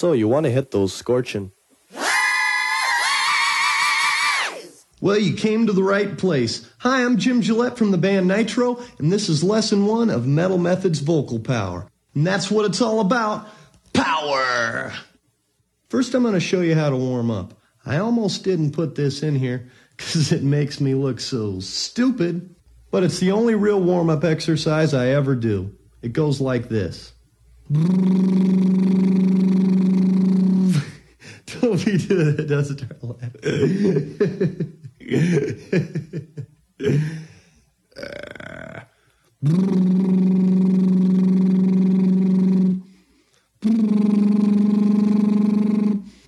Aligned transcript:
So 0.00 0.12
you 0.14 0.28
want 0.28 0.44
to 0.44 0.50
hit 0.50 0.70
those 0.70 0.94
scorching. 0.94 1.52
Well, 5.02 5.18
you 5.18 5.34
came 5.34 5.66
to 5.66 5.74
the 5.74 5.82
right 5.82 6.16
place. 6.16 6.66
Hi, 6.78 7.04
I'm 7.04 7.18
Jim 7.18 7.42
Gillette 7.42 7.76
from 7.76 7.90
the 7.90 7.98
band 7.98 8.26
Nitro, 8.26 8.80
and 8.98 9.12
this 9.12 9.28
is 9.28 9.44
lesson 9.44 9.84
one 9.84 10.08
of 10.08 10.26
Metal 10.26 10.56
Methods 10.56 11.00
Vocal 11.00 11.38
Power. 11.38 11.86
And 12.14 12.26
that's 12.26 12.50
what 12.50 12.64
it's 12.64 12.80
all 12.80 13.00
about 13.00 13.46
power. 13.92 14.90
First, 15.90 16.14
I'm 16.14 16.22
going 16.22 16.32
to 16.32 16.40
show 16.40 16.62
you 16.62 16.74
how 16.74 16.88
to 16.88 16.96
warm 16.96 17.30
up. 17.30 17.52
I 17.84 17.98
almost 17.98 18.42
didn't 18.42 18.72
put 18.72 18.94
this 18.94 19.22
in 19.22 19.34
here 19.34 19.68
because 19.98 20.32
it 20.32 20.42
makes 20.42 20.80
me 20.80 20.94
look 20.94 21.20
so 21.20 21.60
stupid, 21.60 22.54
but 22.90 23.02
it's 23.02 23.20
the 23.20 23.32
only 23.32 23.54
real 23.54 23.82
warm 23.82 24.08
up 24.08 24.24
exercise 24.24 24.94
I 24.94 25.08
ever 25.08 25.34
do. 25.34 25.76
It 26.00 26.14
goes 26.14 26.40
like 26.40 26.70
this. 26.70 27.12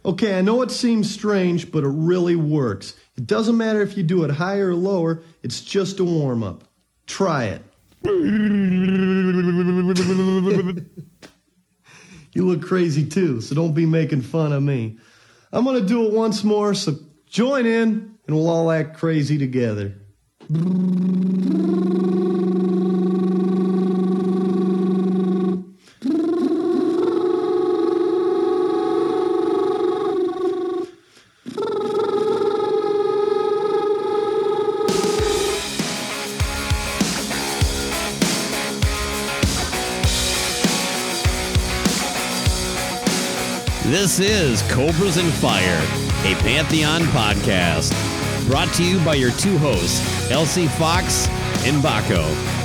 Okay, 0.04 0.38
I 0.38 0.42
know 0.42 0.62
it 0.62 0.70
seems 0.70 1.12
strange, 1.12 1.72
but 1.72 1.84
it 1.84 1.88
really 1.88 2.36
works. 2.36 2.94
It 3.16 3.26
doesn't 3.26 3.56
matter 3.56 3.80
if 3.82 3.96
you 3.96 4.02
do 4.02 4.24
it 4.24 4.30
higher 4.30 4.70
or 4.70 4.74
lower, 4.74 5.22
it's 5.42 5.60
just 5.60 6.00
a 6.00 6.04
warm 6.04 6.42
up. 6.42 6.64
Try 7.06 7.44
it. 7.44 7.62
you 12.34 12.46
look 12.46 12.62
crazy 12.62 13.06
too, 13.06 13.40
so 13.40 13.54
don't 13.54 13.74
be 13.74 13.86
making 13.86 14.22
fun 14.22 14.52
of 14.52 14.62
me. 14.62 14.98
I'm 15.52 15.64
gonna 15.64 15.82
do 15.82 16.06
it 16.06 16.12
once 16.12 16.42
more, 16.42 16.74
so 16.74 16.96
join 17.26 17.66
in 17.66 18.16
and 18.26 18.36
we'll 18.36 18.48
all 18.48 18.70
act 18.70 18.96
crazy 18.96 19.36
together. 19.36 19.94
This 44.12 44.30
is 44.30 44.62
Cobras 44.70 45.16
and 45.16 45.32
Fire, 45.32 45.80
a 46.30 46.34
Pantheon 46.42 47.00
podcast. 47.12 47.94
Brought 48.46 48.70
to 48.74 48.84
you 48.84 49.02
by 49.02 49.14
your 49.14 49.30
two 49.30 49.56
hosts, 49.56 50.02
LC 50.30 50.68
Fox 50.72 51.28
and 51.64 51.82
Bakko. 51.82 52.61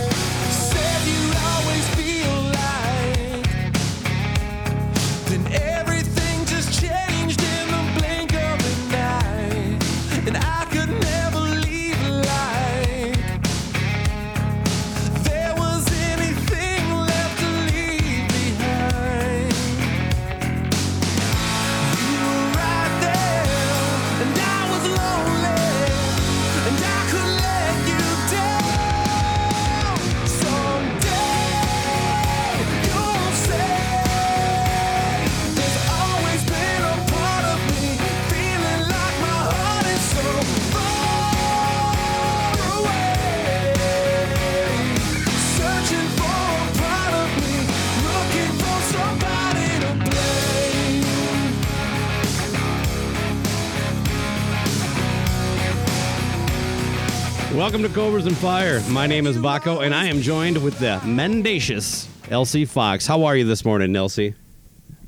Cobras 58.07 58.25
and 58.25 58.37
Fire. 58.37 58.81
My 58.89 59.05
name 59.05 59.27
is 59.27 59.35
Bakko, 59.35 59.85
and 59.85 59.93
I 59.93 60.05
am 60.05 60.21
joined 60.21 60.63
with 60.63 60.79
the 60.79 61.01
mendacious 61.03 62.07
LC 62.29 62.65
Fox. 62.65 63.05
How 63.05 63.25
are 63.25 63.35
you 63.35 63.43
this 63.43 63.65
morning, 63.65 63.91
LC? 63.91 64.33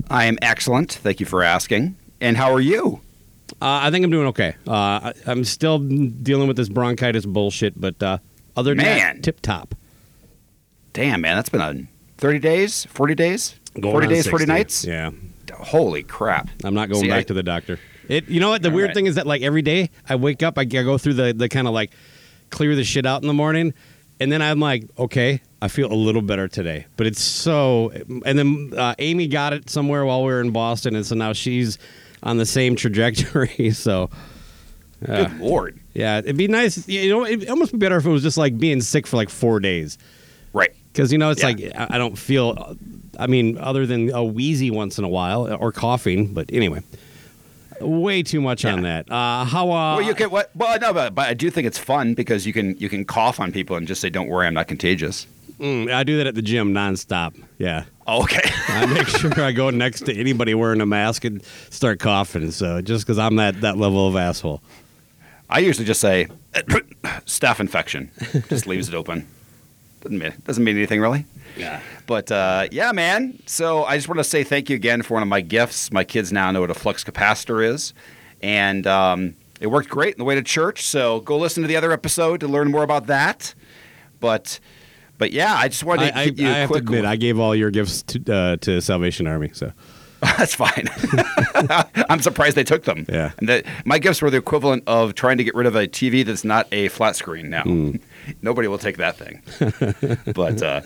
I 0.10 0.26
am 0.26 0.38
excellent. 0.42 0.92
Thank 0.92 1.22
you 1.22 1.26
for 1.26 1.42
asking. 1.42 1.96
And 2.20 2.36
how 2.36 2.52
are 2.52 2.60
you? 2.60 3.00
Uh, 3.54 3.80
I 3.84 3.90
think 3.90 4.04
I'm 4.04 4.12
doing 4.12 4.28
okay. 4.28 4.54
Uh, 4.68 4.74
I, 4.74 5.14
I'm 5.28 5.46
still 5.46 5.80
dealing 5.80 6.50
with 6.50 6.58
this 6.58 6.68
bronchitis 6.68 7.26
bullshit, 7.26 7.80
but 7.80 8.04
uh, 8.04 8.18
other 8.58 8.72
than 8.72 8.84
Man. 8.84 9.16
that, 9.16 9.24
tip 9.24 9.40
top. 9.40 9.76
Damn, 10.92 11.22
man, 11.22 11.38
that's 11.38 11.48
been 11.48 11.62
a 11.62 11.88
30 12.18 12.40
days, 12.40 12.84
40 12.84 13.16
days, 13.16 13.56
Going 13.80 13.94
40 13.94 14.08
on 14.08 14.14
days, 14.14 14.28
40 14.28 14.46
nights. 14.46 14.84
Yeah, 14.84 15.12
Holy 15.54 16.04
crap! 16.04 16.50
I'm 16.66 16.74
not 16.74 16.90
going 16.90 17.04
See, 17.04 17.08
back 17.08 17.20
I- 17.20 17.24
to 17.24 17.34
the 17.34 17.44
doctor. 17.44 17.80
It, 18.10 18.28
you 18.28 18.42
know 18.42 18.50
what? 18.50 18.62
The 18.62 18.70
All 18.70 18.76
weird 18.76 18.90
right. 18.90 18.96
thing 18.96 19.06
is 19.06 19.16
that 19.16 19.26
like 19.26 19.42
every 19.42 19.62
day 19.62 19.90
I 20.10 20.16
wake 20.16 20.44
up, 20.44 20.58
I, 20.58 20.64
I 20.64 20.66
go 20.66 20.98
through 20.98 21.14
the 21.14 21.32
the 21.32 21.48
kind 21.48 21.66
of 21.66 21.74
like 21.74 21.92
clear 22.50 22.76
the 22.76 22.84
shit 22.84 23.06
out 23.06 23.22
in 23.22 23.28
the 23.28 23.34
morning, 23.34 23.74
and 24.20 24.32
then 24.32 24.42
I'm 24.42 24.60
like, 24.60 24.84
okay, 24.98 25.42
I 25.62 25.68
feel 25.68 25.92
a 25.92 25.96
little 25.96 26.22
better 26.22 26.48
today. 26.48 26.86
But 26.98 27.08
it's 27.08 27.22
so, 27.22 27.92
and 28.26 28.38
then 28.40 28.74
uh, 28.78 28.96
Amy 29.00 29.28
got 29.28 29.54
it 29.54 29.70
somewhere 29.70 30.06
while 30.06 30.24
we 30.24 30.32
were 30.32 30.42
in 30.42 30.52
Boston, 30.52 30.96
and 30.96 31.06
so 31.06 31.16
now 31.16 31.34
she's 31.34 31.78
on 32.24 32.38
the 32.38 32.46
same 32.46 32.76
trajectory. 32.84 33.72
So. 33.74 34.10
uh, 35.08 35.26
Good 35.26 35.40
lord! 35.40 35.80
yeah, 35.94 36.20
it'd 36.20 36.36
be 36.38 36.48
nice. 36.48 36.88
You 36.88 37.10
know, 37.10 37.26
it'd 37.26 37.50
almost 37.50 37.72
be 37.72 37.78
better 37.78 37.98
if 37.98 38.06
it 38.06 38.10
was 38.10 38.24
just 38.24 38.38
like 38.38 38.58
being 38.58 38.82
sick 38.82 39.08
for 39.08 39.16
like 39.18 39.30
four 39.30 39.60
days. 39.60 39.98
Right. 40.52 40.72
Because 40.92 41.12
you 41.12 41.18
know, 41.18 41.30
it's 41.30 41.42
Yeah. 41.42 41.48
like 41.48 41.62
I 41.76 41.96
I 41.96 41.98
don't 41.98 42.18
feel. 42.18 42.76
I 43.18 43.28
mean, 43.28 43.58
other 43.58 43.86
than 43.86 44.10
a 44.12 44.24
wheezy 44.24 44.72
once 44.72 44.98
in 44.98 45.04
a 45.04 45.10
while 45.10 45.48
or 45.62 45.72
coughing, 45.74 46.34
but 46.34 46.50
anyway, 46.54 46.82
way 47.82 48.24
too 48.24 48.42
much 48.42 48.66
on 48.66 48.82
that. 48.84 49.10
Uh, 49.12 49.46
how? 49.46 49.66
Uh, 49.72 49.98
well, 49.98 50.02
you 50.02 50.16
can 50.16 50.30
what? 50.30 50.52
Well, 50.56 50.78
no, 50.80 50.94
but, 50.94 51.16
but 51.16 51.28
I 51.28 51.34
do 51.34 51.50
think 51.50 51.68
it's 51.68 51.78
fun 51.78 52.14
because 52.14 52.46
you 52.46 52.54
can 52.54 52.78
you 52.78 52.90
can 52.90 53.06
cough 53.06 53.40
on 53.40 53.52
people 53.52 53.76
and 53.76 53.88
just 53.88 54.02
say, 54.02 54.10
"Don't 54.10 54.28
worry, 54.28 54.48
I'm 54.48 54.54
not 54.54 54.68
contagious." 54.68 55.28
mm, 55.60 55.92
I 55.92 56.04
do 56.04 56.18
that 56.18 56.28
at 56.28 56.36
the 56.36 56.42
gym 56.42 56.74
nonstop. 56.74 57.36
Yeah, 57.58 57.86
Oh, 58.08 58.24
okay. 58.24 58.42
I 58.70 58.86
make 58.86 59.08
sure 59.08 59.32
I 59.42 59.52
go 59.52 59.70
next 59.70 60.06
to 60.06 60.16
anybody 60.18 60.54
wearing 60.54 60.82
a 60.82 60.86
mask 60.86 61.26
and 61.26 61.44
start 61.70 62.00
coughing. 62.00 62.52
So 62.52 62.82
just 62.82 63.06
because 63.06 63.20
I'm 63.20 63.36
that 63.36 63.62
that 63.62 63.78
level 63.78 64.08
of 64.08 64.16
asshole. 64.16 64.62
I 65.50 65.60
usually 65.60 65.86
just 65.86 66.00
say, 66.02 66.28
"Staph 66.54 67.60
infection." 67.60 68.12
Just 68.50 68.68
leaves 68.68 68.88
it 68.88 68.94
open. 68.96 69.28
Doesn't 70.02 70.18
mean 70.18 70.34
doesn't 70.46 70.64
mean 70.64 70.78
anything 70.78 71.02
really. 71.02 71.26
Yeah. 71.58 71.82
But 72.08 72.32
uh, 72.32 72.68
yeah, 72.72 72.92
man. 72.92 73.40
So 73.46 73.84
I 73.84 73.98
just 73.98 74.08
want 74.08 74.20
to 74.20 74.24
say 74.24 74.44
thank 74.44 74.70
you 74.70 74.76
again 74.76 75.02
for 75.02 75.16
one 75.16 75.24
of 75.24 75.30
my 75.30 75.42
gifts. 75.42 75.92
My 75.92 76.04
kids 76.04 76.32
now 76.32 76.52
know 76.52 76.62
what 76.62 76.72
a 76.72 76.76
flux 76.76 77.04
capacitor 77.04 77.66
is, 77.66 77.94
and 78.42 78.88
um, 78.88 79.36
it 79.60 79.68
worked 79.68 79.90
great 79.90 80.16
on 80.16 80.20
the 80.20 80.24
way 80.24 80.36
to 80.36 80.42
church. 80.42 80.84
So 80.84 81.20
go 81.20 81.38
listen 81.38 81.64
to 81.64 81.68
the 81.68 81.76
other 81.76 81.92
episode 81.92 82.40
to 82.40 82.48
learn 82.48 82.72
more 82.72 82.84
about 82.84 83.08
that. 83.08 83.54
But 84.20 84.60
but 85.18 85.32
yeah, 85.34 85.54
I 85.54 85.68
just 85.68 85.84
wanted 85.84 86.08
to 86.12 86.18
I, 86.18 86.22
I, 86.22 86.26
give 86.30 86.40
you 86.40 86.48
I 86.48 86.52
a 86.52 86.54
have 86.54 86.70
to 86.70 86.74
quick. 86.74 86.84
admit, 86.84 87.06
I 87.06 87.16
gave 87.18 87.40
all 87.40 87.54
your 87.54 87.72
gifts 87.72 88.04
to 88.04 88.34
uh, 88.34 88.56
to 88.58 88.82
Salvation 88.82 89.28
Army. 89.28 89.50
So 89.54 89.74
That's 90.38 90.54
fine. 90.54 90.88
I'm 92.10 92.20
surprised 92.20 92.58
they 92.58 92.64
took 92.64 92.84
them. 92.84 93.06
Yeah. 93.08 93.32
And 93.38 93.48
that, 93.48 93.66
my 93.86 94.00
gifts 94.00 94.22
were 94.22 94.30
the 94.30 94.38
equivalent 94.38 94.84
of 94.86 95.16
trying 95.16 95.38
to 95.38 95.44
get 95.46 95.56
rid 95.56 95.66
of 95.66 95.76
a 95.76 95.88
TV 95.88 96.26
that's 96.26 96.44
not 96.44 96.68
a 96.74 96.90
flat 96.90 97.16
screen 97.16 97.50
now. 97.50 97.64
Hmm. 97.64 97.96
Nobody 98.42 98.68
will 98.68 98.78
take 98.78 98.98
that 98.98 99.16
thing. 99.18 99.42
but 100.34 100.62
uh, 100.62 100.82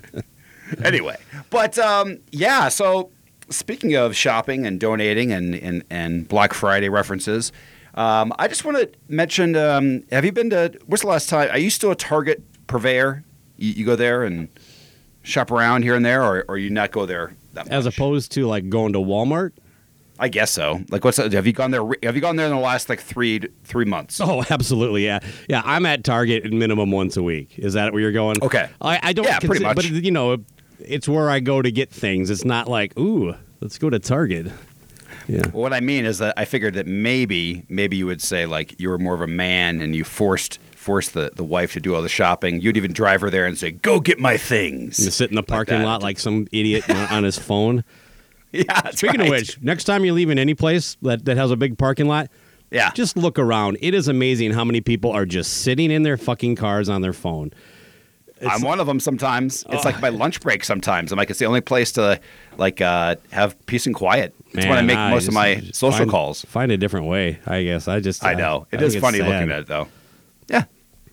anyway, 0.83 1.17
but 1.49 1.79
um, 1.79 2.19
yeah, 2.31 2.69
so 2.69 3.09
speaking 3.49 3.95
of 3.95 4.15
shopping 4.15 4.67
and 4.67 4.79
donating 4.79 5.31
and, 5.31 5.55
and, 5.55 5.83
and 5.89 6.27
Black 6.27 6.53
Friday 6.53 6.89
references, 6.89 7.51
um, 7.95 8.33
I 8.37 8.47
just 8.47 8.63
want 8.63 8.77
to 8.77 8.91
mention 9.07 9.55
um, 9.55 10.03
have 10.11 10.25
you 10.25 10.31
been 10.31 10.51
to, 10.51 10.77
what's 10.85 11.01
the 11.01 11.09
last 11.09 11.27
time? 11.27 11.49
Are 11.49 11.59
you 11.59 11.71
still 11.71 11.91
a 11.91 11.95
Target 11.95 12.43
purveyor? 12.67 13.23
You, 13.57 13.71
you 13.71 13.85
go 13.85 13.95
there 13.95 14.23
and 14.23 14.47
shop 15.23 15.49
around 15.49 15.83
here 15.83 15.95
and 15.95 16.05
there, 16.05 16.23
or, 16.23 16.45
or 16.47 16.57
you 16.57 16.69
not 16.69 16.91
go 16.91 17.07
there 17.07 17.35
as 17.55 17.85
much? 17.85 17.95
opposed 17.95 18.31
to 18.33 18.45
like 18.45 18.69
going 18.69 18.93
to 18.93 18.99
Walmart. 18.99 19.51
I 20.19 20.29
guess 20.29 20.51
so. 20.51 20.79
Like, 20.89 21.03
what's 21.03 21.17
have 21.17 21.47
you 21.47 21.53
gone 21.53 21.71
there? 21.71 21.83
Have 22.03 22.15
you 22.15 22.21
gone 22.21 22.35
there 22.35 22.45
in 22.45 22.53
the 22.53 22.59
last 22.59 22.87
like 22.87 23.01
three 23.01 23.41
three 23.63 23.85
months? 23.85 24.21
Oh, 24.21 24.43
absolutely, 24.49 25.05
yeah, 25.05 25.19
yeah. 25.49 25.61
I'm 25.65 25.85
at 25.85 26.03
Target 26.03 26.45
at 26.45 26.51
minimum 26.53 26.91
once 26.91 27.17
a 27.17 27.23
week. 27.23 27.57
Is 27.57 27.73
that 27.73 27.93
where 27.93 28.01
you're 28.01 28.11
going? 28.11 28.41
Okay. 28.41 28.69
I, 28.79 28.99
I 29.01 29.13
don't. 29.13 29.25
Yeah, 29.25 29.39
pretty 29.39 29.63
much. 29.63 29.75
But 29.75 29.85
you 29.85 30.11
know, 30.11 30.37
it's 30.79 31.09
where 31.09 31.29
I 31.29 31.39
go 31.39 31.61
to 31.61 31.71
get 31.71 31.89
things. 31.89 32.29
It's 32.29 32.45
not 32.45 32.67
like, 32.67 32.97
ooh, 32.97 33.33
let's 33.59 33.77
go 33.77 33.89
to 33.89 33.99
Target. 33.99 34.51
Yeah. 35.27 35.47
What 35.51 35.73
I 35.73 35.79
mean 35.79 36.05
is 36.05 36.19
that 36.19 36.33
I 36.37 36.45
figured 36.45 36.75
that 36.75 36.85
maybe 36.85 37.65
maybe 37.69 37.97
you 37.97 38.05
would 38.05 38.21
say 38.21 38.45
like 38.45 38.79
you 38.79 38.89
were 38.89 38.97
more 38.97 39.13
of 39.15 39.21
a 39.21 39.27
man 39.27 39.81
and 39.81 39.95
you 39.95 40.03
forced 40.03 40.59
forced 40.83 41.13
the, 41.13 41.31
the 41.35 41.43
wife 41.43 41.73
to 41.73 41.79
do 41.79 41.95
all 41.95 42.01
the 42.01 42.09
shopping. 42.09 42.61
You'd 42.61 42.77
even 42.77 42.93
drive 42.93 43.21
her 43.21 43.29
there 43.29 43.45
and 43.45 43.57
say, 43.57 43.71
"Go 43.71 43.99
get 43.99 44.19
my 44.19 44.37
things." 44.37 44.99
You 45.03 45.09
sit 45.11 45.29
in 45.29 45.35
the 45.35 45.43
parking 45.43 45.79
that. 45.79 45.85
lot 45.85 46.03
like 46.03 46.19
some 46.19 46.47
idiot 46.51 46.89
on 46.89 47.23
his 47.23 47.39
phone. 47.39 47.83
yeah. 48.51 48.89
Speaking 48.91 49.21
right. 49.21 49.27
of 49.27 49.31
which, 49.31 49.61
next 49.61 49.85
time 49.85 50.05
you're 50.05 50.13
leaving 50.13 50.37
any 50.37 50.53
place 50.53 50.97
that, 51.01 51.25
that 51.25 51.37
has 51.37 51.49
a 51.51 51.55
big 51.55 51.77
parking 51.77 52.07
lot, 52.07 52.29
yeah, 52.69 52.91
just 52.91 53.17
look 53.17 53.39
around. 53.39 53.77
It 53.81 53.93
is 53.93 54.07
amazing 54.07 54.51
how 54.51 54.63
many 54.63 54.81
people 54.81 55.11
are 55.11 55.25
just 55.25 55.61
sitting 55.61 55.89
in 55.89 56.03
their 56.03 56.17
fucking 56.17 56.55
cars 56.55 56.89
on 56.89 57.01
their 57.01 57.13
phone. 57.13 57.51
I'm 58.45 58.61
one 58.61 58.81
of 58.81 58.87
them. 58.87 58.99
Sometimes 58.99 59.63
it's 59.69 59.85
like 59.85 60.01
my 60.01 60.09
lunch 60.09 60.41
break. 60.41 60.65
Sometimes 60.65 61.11
I'm 61.13 61.17
like 61.17 61.29
it's 61.29 61.39
the 61.39 61.45
only 61.45 61.61
place 61.61 61.93
to 61.93 62.19
like 62.57 62.81
uh, 62.81 63.15
have 63.31 63.63
peace 63.67 63.85
and 63.85 63.95
quiet. 63.95 64.35
It's 64.51 64.65
when 64.65 64.77
I 64.77 64.81
make 64.81 64.97
I 64.97 65.09
most 65.11 65.23
of 65.29 65.33
just- 65.33 65.35
my 65.35 65.61
social 65.71 65.99
find- 65.99 66.11
calls. 66.11 66.41
Find 66.41 66.71
a 66.71 66.77
different 66.77 67.05
way, 67.07 67.39
I 67.45 67.63
guess. 67.63 67.87
I 67.87 68.01
just 68.01 68.23
I 68.23 68.33
know 68.33 68.67
it 68.71 68.77
think 68.77 68.81
is 68.83 68.95
it's 68.95 69.01
funny 69.01 69.19
sad. 69.19 69.29
looking 69.29 69.51
at 69.51 69.59
it 69.61 69.67
though. 69.67 69.87
Yeah, 70.47 70.65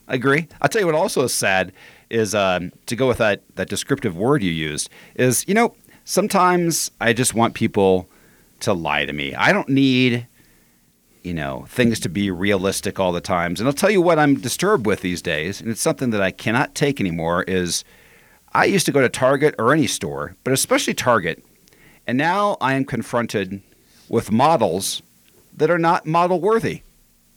I 0.07 0.15
agree. 0.15 0.47
I'll 0.61 0.69
tell 0.69 0.81
you 0.81 0.85
what 0.85 0.95
also 0.95 1.23
is 1.23 1.33
sad 1.33 1.71
is 2.09 2.35
um, 2.35 2.71
to 2.85 2.95
go 2.95 3.07
with 3.07 3.17
that 3.17 3.41
that 3.55 3.69
descriptive 3.69 4.15
word 4.15 4.43
you 4.43 4.51
used 4.51 4.89
is 5.15 5.45
you 5.47 5.53
know 5.53 5.75
sometimes 6.03 6.91
I 6.99 7.13
just 7.13 7.33
want 7.33 7.53
people 7.53 8.07
to 8.61 8.73
lie 8.73 9.05
to 9.05 9.13
me. 9.13 9.33
I 9.35 9.51
don't 9.53 9.69
need 9.69 10.27
you 11.23 11.33
know 11.33 11.65
things 11.67 11.99
to 12.01 12.09
be 12.09 12.31
realistic 12.31 12.99
all 12.99 13.11
the 13.11 13.21
times. 13.21 13.59
And 13.59 13.67
I'll 13.67 13.73
tell 13.73 13.91
you 13.91 14.01
what 14.01 14.19
I'm 14.19 14.35
disturbed 14.35 14.85
with 14.85 15.01
these 15.01 15.21
days, 15.21 15.61
and 15.61 15.69
it's 15.69 15.81
something 15.81 16.09
that 16.11 16.21
I 16.21 16.31
cannot 16.31 16.75
take 16.75 16.99
anymore. 16.99 17.43
Is 17.43 17.83
I 18.53 18.65
used 18.65 18.85
to 18.87 18.91
go 18.91 19.01
to 19.01 19.09
Target 19.09 19.55
or 19.57 19.73
any 19.73 19.87
store, 19.87 20.35
but 20.43 20.53
especially 20.53 20.93
Target, 20.93 21.43
and 22.05 22.17
now 22.17 22.57
I 22.59 22.73
am 22.73 22.85
confronted 22.85 23.61
with 24.09 24.31
models 24.31 25.01
that 25.55 25.69
are 25.69 25.79
not 25.79 26.05
model 26.05 26.41
worthy 26.41 26.81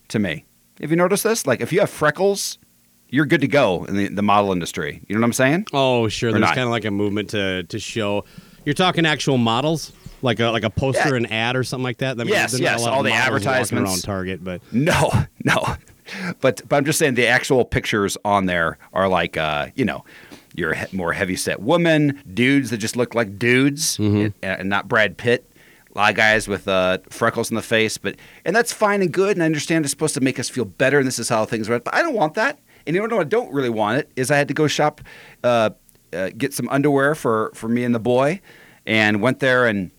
to 0.09 0.19
me. 0.19 0.45
Have 0.81 0.91
you 0.91 0.97
noticed 0.97 1.25
this? 1.25 1.47
Like, 1.47 1.61
if 1.61 1.73
you 1.73 1.81
have 1.81 1.91
freckles, 1.91 2.59
you're 3.09 3.27
good 3.27 3.41
to 3.43 3.49
go 3.49 3.85
in 3.85 3.97
the, 3.97 4.09
the 4.09 4.23
model 4.23 4.53
industry. 4.53 5.03
You 5.09 5.15
know 5.15 5.21
what 5.21 5.27
I'm 5.27 5.33
saying? 5.33 5.67
Oh, 5.73 6.09
sure. 6.09 6.31
Or 6.31 6.33
There's 6.33 6.45
kind 6.47 6.61
of 6.61 6.71
like 6.71 6.85
a 6.85 6.91
movement 6.91 7.31
to 7.31 7.63
to 7.65 7.79
show. 7.79 8.25
You're 8.65 8.75
talking 8.75 9.05
actual 9.07 9.39
models, 9.39 9.93
like 10.23 10.41
a 10.41 10.47
like 10.47 10.65
a 10.65 10.71
poster, 10.71 11.11
Yeah. 11.11 11.17
an 11.17 11.27
ad, 11.27 11.55
or 11.57 11.63
something 11.65 11.85
like 11.85 11.99
that. 11.99 12.19
I 12.21 12.25
Yes, 12.25 12.55
a 12.55 12.61
yes, 12.61 12.85
all 12.87 13.03
the 13.03 13.13
advertisements. 13.13 13.91
around 13.91 14.03
Target, 14.03 14.43
but 14.43 14.61
No, 14.73 15.11
no. 15.45 15.77
But 16.41 16.63
but 16.69 16.77
I'm 16.77 16.85
just 16.85 16.99
saying 16.99 17.15
the 17.15 17.27
actual 17.29 17.65
pictures 17.65 18.17
on 18.25 18.47
there 18.47 18.79
are 18.93 19.09
like, 19.09 19.37
uh, 19.37 19.69
you 19.75 19.85
know, 19.85 20.05
your 20.55 20.75
he- 20.75 20.97
more 20.97 21.13
heavy 21.13 21.37
set 21.37 21.61
woman, 21.61 22.21
dudes 22.35 22.71
that 22.71 22.79
just 22.79 22.97
look 22.97 23.15
like 23.15 23.39
dudes, 23.39 23.99
and, 23.99 24.33
and 24.43 24.69
not 24.69 24.89
Brad 24.89 25.17
Pitt. 25.17 25.49
A 25.95 25.99
lot 25.99 26.11
of 26.11 26.17
guys 26.17 26.49
with 26.49 26.67
uh, 26.67 26.99
freckles 27.09 27.51
in 27.51 27.57
the 27.57 27.63
face, 27.63 27.99
but 27.99 28.17
and 28.45 28.55
that's 28.55 28.73
fine 28.73 29.01
and 29.01 29.13
good, 29.13 29.37
and 29.37 29.43
I 29.43 29.47
understand 29.47 29.85
it's 29.85 29.91
supposed 29.91 30.15
to 30.15 30.21
make 30.21 30.41
us 30.41 30.49
feel 30.49 30.65
better, 30.65 30.99
and 30.99 31.07
this 31.07 31.19
is 31.21 31.29
how 31.29 31.45
things 31.45 31.69
are. 31.71 31.79
But 31.79 31.95
I 31.95 32.03
don't 32.03 32.15
want 32.15 32.35
that. 32.35 32.59
And 32.87 32.97
you 32.97 33.07
know 33.07 33.17
what 33.17 33.27
I 33.27 33.29
don't 33.29 33.53
really 33.53 33.71
want 33.71 33.99
it 33.99 34.11
is 34.17 34.31
I 34.31 34.37
had 34.37 34.49
to 34.49 34.55
go 34.55 34.67
shop, 34.67 35.01
uh, 35.45 35.71
uh, 36.13 36.31
get 36.37 36.53
some 36.53 36.69
underwear 36.69 37.15
for 37.15 37.53
for 37.55 37.69
me 37.69 37.85
and 37.85 37.95
the 37.95 38.01
boy, 38.01 38.41
and 38.87 39.21
went 39.21 39.39
there 39.39 39.67
and 39.67 39.93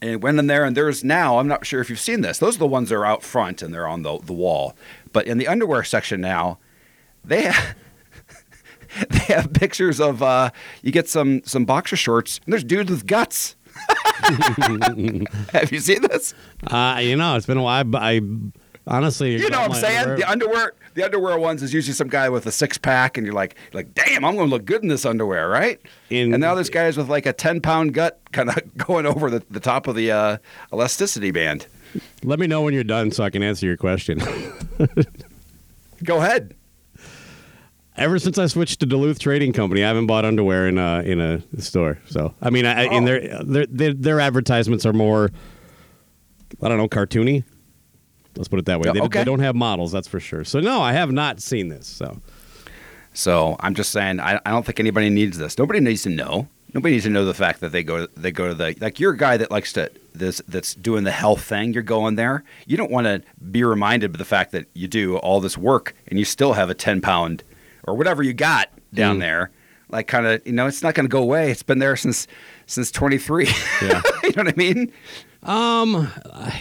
and 0.00 0.22
went 0.22 0.38
in 0.38 0.46
there 0.46 0.64
and 0.64 0.76
there's 0.76 1.02
now 1.02 1.38
i'm 1.38 1.48
not 1.48 1.66
sure 1.66 1.80
if 1.80 1.90
you've 1.90 1.98
seen 1.98 2.20
this 2.20 2.38
those 2.38 2.56
are 2.56 2.60
the 2.60 2.66
ones 2.66 2.88
that 2.88 2.94
are 2.94 3.06
out 3.06 3.22
front 3.22 3.62
and 3.62 3.72
they're 3.74 3.88
on 3.88 4.02
the, 4.02 4.18
the 4.18 4.32
wall 4.32 4.76
but 5.12 5.26
in 5.26 5.38
the 5.38 5.48
underwear 5.48 5.82
section 5.82 6.20
now 6.20 6.58
they 7.24 7.42
have 7.42 7.74
they 9.10 9.34
have 9.34 9.52
pictures 9.52 10.00
of 10.00 10.22
uh, 10.22 10.50
you 10.82 10.92
get 10.92 11.08
some 11.08 11.42
some 11.44 11.64
boxer 11.64 11.96
shorts 11.96 12.40
and 12.44 12.52
there's 12.52 12.64
dudes 12.64 12.90
with 12.90 13.06
guts 13.06 13.56
have 15.52 15.72
you 15.72 15.80
seen 15.80 16.02
this? 16.02 16.34
Uh, 16.66 16.98
you 17.02 17.16
know, 17.16 17.36
it's 17.36 17.46
been 17.46 17.56
a 17.56 17.62
while. 17.62 17.84
But 17.84 18.02
I 18.02 18.20
honestly, 18.86 19.36
you 19.36 19.50
know 19.50 19.60
what 19.60 19.70
i'm 19.70 19.76
saying? 19.76 19.98
underwear- 19.98 20.16
the 20.16 20.30
underwear 20.30 20.72
the 20.94 21.04
underwear 21.04 21.38
ones 21.38 21.62
is 21.62 21.72
usually 21.74 21.92
some 21.94 22.08
guy 22.08 22.28
with 22.28 22.46
a 22.46 22.50
six-pack 22.50 23.16
and 23.16 23.26
you're 23.26 23.34
like 23.34 23.54
like 23.72 23.92
damn 23.94 24.24
i'm 24.24 24.34
gonna 24.34 24.48
look 24.48 24.64
good 24.64 24.82
in 24.82 24.88
this 24.88 25.04
underwear 25.04 25.48
right? 25.48 25.80
In- 26.10 26.32
and 26.34 26.40
now 26.40 26.54
there's 26.54 26.70
guys 26.70 26.96
with 26.96 27.08
like 27.08 27.26
a 27.26 27.32
10 27.32 27.60
pound 27.60 27.94
gut 27.94 28.20
kind 28.32 28.48
of 28.48 28.76
going 28.78 29.06
over 29.06 29.30
the, 29.30 29.42
the 29.50 29.60
top 29.60 29.86
of 29.86 29.94
the 29.94 30.10
uh, 30.10 30.38
elasticity 30.72 31.30
band. 31.30 31.66
Let 32.22 32.38
me 32.38 32.46
know 32.46 32.62
when 32.62 32.74
you're 32.74 32.84
done 32.84 33.10
so 33.12 33.24
I 33.24 33.30
can 33.30 33.42
answer 33.42 33.66
your 33.66 33.76
question. 33.76 34.20
go 36.04 36.18
ahead 36.18 36.54
Ever 37.98 38.18
since 38.18 38.38
I 38.38 38.46
switched 38.46 38.80
to 38.80 38.86
Duluth 38.86 39.18
Trading 39.18 39.52
Company, 39.52 39.82
I 39.82 39.88
haven't 39.88 40.06
bought 40.06 40.24
underwear 40.24 40.68
in 40.68 40.78
a 40.78 41.00
in 41.02 41.20
a 41.20 41.42
store. 41.60 41.98
So 42.06 42.34
I 42.40 42.50
mean, 42.50 42.64
I, 42.64 42.84
in 42.84 43.02
Oh. 43.02 43.06
their, 43.06 43.42
their 43.44 43.66
their 43.66 43.92
their 43.94 44.20
advertisements 44.20 44.86
are 44.86 44.92
more, 44.92 45.30
I 46.62 46.68
don't 46.68 46.78
know, 46.78 46.88
cartoony. 46.88 47.44
Let's 48.36 48.48
put 48.48 48.60
it 48.60 48.66
that 48.66 48.78
way. 48.80 48.90
They, 48.92 49.00
okay. 49.00 49.18
they 49.18 49.24
don't 49.24 49.40
have 49.40 49.56
models, 49.56 49.90
that's 49.90 50.06
for 50.06 50.20
sure. 50.20 50.44
So 50.44 50.60
no, 50.60 50.80
I 50.80 50.92
have 50.92 51.10
not 51.10 51.40
seen 51.40 51.68
this. 51.68 51.86
So 51.88 52.20
So 53.12 53.56
I'm 53.58 53.74
just 53.74 53.90
saying, 53.90 54.20
I, 54.20 54.38
I 54.46 54.50
don't 54.50 54.64
think 54.64 54.78
anybody 54.78 55.10
needs 55.10 55.38
this. 55.38 55.58
Nobody 55.58 55.80
needs 55.80 56.02
to 56.02 56.10
know. 56.10 56.48
Nobody 56.74 56.92
needs 56.94 57.04
to 57.04 57.10
know 57.10 57.24
the 57.24 57.34
fact 57.34 57.60
that 57.60 57.72
they 57.72 57.82
go 57.82 58.06
they 58.08 58.30
go 58.30 58.46
to 58.48 58.54
the 58.54 58.76
like 58.80 59.00
you're 59.00 59.14
a 59.14 59.16
guy 59.16 59.38
that 59.38 59.50
likes 59.50 59.72
to 59.72 59.90
this 60.14 60.40
that's 60.46 60.74
doing 60.74 61.02
the 61.02 61.10
health 61.10 61.42
thing. 61.42 61.72
You're 61.72 61.82
going 61.82 62.14
there. 62.14 62.44
You 62.66 62.76
don't 62.76 62.90
want 62.92 63.06
to 63.06 63.22
be 63.50 63.64
reminded 63.64 64.12
of 64.12 64.18
the 64.18 64.24
fact 64.24 64.52
that 64.52 64.66
you 64.74 64.86
do 64.86 65.16
all 65.16 65.40
this 65.40 65.58
work 65.58 65.94
and 66.06 66.18
you 66.18 66.24
still 66.24 66.52
have 66.52 66.70
a 66.70 66.74
10 66.74 67.00
pound 67.00 67.42
or 67.88 67.94
whatever 67.94 68.22
you 68.22 68.32
got 68.32 68.68
down 68.94 69.16
Mm. 69.16 69.20
there. 69.20 69.50
Like 69.90 70.06
kind 70.06 70.26
of 70.26 70.46
you 70.46 70.52
know, 70.52 70.66
it's 70.66 70.82
not 70.82 70.94
going 70.94 71.06
to 71.06 71.10
go 71.10 71.22
away. 71.22 71.50
It's 71.50 71.62
been 71.62 71.78
there 71.78 71.96
since 71.96 72.26
since 72.66 72.90
23. 72.90 73.46
Yeah. 73.80 74.02
you 74.22 74.30
know 74.36 74.42
what 74.44 74.48
I 74.48 74.54
mean? 74.56 74.92
Um, 75.42 76.10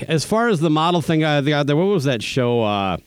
as 0.07 0.23
far 0.23 0.47
as 0.49 0.59
the 0.61 0.69
model 0.69 1.01
thing, 1.01 1.23
i 1.25 1.41
the, 1.41 1.63
the, 1.63 1.75
what 1.75 1.85
was 1.87 2.05
that 2.05 2.23
show? 2.23 2.63
Uh, 2.63 2.97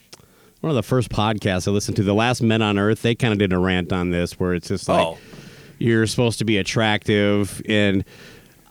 one 0.61 0.69
of 0.71 0.75
the 0.77 0.83
first 0.83 1.09
podcasts 1.09 1.67
I 1.67 1.71
listened 1.71 1.97
to, 1.97 2.03
The 2.03 2.13
Last 2.13 2.43
Men 2.43 2.61
on 2.61 2.79
Earth. 2.79 3.01
They 3.03 3.15
kind 3.15 3.33
of 3.33 3.39
did 3.39 3.53
a 3.53 3.59
rant 3.59 3.93
on 3.95 4.11
this, 4.11 4.39
where 4.39 4.53
it's 4.53 4.69
just 4.69 4.89
like 4.89 5.07
Oh. 5.07 5.17
you're 5.79 6.07
supposed 6.07 6.39
to 6.41 6.45
be 6.45 6.59
attractive, 6.59 7.63
and 7.67 8.05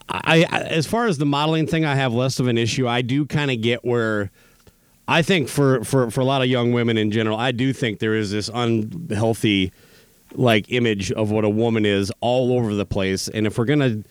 I, 0.08 0.44
I, 0.48 0.60
as 0.62 0.86
far 0.86 1.06
as 1.06 1.18
the 1.18 1.26
modeling 1.26 1.66
thing, 1.66 1.84
I 1.84 1.94
have 1.96 2.12
less 2.12 2.38
of 2.38 2.46
an 2.48 2.58
issue. 2.58 2.86
I 2.86 3.02
do 3.02 3.26
kind 3.26 3.50
of 3.50 3.60
get 3.60 3.84
where. 3.84 4.30
I 5.10 5.22
think 5.22 5.48
for, 5.48 5.82
for, 5.84 6.10
for 6.10 6.20
a 6.20 6.24
lot 6.24 6.40
of 6.40 6.48
young 6.48 6.72
women 6.72 6.96
in 6.96 7.10
general, 7.10 7.36
I 7.36 7.50
do 7.50 7.72
think 7.72 7.98
there 7.98 8.14
is 8.14 8.30
this 8.30 8.48
unhealthy 8.52 9.72
like 10.34 10.70
image 10.70 11.10
of 11.10 11.32
what 11.32 11.44
a 11.44 11.48
woman 11.48 11.84
is 11.84 12.12
all 12.20 12.52
over 12.56 12.74
the 12.74 12.86
place. 12.86 13.26
And 13.26 13.46
if 13.46 13.58
we're 13.58 13.64
gonna 13.64 14.04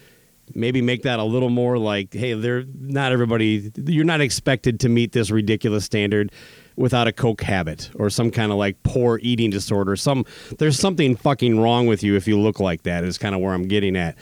maybe 0.54 0.82
make 0.82 1.04
that 1.04 1.20
a 1.20 1.24
little 1.24 1.50
more 1.50 1.78
like, 1.78 2.14
hey, 2.14 2.34
they're 2.34 2.66
not 2.80 3.12
everybody. 3.14 3.72
You're 3.78 4.04
not 4.04 4.20
expected 4.22 4.80
to 4.82 4.90
meet 4.90 5.14
this 5.14 5.32
ridiculous 5.32 5.86
standard 5.86 6.32
without 6.76 7.08
a 7.08 7.12
coke 7.12 7.42
habit 7.42 7.90
or 7.96 8.10
some 8.10 8.32
kind 8.32 8.52
of 8.52 8.58
like 8.58 8.82
poor 8.84 9.20
eating 9.22 9.50
disorder. 9.50 9.96
Some 9.96 10.26
there's 10.58 10.78
something 10.78 11.16
fucking 11.16 11.60
wrong 11.60 11.88
with 11.88 12.04
you 12.04 12.16
if 12.16 12.28
you 12.28 12.40
look 12.40 12.60
like 12.60 12.84
that. 12.84 13.04
Is 13.04 13.18
kind 13.18 13.36
of 13.36 13.42
where 13.42 13.54
I'm 13.54 13.68
getting 13.68 13.96
at. 13.96 14.16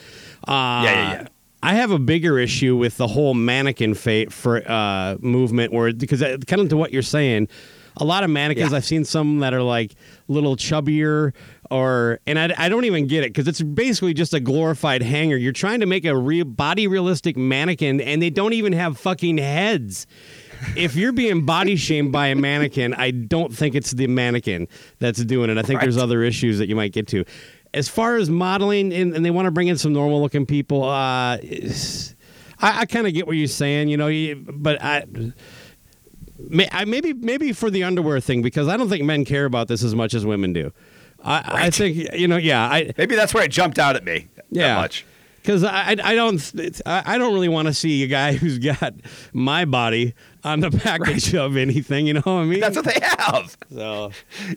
Uh, 0.48 0.82
Yeah, 0.84 0.84
yeah, 0.84 1.12
yeah. 1.14 1.28
I 1.64 1.76
have 1.76 1.92
a 1.92 2.00
bigger 2.00 2.38
issue 2.38 2.76
with 2.76 2.98
the 2.98 3.08
whole 3.08 3.34
mannequin 3.34 3.94
fate 3.96 4.32
for 4.32 4.62
uh, 4.70 5.18
movement, 5.20 5.74
where 5.74 5.92
because 5.92 6.22
kind 6.22 6.62
of 6.62 6.70
to 6.70 6.78
what 6.78 6.94
you're 6.94 7.02
saying, 7.02 7.48
a 7.98 8.06
lot 8.06 8.24
of 8.24 8.30
mannequins. 8.30 8.72
Yeah. 8.72 8.78
I've 8.78 8.86
seen 8.86 9.04
some 9.06 9.40
that 9.40 9.54
are 9.54 9.64
like 9.64 9.96
little 10.28 10.56
chubbier, 10.56 11.34
or 11.72 12.20
and 12.28 12.38
I, 12.38 12.54
I 12.58 12.70
don't 12.70 12.86
even 12.86 13.08
get 13.08 13.24
it 13.24 13.30
because 13.30 13.48
it's 13.48 13.62
basically 13.62 14.14
just 14.14 14.34
a 14.34 14.40
glorified 14.40 15.02
hanger. 15.02 15.36
You're 15.36 15.52
trying 15.52 15.80
to 15.80 15.86
make 15.86 16.06
a 16.06 16.16
real 16.16 16.46
body 16.46 16.88
realistic 16.88 17.36
mannequin, 17.36 18.02
and 18.02 18.22
they 18.22 18.30
don't 18.30 18.54
even 18.54 18.74
have 18.74 18.98
fucking 18.98 19.38
heads. 19.38 20.08
If 20.76 20.96
you're 20.96 21.12
being 21.12 21.46
body 21.46 21.76
shamed 21.76 22.12
by 22.12 22.28
a 22.28 22.36
mannequin, 22.36 22.96
I 22.96 23.12
don't 23.12 23.56
think 23.56 23.76
it's 23.76 23.92
the 23.92 24.08
mannequin 24.08 24.68
that's 24.98 25.24
doing 25.24 25.52
it. 25.52 25.58
I 25.58 25.62
think 25.62 25.82
there's 25.82 25.98
other 25.98 26.24
issues 26.24 26.58
that 26.58 26.68
you 26.68 26.76
might 26.76 26.94
get 26.94 27.08
to. 27.10 27.26
As 27.74 27.88
far 27.90 28.16
as 28.16 28.30
modeling, 28.30 28.94
and, 28.94 29.14
and 29.16 29.26
they 29.26 29.32
want 29.32 29.46
to 29.46 29.52
bring 29.52 29.68
in 29.68 29.78
some 29.78 29.94
normal 29.94 30.22
looking 30.22 30.46
people, 30.46 30.84
uh, 30.84 31.38
I, 31.38 32.02
I 32.60 32.86
kind 32.86 33.06
of 33.08 33.14
get 33.14 33.28
what 33.28 33.36
you're 33.36 33.48
saying, 33.48 33.90
you 33.90 33.98
know, 33.98 34.08
you- 34.08 34.36
but 34.36 34.82
I. 34.82 35.06
May, 36.40 36.70
I, 36.72 36.86
maybe 36.86 37.14
maybe 37.14 37.52
for 37.52 37.72
the 37.72 37.84
underwear 37.84 38.20
thing 38.20 38.42
because 38.44 38.68
I 38.68 38.78
don't 38.78 38.90
think 38.90 39.04
men 39.04 39.26
care 39.26 39.46
about 39.46 39.68
this 39.68 39.84
as 39.84 39.96
much 39.96 40.14
as 40.14 40.24
women 40.26 40.54
do. 40.54 40.72
I, 41.24 41.66
I 41.66 41.70
think 41.72 42.14
you 42.14 42.28
know, 42.28 42.38
yeah, 42.38 42.62
I 42.64 42.94
Maybe 42.96 43.16
that's 43.16 43.34
where 43.34 43.44
it 43.44 43.50
jumped 43.52 43.80
out 43.80 43.96
at 43.96 44.04
me. 44.06 44.28
yeah, 44.52 44.68
That 44.76 44.82
much. 44.82 45.04
because 45.42 45.64
I, 45.64 45.96
I 46.04 46.14
don't 46.14 46.40
I 46.86 47.18
don't 47.18 47.34
really 47.34 47.50
want 47.50 47.68
to 47.70 47.74
see 47.74 48.04
a 48.04 48.08
guy 48.08 48.34
who's 48.38 48.60
got 48.60 48.94
my 49.34 49.66
body 49.66 50.14
on 50.48 50.62
the 50.62 50.72
package 50.72 51.36
of 51.36 51.58
anything. 51.58 52.08
You 52.08 52.16
know 52.16 52.22
what 52.22 52.32
I 52.32 52.44
mean? 52.46 52.60
That's 52.60 52.76
what 52.76 52.86
they 52.86 53.00
have. 53.02 53.58
so 53.72 54.12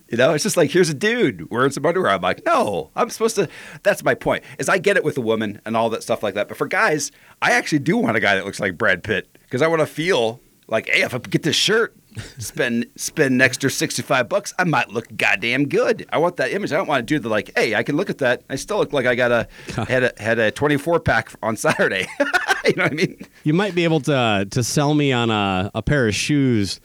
You 0.08 0.16
know, 0.16 0.32
it's 0.32 0.44
just 0.44 0.56
like 0.56 0.70
here's 0.70 0.88
a 0.88 0.94
dude 0.94 1.50
wearing 1.50 1.70
some 1.70 1.84
underwear. 1.84 2.12
I'm 2.12 2.20
like, 2.22 2.44
no, 2.46 2.90
I'm 2.96 3.10
supposed 3.10 3.36
to. 3.36 3.48
That's 3.82 4.04
my 4.04 4.14
point. 4.14 4.44
Is 4.58 4.68
I 4.68 4.78
get 4.78 4.96
it 4.96 5.04
with 5.04 5.18
a 5.18 5.22
woman 5.22 5.60
and 5.64 5.76
all 5.76 5.90
that 5.90 6.02
stuff 6.02 6.22
like 6.22 6.34
that, 6.34 6.48
but 6.48 6.56
for 6.56 6.66
guys, 6.66 7.10
I 7.42 7.52
actually 7.52 7.80
do 7.80 7.96
want 7.96 8.16
a 8.16 8.20
guy 8.20 8.36
that 8.36 8.44
looks 8.44 8.60
like 8.60 8.78
Brad 8.78 9.02
Pitt 9.02 9.28
because 9.42 9.62
I 9.62 9.66
want 9.66 9.80
to 9.80 9.86
feel 9.86 10.40
like, 10.68 10.88
hey, 10.88 11.02
if 11.02 11.14
I 11.14 11.18
get 11.18 11.42
this 11.42 11.56
shirt, 11.56 11.96
spend 12.38 12.86
spend 12.96 13.34
an 13.34 13.40
extra 13.40 13.70
sixty 13.70 14.02
five 14.02 14.28
bucks, 14.28 14.52
I 14.58 14.64
might 14.64 14.90
look 14.90 15.06
goddamn 15.16 15.68
good. 15.68 16.06
I 16.10 16.18
want 16.18 16.36
that 16.36 16.52
image. 16.52 16.72
I 16.72 16.76
don't 16.76 16.86
want 16.88 17.06
to 17.06 17.14
do 17.14 17.18
the 17.18 17.28
like, 17.28 17.50
hey, 17.56 17.74
I 17.74 17.82
can 17.82 17.96
look 17.96 18.10
at 18.10 18.18
that. 18.18 18.42
I 18.48 18.56
still 18.56 18.78
look 18.78 18.92
like 18.92 19.06
I 19.06 19.14
got 19.14 19.32
a 19.32 19.48
had 19.88 20.04
a 20.04 20.12
had 20.18 20.38
a 20.38 20.50
twenty 20.50 20.76
four 20.76 21.00
pack 21.00 21.30
on 21.42 21.56
Saturday. 21.56 22.06
you 22.64 22.74
know 22.76 22.84
what 22.84 22.92
I 22.92 22.94
mean? 22.94 23.20
You 23.44 23.54
might 23.54 23.74
be 23.74 23.84
able 23.84 24.00
to 24.02 24.46
to 24.50 24.62
sell 24.62 24.94
me 24.94 25.12
on 25.12 25.30
a, 25.30 25.70
a 25.74 25.82
pair 25.82 26.08
of 26.08 26.14
shoes 26.14 26.80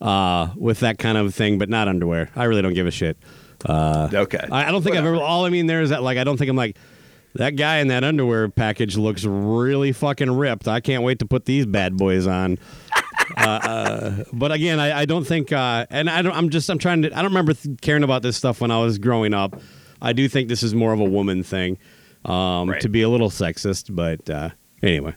uh, 0.00 0.50
with 0.56 0.80
that 0.80 0.98
kind 0.98 1.18
of 1.18 1.34
thing, 1.34 1.58
but 1.58 1.68
not 1.68 1.88
underwear. 1.88 2.30
I 2.36 2.44
really 2.44 2.62
don't 2.62 2.74
give 2.74 2.86
a 2.86 2.90
shit. 2.90 3.16
okay. 3.68 4.46
I, 4.50 4.68
I 4.68 4.70
don't 4.70 4.82
think 4.82 4.96
I've 4.96 5.04
ever. 5.04 5.16
All 5.16 5.44
I 5.44 5.50
mean 5.50 5.66
there 5.66 5.82
is 5.82 5.90
that 5.90 6.02
like 6.02 6.18
I 6.18 6.24
don't 6.24 6.36
think 6.36 6.50
I'm 6.50 6.56
like 6.56 6.76
that 7.34 7.56
guy 7.56 7.78
in 7.78 7.88
that 7.88 8.02
underwear 8.04 8.48
package 8.48 8.96
looks 8.96 9.24
really 9.24 9.92
fucking 9.92 10.30
ripped. 10.30 10.66
I 10.66 10.80
can't 10.80 11.04
wait 11.04 11.20
to 11.20 11.26
put 11.26 11.44
these 11.44 11.66
bad 11.66 11.96
boys 11.96 12.26
on. 12.26 12.58
Uh, 13.36 13.40
uh, 13.40 14.24
but 14.32 14.52
again, 14.52 14.78
I, 14.80 15.00
I 15.00 15.04
don't 15.04 15.24
think, 15.26 15.52
uh, 15.52 15.86
and 15.90 16.08
I 16.10 16.22
don't. 16.22 16.32
I'm 16.36 16.50
just. 16.50 16.68
I'm 16.68 16.78
trying 16.78 17.02
to. 17.02 17.08
I 17.12 17.16
don't 17.22 17.30
remember 17.30 17.52
th- 17.54 17.80
caring 17.80 18.02
about 18.02 18.22
this 18.22 18.36
stuff 18.36 18.60
when 18.60 18.70
I 18.70 18.78
was 18.80 18.98
growing 18.98 19.34
up. 19.34 19.60
I 20.02 20.12
do 20.12 20.28
think 20.28 20.48
this 20.48 20.62
is 20.62 20.74
more 20.74 20.92
of 20.92 21.00
a 21.00 21.04
woman 21.04 21.42
thing, 21.42 21.78
um, 22.24 22.70
Right. 22.70 22.80
to 22.80 22.88
be 22.88 23.02
a 23.02 23.08
little 23.08 23.30
sexist. 23.30 23.94
But 23.94 24.28
uh, 24.30 24.50
anyway, 24.82 25.14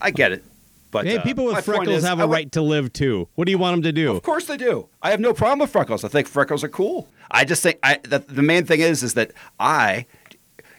I 0.00 0.10
get 0.10 0.32
it. 0.32 0.44
But 0.90 1.06
hey, 1.06 1.18
uh, 1.18 1.22
people 1.22 1.44
with 1.44 1.64
freckles 1.64 1.88
is, 1.98 2.04
have 2.04 2.18
a 2.20 2.26
would- 2.26 2.32
right 2.32 2.52
to 2.52 2.62
live 2.62 2.92
too. 2.92 3.28
What 3.36 3.44
do 3.46 3.52
you 3.52 3.58
want 3.58 3.74
them 3.76 3.82
to 3.84 3.92
do? 3.92 4.16
Of 4.16 4.22
course 4.22 4.46
they 4.46 4.56
do. 4.56 4.88
I 5.02 5.10
have 5.10 5.20
no 5.20 5.32
problem 5.32 5.60
with 5.60 5.70
freckles. 5.70 6.02
I 6.04 6.08
think 6.08 6.26
freckles 6.26 6.64
are 6.64 6.68
cool. 6.68 7.08
I 7.30 7.44
just 7.44 7.62
think 7.62 7.78
I, 7.82 8.00
that 8.04 8.26
the 8.28 8.42
main 8.42 8.64
thing 8.66 8.80
is 8.80 9.02
is 9.04 9.14
that 9.14 9.30
I, 9.60 10.06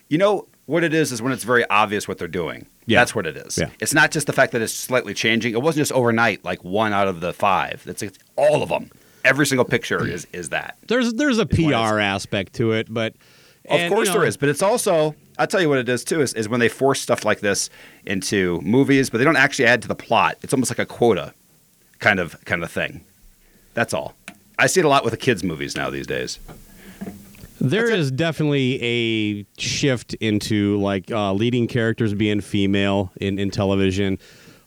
you 0.10 0.18
know, 0.18 0.48
what 0.72 0.86
it 0.86 0.94
is 0.94 1.12
is 1.12 1.22
when 1.22 1.34
it's 1.34 1.44
very 1.44 1.70
obvious 1.70 2.08
what 2.08 2.18
they're 2.18 2.30
doing. 2.30 2.66
Yeah. 2.86 3.00
That's 3.00 3.14
what 3.14 3.28
it 3.28 3.36
is. 3.36 3.58
Yeah. 3.58 3.70
It's 3.82 3.94
not 3.94 4.10
just 4.10 4.26
the 4.26 4.34
fact 4.34 4.54
that 4.54 4.62
it's 4.62 4.74
slightly 4.74 5.14
changing. 5.14 5.54
It 5.54 5.62
wasn't 5.62 5.82
just 5.82 5.92
overnight, 5.92 6.46
like 6.46 6.64
one 6.64 6.94
out 6.94 7.10
of 7.10 7.20
the 7.20 7.34
five. 7.34 7.84
It's, 7.86 8.02
it's 8.02 8.18
all 8.38 8.64
of 8.64 8.70
them. 8.70 8.90
Every 9.26 9.46
single 9.46 9.66
picture 9.66 10.08
is 10.08 10.26
is 10.32 10.50
that. 10.50 10.78
There's 10.88 11.14
there's 11.14 11.38
a. 11.40 11.46
PR 11.46 12.00
aspect 12.00 12.54
to 12.54 12.72
it, 12.72 12.92
but 12.92 13.14
Of 13.70 13.92
course 13.92 14.08
you 14.08 14.14
know, 14.14 14.22
there 14.22 14.28
is, 14.28 14.38
but 14.38 14.50
it's 14.50 14.64
also 14.64 15.14
I'll 15.38 15.46
tell 15.46 15.62
you 15.62 15.70
what 15.70 15.78
it 15.78 15.90
is 15.90 16.04
too 16.04 16.22
is, 16.22 16.34
is 16.34 16.48
when 16.50 16.60
they 16.60 16.70
force 16.70 17.02
stuff 17.02 17.26
like 17.26 17.42
this 17.42 17.70
into 18.06 18.60
movies, 18.62 19.10
but 19.10 19.18
they 19.20 19.24
don't 19.24 19.36
actually 19.36 19.66
add 19.66 19.82
to 19.84 19.88
the 19.88 19.96
plot. 19.96 20.38
It's 20.42 20.54
almost 20.54 20.72
like 20.72 20.80
a 20.80 20.86
quota 20.86 21.34
kind 22.00 22.20
of 22.20 22.44
kind 22.46 22.64
of 22.64 22.72
thing. 22.72 23.04
That's 23.74 23.94
all. 23.94 24.16
I 24.58 24.68
see 24.68 24.80
it 24.80 24.86
a 24.86 24.90
lot 24.90 25.04
with 25.04 25.12
the 25.12 25.18
kids' 25.18 25.44
movies 25.44 25.76
now 25.76 25.90
these 25.90 26.08
days. 26.08 26.40
There 27.62 27.92
is 27.92 28.12
definitely 28.12 28.82
a 28.82 29.46
shift 29.62 30.16
into 30.16 30.80
like 30.80 31.12
uh, 31.12 31.32
leading 31.34 31.68
characters 31.68 32.14
being 32.16 32.42
female 32.42 33.12
in, 33.22 33.38
in 33.38 33.52
television, 33.52 34.18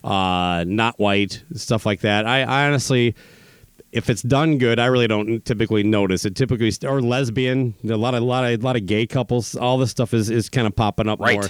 uh, 0.03 0.63
not 0.65 0.97
white, 0.97 1.43
stuff 1.55 1.85
like 1.85 1.99
that. 2.01 2.25
I, 2.25 2.43
I 2.43 2.67
honestly, 2.67 3.13
if 3.91 4.09
it's 4.09 4.21
done 4.21 4.57
good, 4.59 4.79
I 4.79 4.85
really 4.85 5.07
don't 5.07 5.43
typically 5.43 5.83
notice 5.83 6.23
it. 6.23 6.35
Typically, 6.35 6.71
or 6.87 7.01
lesbian, 7.01 7.73
a 7.83 7.97
lot 7.97 8.13
of 8.15 8.23
a 8.23 8.25
lot 8.25 8.45
of 8.45 8.61
a 8.61 8.63
lot 8.65 8.77
of 8.77 8.85
gay 8.85 9.05
couples. 9.05 9.55
All 9.55 9.77
this 9.77 9.91
stuff 9.91 10.13
is 10.13 10.29
is 10.29 10.49
kind 10.49 10.65
of 10.65 10.73
popping 10.75 11.09
up 11.09 11.19
Right. 11.19 11.39
more. 11.39 11.49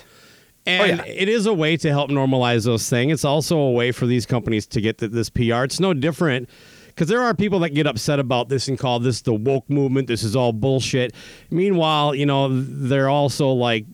And 0.67 0.97
yeah. 0.97 1.05
it 1.05 1.29
is 1.29 1.45
a 1.45 1.53
way 1.53 1.77
to 1.77 1.89
help 1.91 2.09
normalize 2.09 2.65
those 2.65 2.89
things. 2.89 3.13
It's 3.13 3.25
also 3.25 3.59
a 3.59 3.71
way 3.71 3.91
for 3.91 4.07
these 4.07 4.25
companies 4.25 4.65
to 4.67 4.81
get 4.81 4.97
th- 4.97 5.11
this 5.11 5.29
PR. 5.29 5.63
It's 5.63 5.79
no 5.79 5.93
different 5.93 6.49
because 6.95 7.09
there 7.09 7.21
are 7.21 7.33
people 7.33 7.59
that 7.59 7.71
get 7.71 7.85
upset 7.85 8.19
about 8.19 8.47
this 8.47 8.69
and 8.69 8.79
call 8.79 8.99
this 8.99 9.21
the 9.21 9.33
woke 9.33 9.69
movement. 9.69 10.07
This 10.07 10.23
is 10.23 10.33
all 10.33 10.53
bullshit. 10.53 11.13
Meanwhile, 11.51 12.15
you 12.15 12.25
know, 12.25 12.47
they're 12.49 13.09
also 13.09 13.49
like, 13.49 13.85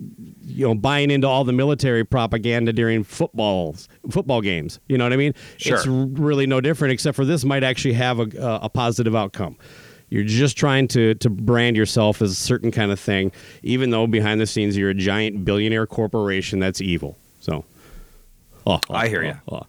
you 0.46 0.67
know, 0.67 0.75
buying 0.75 1.10
into 1.10 1.27
all 1.27 1.43
the 1.43 1.51
military 1.51 2.05
propaganda 2.05 2.72
during 2.72 3.03
footballs, 3.03 3.89
football 4.12 4.41
games. 4.41 4.79
You 4.88 5.00
know 5.00 5.05
what 5.05 5.13
I 5.13 5.17
mean? 5.17 5.34
Sure. 5.58 5.77
It's 5.77 5.88
really 5.88 6.46
no 6.46 6.62
different, 6.62 6.93
except 6.93 7.15
for 7.15 7.25
this 7.25 7.43
might 7.43 7.63
actually 7.63 7.93
have 7.93 8.20
a, 8.20 8.60
a 8.62 8.70
positive 8.70 9.15
outcome. 9.15 9.58
You're 10.10 10.24
just 10.24 10.55
trying 10.58 10.88
to 10.89 11.15
to 11.15 11.29
brand 11.29 11.77
yourself 11.77 12.22
as 12.22 12.31
a 12.34 12.36
certain 12.36 12.70
kind 12.70 12.91
of 12.91 13.00
thing, 13.00 13.31
even 13.63 13.89
though 13.89 14.05
behind 14.05 14.41
the 14.41 14.46
scenes 14.46 14.77
you're 14.77 14.89
a 14.89 14.93
giant 14.93 15.43
billionaire 15.43 15.88
corporation 15.88 16.60
that's 16.60 16.81
evil. 16.81 17.17
So, 17.39 17.65
oh, 18.67 18.79
oh, 18.89 18.93
I 18.93 19.08
hear 19.08 19.24
oh, 19.24 19.27
ya. 19.27 19.34
oh, 19.48 19.55
oh. 19.62 19.67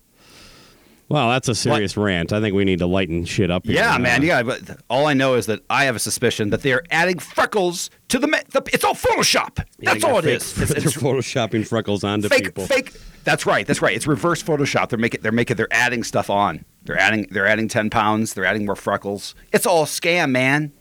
Well, 1.13 1.29
that's 1.29 1.47
a 1.49 1.55
serious 1.55 1.95
rant. 1.97 2.33
I 2.33 2.41
think 2.41 2.55
we 2.55 2.65
need 2.65 2.79
to 2.79 2.87
lighten 2.87 3.27
shit 3.27 3.51
up. 3.51 3.67
Here. 3.67 3.75
Yeah, 3.75 3.99
man. 3.99 4.23
Yeah, 4.23 4.43
but 4.43 4.63
all 4.89 5.07
I 5.07 5.13
know 5.13 5.35
is 5.35 5.45
that 5.45 5.61
I 5.69 5.85
have 5.85 5.95
a 5.95 5.99
suspicion 5.99 6.49
that 6.51 6.63
they 6.63 6.73
are 6.73 6.83
adding 6.91 7.19
freckles 7.19 7.91
to 8.09 8.19
the. 8.19 8.27
Ma- 8.27 8.39
the 8.51 8.63
it's 8.73 8.83
all 8.83 8.95
Photoshop. 8.95 9.59
yeah, 9.79 9.93
That's 9.93 10.05
all 10.05 10.19
it 10.19 10.25
fake- 10.25 10.37
is. 10.37 10.59
It's, 10.59 10.71
they're 10.73 10.81
photoshopping 11.13 11.67
freckles 11.67 12.03
onto 12.03 12.31
fake. 12.31 12.45
people. 12.45 12.67
Fake. 12.67 12.95
That's 13.25 13.45
right. 13.45 13.67
That's 13.67 13.83
right. 13.83 13.95
It's 13.95 14.07
reverse 14.07 14.43
Photoshop. 14.43 14.89
They're 14.89 14.99
making. 14.99 15.21
They're 15.21 15.33
making. 15.33 15.57
They're 15.59 15.69
adding 15.71 16.03
stuff 16.03 16.31
on. 16.31 16.65
They're 16.85 16.99
adding. 16.99 17.27
They're 17.31 17.47
adding 17.47 17.69
ten 17.69 17.91
pounds. 17.91 18.33
They're 18.33 18.47
adding 18.47 18.65
more 18.65 18.75
freckles. 18.75 19.35
It's 19.53 19.67
all 19.67 19.85
scam, 19.85 20.31
man. 20.31 20.73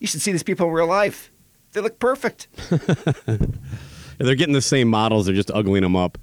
You 0.00 0.08
should 0.08 0.20
see 0.22 0.32
these 0.32 0.42
people 0.42 0.66
in 0.66 0.72
real 0.72 0.88
life. 0.88 1.30
They 1.72 1.80
look 1.80 2.00
perfect. 2.00 2.48
They're 4.18 4.34
getting 4.34 4.52
the 4.54 4.60
same 4.62 4.88
models. 4.88 5.26
They're 5.26 5.34
just 5.34 5.48
ugling 5.48 5.82
them 5.82 5.96
up. 5.96 6.18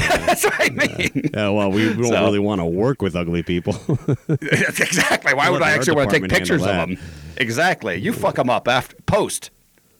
That's 0.26 0.44
what 0.44 0.54
I 0.60 0.68
mean. 0.70 1.30
Yeah, 1.34 1.50
well, 1.50 1.70
we 1.70 1.84
don't 1.92 2.04
So- 2.04 2.24
really 2.24 2.38
want 2.38 2.60
to 2.60 2.64
work 2.64 3.02
with 3.02 3.14
ugly 3.16 3.42
people. 3.42 3.72
That's 4.28 4.80
exactly. 4.80 5.34
Why 5.34 5.50
would 5.50 5.62
I 5.62 5.72
actually 5.72 5.96
want 5.96 6.10
to 6.10 6.20
take 6.20 6.30
pictures 6.30 6.62
of 6.62 6.68
them? 6.68 6.98
Exactly. 7.36 7.96
You 7.96 8.12
fuck 8.12 8.36
them 8.36 8.48
up 8.50 8.68
after 8.68 8.96
post. 9.06 9.50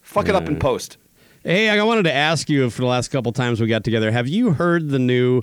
Fuck 0.03 0.29
it 0.29 0.35
up 0.35 0.47
in 0.49 0.59
post. 0.59 0.97
Hey, 1.43 1.69
I 1.69 1.83
wanted 1.85 2.05
to 2.05 2.13
ask 2.13 2.49
you 2.49 2.71
for 2.71 2.83
the 2.83 2.89
last 2.89 3.09
couple 3.09 3.33
times 3.33 3.61
we 3.61 3.67
got 3.67 3.85
together. 3.85 4.11
Have 4.11 4.29
you 4.29 4.53
heard 4.53 4.89
the 4.89 4.99
new 4.99 5.43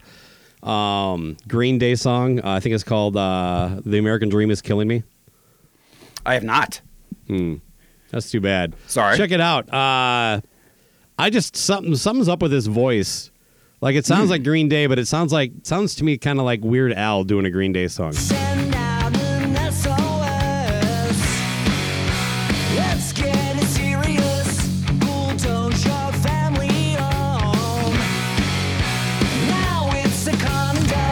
um, 0.64 1.38
Green 1.48 1.78
Day 1.78 1.96
song? 1.96 2.40
Uh, 2.40 2.44
I 2.54 2.60
think 2.60 2.76
it's 2.76 2.84
called 2.84 3.16
uh, 3.16 3.80
"The 3.86 3.98
American 4.00 4.30
Dream 4.30 4.52
Is 4.52 4.62
Killing 4.62 4.88
Me." 4.88 5.04
I 6.26 6.34
have 6.34 6.44
not. 6.44 6.82
Hmm. 7.28 7.56
That's 8.12 8.30
too 8.32 8.42
bad. 8.42 8.76
Sorry. 8.88 9.18
check 9.18 9.32
it 9.32 9.42
out. 9.42 9.72
Uh, 9.74 10.42
I 11.20 11.30
just 11.30 11.56
something 11.56 11.96
something's 11.96 12.28
up 12.30 12.42
with 12.42 12.52
his 12.52 12.68
voice. 12.68 13.30
Like 13.84 13.98
it 13.98 14.06
sounds 14.06 14.28
hmm. 14.28 14.32
like 14.32 14.44
Green 14.46 14.70
Day, 14.70 14.88
but 14.88 14.98
it 14.98 15.10
sounds 15.10 15.34
like 15.34 15.52
sounds 15.64 15.96
to 15.96 16.06
me 16.06 16.18
kind 16.18 16.40
of 16.40 16.46
like 16.46 16.62
Weird 16.64 16.94
Al 16.94 17.26
doing 17.26 17.46
a 17.46 17.52
Green 17.52 17.74
Day 17.74 17.90
song. 17.90 18.14
Send 18.14 18.74
out 18.74 19.14
an 19.18 19.74
SOS. 19.74 21.20
Let's 22.78 23.12
get 23.12 23.58
it 23.58 23.66
serious. 23.66 24.86
Bulldoze 25.02 25.86
your 25.86 26.14
family 26.24 26.94
home. 26.94 27.98
Now 29.50 29.90
it's 29.96 30.28
a 30.28 30.38
condo. 30.38 31.06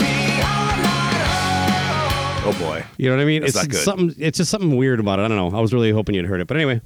We 0.00 0.42
are 0.42 0.76
not 0.82 1.14
home. 1.14 2.52
Oh 2.52 2.56
boy. 2.58 2.84
You 2.98 3.10
know 3.10 3.18
what 3.18 3.22
I 3.22 3.24
mean? 3.24 3.42
That's 3.42 3.54
it's 3.54 3.62
not 3.62 3.70
good. 3.70 3.84
something. 3.84 4.14
It's 4.18 4.38
just 4.38 4.50
something 4.50 4.76
weird 4.76 4.98
about 4.98 5.20
it. 5.20 5.26
I 5.26 5.28
don't 5.28 5.36
know. 5.36 5.56
I 5.56 5.60
was 5.60 5.72
really 5.72 5.92
hoping 5.92 6.16
you'd 6.16 6.26
heard 6.26 6.40
it, 6.40 6.48
but 6.48 6.56
anyway, 6.56 6.80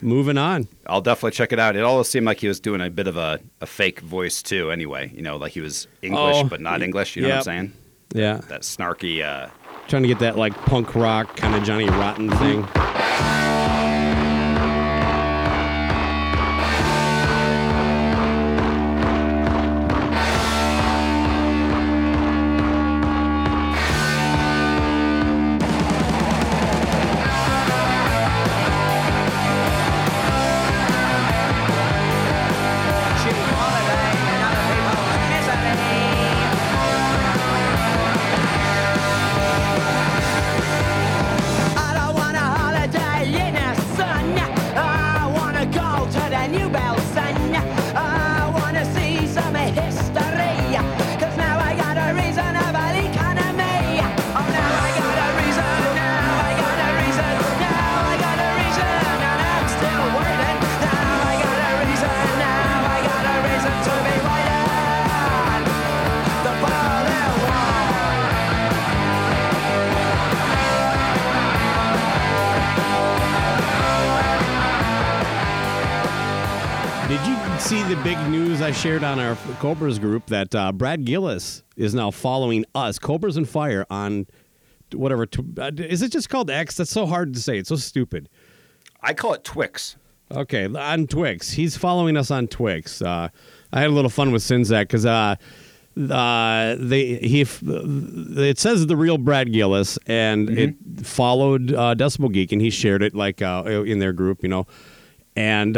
moving 0.00 0.38
on. 0.38 0.68
I'll 0.86 1.00
definitely 1.00 1.32
check 1.32 1.52
it 1.52 1.58
out. 1.58 1.76
It 1.76 1.82
always 1.82 2.08
seemed 2.08 2.26
like 2.26 2.40
he 2.40 2.48
was 2.48 2.60
doing 2.60 2.80
a 2.80 2.90
bit 2.90 3.06
of 3.06 3.16
a, 3.16 3.40
a 3.60 3.66
fake 3.66 4.00
voice 4.00 4.42
too. 4.42 4.70
Anyway, 4.70 5.12
you 5.14 5.22
know, 5.22 5.36
like 5.36 5.52
he 5.52 5.60
was 5.60 5.86
English 6.02 6.36
Oh, 6.36 6.44
but 6.44 6.60
not 6.60 6.82
English. 6.82 7.16
You 7.16 7.22
know 7.22 7.28
what 7.28 7.36
I'm 7.38 7.42
saying? 7.42 7.72
Yeah, 8.14 8.36
That 8.48 8.62
snarky. 8.62 9.22
Uh, 9.24 9.48
trying 9.88 10.02
to 10.02 10.08
get 10.08 10.18
that 10.20 10.36
like 10.36 10.54
punk 10.66 10.94
rock 10.94 11.36
kind 11.36 11.54
of 11.54 11.62
Johnny 11.64 11.88
Rotten 11.88 12.30
thing. 12.30 12.66
On 79.06 79.20
our 79.20 79.36
Cobras 79.60 80.00
group 80.00 80.26
that 80.26 80.52
uh, 80.52 80.72
Brad 80.72 81.04
Gillis 81.04 81.62
is 81.76 81.94
now 81.94 82.10
following 82.10 82.64
us, 82.74 82.98
Cobras 82.98 83.36
and 83.36 83.48
Fire, 83.48 83.86
on 83.88 84.26
whatever. 84.92 85.28
uh, 85.58 85.70
Is 85.76 86.02
it 86.02 86.10
just 86.10 86.28
called 86.28 86.50
X? 86.50 86.76
That's 86.76 86.90
so 86.90 87.06
hard 87.06 87.32
to 87.34 87.40
say. 87.40 87.56
It's 87.56 87.68
so 87.68 87.76
stupid. 87.76 88.28
I 89.00 89.14
call 89.14 89.34
it 89.34 89.44
Twix. 89.44 89.94
Okay, 90.32 90.66
on 90.66 91.06
Twix. 91.06 91.52
He's 91.52 91.76
following 91.76 92.16
us 92.16 92.32
on 92.32 92.48
Twix. 92.48 93.00
Uh, 93.00 93.28
I 93.72 93.80
had 93.80 93.90
a 93.90 93.92
little 93.92 94.10
fun 94.10 94.32
with 94.32 94.42
Czynszak 94.42 94.82
because 94.88 95.06
uh, 95.06 95.36
uh, 96.12 96.74
they 96.80 97.14
he 97.18 97.42
it 97.42 98.58
says 98.58 98.86
the 98.88 98.96
real 98.96 99.18
Brad 99.18 99.52
Gillis, 99.52 100.00
and 100.08 100.50
it 100.50 100.74
followed 101.04 101.72
uh, 101.72 101.94
Decibel 101.94 102.32
Geek, 102.32 102.50
and 102.50 102.60
he 102.60 102.70
shared 102.70 103.04
it 103.04 103.14
like 103.14 103.40
uh, 103.40 103.62
in 103.86 104.00
their 104.00 104.12
group, 104.12 104.42
you 104.42 104.48
know, 104.48 104.66
and. 105.36 105.76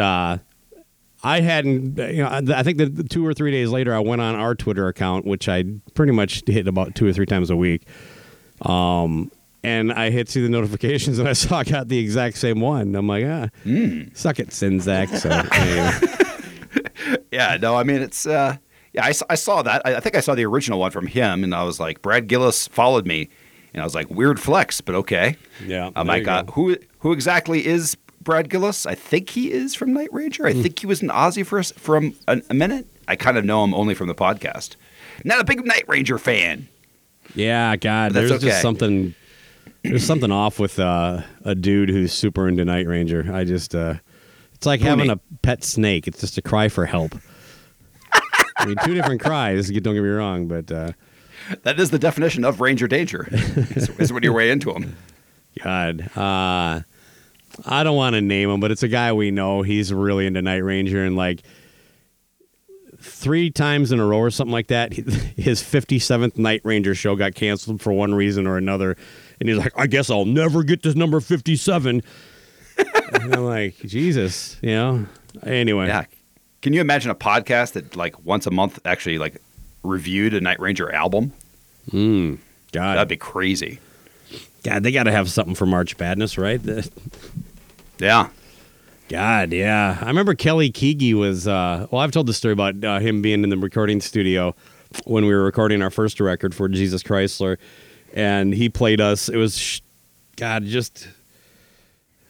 I 1.23 1.41
hadn't, 1.41 1.99
you 1.99 2.23
know, 2.23 2.29
I 2.31 2.63
think 2.63 2.79
that 2.79 3.11
two 3.11 3.27
or 3.27 3.35
three 3.35 3.51
days 3.51 3.71
later, 3.71 3.95
I 3.95 3.99
went 3.99 4.23
on 4.23 4.37
our 4.37 4.55
Twitter 4.55 4.87
account, 4.87 5.25
which 5.27 5.49
I 5.49 5.65
pretty 5.95 6.13
much 6.13 6.45
hit 6.47 6.69
about 6.69 6.95
two 6.95 7.09
or 7.09 7.13
three 7.13 7.27
times 7.27 7.51
a 7.51 7.57
week. 7.57 7.83
Um, 8.63 9.31
and 9.65 9.93
I 9.93 10.11
hit 10.11 10.29
see 10.29 10.41
the 10.41 10.49
notifications, 10.49 11.19
and 11.19 11.29
I 11.29 11.33
saw 11.33 11.59
I 11.59 11.65
got 11.65 11.89
the 11.89 11.99
exact 11.99 12.39
same 12.39 12.61
one. 12.61 12.95
I'm 12.95 13.09
like, 13.09 13.25
ah, 13.27 13.49
suck 14.15 14.39
it, 14.39 14.51
Czynszak. 14.51 15.17
So 15.17 15.31
anyway. 15.53 17.19
Yeah, 17.31 17.57
no, 17.61 17.77
I 17.77 17.83
mean 17.83 18.03
it's 18.03 18.27
uh 18.27 18.57
yeah, 18.93 19.05
I 19.05 19.35
saw 19.35 19.63
that. 19.63 19.83
I, 19.85 19.97
I 19.97 20.01
think 20.01 20.17
I 20.17 20.21
saw 20.21 20.35
the 20.35 20.45
original 20.47 20.79
one 20.81 20.91
from 20.91 21.07
him 21.07 21.45
and 21.45 21.55
I 21.55 21.63
was 21.63 21.79
like 21.79 22.03
Brad 22.03 22.27
Gillis 22.27 22.69
followed 22.69 23.07
me 23.07 23.29
and 23.75 23.83
I 23.83 23.85
was 23.85 23.95
like 23.95 24.09
weird 24.11 24.41
flex, 24.41 24.81
but 24.81 24.95
okay. 24.95 25.37
Yeah, 25.65 25.91
I'm 25.95 26.07
there 26.07 26.17
like 26.17 26.27
you 26.27 26.33
uh, 26.33 26.43
go. 26.43 26.53
who 26.53 26.77
who 27.01 27.13
exactly 27.13 27.67
is 27.67 27.97
Brad 28.29 28.51
Gillis? 28.51 28.85
I 28.85 28.95
think 28.95 29.31
he 29.31 29.51
is 29.51 29.75
from 29.75 29.95
Night 29.95 30.11
Ranger. 30.13 30.47
I 30.47 30.53
think 30.53 30.79
he 30.79 30.87
was 30.87 31.01
an 31.01 31.09
Aussie 31.09 31.47
for 31.47 31.59
us 31.59 31.73
from 31.79 32.15
a, 32.29 32.43
a 32.51 32.53
minute. 32.53 32.87
I 33.09 33.17
kind 33.17 33.39
of 33.39 33.45
know 33.47 33.65
him 33.65 33.73
only 33.73 33.95
from 33.95 34.07
the 34.07 34.15
podcast. 34.15 34.77
Not 35.25 35.41
a 35.41 35.45
big 35.45 35.65
Night 35.65 35.85
Ranger 35.89 36.19
fan. 36.19 36.69
yeah, 37.35 37.75
God, 37.77 38.13
there's 38.13 38.31
okay. 38.33 38.49
just 38.49 38.61
something. 38.61 39.15
There's 39.83 40.05
something 40.05 40.31
off 40.31 40.61
with 40.61 40.79
uh, 40.79 41.23
a 41.43 41.55
dude 41.55 41.89
who's 41.89 42.13
super 42.13 42.47
into 42.47 42.67
Night 42.67 42.87
Ranger. 42.87 43.33
I 43.33 43.45
just, 43.45 43.75
uh, 43.75 43.95
it's 44.53 44.67
like 44.67 44.83
having 44.83 45.09
a 45.09 45.19
pet 45.41 45.65
snake. 45.65 46.07
It's 46.07 46.21
just 46.21 46.37
a 46.37 46.43
cry 46.43 46.69
for 46.69 46.85
help. 46.85 47.15
I 48.59 48.67
mean, 48.67 48.77
two 48.85 48.93
different 48.93 49.23
cries. 49.23 49.71
Don't 49.71 49.95
get 49.95 50.03
me 50.03 50.09
wrong, 50.11 50.49
but 50.49 50.71
uh, 50.71 50.93
That 51.63 51.81
is 51.81 51.93
the 51.93 51.99
definition 51.99 52.45
of 52.45 52.61
Ranger 52.61 52.89
Danger. 52.89 53.27
is, 53.31 53.89
is 53.99 54.13
when 54.13 54.23
you're 54.23 54.35
way 54.35 54.51
into 54.51 54.71
him. 54.71 54.97
God, 55.65 56.15
uh, 56.15 56.83
I 57.67 57.83
don't 57.83 57.97
want 57.97 58.15
to 58.15 58.21
name 58.21 58.51
him, 58.51 58.61
but 58.61 58.71
it's 58.71 58.83
a 58.83 58.89
guy 58.89 59.13
we 59.13 59.31
know. 59.31 59.63
He's 59.63 59.93
really 59.93 60.27
into 60.27 60.43
Night 60.43 60.65
Ranger, 60.65 61.05
and 61.05 61.17
like 61.17 61.43
three 63.01 63.51
times 63.51 63.93
in 63.93 64.01
a 64.01 64.07
row 64.07 64.19
or 64.19 64.31
something 64.31 64.53
like 64.53 64.69
that, 64.69 64.93
his 65.37 65.63
57th 65.63 66.37
Night 66.37 66.61
Ranger 66.65 66.95
show 66.95 67.17
got 67.17 67.35
canceled 67.35 67.81
for 67.81 67.93
one 67.93 68.15
reason 68.15 68.47
or 68.47 68.57
another. 68.57 68.97
And 69.41 69.49
he's 69.49 69.59
like, 69.59 69.73
I 69.77 69.87
guess 69.87 70.11
I'll 70.11 70.25
never 70.25 70.63
get 70.63 70.83
to 70.83 70.95
number 70.95 71.21
57. 71.21 72.03
and 72.77 73.35
I'm 73.35 73.45
like, 73.45 73.77
Jesus, 73.85 74.57
you 74.63 74.71
know? 74.71 75.07
Anyway. 75.45 75.87
Yeah. 75.87 76.05
Can 76.61 76.73
you 76.73 76.81
imagine 76.81 77.11
a 77.11 77.15
podcast 77.15 77.73
that 77.73 77.95
like 77.95 78.25
once 78.25 78.47
a 78.47 78.51
month 78.51 78.81
actually 78.85 79.19
like 79.19 79.41
reviewed 79.85 80.35
a 80.35 80.41
Night 80.41 80.59
Ranger 80.59 80.93
album? 80.93 81.33
Mm, 81.91 82.39
God, 82.73 82.97
That'd 82.97 83.09
be 83.09 83.17
crazy. 83.17 83.79
God, 84.65 84.83
they 84.83 84.91
got 84.91 85.05
to 85.05 85.13
have 85.13 85.31
something 85.31 85.55
for 85.55 85.67
March 85.67 85.97
Madness, 85.99 86.37
right? 86.37 86.61
Yeah. 87.99 88.29
God, 89.09 89.53
yeah. 89.53 89.99
I 90.01 90.07
remember 90.07 90.35
Kelly 90.35 90.71
Keagy 90.71 91.15
was. 91.15 91.49
Uh, 91.49 91.87
well, 91.91 92.03
I've 92.03 92.11
told 92.11 92.27
the 92.27 92.35
story 92.35 92.53
about 92.53 92.85
uh, 92.85 92.99
him 92.99 93.23
being 93.23 93.43
in 93.43 93.49
the 93.49 93.57
recording 93.57 94.01
studio 94.01 94.55
when 95.05 95.25
we 95.25 95.35
were 95.35 95.43
recording 95.45 95.81
our 95.83 95.91
first 95.91 96.21
record 96.21 96.55
for 96.55 96.69
Jesus 96.69 97.03
Chrysler, 97.03 97.57
and 98.13 98.53
he 98.53 98.69
played 98.69 99.01
us. 99.01 99.29
It 99.29 99.37
was, 99.37 99.57
sh- 99.57 99.81
God, 100.37 100.65
just. 100.65 101.09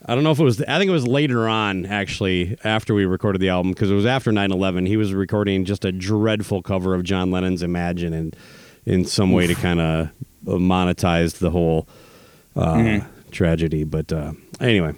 I 0.05 0.15
don't 0.15 0.23
know 0.23 0.31
if 0.31 0.39
it 0.39 0.43
was. 0.43 0.61
I 0.61 0.77
think 0.77 0.87
it 0.87 0.93
was 0.93 1.05
later 1.05 1.49
on, 1.49 1.85
actually, 1.85 2.57
after 2.63 2.93
we 2.93 3.05
recorded 3.05 3.41
the 3.41 3.49
album, 3.49 3.73
because 3.73 3.91
it 3.91 3.95
was 3.95 4.05
after 4.05 4.31
9-11. 4.31 4.87
He 4.87 4.95
was 4.95 5.13
recording 5.13 5.65
just 5.65 5.83
a 5.83 5.91
dreadful 5.91 6.61
cover 6.61 6.95
of 6.95 7.03
John 7.03 7.29
Lennon's 7.29 7.61
"Imagine," 7.61 8.13
and 8.13 8.35
in 8.85 9.03
some 9.03 9.33
way 9.33 9.47
to 9.47 9.53
kind 9.53 9.81
of 9.81 10.09
monetize 10.45 11.39
the 11.39 11.51
whole 11.51 11.89
uh, 12.55 13.01
tragedy. 13.31 13.83
But 13.83 14.13
uh, 14.13 14.31
anyway. 14.61 14.93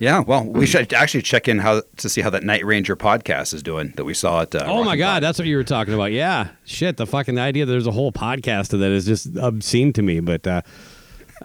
Yeah, 0.00 0.20
well, 0.20 0.44
we 0.44 0.64
should 0.66 0.92
actually 0.92 1.22
check 1.22 1.48
in 1.48 1.58
how 1.58 1.82
to 1.96 2.08
see 2.08 2.20
how 2.20 2.30
that 2.30 2.44
Night 2.44 2.64
Ranger 2.64 2.94
podcast 2.96 3.52
is 3.54 3.62
doing 3.62 3.92
that 3.96 4.04
we 4.04 4.14
saw 4.14 4.42
at. 4.42 4.54
Uh, 4.54 4.64
Oh 4.66 4.76
my 4.78 4.78
Rock 4.84 4.92
and 4.92 4.98
God, 5.00 5.14
Pop. 5.14 5.20
that's 5.22 5.38
what 5.38 5.48
you 5.48 5.56
were 5.56 5.64
talking 5.64 5.92
about. 5.94 6.12
Yeah, 6.12 6.48
shit. 6.64 6.96
The 6.96 7.06
fucking 7.06 7.38
idea 7.38 7.66
that 7.66 7.72
there's 7.72 7.86
a 7.86 7.92
whole 7.92 8.12
podcast 8.12 8.72
of 8.72 8.80
that 8.80 8.90
is 8.92 9.06
just 9.06 9.36
obscene 9.36 9.92
to 9.94 10.02
me. 10.02 10.20
But 10.20 10.46
uh, 10.46 10.62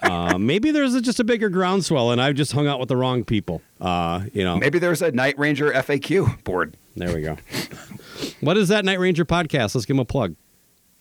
uh, 0.03 0.37
maybe 0.39 0.71
there's 0.71 0.93
a, 0.93 1.01
just 1.01 1.19
a 1.19 1.23
bigger 1.23 1.49
groundswell, 1.49 2.11
and 2.11 2.21
I've 2.21 2.35
just 2.35 2.51
hung 2.51 2.67
out 2.67 2.79
with 2.79 2.89
the 2.89 2.97
wrong 2.97 3.23
people. 3.23 3.61
Uh, 3.81 4.21
you 4.33 4.43
know, 4.43 4.57
Maybe 4.57 4.77
there's 4.79 5.01
a 5.01 5.11
Night 5.11 5.37
Ranger 5.39 5.71
FAQ 5.71 6.43
board. 6.43 6.77
there 6.95 7.13
we 7.13 7.21
go. 7.21 7.37
what 8.41 8.57
is 8.57 8.67
that 8.69 8.85
Night 8.85 8.99
Ranger 8.99 9.25
podcast? 9.25 9.73
Let's 9.75 9.85
give 9.85 9.95
them 9.95 9.99
a 9.99 10.05
plug. 10.05 10.35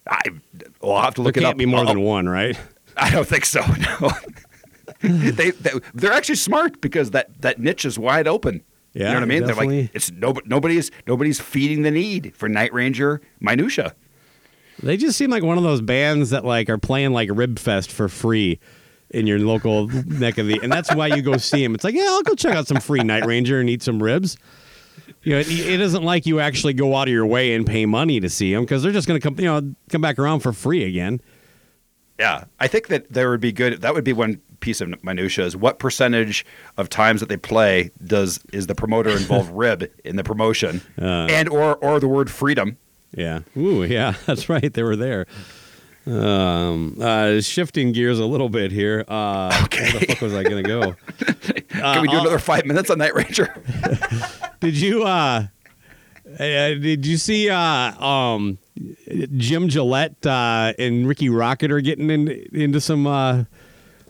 I, 0.08 0.20
we'll 0.80 1.00
have 1.00 1.14
to 1.14 1.20
There 1.20 1.24
look 1.26 1.36
it 1.36 1.40
can't 1.40 1.52
up. 1.52 1.58
be 1.58 1.66
more 1.66 1.84
than 1.84 2.00
one, 2.00 2.28
right? 2.28 2.58
I 2.96 3.10
don't 3.10 3.26
think 3.28 3.44
so. 3.44 3.60
No, 4.00 4.10
they, 5.32 5.50
they 5.50 5.70
they're 5.94 6.12
actually 6.12 6.36
smart 6.36 6.80
because 6.80 7.10
that 7.10 7.40
that 7.42 7.58
niche 7.58 7.84
is 7.84 7.98
wide 7.98 8.28
open. 8.28 8.62
Yeah, 8.92 9.04
you 9.04 9.08
know 9.08 9.14
what 9.14 9.22
I 9.22 9.26
mean. 9.26 9.44
They're 9.44 9.54
like 9.54 9.90
it's 9.94 10.10
no, 10.12 10.34
nobody's 10.44 10.90
nobody's 11.06 11.40
feeding 11.40 11.82
the 11.82 11.90
need 11.90 12.34
for 12.36 12.48
Night 12.48 12.72
Ranger 12.72 13.20
minutia. 13.40 13.94
They 14.82 14.96
just 14.96 15.16
seem 15.16 15.30
like 15.30 15.42
one 15.42 15.58
of 15.58 15.64
those 15.64 15.80
bands 15.80 16.30
that 16.30 16.44
like 16.44 16.68
are 16.68 16.78
playing 16.78 17.12
like 17.12 17.28
Ribfest 17.28 17.90
for 17.90 18.08
free 18.08 18.58
in 19.10 19.26
your 19.26 19.38
local 19.38 19.88
neck 20.06 20.38
of 20.38 20.46
the, 20.46 20.60
and 20.62 20.72
that's 20.72 20.94
why 20.94 21.08
you 21.08 21.22
go 21.22 21.36
see 21.36 21.62
them. 21.62 21.74
It's 21.74 21.84
like, 21.84 21.94
yeah, 21.94 22.06
I'll 22.08 22.22
go 22.22 22.34
check 22.34 22.54
out 22.54 22.66
some 22.66 22.80
free 22.80 23.02
Night 23.02 23.26
Ranger 23.26 23.60
and 23.60 23.68
eat 23.68 23.82
some 23.82 24.02
ribs. 24.02 24.36
You 25.22 25.34
know, 25.34 25.38
it, 25.40 25.50
it 25.50 25.80
isn't 25.80 26.02
like 26.02 26.26
you 26.26 26.40
actually 26.40 26.74
go 26.74 26.96
out 26.96 27.08
of 27.08 27.12
your 27.12 27.26
way 27.26 27.54
and 27.54 27.66
pay 27.66 27.86
money 27.86 28.20
to 28.20 28.28
see 28.28 28.52
them 28.52 28.64
because 28.64 28.82
they're 28.82 28.92
just 28.92 29.06
going 29.06 29.20
to 29.20 29.24
come, 29.24 29.38
you 29.38 29.46
know, 29.46 29.74
come 29.90 30.00
back 30.00 30.18
around 30.18 30.40
for 30.40 30.52
free 30.52 30.84
again. 30.84 31.20
Yeah, 32.18 32.44
I 32.58 32.66
think 32.68 32.88
that 32.88 33.12
there 33.12 33.30
would 33.30 33.40
be 33.40 33.52
good. 33.52 33.80
That 33.82 33.94
would 33.94 34.04
be 34.04 34.12
one 34.12 34.40
piece 34.62 34.80
of 34.80 35.04
minutia 35.04 35.44
is 35.44 35.54
what 35.54 35.78
percentage 35.78 36.46
of 36.78 36.88
times 36.88 37.20
that 37.20 37.28
they 37.28 37.36
play 37.36 37.90
does 38.06 38.40
is 38.54 38.66
the 38.68 38.74
promoter 38.74 39.10
involve 39.10 39.50
rib 39.64 39.84
in 40.04 40.16
the 40.16 40.24
promotion 40.24 40.80
Uh. 40.98 41.26
and 41.30 41.50
or 41.50 41.76
or 41.76 42.00
the 42.00 42.08
word 42.08 42.30
freedom. 42.30 42.78
Yeah. 43.14 43.40
Ooh, 43.58 43.84
yeah, 43.84 44.14
that's 44.26 44.48
right. 44.48 44.72
They 44.72 44.82
were 44.82 44.96
there. 44.96 45.26
Um, 46.06 46.96
uh, 47.00 47.40
shifting 47.40 47.92
gears 47.92 48.18
a 48.18 48.24
little 48.26 48.48
bit 48.48 48.72
here. 48.72 49.04
Uh, 49.06 49.60
Okay. 49.64 49.82
Where 49.92 50.00
the 50.00 50.06
fuck 50.06 50.20
was 50.20 50.34
I 50.34 50.42
going 50.42 50.64
to 50.64 50.68
go? 50.68 50.96
Can 51.68 52.02
we 52.02 52.08
do 52.08 52.14
I'll- 52.14 52.20
another 52.22 52.38
five 52.38 52.64
minutes 52.66 52.90
on 52.90 52.98
Night 52.98 53.14
Ranger? 53.14 53.54
Did 54.60 54.76
you 54.76 55.04
uh, 55.04 55.46
uh 56.38 56.38
did 56.38 57.04
you 57.06 57.16
see 57.18 57.50
uh 57.50 57.56
um 58.04 58.58
Jim 59.36 59.68
Gillette 59.68 60.24
uh 60.26 60.72
and 60.78 61.06
Rikki 61.06 61.28
Rockett 61.28 61.70
are 61.70 61.80
getting 61.80 62.10
in, 62.10 62.28
into 62.52 62.80
some 62.80 63.06
uh 63.06 63.44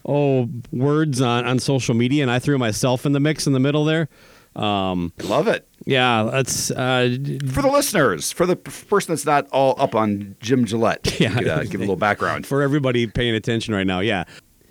oh 0.07 0.49
words 0.73 1.21
on 1.21 1.45
on 1.47 1.59
social 1.59 1.95
media 1.95 2.23
and 2.23 2.31
I 2.31 2.39
threw 2.39 2.59
myself 2.59 3.07
in 3.07 3.13
the 3.13 3.21
mix 3.21 3.47
in 3.47 3.53
the 3.53 3.61
middle 3.61 3.85
there. 3.85 4.09
Um 4.57 5.13
Love 5.23 5.49
it. 5.49 5.67
yeah, 5.87 6.29
that's 6.31 6.71
uh 6.71 7.17
For 7.49 7.63
the 7.63 7.71
listeners, 7.73 8.31
for 8.33 8.45
the 8.45 8.57
person 8.57 9.13
that's 9.15 9.25
not 9.25 9.49
all 9.51 9.75
up 9.79 9.95
on 9.95 10.37
Jim 10.41 10.65
Gillette, 10.67 11.17
Yeah. 11.21 11.35
could, 11.35 11.49
uh, 11.49 11.63
give 11.65 11.77
a 11.81 11.85
little 11.85 11.97
background. 11.97 12.47
for 12.47 12.61
everybody 12.63 13.07
paying 13.07 13.35
attention 13.35 13.75
right 13.75 13.87
now. 13.87 14.01
Yeah. 14.01 14.25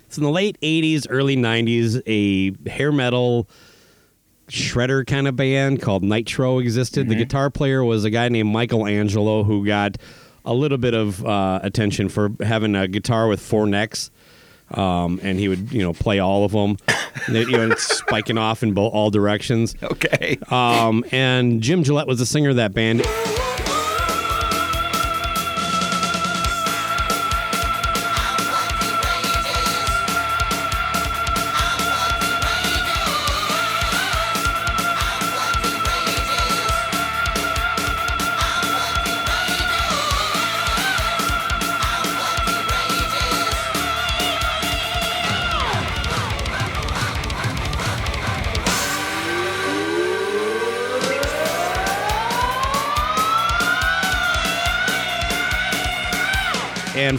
It's 0.06 0.18
in 0.18 0.24
the 0.24 0.30
late 0.30 0.58
80s, 0.60 1.06
early 1.08 1.36
90s, 1.36 2.02
a 2.06 2.68
hair 2.70 2.92
metal 2.92 3.48
shredder 4.48 5.06
kind 5.06 5.26
of 5.26 5.36
band 5.36 5.80
called 5.80 6.02
Nitro 6.04 6.58
existed. 6.58 7.08
The 7.08 7.14
guitar 7.14 7.48
player 7.50 7.82
was 7.82 8.04
a 8.04 8.10
guy 8.10 8.28
named 8.28 8.50
Michael 8.52 8.86
Angelo 8.86 9.44
who 9.44 9.64
got 9.64 9.96
a 10.44 10.52
little 10.52 10.76
bit 10.78 10.92
of 10.94 11.24
uh, 11.24 11.60
attention 11.62 12.08
for 12.08 12.30
having 12.40 12.74
a 12.74 12.86
guitar 12.88 13.26
with 13.28 13.40
four 13.40 13.66
necks. 13.66 14.10
Um, 14.72 15.20
and 15.22 15.38
he 15.38 15.48
would, 15.48 15.72
you 15.72 15.82
know, 15.82 15.92
play 15.92 16.18
all 16.18 16.44
of 16.44 16.52
them. 16.52 16.76
And 17.26 17.36
you 17.36 17.52
know, 17.52 17.70
it's 17.70 17.82
spiking 17.98 18.38
off 18.38 18.62
in 18.62 18.72
bo- 18.74 18.88
all 18.88 19.10
directions. 19.10 19.74
Okay. 19.92 20.38
Um, 20.50 21.04
and 21.12 21.60
Jim 21.62 21.84
Gillette 21.84 22.06
was 22.06 22.18
the 22.18 22.26
singer 22.26 22.50
of 22.50 22.56
that 22.56 22.72
band. 22.72 23.02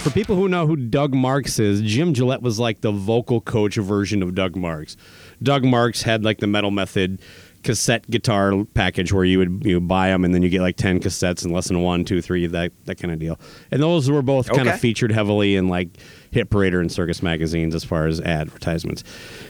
For 0.04 0.10
people 0.10 0.36
who 0.36 0.50
know 0.50 0.68
who 0.68 0.76
Doug 0.76 1.14
Marks 1.14 1.60
is, 1.60 1.82
Jim 1.82 2.14
Gillette 2.14 2.42
was 2.42 2.60
like 2.60 2.82
the 2.82 2.92
vocal 2.92 3.40
coach 3.40 3.76
version 3.76 4.22
of 4.22 4.36
Doug 4.36 4.58
Marks. 4.58 4.98
Doug 5.42 5.64
Marks 5.64 6.02
had 6.02 6.26
like 6.26 6.40
the 6.40 6.48
Metal 6.48 6.72
Method 6.72 7.22
cassette 7.64 8.10
guitar 8.10 8.66
package 8.74 9.14
where 9.14 9.24
you 9.24 9.38
would 9.38 9.66
you 9.66 9.76
know, 9.76 9.80
buy 9.80 10.10
them 10.10 10.26
and 10.26 10.36
then 10.36 10.42
you 10.44 10.50
get 10.50 10.60
like 10.60 10.76
10 10.76 11.00
cassettes 11.00 11.46
and 11.46 11.54
lesson 11.54 11.82
one, 11.82 12.04
two, 12.04 12.22
three, 12.22 12.46
that, 12.48 12.74
that 12.84 12.96
kind 12.96 13.14
of 13.14 13.20
deal. 13.20 13.40
And 13.72 13.82
those 13.82 14.12
were 14.12 14.22
both 14.22 14.50
kind 14.50 14.68
of 14.68 14.78
featured 14.78 15.14
heavily 15.14 15.56
in 15.56 15.70
like 15.70 15.88
Hit 16.32 16.50
Parader 16.50 16.82
and 16.82 16.92
Circus 16.92 17.24
magazines 17.24 17.74
as 17.74 17.86
far 17.86 18.06
as 18.06 18.20
advertisements. 18.20 19.06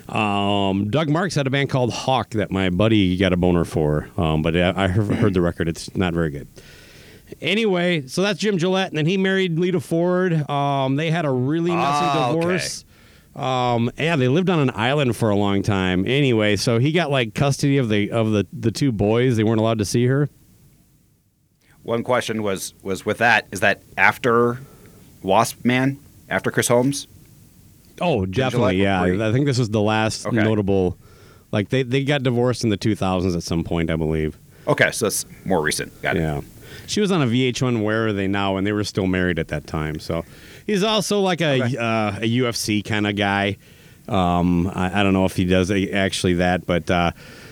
Um, 0.08 0.92
Doug 0.92 1.10
Marks 1.10 1.34
had 1.34 1.48
a 1.48 1.50
band 1.50 1.72
called 1.72 1.92
Hawk 1.92 2.30
that 2.32 2.52
my 2.52 2.70
buddy 2.70 3.18
got 3.18 3.34
a 3.34 3.38
boner 3.38 3.66
for, 3.66 4.08
um, 4.18 4.44
but 4.44 4.56
I, 4.56 4.84
I 4.84 4.88
heard 4.88 5.34
the 5.34 5.42
record. 5.42 5.68
It's 5.68 5.96
not 5.96 6.14
very 6.14 6.30
good. 6.30 6.48
Anyway, 7.42 8.08
so 8.08 8.22
that's 8.22 8.40
Jim 8.40 8.58
Gillette, 8.58 8.90
and 8.90 8.98
then 8.98 9.06
he 9.06 9.18
married 9.18 9.60
Lita 9.60 9.80
Ford. 9.80 10.50
Um, 10.50 10.96
they 10.96 11.12
had 11.12 11.26
a 11.26 11.32
really 11.32 11.72
messy 11.72 12.06
okay. 12.06 12.34
divorce. 12.34 12.86
Um, 13.36 13.92
yeah, 13.98 14.16
they 14.16 14.28
lived 14.28 14.50
on 14.50 14.60
an 14.60 14.72
island 14.76 15.16
for 15.16 15.30
a 15.30 15.36
long 15.36 15.64
time. 15.64 16.06
Anyway, 16.06 16.56
so 16.56 16.78
he 16.78 16.92
got 16.92 17.10
like 17.10 17.34
custody 17.34 17.78
of 17.78 17.90
the 17.90 18.12
of 18.12 18.32
the 18.32 18.46
the 18.54 18.72
two 18.72 18.92
boys. 18.92 19.38
They 19.38 19.44
weren't 19.44 19.60
allowed 19.60 19.80
to 19.80 19.86
see 19.86 20.06
her. 20.06 20.30
One 21.82 22.04
question 22.04 22.44
was 22.44 22.74
was 22.84 23.06
with 23.06 23.18
that 23.18 23.48
is 23.52 23.60
that 23.62 23.82
after 23.98 24.60
Wasp 25.24 25.66
Man 25.66 26.00
after 26.30 26.52
Chris 26.52 26.68
Holmes? 26.68 27.08
Oh, 28.02 28.26
definitely. 28.26 28.82
Yeah? 28.82 29.02
I 29.02 29.32
think 29.32 29.46
this 29.46 29.58
was 29.58 29.70
the 29.70 29.82
last 29.82 30.26
Okay. 30.26 30.38
notable. 30.38 30.98
Like 31.52 31.70
they 31.70 31.84
they 31.84 32.04
got 32.04 32.24
divorced 32.24 32.64
in 32.64 32.70
the 32.70 32.78
2000s 32.78 33.36
at 33.36 33.44
some 33.44 33.64
point, 33.64 33.90
I 33.90 33.96
believe. 33.96 34.38
Okay, 34.68 34.92
so 34.92 35.06
that's 35.06 35.26
more 35.46 35.62
recent. 35.62 36.02
Got 36.02 36.18
it. 36.18 36.22
Yeah. 36.22 36.42
She 36.88 37.02
was 37.02 37.12
on 37.12 37.22
a 37.22 37.26
VH1 37.26 37.84
Where 37.84 38.08
Are 38.08 38.14
They 38.14 38.28
Now, 38.28 38.58
and 38.58 38.66
they 38.68 38.72
were 38.72 38.84
still 38.84 39.08
married 39.08 39.40
at 39.40 39.48
that 39.50 39.66
time. 39.68 40.00
So 40.00 40.26
he's 40.66 40.84
also 40.84 41.20
like 41.22 41.42
a 41.42 41.64
Okay. 41.64 41.78
uh, 41.78 42.18
a 42.22 42.38
UFC 42.40 42.84
kind 42.84 43.08
of 43.08 43.16
guy. 43.16 43.58
Um, 44.08 44.68
I, 44.74 45.00
I 45.00 45.04
don't 45.04 45.14
know 45.14 45.26
if 45.26 45.36
he 45.36 45.46
does 45.46 45.72
actually 45.72 46.34
that, 46.36 46.66
but 46.66 46.92
uh, 46.92 47.12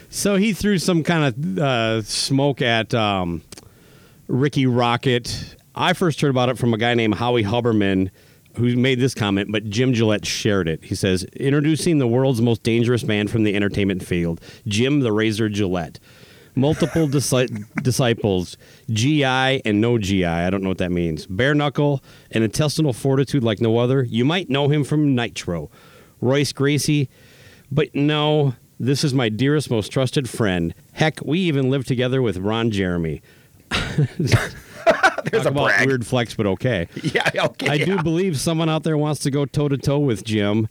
so 0.09 0.35
he 0.35 0.51
threw 0.53 0.77
some 0.77 1.01
kind 1.03 1.33
of 1.33 1.59
uh, 1.59 2.01
smoke 2.01 2.61
at 2.61 2.93
um, 2.93 3.41
Rikki 4.27 4.65
Rockett. 4.65 5.55
I 5.73 5.93
first 5.93 6.19
heard 6.19 6.29
about 6.29 6.49
it 6.49 6.57
from 6.57 6.73
a 6.73 6.77
guy 6.77 6.93
named 6.93 7.15
Howie 7.15 7.43
Huberman 7.45 8.09
who 8.57 8.75
made 8.75 8.99
this 8.99 9.13
comment, 9.13 9.49
but 9.49 9.63
Jim 9.69 9.93
Gillette 9.93 10.25
shared 10.25 10.67
it. 10.67 10.83
He 10.83 10.93
says, 10.93 11.23
Introducing 11.37 11.99
the 11.99 12.07
world's 12.07 12.41
most 12.41 12.63
dangerous 12.63 13.03
man 13.05 13.29
from 13.29 13.43
the 13.43 13.55
entertainment 13.55 14.03
field, 14.05 14.41
Jim 14.67 14.99
the 14.99 15.13
Razor 15.13 15.47
Gillette. 15.47 15.99
Multiple 16.53 17.07
disci- 17.07 17.65
disciples, 17.81 18.57
GI 18.93 19.23
and 19.65 19.81
no 19.81 19.97
GI. 19.97 20.25
I 20.25 20.49
don't 20.49 20.61
know 20.63 20.69
what 20.69 20.77
that 20.79 20.91
means. 20.91 21.25
Bare 21.25 21.53
knuckle 21.53 22.03
and 22.31 22.43
intestinal 22.43 22.93
fortitude 22.93 23.43
like 23.43 23.61
no 23.61 23.77
other. 23.77 24.03
You 24.03 24.25
might 24.25 24.49
know 24.49 24.67
him 24.69 24.83
from 24.83 25.15
Nitro. 25.15 25.69
Royce 26.19 26.51
Gracie, 26.53 27.09
but 27.71 27.93
no, 27.95 28.55
this 28.79 29.03
is 29.03 29.13
my 29.13 29.29
dearest, 29.29 29.71
most 29.71 29.91
trusted 29.91 30.29
friend. 30.29 30.73
Heck, 30.93 31.19
we 31.25 31.39
even 31.39 31.69
lived 31.71 31.87
together 31.87 32.21
with 32.21 32.37
Ron 32.37 32.69
Jeremy. 32.71 33.21
There's 34.19 34.31
Talk 34.31 35.45
a 35.45 35.49
about 35.49 35.65
brag. 35.67 35.87
weird 35.87 36.05
flex, 36.05 36.33
but 36.35 36.45
okay. 36.45 36.87
Yeah, 37.03 37.29
okay. 37.45 37.67
I 37.69 37.77
do 37.77 38.01
believe 38.03 38.39
someone 38.39 38.69
out 38.69 38.83
there 38.83 38.97
wants 38.97 39.21
to 39.21 39.31
go 39.31 39.45
toe 39.45 39.67
to 39.69 39.77
toe 39.77 39.99
with 39.99 40.23
Jim. 40.23 40.67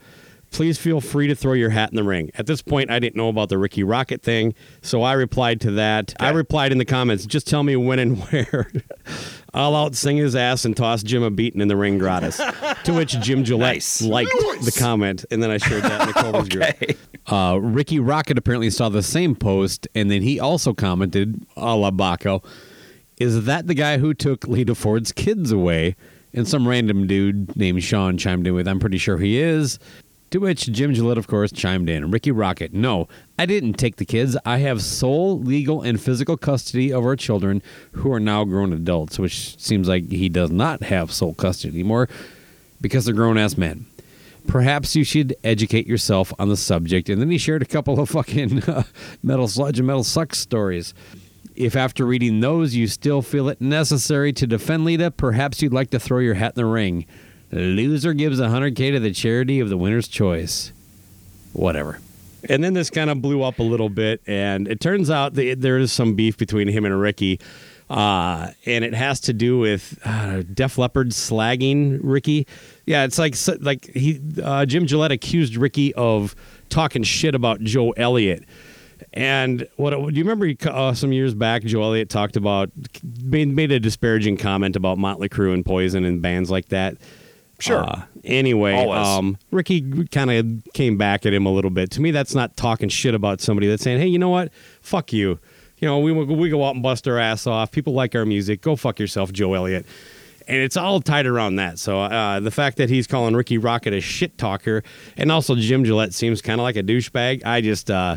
Please 0.50 0.78
feel 0.78 1.00
free 1.00 1.26
to 1.28 1.34
throw 1.34 1.52
your 1.52 1.70
hat 1.70 1.90
in 1.90 1.96
the 1.96 2.02
ring. 2.02 2.30
At 2.34 2.46
this 2.46 2.60
point, 2.60 2.90
I 2.90 2.98
didn't 2.98 3.16
know 3.16 3.28
about 3.28 3.48
the 3.50 3.56
Rikki 3.58 3.82
Rockett 3.84 4.20
thing, 4.20 4.52
so 4.82 5.02
I 5.02 5.12
replied 5.12 5.60
to 5.62 5.70
that. 5.72 6.12
I 6.18 6.30
replied 6.30 6.72
in 6.72 6.78
the 6.78 6.84
comments, 6.84 7.24
just 7.24 7.46
tell 7.46 7.62
me 7.62 7.76
when 7.76 7.98
and 8.00 8.18
where. 8.24 8.68
I'll 9.54 9.76
out 9.76 9.94
sing 9.94 10.16
his 10.16 10.34
ass 10.34 10.64
and 10.64 10.76
toss 10.76 11.02
Jim 11.02 11.22
a 11.22 11.30
beating 11.30 11.60
in 11.60 11.68
the 11.68 11.76
ring 11.76 11.98
gratis. 11.98 12.36
to 12.84 12.92
which 12.92 13.18
Jim 13.20 13.44
Gillette 13.44 13.74
Nice. 13.76 14.02
liked 14.02 14.30
the 14.64 14.72
comment, 14.76 15.24
and 15.30 15.42
then 15.42 15.50
I 15.50 15.58
shared 15.58 15.84
that 15.84 16.00
in 16.02 16.06
the 16.08 16.12
Culver's 16.14 16.48
group. 16.88 16.98
Uh, 17.26 17.58
Rikki 17.60 17.98
Rockett 17.98 18.36
apparently 18.36 18.70
saw 18.70 18.88
the 18.88 19.02
same 19.04 19.34
post, 19.36 19.86
and 19.94 20.10
then 20.10 20.22
he 20.22 20.40
also 20.40 20.74
commented, 20.74 21.46
a 21.56 21.76
la 21.76 21.90
Bakko, 21.92 22.44
is 23.18 23.44
that 23.44 23.66
the 23.68 23.74
guy 23.74 23.98
who 23.98 24.14
took 24.14 24.46
Lita 24.48 24.74
Ford's 24.74 25.12
kids 25.12 25.52
away? 25.52 25.94
And 26.32 26.46
some 26.46 26.66
random 26.68 27.08
dude 27.08 27.56
named 27.56 27.82
Sean 27.82 28.16
chimed 28.16 28.46
in 28.46 28.54
with, 28.54 28.68
I'm 28.68 28.78
pretty 28.78 28.98
sure 28.98 29.18
he 29.18 29.38
is. 29.40 29.80
To 30.30 30.38
which 30.38 30.70
Jim 30.70 30.94
Gillette, 30.94 31.18
of 31.18 31.26
course, 31.26 31.50
chimed 31.50 31.88
in. 31.88 32.12
Rikki 32.12 32.30
Rockett, 32.30 32.72
no, 32.72 33.08
I 33.36 33.46
didn't 33.46 33.74
take 33.74 33.96
the 33.96 34.04
kids. 34.04 34.36
I 34.46 34.58
have 34.58 34.80
sole 34.80 35.40
legal 35.40 35.82
and 35.82 36.00
physical 36.00 36.36
custody 36.36 36.92
of 36.92 37.04
our 37.04 37.16
children 37.16 37.62
who 37.92 38.12
are 38.12 38.20
now 38.20 38.44
grown 38.44 38.72
adults, 38.72 39.18
which 39.18 39.60
seems 39.60 39.88
like 39.88 40.08
he 40.08 40.28
does 40.28 40.52
not 40.52 40.84
have 40.84 41.10
sole 41.10 41.34
custody 41.34 41.74
anymore 41.74 42.08
because 42.80 43.04
they're 43.04 43.14
grown 43.14 43.38
ass 43.38 43.56
men. 43.56 43.86
Perhaps 44.46 44.94
you 44.94 45.02
should 45.02 45.34
educate 45.42 45.86
yourself 45.86 46.32
on 46.38 46.48
the 46.48 46.56
subject. 46.56 47.08
And 47.08 47.20
then 47.20 47.30
he 47.30 47.38
shared 47.38 47.62
a 47.62 47.66
couple 47.66 47.98
of 47.98 48.08
fucking 48.08 48.62
uh, 48.68 48.84
metal 49.24 49.48
sludge 49.48 49.78
and 49.78 49.86
metal 49.86 50.04
sucks 50.04 50.38
stories. 50.38 50.94
If 51.56 51.74
after 51.74 52.06
reading 52.06 52.38
those 52.38 52.74
you 52.76 52.86
still 52.86 53.20
feel 53.20 53.48
it 53.48 53.60
necessary 53.60 54.32
to 54.34 54.46
defend 54.46 54.84
Lita, 54.84 55.10
perhaps 55.10 55.60
you'd 55.60 55.72
like 55.72 55.90
to 55.90 55.98
throw 55.98 56.20
your 56.20 56.34
hat 56.34 56.52
in 56.56 56.62
the 56.62 56.66
ring. 56.66 57.06
Loser 57.52 58.14
gives 58.14 58.40
100K 58.40 58.92
to 58.92 59.00
the 59.00 59.12
charity 59.12 59.60
of 59.60 59.68
the 59.68 59.76
winner's 59.76 60.08
choice. 60.08 60.72
Whatever. 61.52 61.98
And 62.48 62.64
then 62.64 62.74
this 62.74 62.90
kind 62.90 63.10
of 63.10 63.20
blew 63.20 63.42
up 63.42 63.58
a 63.58 63.62
little 63.62 63.88
bit, 63.88 64.22
and 64.26 64.66
it 64.66 64.80
turns 64.80 65.10
out 65.10 65.34
that 65.34 65.60
there 65.60 65.78
is 65.78 65.92
some 65.92 66.14
beef 66.14 66.38
between 66.38 66.68
him 66.68 66.84
and 66.84 66.98
Rikki, 66.98 67.38
uh, 67.90 68.52
and 68.64 68.84
it 68.84 68.94
has 68.94 69.20
to 69.22 69.32
do 69.32 69.58
with 69.58 69.98
uh, 70.04 70.42
Def 70.54 70.78
Leppard 70.78 71.10
slagging 71.10 71.98
Rikki. 72.02 72.46
Yeah, 72.86 73.04
it's 73.04 73.18
like 73.18 73.34
like 73.60 73.86
he 73.86 74.20
uh, 74.42 74.64
Jim 74.64 74.86
Gillette 74.86 75.12
accused 75.12 75.56
Rikki 75.56 75.92
of 75.94 76.34
talking 76.70 77.02
shit 77.02 77.34
about 77.34 77.60
Joe 77.60 77.90
Elliott. 77.90 78.44
And 79.12 79.66
what 79.76 79.90
do 79.90 80.12
you 80.12 80.24
remember? 80.24 80.50
Uh, 80.70 80.94
some 80.94 81.12
years 81.12 81.34
back, 81.34 81.62
Joe 81.62 81.82
Elliott 81.82 82.08
talked 82.08 82.36
about 82.36 82.70
made, 83.22 83.48
made 83.48 83.72
a 83.72 83.80
disparaging 83.80 84.36
comment 84.36 84.76
about 84.76 84.98
Motley 84.98 85.28
Crue 85.28 85.52
and 85.52 85.64
Poison 85.66 86.04
and 86.04 86.22
bands 86.22 86.50
like 86.50 86.68
that. 86.68 86.96
Sure. 87.62 87.84
Uh, 87.84 88.02
anyway, 88.24 88.74
um, 88.74 89.36
Rikki 89.50 90.06
kind 90.06 90.30
of 90.30 90.72
came 90.72 90.96
back 90.96 91.26
at 91.26 91.32
him 91.32 91.46
a 91.46 91.52
little 91.52 91.70
bit. 91.70 91.90
To 91.92 92.00
me, 92.00 92.10
that's 92.10 92.34
not 92.34 92.56
talking 92.56 92.88
shit 92.88 93.14
about 93.14 93.40
somebody. 93.40 93.68
That's 93.68 93.82
saying, 93.82 94.00
"Hey, 94.00 94.06
you 94.08 94.18
know 94.18 94.28
what? 94.30 94.50
Fuck 94.80 95.12
you. 95.12 95.38
You 95.78 95.88
know, 95.88 95.98
we 95.98 96.12
we 96.12 96.48
go 96.50 96.64
out 96.64 96.74
and 96.74 96.82
bust 96.82 97.06
our 97.08 97.18
ass 97.18 97.46
off. 97.46 97.70
People 97.70 97.92
like 97.92 98.14
our 98.14 98.26
music. 98.26 98.60
Go 98.60 98.76
fuck 98.76 98.98
yourself, 98.98 99.32
Joe 99.32 99.54
Elliott." 99.54 99.86
And 100.48 100.58
it's 100.58 100.76
all 100.76 101.00
tied 101.00 101.26
around 101.26 101.56
that. 101.56 101.78
So 101.78 102.00
uh, 102.00 102.40
the 102.40 102.50
fact 102.50 102.76
that 102.78 102.90
he's 102.90 103.06
calling 103.06 103.36
Rikki 103.36 103.56
Rockett 103.56 103.96
a 103.96 104.00
shit 104.00 104.36
talker, 104.36 104.82
and 105.16 105.30
also 105.30 105.54
Jim 105.54 105.84
Gillette 105.84 106.12
seems 106.12 106.42
kind 106.42 106.60
of 106.60 106.64
like 106.64 106.74
a 106.76 106.82
douchebag. 106.82 107.44
I 107.44 107.60
just, 107.60 107.88
uh, 107.88 108.16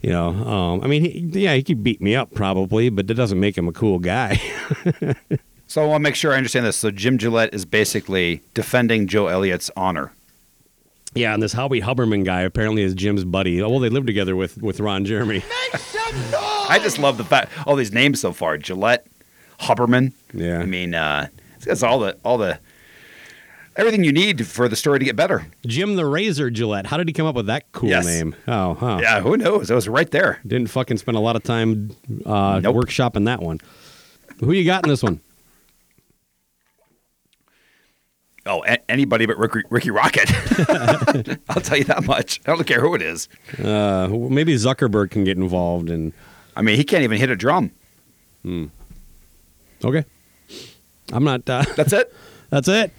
you 0.00 0.08
know, 0.08 0.28
um, 0.28 0.80
I 0.82 0.86
mean, 0.86 1.04
he, 1.04 1.18
yeah, 1.42 1.54
he 1.54 1.62
could 1.62 1.82
beat 1.82 2.00
me 2.00 2.16
up 2.16 2.32
probably, 2.32 2.88
but 2.88 3.08
that 3.08 3.14
doesn't 3.14 3.38
make 3.38 3.58
him 3.58 3.68
a 3.68 3.72
cool 3.72 3.98
guy. 3.98 4.40
So 5.76 5.82
I 5.82 5.86
want 5.88 6.00
to 6.00 6.04
make 6.04 6.14
sure 6.14 6.32
I 6.32 6.38
understand 6.38 6.64
this. 6.64 6.74
So 6.78 6.90
Jim 6.90 7.18
Gillette 7.18 7.52
is 7.52 7.66
basically 7.66 8.40
defending 8.54 9.06
Joe 9.06 9.26
Elliott's 9.26 9.70
honor. 9.76 10.10
yeah, 11.14 11.34
and 11.34 11.42
this 11.42 11.52
Howie 11.52 11.82
Huberman 11.82 12.24
guy 12.24 12.40
apparently 12.40 12.80
is 12.80 12.94
Jim's 12.94 13.24
buddy. 13.24 13.60
Oh, 13.60 13.68
well, 13.68 13.80
they 13.80 13.90
live 13.90 14.06
together 14.06 14.34
with 14.36 14.56
with 14.62 14.80
Ron 14.80 15.04
Jeremy. 15.04 15.44
I 15.74 16.78
just 16.82 16.98
love 16.98 17.18
the 17.18 17.24
fact 17.24 17.52
all 17.66 17.76
these 17.76 17.92
names 17.92 18.22
so 18.22 18.32
far: 18.32 18.56
Gillette, 18.56 19.06
Huberman. 19.60 20.14
Yeah. 20.32 20.60
I 20.60 20.64
mean, 20.64 20.94
uh, 20.94 21.28
it's 21.66 21.82
all 21.82 21.98
the 21.98 22.16
all 22.24 22.38
the 22.38 22.58
everything 23.76 24.02
you 24.02 24.12
need 24.12 24.46
for 24.46 24.70
the 24.70 24.76
story 24.76 24.98
to 24.98 25.04
get 25.04 25.14
better. 25.14 25.46
Jim 25.66 25.96
the 25.96 26.06
Razor 26.06 26.48
Gillette. 26.48 26.86
How 26.86 26.96
did 26.96 27.06
he 27.06 27.12
come 27.12 27.26
up 27.26 27.34
with 27.34 27.48
that 27.48 27.70
cool 27.72 27.90
Yes. 27.90 28.06
name? 28.06 28.34
Oh, 28.48 28.72
huh. 28.72 29.00
Yeah, 29.02 29.20
who 29.20 29.36
knows? 29.36 29.70
It 29.70 29.74
was 29.74 29.90
right 29.90 30.10
there. 30.10 30.40
Didn't 30.46 30.68
fucking 30.70 30.96
spend 30.96 31.18
a 31.18 31.20
lot 31.20 31.36
of 31.36 31.42
time 31.42 31.90
uh, 32.24 32.60
Nope. 32.60 32.76
workshopping 32.76 33.26
that 33.26 33.42
one. 33.42 33.60
Who 34.40 34.52
you 34.52 34.64
got 34.64 34.82
in 34.86 34.88
this 34.88 35.02
one? 35.02 35.20
Oh, 38.46 38.64
a- 38.64 38.90
anybody 38.90 39.26
but 39.26 39.36
Rikki, 39.38 39.60
Rikki 39.70 39.90
Rockett. 39.90 41.38
I'll 41.48 41.60
tell 41.60 41.76
you 41.76 41.84
that 41.84 42.04
much. 42.04 42.40
I 42.46 42.54
don't 42.54 42.66
care 42.66 42.80
who 42.80 42.94
it 42.94 43.02
is. 43.02 43.28
Uh, 43.62 44.08
maybe 44.08 44.54
Zuckerberg 44.54 45.10
can 45.10 45.24
get 45.24 45.36
involved. 45.36 45.90
And 45.90 46.12
I 46.54 46.62
mean, 46.62 46.76
he 46.76 46.84
can't 46.84 47.02
even 47.04 47.18
hit 47.18 47.28
a 47.30 47.36
drum. 47.36 47.72
Hmm. 48.42 48.66
okay, 49.84 50.04
I'm 51.12 51.24
not. 51.24 51.48
Uh, 51.48 51.64
That's 51.76 51.92
it. 51.92 52.14
that's 52.50 52.68
it. 52.68 52.92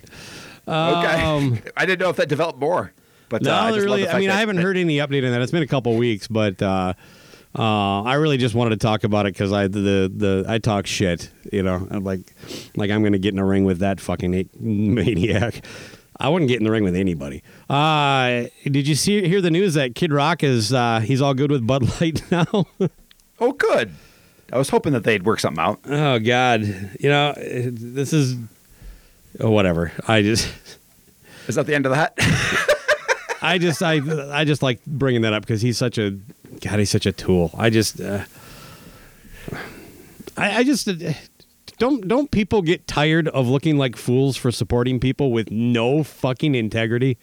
Okay. 0.68 1.24
Um, 1.24 1.60
I 1.78 1.86
didn't 1.86 2.02
know 2.02 2.10
if 2.10 2.18
that 2.18 2.28
developed 2.28 2.60
more. 2.60 2.92
But 3.30 3.42
no, 3.44 3.54
uh, 3.54 3.56
I, 3.56 3.72
just 3.72 3.80
love 3.80 3.86
really. 3.86 4.02
the 4.04 4.08
I 4.10 4.12
fact 4.12 4.20
mean, 4.20 4.30
that- 4.30 4.36
I 4.36 4.40
haven't 4.40 4.56
that- 4.58 4.62
heard 4.64 4.78
any 4.78 4.98
update 4.98 5.26
on 5.26 5.32
that. 5.32 5.42
It's 5.42 5.52
been 5.52 5.64
a 5.64 5.68
couple 5.68 5.96
weeks, 5.96 6.28
but 6.28 6.62
uh, 6.62 6.94
uh, 7.58 8.04
I 8.04 8.16
really 8.16 8.38
just 8.38 8.56
wanted 8.56 8.72
to 8.72 8.78
talk 8.78 9.04
about 9.04 9.26
it 9.26 9.34
because 9.34 9.52
I 9.52 9.68
the 9.68 10.12
the 10.14 10.46
I 10.48 10.60
talk 10.60 10.86
shit. 10.86 11.32
You 11.52 11.64
know, 11.64 11.88
I'm 11.90 12.04
like 12.04 12.34
like 12.76 12.92
I'm 12.92 13.02
going 13.02 13.14
to 13.14 13.20
get 13.20 13.34
in 13.34 13.40
a 13.40 13.46
ring 13.46 13.66
with 13.66 13.80
that 13.80 14.00
fucking 14.00 14.50
maniac. 14.60 15.66
I 16.20 16.30
wouldn't 16.30 16.50
get 16.50 16.58
in 16.58 16.64
the 16.64 16.72
ring 16.72 16.84
with 16.84 16.96
anybody. 16.96 17.44
Uh, 17.70 18.46
did 18.64 18.88
you 18.88 18.96
see 18.96 19.28
hear 19.28 19.40
the 19.40 19.52
news 19.52 19.76
that 19.76 19.94
Kid 19.96 20.12
Rock 20.12 20.44
is 20.44 20.74
uh, 20.74 21.00
he's 21.00 21.22
all 21.22 21.34
good 21.34 21.52
with 21.52 21.66
Bud 21.66 22.02
Light 22.02 22.24
now? 22.32 22.66
Oh, 23.40 23.52
good. 23.52 23.92
I 24.52 24.58
was 24.58 24.70
hoping 24.70 24.94
that 24.94 25.04
they'd 25.04 25.26
work 25.26 25.40
something 25.40 25.64
out. 25.64 25.80
oh 25.86 26.20
God, 26.20 26.64
you 27.00 27.10
know 27.10 27.34
this 27.38 28.14
is 28.14 28.38
oh, 29.40 29.52
whatever. 29.52 29.92
I 30.08 30.22
just, 30.22 30.52
Is 31.48 31.56
that 31.56 31.66
the 31.66 31.76
end 31.76 31.86
of 31.86 31.92
that? 31.94 32.14
I 33.42 33.58
just, 33.60 33.84
I, 33.84 34.02
I 34.32 34.46
just 34.46 34.64
like 34.64 34.84
bringing 34.86 35.22
that 35.22 35.34
up 35.34 35.44
because 35.44 35.62
he's 35.62 35.78
such 35.78 35.98
a, 35.98 36.18
God, 36.62 36.80
he's 36.80 36.90
such 36.90 37.06
a 37.06 37.12
tool. 37.12 37.52
I 37.58 37.70
just, 37.70 38.00
uh, 38.02 38.24
I, 40.36 40.58
I 40.58 40.64
just. 40.64 40.88
Uh, 40.88 41.14
don't 41.78 42.08
don't 42.08 42.32
people 42.32 42.62
get 42.62 42.88
tired 42.88 43.28
of 43.28 43.48
looking 43.48 43.78
like 43.78 43.96
fools 43.96 44.36
for 44.36 44.52
supporting 44.52 45.00
people 45.00 45.32
with 45.32 45.52
no 45.52 46.04
fucking 46.04 46.56
integrity? 46.56 47.18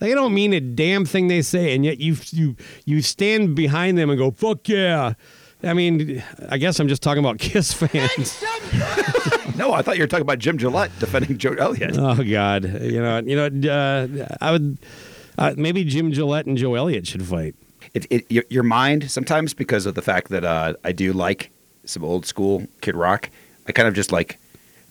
They 0.00 0.14
don't 0.14 0.34
mean 0.34 0.52
a 0.52 0.60
damn 0.60 1.04
thing 1.04 1.28
they 1.28 1.42
say, 1.42 1.74
and 1.74 1.84
yet 1.84 1.98
you 1.98 2.16
you 2.30 2.56
you 2.84 3.02
stand 3.02 3.54
behind 3.54 3.96
them 3.96 4.10
and 4.10 4.18
go 4.18 4.30
fuck 4.30 4.68
yeah. 4.68 5.14
I 5.62 5.72
mean, 5.72 6.22
I 6.48 6.58
guess 6.58 6.78
I'm 6.78 6.88
just 6.88 7.02
talking 7.02 7.24
about 7.24 7.38
Kiss 7.38 7.72
fans. 7.72 8.42
no, 9.56 9.72
I 9.72 9.80
thought 9.82 9.96
you 9.96 10.02
were 10.02 10.08
talking 10.08 10.22
about 10.22 10.38
Jim 10.38 10.58
Gillette 10.58 10.90
defending 10.98 11.38
Joe 11.38 11.54
Elliott. 11.54 11.96
oh 11.96 12.22
God, 12.22 12.64
you 12.82 13.00
know, 13.00 13.18
you 13.18 13.36
know, 13.36 13.72
uh, 13.72 14.36
I 14.40 14.50
would 14.50 14.78
uh, 15.38 15.54
maybe 15.56 15.84
Jim 15.84 16.12
Gillette 16.12 16.46
and 16.46 16.56
Joe 16.56 16.74
Elliott 16.74 17.06
should 17.06 17.24
fight. 17.24 17.54
It, 17.94 18.06
it, 18.10 18.30
your, 18.30 18.44
your 18.50 18.62
mind 18.64 19.10
sometimes 19.10 19.54
because 19.54 19.86
of 19.86 19.94
the 19.94 20.02
fact 20.02 20.28
that 20.30 20.44
uh, 20.44 20.74
I 20.84 20.92
do 20.92 21.12
like 21.12 21.50
some 21.84 22.04
old 22.04 22.26
school 22.26 22.66
Kid 22.80 22.96
Rock. 22.96 23.30
I 23.68 23.72
kind 23.72 23.86
of 23.88 23.94
just 23.94 24.10
like 24.12 24.38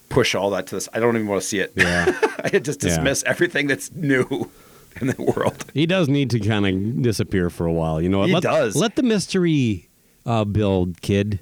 push 0.10 0.34
all 0.36 0.50
that 0.52 0.68
to 0.68 0.76
this. 0.76 0.88
I 0.94 1.00
don't 1.00 1.16
even 1.16 1.28
want 1.28 1.42
to 1.42 1.48
see 1.48 1.60
it. 1.60 1.74
Yeah. 1.76 2.18
I 2.44 2.50
just 2.60 2.82
Yeah. 2.84 2.90
dismiss 2.90 3.24
everything 3.26 3.68
that's 3.68 3.92
new 3.94 4.50
in 5.02 5.08
the 5.08 5.22
world. 5.36 5.66
He 5.74 5.86
does 5.86 6.08
need 6.08 6.30
to 6.32 6.40
kind 6.40 6.66
of 6.66 7.02
disappear 7.02 7.50
for 7.50 7.66
a 7.66 7.74
while. 7.74 8.02
You 8.02 8.10
know, 8.10 8.20
what? 8.20 8.28
He 8.30 8.34
let, 8.36 8.44
does. 8.44 8.76
Let 8.76 8.96
the 8.96 9.04
mystery 9.04 9.90
uh, 10.26 10.46
build, 10.46 11.02
kid. 11.02 11.40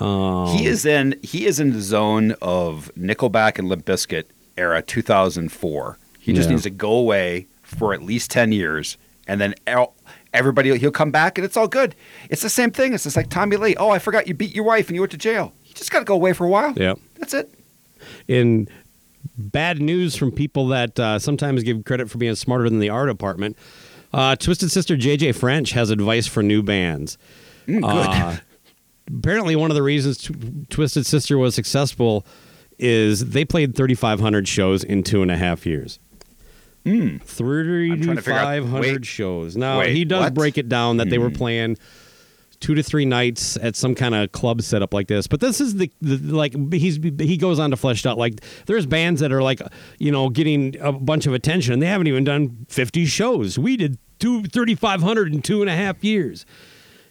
Oh. 0.00 0.56
He 0.56 0.66
is 0.66 0.84
in 0.84 1.16
he 1.22 1.46
is 1.46 1.60
in 1.60 1.72
the 1.72 1.80
zone 1.80 2.32
of 2.42 2.90
Nickelback 2.98 3.58
and 3.58 3.68
Limp 3.68 3.84
Bizkit 3.84 4.24
era 4.56 4.82
2004. 4.82 5.98
He 6.18 6.32
just 6.32 6.48
Yeah. 6.48 6.50
needs 6.54 6.64
to 6.64 6.70
go 6.70 6.92
away 6.92 7.46
for 7.62 7.94
at 7.94 8.02
least 8.02 8.30
10 8.32 8.50
years 8.52 8.96
and 9.28 9.40
then 9.40 9.54
everybody 10.36 10.76
he'll 10.78 10.90
come 10.90 11.10
back 11.10 11.38
and 11.38 11.44
it's 11.44 11.56
all 11.56 11.68
good. 11.68 11.94
It's 12.30 12.42
the 12.42 12.50
same 12.50 12.70
thing. 12.70 12.92
It's 12.94 13.04
just 13.04 13.16
like 13.16 13.30
Tommy 13.30 13.56
Lee. 13.56 13.74
Oh, 13.76 13.90
I 13.90 13.98
forgot 13.98 14.26
you 14.28 14.34
beat 14.34 14.54
your 14.54 14.64
wife 14.64 14.88
and 14.88 14.94
you 14.94 15.00
went 15.00 15.10
to 15.12 15.18
jail. 15.18 15.52
You 15.64 15.74
just 15.74 15.90
got 15.90 16.00
to 16.00 16.04
go 16.04 16.14
away 16.14 16.32
for 16.32 16.44
a 16.44 16.48
while. 16.48 16.72
Yeah, 16.76 16.94
That's 17.18 17.34
it. 17.34 17.52
in 18.28 18.68
bad 19.38 19.80
news 19.80 20.14
from 20.16 20.30
people 20.32 20.68
that 20.68 20.98
uh, 21.00 21.18
sometimes 21.18 21.62
give 21.62 21.84
credit 21.84 22.08
for 22.10 22.18
being 22.18 22.34
smarter 22.34 22.68
than 22.70 22.78
the 22.78 22.88
art 22.90 23.08
department. 23.08 23.56
Uh, 24.12 24.36
Twisted 24.36 24.70
Sister 24.70 24.96
JJ 24.96 25.34
French 25.34 25.72
has 25.72 25.90
advice 25.90 26.26
for 26.26 26.42
new 26.42 26.62
bands. 26.62 27.18
Mm, 27.66 27.82
good. 27.82 27.84
Uh, 27.84 28.36
apparently, 29.18 29.56
one 29.56 29.70
of 29.70 29.74
the 29.74 29.82
reasons 29.82 30.18
Tw- 30.18 30.70
Twisted 30.70 31.04
Sister 31.04 31.36
was 31.36 31.54
successful 31.54 32.24
is 32.78 33.30
they 33.30 33.44
played 33.44 33.74
3,500 33.74 34.46
shows 34.46 34.84
in 34.84 35.02
two 35.02 35.22
and 35.22 35.30
a 35.30 35.36
half 35.36 35.66
years. 35.66 35.98
I'm 37.92 38.02
trying 38.02 38.16
to 38.16 38.22
figure 38.22 38.38
out- 38.38 38.54
3,500 38.62 39.06
shows. 39.06 39.56
Now, 39.56 39.78
wait, 39.80 39.94
he 39.96 40.04
does 40.04 40.20
what? 40.20 40.28
Hmm. 40.28 40.34
break 40.34 40.58
it 40.58 40.68
down 40.68 40.96
that 40.98 41.10
they 41.10 41.18
were 41.18 41.30
playing 41.30 41.76
two 42.58 42.74
to 42.74 42.82
three 42.82 43.04
nights 43.04 43.58
at 43.60 43.76
some 43.76 43.94
kind 43.94 44.14
of 44.14 44.32
club 44.32 44.62
setup 44.62 44.94
like 44.94 45.08
this. 45.08 45.26
But 45.26 45.40
this 45.40 45.60
is 45.60 45.74
the, 45.76 45.90
the 46.00 46.16
like 46.34 46.54
he's 46.72 46.96
he 47.18 47.36
goes 47.36 47.58
on 47.58 47.70
to 47.70 47.76
flesh 47.76 48.06
out 48.06 48.16
like 48.16 48.40
there's 48.64 48.86
bands 48.86 49.20
that 49.20 49.30
are 49.32 49.42
like 49.42 49.60
you 49.98 50.10
know 50.10 50.30
getting 50.30 50.74
a 50.80 50.92
bunch 50.92 51.26
of 51.26 51.34
attention 51.34 51.74
and 51.74 51.82
they 51.82 51.86
haven't 51.86 52.06
even 52.06 52.24
done 52.24 52.64
50 52.68 53.04
shows. 53.04 53.58
We 53.58 53.76
did 53.76 53.98
two 54.18 54.42
3,500 54.44 55.34
in 55.34 55.42
two 55.42 55.60
and 55.60 55.68
a 55.68 55.76
half 55.76 56.02
years. 56.02 56.46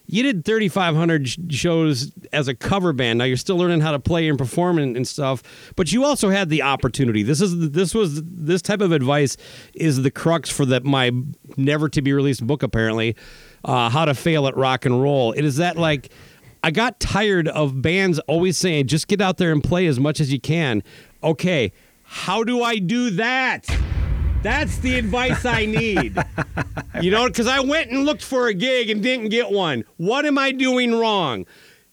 You 0.07 0.23
did 0.23 0.45
3,500 0.45 1.53
shows 1.53 2.11
as 2.31 2.47
a 2.47 2.53
cover 2.53 2.93
band. 2.93 3.19
Now 3.19 3.25
you're 3.25 3.37
still 3.37 3.57
learning 3.57 3.81
how 3.81 3.91
to 3.91 3.99
play 3.99 4.27
and 4.27 4.37
perform 4.37 4.77
and, 4.77 4.95
and 4.95 5.07
stuff, 5.07 5.41
but 5.75 5.91
you 5.91 6.03
also 6.05 6.29
had 6.29 6.49
the 6.49 6.61
opportunity. 6.61 7.23
This 7.23 7.41
is 7.41 7.71
this 7.71 7.95
was 7.95 8.21
this 8.23 8.61
type 8.61 8.81
of 8.81 8.91
advice 8.91 9.37
is 9.73 10.03
the 10.03 10.11
crux 10.11 10.49
for 10.49 10.65
that 10.67 10.83
my 10.83 11.11
never 11.57 11.89
to 11.89 12.01
be 12.01 12.13
released 12.13 12.45
book 12.45 12.63
apparently, 12.63 13.15
uh, 13.63 13.89
how 13.89 14.05
to 14.05 14.13
fail 14.13 14.47
at 14.47 14.55
rock 14.55 14.85
and 14.85 15.01
roll. 15.01 15.31
It 15.31 15.43
is 15.43 15.57
that 15.57 15.77
like 15.77 16.11
I 16.63 16.71
got 16.71 16.99
tired 16.99 17.47
of 17.47 17.81
bands 17.81 18.19
always 18.19 18.57
saying 18.57 18.87
just 18.87 19.07
get 19.07 19.21
out 19.21 19.37
there 19.37 19.51
and 19.51 19.63
play 19.63 19.87
as 19.87 19.99
much 19.99 20.19
as 20.19 20.31
you 20.31 20.39
can. 20.39 20.83
Okay, 21.23 21.71
how 22.03 22.43
do 22.43 22.61
I 22.61 22.77
do 22.77 23.09
that? 23.11 23.65
That's 24.45 24.77
the 24.77 24.99
advice 24.99 25.43
I 25.43 25.65
need. 25.65 26.15
You 27.01 27.09
know, 27.09 27.25
because 27.25 27.47
I 27.47 27.61
went 27.61 27.89
and 27.89 28.05
looked 28.05 28.23
for 28.23 28.47
a 28.47 28.53
gig 28.53 28.91
and 28.91 29.01
didn't 29.01 29.29
get 29.29 29.49
one. 29.49 29.85
What 29.97 30.23
am 30.25 30.37
I 30.37 30.51
doing 30.51 30.93
wrong? 30.93 31.47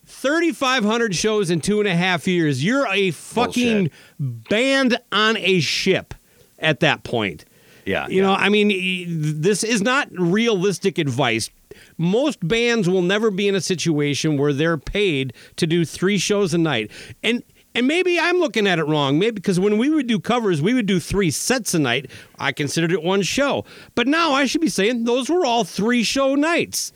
3,500 0.05 1.15
shows 1.15 1.51
in 1.51 1.63
two 1.63 1.81
and 1.81 1.89
a 1.89 1.95
half 1.97 2.29
years. 2.29 2.63
You're 2.63 2.87
a 2.89 3.11
fucking 3.13 3.91
band 4.19 4.99
on 5.11 5.39
a 5.39 5.61
ship 5.61 6.13
at 6.59 6.81
that 6.81 7.05
point. 7.05 7.47
Yeah. 7.87 8.07
You 8.09 8.21
know, 8.21 8.35
I 8.35 8.51
mean, 8.51 9.41
this 9.41 9.65
is 9.65 9.81
not 9.81 10.09
realistic 10.13 10.99
advice. 10.99 11.49
Most 11.97 12.47
bands 12.47 12.87
will 12.87 13.03
never 13.03 13.31
be 13.31 13.49
in 13.49 13.55
a 13.55 13.63
situation 13.63 14.37
where 14.37 14.53
they're 14.53 14.77
paid 14.77 15.33
to 15.57 15.67
do 15.67 15.87
three 15.87 16.19
shows 16.19 16.53
a 16.53 16.59
night. 16.59 16.91
And 17.23 17.43
and 17.75 17.87
maybe 17.87 18.19
I'm 18.19 18.39
looking 18.39 18.67
at 18.67 18.79
it 18.79 18.85
wrong. 18.85 19.19
Maybe 19.19 19.33
because 19.33 19.59
when 19.59 19.79
we 19.79 19.91
would 19.91 20.07
do 20.07 20.19
covers, 20.21 20.61
we 20.61 20.75
would 20.75 20.87
do 20.87 21.01
three 21.01 21.31
sets 21.31 21.75
a 21.75 21.79
night. 21.79 22.11
I 22.39 22.53
considered 22.53 22.93
it 22.93 23.03
one 23.03 23.23
show. 23.23 23.65
But 23.95 24.07
now 24.07 24.33
I 24.33 24.47
should 24.47 24.61
be 24.61 24.69
saying 24.69 25.05
those 25.05 25.29
were 25.29 25.45
all 25.45 25.65
three 25.65 26.03
show 26.03 26.35
nights. 26.35 26.93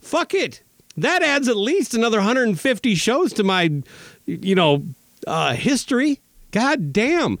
Fuck 0.00 0.34
it. 0.34 0.62
That 0.96 1.22
adds 1.22 1.48
at 1.48 1.56
least 1.56 1.94
another 1.94 2.18
150 2.18 2.94
shows 2.94 3.32
to 3.34 3.44
my, 3.44 3.82
you 4.26 4.54
know, 4.54 4.84
uh, 5.26 5.54
history. 5.54 6.20
God 6.50 6.92
damn. 6.92 7.38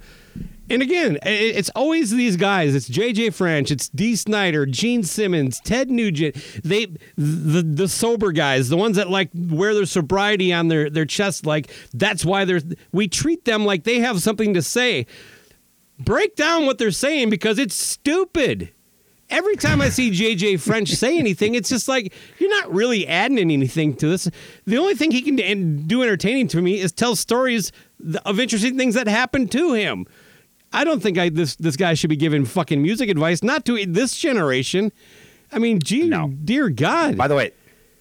And 0.70 0.82
again, 0.82 1.18
it's 1.24 1.68
always 1.70 2.12
these 2.12 2.36
guys. 2.36 2.76
It's 2.76 2.88
JJ 2.88 3.34
French, 3.34 3.72
it's 3.72 3.88
Dee 3.88 4.14
Snider, 4.14 4.66
Gene 4.66 5.02
Simmons, 5.02 5.60
Ted 5.60 5.90
Nugent. 5.90 6.36
They 6.62 6.86
the 7.16 7.62
the 7.62 7.88
sober 7.88 8.30
guys, 8.30 8.68
the 8.68 8.76
ones 8.76 8.96
that 8.96 9.10
like 9.10 9.30
wear 9.34 9.74
their 9.74 9.84
sobriety 9.84 10.52
on 10.52 10.68
their 10.68 10.88
their 10.88 11.04
chest. 11.04 11.44
Like 11.44 11.72
that's 11.92 12.24
why 12.24 12.44
they're 12.44 12.60
we 12.92 13.08
treat 13.08 13.44
them 13.44 13.64
like 13.64 13.82
they 13.82 13.98
have 13.98 14.22
something 14.22 14.54
to 14.54 14.62
say. 14.62 15.06
Break 15.98 16.36
down 16.36 16.66
what 16.66 16.78
they're 16.78 16.92
saying 16.92 17.30
because 17.30 17.58
it's 17.58 17.74
stupid. 17.74 18.72
Every 19.28 19.56
time 19.56 19.80
I 19.80 19.90
see 19.90 20.10
JJ 20.10 20.60
French 20.60 20.90
say 20.90 21.18
anything, 21.18 21.54
it's 21.56 21.68
just 21.68 21.88
like 21.88 22.14
you're 22.38 22.50
not 22.50 22.72
really 22.72 23.08
adding 23.08 23.38
anything 23.38 23.94
to 23.96 24.08
this. 24.08 24.30
The 24.66 24.78
only 24.78 24.94
thing 24.94 25.10
he 25.10 25.22
can 25.22 25.86
do- 25.86 26.02
entertaining 26.02 26.46
to 26.48 26.62
me 26.62 26.78
is 26.78 26.92
tell 26.92 27.16
stories 27.16 27.72
of 28.24 28.38
interesting 28.38 28.78
things 28.78 28.94
that 28.94 29.08
happened 29.08 29.50
to 29.52 29.72
him. 29.72 30.06
I 30.72 30.84
don't 30.84 31.00
think 31.02 31.18
I 31.18 31.28
this 31.28 31.56
this 31.56 31.76
guy 31.76 31.94
should 31.94 32.10
be 32.10 32.16
giving 32.16 32.44
fucking 32.44 32.80
music 32.80 33.08
advice, 33.10 33.42
not 33.42 33.64
to 33.66 33.84
this 33.86 34.16
generation. 34.16 34.92
I 35.52 35.58
mean, 35.58 35.80
gee, 35.82 36.04
No. 36.06 36.32
dear 36.44 36.68
God. 36.68 37.16
By 37.16 37.26
the 37.28 37.34
way, 37.34 37.52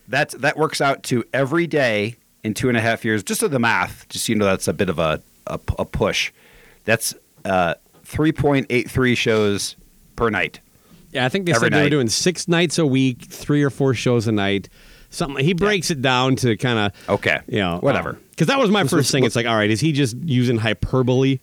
that's 0.08 0.36
that 0.36 0.58
works 0.58 0.80
out 0.82 1.04
to 1.04 1.24
every 1.34 1.66
day 1.68 2.16
in 2.44 2.54
two 2.54 2.70
and 2.70 2.78
a 2.78 2.82
half 2.82 3.04
years. 3.04 3.24
Just 3.24 3.40
to 3.42 3.48
the 3.48 3.60
math, 3.60 4.08
just 4.10 4.26
so 4.26 4.32
you 4.34 4.38
know, 4.38 4.46
that's 4.46 4.68
a 4.68 4.74
bit 4.74 4.90
of 4.90 5.00
a 5.00 5.22
a, 5.48 5.60
a 5.80 5.86
push. 5.86 6.32
That's 6.86 7.16
uh, 7.46 7.74
three 8.04 8.32
point 8.32 8.68
eight 8.70 8.90
three 8.90 9.16
shows 9.16 9.76
per 10.16 10.30
night. 10.30 10.60
Yeah, 11.12 11.26
I 11.26 11.30
think 11.30 11.48
they 11.48 11.54
Every 11.54 11.66
said 11.68 11.74
they 11.74 11.84
were 11.84 11.90
doing 11.90 12.08
six 12.10 12.48
nights 12.48 12.78
a 12.78 12.86
week, 12.86 13.24
three 13.24 13.64
or 13.64 13.72
four 13.72 13.96
shows 13.96 14.28
a 14.28 14.32
night. 14.32 14.70
Something 15.10 15.44
he 15.44 15.54
breaks 15.56 15.90
it 15.90 16.04
down 16.04 16.36
to 16.38 16.56
kind 16.56 16.78
of 16.78 17.10
Okay, 17.10 17.40
you 17.48 17.58
know, 17.58 17.80
whatever. 17.80 18.20
Because 18.30 18.46
that 18.46 18.60
was 18.60 18.70
my 18.70 18.84
This 18.84 18.92
first 18.92 18.98
was- 19.08 19.12
thing. 19.12 19.24
It's 19.24 19.36
like, 19.36 19.48
all 19.48 19.56
right, 19.56 19.72
is 19.72 19.80
he 19.80 19.92
just 19.92 20.16
using 20.18 20.58
hyperbole? 20.58 21.40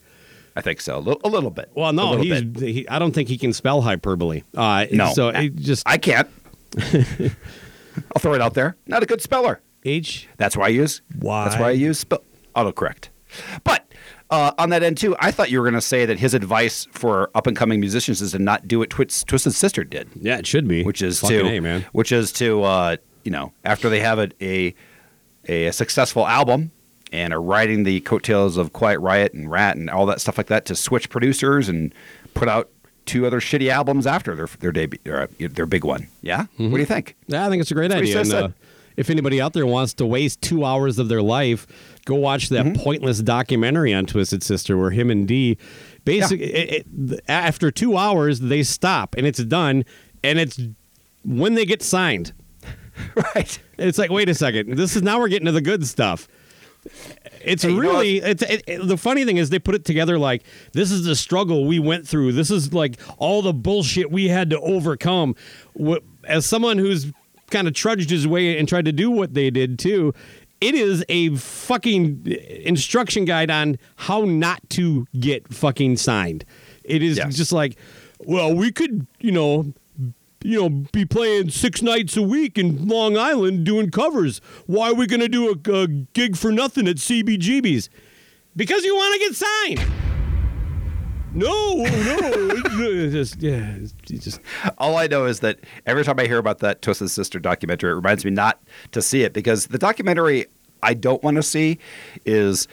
I 0.57 0.61
think 0.61 0.81
so. 0.81 0.97
A 0.97 0.99
little, 0.99 1.21
a 1.23 1.29
little 1.29 1.51
bit. 1.51 1.69
Well, 1.75 1.93
no, 1.93 2.17
he's. 2.17 2.41
He, 2.59 2.87
I 2.89 2.97
don't 2.99 3.11
think 3.13 3.29
he 3.29 3.37
can 3.37 3.53
spell 3.53 3.81
hyperbole. 3.81 4.41
Uh, 4.55 4.87
No. 4.91 5.13
so 5.13 5.29
it 5.29 5.55
just 5.55 5.83
I 5.87 5.97
can't. 5.97 6.27
I'll 6.79 8.19
throw 8.19 8.33
it 8.33 8.41
out 8.41 8.53
there. 8.53 8.75
Not 8.87 9.03
a 9.03 9.05
good 9.05 9.21
speller. 9.21 9.61
H. 9.83 10.27
That's 10.37 10.57
why 10.57 10.65
I 10.65 10.69
use. 10.69 11.01
Why? 11.19 11.45
That's 11.47 11.59
why 11.59 11.69
I 11.69 11.71
use 11.71 11.99
spell 11.99 12.23
autocorrect. 12.55 13.09
But 13.63 13.91
uh, 14.29 14.51
on 14.57 14.69
that 14.69 14.83
end 14.83 14.97
too, 14.97 15.15
I 15.19 15.31
thought 15.31 15.49
you 15.51 15.59
were 15.59 15.65
going 15.65 15.73
to 15.75 15.81
say 15.81 16.05
that 16.05 16.19
his 16.19 16.33
advice 16.33 16.87
for 16.91 17.29
up 17.35 17.47
and 17.47 17.55
coming 17.55 17.79
musicians 17.79 18.21
is 18.21 18.31
to 18.31 18.39
not 18.39 18.67
do 18.67 18.79
what 18.79 18.89
Twits, 18.89 19.23
Twisted 19.23 19.53
Sister 19.53 19.83
did, 19.83 20.09
Yeah, 20.15 20.37
it 20.37 20.47
should 20.47 20.67
be. 20.67 20.83
which 20.83 21.01
is 21.01 21.19
Fucking 21.19 21.39
to 21.39 21.45
A, 21.47 21.59
man. 21.59 21.85
which 21.91 22.11
is 22.11 22.31
to 22.33 22.63
uh, 22.63 22.97
you 23.23 23.31
know 23.31 23.53
after 23.63 23.89
they 23.89 23.99
have 23.99 24.19
a, 24.19 24.29
a 24.41 24.75
a 25.47 25.71
successful 25.71 26.25
album 26.27 26.71
and 27.11 27.33
are 27.33 27.41
riding 27.41 27.83
the 27.83 27.99
coattails 28.01 28.57
of 28.57 28.73
Quiet 28.73 28.99
Riot 28.99 29.33
and 29.33 29.49
Ratt 29.49 29.77
and 29.77 29.89
all 29.89 30.05
that 30.07 30.19
stuff 30.21 30.37
like 30.37 30.47
that 30.47 30.65
to 30.65 30.75
switch 30.75 31.09
producers 31.09 31.69
and 31.69 31.93
put 32.33 32.47
out 32.47 32.69
two 33.05 33.25
other 33.25 33.39
shitty 33.39 33.69
albums 33.69 34.05
after 34.05 34.35
their 34.35 34.47
their 34.59 34.71
debut 34.71 34.99
their, 35.03 35.27
their 35.39 35.65
big 35.65 35.85
one. 35.85 36.07
Yeah, 36.21 36.45
what 36.57 36.71
do 36.71 36.77
you 36.79 36.85
think? 36.85 37.15
Yeah, 37.27 37.45
I 37.45 37.49
think 37.49 37.61
it's 37.61 37.71
a 37.71 37.75
great 37.75 37.89
That's 37.89 38.01
idea. 38.01 38.19
And, 38.19 38.33
uh, 38.33 38.49
if 38.97 39.09
anybody 39.11 39.39
out 39.39 39.53
there 39.53 39.65
wants 39.65 39.93
to 39.95 40.05
waste 40.07 40.41
two 40.41 40.65
hours 40.65 40.97
of 40.97 41.07
their 41.07 41.21
life, 41.21 41.67
go 42.05 42.15
watch 42.15 42.49
that 42.49 42.65
Mm-hmm. 42.65 42.81
pointless 42.81 43.19
documentary 43.21 43.93
on 43.93 44.07
Twisted 44.07 44.41
Sister 44.41 44.75
where 44.75 44.89
him 44.89 45.11
and 45.11 45.27
Dee, 45.27 45.57
basically, 46.03 46.45
it, 46.51 46.85
it, 46.87 47.21
after 47.27 47.69
two 47.69 47.95
hours, 47.95 48.39
they 48.39 48.63
stop 48.63 49.13
and 49.15 49.27
it's 49.27 49.37
done, 49.43 49.85
and 50.23 50.39
it's 50.39 50.59
when 51.23 51.53
they 51.53 51.63
get 51.63 51.83
signed. 51.83 52.33
right. 53.35 53.59
It's 53.77 53.99
like, 53.99 54.09
wait 54.09 54.29
a 54.29 54.33
second, 54.33 54.75
this 54.75 54.95
is 54.95 55.03
now 55.03 55.19
we're 55.19 55.27
getting 55.29 55.45
to 55.45 55.51
the 55.51 55.61
good 55.61 55.85
stuff. 55.85 56.27
It's 57.43 57.63
Hey, 57.63 57.73
really 57.73 58.17
it's 58.17 58.43
it, 58.43 58.63
it- 58.67 58.87
the 58.87 58.97
funny 58.97 59.23
thing 59.25 59.37
is 59.37 59.49
they 59.49 59.59
put 59.59 59.75
it 59.75 59.85
together 59.85 60.17
like 60.17 60.43
this 60.73 60.91
is 60.91 61.03
the 61.05 61.15
struggle 61.15 61.65
we 61.65 61.79
went 61.79 62.07
through. 62.07 62.33
This 62.33 62.51
is 62.51 62.73
like 62.73 62.97
all 63.17 63.41
the 63.41 63.53
bullshit 63.53 64.11
we 64.11 64.27
had 64.27 64.49
to 64.49 64.59
overcome. 64.59 65.35
As 66.25 66.45
someone 66.45 66.77
who's 66.77 67.11
kind 67.49 67.67
of 67.67 67.73
trudged 67.73 68.09
his 68.09 68.27
way 68.27 68.57
and 68.57 68.67
tried 68.67 68.85
to 68.85 68.91
do 68.91 69.09
what 69.09 69.33
they 69.33 69.49
did 69.49 69.79
too, 69.79 70.13
it 70.59 70.75
is 70.75 71.05
a 71.07 71.35
fucking 71.35 72.25
instruction 72.65 73.25
guide 73.25 73.49
on 73.51 73.77
how 73.95 74.21
not 74.25 74.59
to 74.71 75.05
get 75.19 75.53
fucking 75.53 75.97
signed. 75.97 76.43
It 76.83 77.03
is 77.03 77.17
Yes. 77.17 77.35
just 77.35 77.51
like, 77.51 77.77
well, 78.19 78.53
we 78.53 78.71
could, 78.71 79.05
you 79.21 79.31
know, 79.31 79.71
you 80.43 80.61
know, 80.61 80.69
be 80.91 81.05
playing 81.05 81.49
six 81.49 81.81
nights 81.81 82.15
a 82.15 82.21
week 82.21 82.57
in 82.57 82.87
Long 82.87 83.17
Island 83.17 83.65
doing 83.65 83.89
covers. 83.91 84.39
Why 84.65 84.91
are 84.91 84.93
we 84.93 85.07
going 85.07 85.19
to 85.19 85.29
do 85.29 85.49
a, 85.49 85.73
a 85.73 85.87
gig 85.87 86.37
for 86.37 86.51
nothing 86.51 86.87
at 86.87 86.97
CBGB's? 86.97 87.89
Because 88.55 88.83
you 88.83 88.95
want 88.95 89.13
to 89.13 89.19
get 89.19 89.35
signed. 89.35 89.91
No, 91.33 91.75
no, 91.75 92.61
just 93.11 93.41
yeah, 93.41 93.77
just 94.05 94.39
All 94.77 94.97
I 94.97 95.07
know 95.07 95.25
is 95.25 95.41
that 95.41 95.59
every 95.85 96.03
time 96.03 96.19
I 96.19 96.25
hear 96.25 96.39
about 96.39 96.59
that 96.59 96.81
Twisted 96.81 97.11
Sister 97.11 97.37
documentary, 97.37 97.91
it 97.91 97.95
reminds 97.95 98.25
me 98.25 98.31
not 98.31 98.59
to 98.93 99.01
see 99.01 99.21
it 99.23 99.33
because 99.33 99.67
the 99.67 99.77
documentary 99.77 100.47
I 100.81 100.93
don't 100.93 101.21
want 101.23 101.35
to 101.35 101.43
see 101.43 101.79
is 102.25 102.67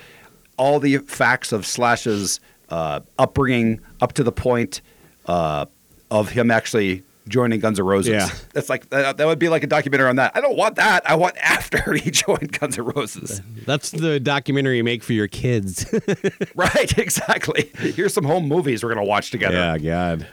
all 0.57 0.81
the 0.81 0.98
facts 0.98 1.53
of 1.53 1.66
Slash's 1.66 2.40
uh, 2.70 3.00
upbringing 3.18 3.81
up 4.00 4.12
to 4.14 4.22
the 4.22 4.33
point 4.33 4.81
uh, 5.27 5.66
of 6.11 6.31
him 6.31 6.50
actually 6.50 7.03
joining 7.28 7.60
Guns 7.60 7.78
N' 7.78 7.87
Roses. 7.87 8.12
Yeah. 8.12 8.28
That's 8.52 8.68
like 8.68 8.90
that, 8.90 9.16
that 9.16 9.26
would 9.26 9.38
be 9.38 9.48
like 9.48 9.64
a 9.64 9.66
documentary 9.66 10.08
on 10.08 10.16
that. 10.16 10.32
I 10.34 10.40
don't 10.40 10.56
want 10.56 10.76
that. 10.76 11.08
I 11.08 11.14
want 11.14 11.37
after 11.38 11.92
he 11.94 12.10
joined 12.10 12.58
Guns 12.58 12.78
N' 12.78 12.84
Roses. 12.84 13.40
that's 13.66 13.90
the 13.90 14.20
documentary 14.20 14.76
you 14.76 14.84
make 14.84 15.02
for 15.02 15.12
your 15.12 15.28
kids. 15.28 15.87
right, 16.54 16.98
exactly. 16.98 17.70
Here's 17.78 18.14
some 18.14 18.24
home 18.24 18.46
movies 18.48 18.82
we're 18.82 18.94
gonna 18.94 19.04
watch 19.06 19.30
together. 19.30 19.56
yeah, 19.56 19.78
God. 19.78 20.26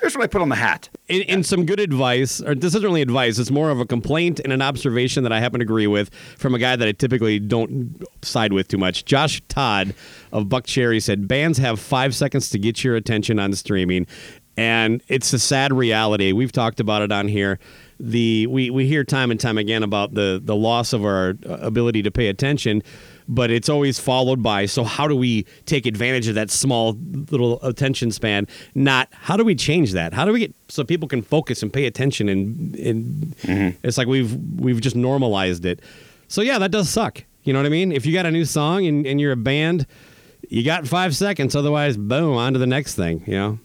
Here's 0.00 0.14
what 0.14 0.24
I 0.24 0.26
put 0.26 0.42
on 0.42 0.50
the 0.50 0.56
hat. 0.56 0.90
in, 1.08 1.22
in 1.22 1.42
some 1.42 1.64
good 1.64 1.80
advice, 1.80 2.42
or 2.42 2.54
this 2.54 2.74
isn't 2.74 2.84
really 2.84 3.00
advice, 3.00 3.38
it's 3.38 3.50
more 3.50 3.70
of 3.70 3.80
a 3.80 3.86
complaint 3.86 4.40
and 4.40 4.52
an 4.52 4.60
observation 4.60 5.22
that 5.22 5.32
I 5.32 5.40
happen 5.40 5.60
to 5.60 5.64
agree 5.64 5.86
with 5.86 6.14
from 6.36 6.54
a 6.54 6.58
guy 6.58 6.76
that 6.76 6.86
I 6.86 6.92
typically 6.92 7.38
don't 7.38 8.04
side 8.22 8.52
with 8.52 8.68
too 8.68 8.76
much. 8.76 9.06
Josh 9.06 9.42
Todd 9.48 9.94
of 10.32 10.44
Buckcherry 10.44 11.02
said 11.02 11.26
bands 11.26 11.58
have 11.58 11.80
five 11.80 12.14
seconds 12.14 12.50
to 12.50 12.58
get 12.58 12.84
your 12.84 12.94
attention 12.94 13.38
on 13.38 13.54
streaming, 13.54 14.06
and 14.56 15.02
it's 15.08 15.32
a 15.32 15.38
sad 15.38 15.72
reality. 15.72 16.32
We've 16.32 16.52
talked 16.52 16.80
about 16.80 17.02
it 17.02 17.12
on 17.12 17.28
here. 17.28 17.58
The 17.98 18.46
we, 18.46 18.70
we 18.70 18.86
hear 18.86 19.04
time 19.04 19.30
and 19.30 19.40
time 19.40 19.56
again 19.56 19.82
about 19.82 20.14
the 20.14 20.40
the 20.42 20.56
loss 20.56 20.92
of 20.92 21.04
our 21.04 21.34
uh, 21.48 21.54
ability 21.54 22.02
to 22.02 22.10
pay 22.10 22.28
attention 22.28 22.82
but 23.28 23.50
it's 23.50 23.68
always 23.68 23.98
followed 23.98 24.42
by 24.42 24.66
so 24.66 24.84
how 24.84 25.08
do 25.08 25.16
we 25.16 25.44
take 25.64 25.86
advantage 25.86 26.28
of 26.28 26.34
that 26.34 26.50
small 26.50 26.96
little 27.30 27.60
attention 27.62 28.10
span? 28.10 28.46
Not 28.74 29.08
how 29.12 29.36
do 29.36 29.44
we 29.44 29.54
change 29.54 29.92
that? 29.92 30.12
How 30.12 30.24
do 30.24 30.32
we 30.32 30.40
get 30.40 30.54
so 30.68 30.84
people 30.84 31.08
can 31.08 31.22
focus 31.22 31.62
and 31.62 31.72
pay 31.72 31.86
attention 31.86 32.28
and, 32.28 32.76
and 32.76 33.36
mm-hmm. 33.38 33.86
it's 33.86 33.98
like 33.98 34.06
we've 34.06 34.34
we've 34.60 34.80
just 34.80 34.96
normalized 34.96 35.64
it. 35.64 35.80
So 36.28 36.42
yeah 36.42 36.58
that 36.58 36.70
does 36.70 36.88
suck. 36.88 37.24
You 37.44 37.52
know 37.52 37.60
what 37.60 37.66
i 37.66 37.70
mean? 37.70 37.92
If 37.92 38.06
you 38.06 38.12
got 38.12 38.26
a 38.26 38.30
new 38.30 38.44
song 38.44 38.86
and, 38.86 39.06
and 39.06 39.20
you're 39.20 39.32
a 39.32 39.36
band 39.36 39.86
you 40.48 40.62
got 40.64 40.86
five 40.86 41.16
seconds 41.16 41.56
otherwise 41.56 41.96
boom 41.96 42.36
on 42.36 42.52
to 42.52 42.58
the 42.58 42.66
next 42.66 42.94
thing 42.94 43.20
you 43.26 43.32
know 43.32 43.58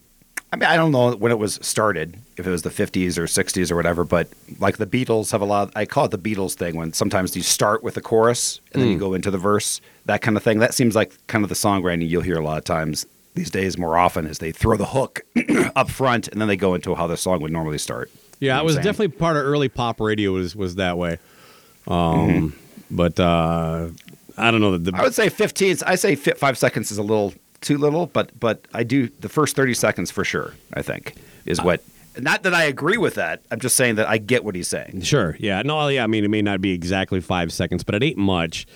I 0.53 0.57
mean, 0.57 0.67
I 0.67 0.75
don't 0.75 0.91
know 0.91 1.13
when 1.15 1.31
it 1.31 1.39
was 1.39 1.59
started, 1.61 2.17
if 2.35 2.45
it 2.45 2.49
was 2.49 2.63
the 2.63 2.69
50s 2.69 3.17
or 3.17 3.23
60s 3.23 3.71
or 3.71 3.75
whatever, 3.77 4.03
but 4.03 4.27
like 4.59 4.77
the 4.77 4.85
Beatles 4.85 5.31
have 5.31 5.39
a 5.41 5.45
lot, 5.45 5.71
I 5.77 5.85
call 5.85 6.05
it 6.05 6.11
the 6.11 6.17
Beatles 6.17 6.55
thing 6.55 6.75
when 6.75 6.91
sometimes 6.91 7.35
you 7.37 7.41
start 7.41 7.83
with 7.83 7.93
the 7.93 8.01
chorus 8.01 8.59
and 8.73 8.81
then 8.81 8.89
you 8.89 8.97
go 8.99 9.13
into 9.13 9.31
the 9.31 9.37
verse, 9.37 9.79
that 10.07 10.21
kind 10.21 10.35
of 10.35 10.43
thing. 10.43 10.59
That 10.59 10.73
seems 10.73 10.93
like 10.93 11.13
kind 11.27 11.45
of 11.45 11.49
the 11.49 11.55
songwriting 11.55 12.07
you'll 12.07 12.21
hear 12.21 12.35
a 12.37 12.43
lot 12.43 12.57
of 12.57 12.65
times 12.65 13.05
these 13.33 13.49
days 13.49 13.77
more 13.77 13.97
often 13.97 14.27
is 14.27 14.39
they 14.39 14.51
throw 14.51 14.75
the 14.75 14.87
hook 14.87 15.21
up 15.77 15.89
front 15.89 16.27
and 16.27 16.41
then 16.41 16.49
they 16.49 16.57
go 16.57 16.73
into 16.75 16.95
how 16.95 17.07
the 17.07 17.15
song 17.15 17.41
would 17.41 17.51
normally 17.53 17.77
start. 17.77 18.11
You 18.41 18.47
Yeah, 18.47 18.55
know 18.55 18.61
it 18.63 18.65
was 18.65 18.73
saying? 18.73 18.83
definitely 18.83 19.17
part 19.17 19.37
of 19.37 19.43
early 19.45 19.69
pop 19.69 20.01
radio 20.01 20.31
was 20.33 20.53
was 20.53 20.75
that 20.75 20.97
way. 20.97 21.17
Um, 21.87 22.55
but 22.89 23.17
uh, 23.21 23.87
I 24.37 24.51
don't 24.51 24.59
know 24.59 24.77
that 24.77 24.83
the 24.91 24.97
I 24.97 25.03
would 25.03 25.15
say 25.15 25.29
15, 25.29 25.77
I 25.85 25.95
say 25.95 26.15
five 26.15 26.57
seconds 26.57 26.91
is 26.91 26.97
a 26.97 27.03
little 27.03 27.33
too 27.61 27.77
little, 27.77 28.07
but 28.07 28.37
but 28.39 28.67
I 28.73 28.83
do 28.83 29.07
the 29.19 29.29
first 29.29 29.55
30 29.55 29.73
seconds 29.73 30.11
for 30.11 30.23
sure, 30.23 30.53
I 30.73 30.81
think, 30.81 31.15
is 31.45 31.61
what. 31.61 31.83
Not 32.19 32.43
that 32.43 32.53
I 32.53 32.63
agree 32.63 32.97
with 32.97 33.15
that. 33.15 33.41
I'm 33.51 33.61
just 33.61 33.77
saying 33.77 33.95
that 33.95 34.09
I 34.09 34.17
get 34.17 34.43
what 34.43 34.53
he's 34.53 34.67
saying. 34.67 34.99
Sure. 35.01 35.37
Yeah. 35.39 35.61
No. 35.61 35.87
Yeah. 35.87 36.03
I 36.03 36.07
mean, 36.07 36.25
it 36.25 36.29
may 36.29 36.41
not 36.41 36.59
be 36.59 36.71
exactly 36.73 37.21
five 37.21 37.53
seconds, 37.53 37.85
but 37.85 37.95
it 37.95 38.03
ain't 38.03 38.17
much. 38.17 38.67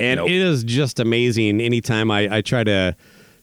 And 0.00 0.18
Nope. 0.18 0.30
it 0.30 0.34
is 0.34 0.64
just 0.64 0.98
amazing. 0.98 1.60
Anytime 1.60 2.10
I, 2.10 2.38
I 2.38 2.40
try 2.40 2.64
to 2.64 2.96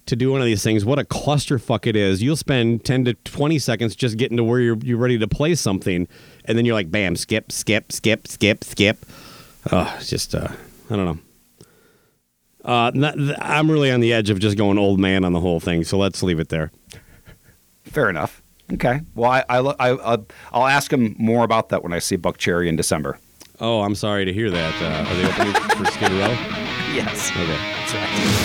to 0.08 0.16
do 0.16 0.32
one 0.32 0.42
of 0.42 0.46
these 0.46 0.64
things, 0.64 0.84
what 0.86 1.00
a 1.00 1.04
clusterfuck 1.04 1.86
it 1.86 1.96
is. 1.96 2.22
You'll 2.22 2.36
spend 2.36 2.84
ten 2.84 3.06
to 3.06 3.14
twenty 3.14 3.60
seconds 3.60 3.96
just 3.96 4.18
getting 4.18 4.36
to 4.38 4.44
where 4.44 4.60
you're 4.60 4.78
you're 4.84 4.98
ready 4.98 5.18
to 5.20 5.28
play 5.28 5.56
something, 5.56 6.06
and 6.46 6.58
then 6.58 6.66
you're 6.66 6.76
like, 6.76 6.92
bam, 6.92 7.16
skip, 7.16 7.52
skip, 7.52 7.92
skip, 7.94 8.28
skip, 8.28 8.64
skip. 8.66 9.06
Oh, 9.72 9.96
it's 9.98 10.10
just 10.10 10.36
uh, 10.36 10.50
I 10.90 10.96
don't 10.98 11.06
know. 11.06 11.20
Uh, 12.66 12.92
not, 12.94 13.16
I'm 13.42 13.70
really 13.72 13.92
on 13.92 14.00
the 14.02 14.12
edge 14.14 14.30
of 14.30 14.40
just 14.40 14.58
going 14.58 14.78
old 14.78 15.00
man 15.00 15.24
on 15.24 15.34
the 15.34 15.40
whole 15.40 15.60
thing. 15.60 15.84
So 15.84 15.98
let's 15.98 16.22
leave 16.24 16.40
it 16.40 16.50
there. 16.50 16.72
Fair 17.84 18.10
enough. 18.10 18.42
Okay. 18.74 19.00
Well, 19.16 19.32
I, 19.32 19.44
I, 19.48 19.60
I, 19.60 19.90
I'll- 19.90 20.28
I'll 20.52 20.68
ask 20.68 20.92
him 20.92 21.16
more 21.18 21.44
about 21.46 21.70
that 21.70 21.84
when 21.84 21.94
I 21.94 22.00
see 22.00 22.18
Buckcherry 22.18 22.68
in 22.68 22.76
December. 22.76 23.18
Oh, 23.60 23.82
I'm 23.82 23.96
sorry 23.96 24.26
to 24.26 24.34
hear 24.34 24.52
that. 24.52 24.82
Uh, 24.82 25.10
are 25.10 25.16
they 25.16 25.26
opening 25.28 25.54
for 25.78 25.86
Skid 25.92 26.12
Row? 26.12 26.38
Yes. 26.94 27.30
Okay. 27.32 27.46
That's 27.46 27.94
right. 27.94 28.44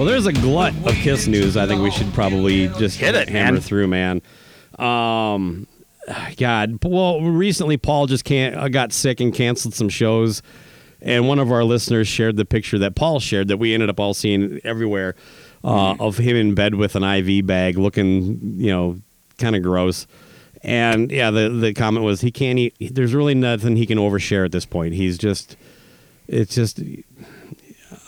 Well, 0.00 0.08
there's 0.08 0.24
a 0.24 0.32
glut 0.32 0.74
of 0.86 0.94
Kiss 0.94 1.26
news. 1.26 1.58
I 1.58 1.66
think 1.66 1.82
we 1.82 1.90
should 1.90 2.10
probably 2.14 2.68
just 2.68 2.98
Hit 2.98 3.14
it, 3.14 3.28
hammer 3.28 3.52
man. 3.52 3.60
through, 3.60 3.86
man. 3.86 4.22
Um, 4.78 5.66
God, 6.38 6.82
well, 6.82 7.20
recently 7.20 7.76
Paul 7.76 8.06
just 8.06 8.24
can't 8.24 8.56
uh, 8.56 8.70
got 8.70 8.94
sick 8.94 9.20
and 9.20 9.30
canceled 9.34 9.74
some 9.74 9.90
shows, 9.90 10.40
and 11.02 11.28
one 11.28 11.38
of 11.38 11.52
our 11.52 11.64
listeners 11.64 12.08
shared 12.08 12.36
the 12.38 12.46
picture 12.46 12.78
that 12.78 12.94
Paul 12.94 13.20
shared 13.20 13.48
that 13.48 13.58
we 13.58 13.74
ended 13.74 13.90
up 13.90 14.00
all 14.00 14.14
seeing 14.14 14.58
everywhere 14.64 15.16
uh, 15.64 15.96
of 16.00 16.16
him 16.16 16.34
in 16.34 16.54
bed 16.54 16.76
with 16.76 16.96
an 16.96 17.04
IV 17.04 17.44
bag, 17.44 17.76
looking, 17.76 18.40
you 18.56 18.70
know, 18.70 18.98
kind 19.36 19.54
of 19.54 19.62
gross. 19.62 20.06
And 20.62 21.10
yeah, 21.10 21.30
the 21.30 21.50
the 21.50 21.74
comment 21.74 22.06
was 22.06 22.22
he 22.22 22.30
can't 22.30 22.58
eat. 22.58 22.94
There's 22.94 23.12
really 23.12 23.34
nothing 23.34 23.76
he 23.76 23.84
can 23.84 23.98
overshare 23.98 24.46
at 24.46 24.52
this 24.52 24.64
point. 24.64 24.94
He's 24.94 25.18
just, 25.18 25.58
it's 26.26 26.54
just 26.54 26.80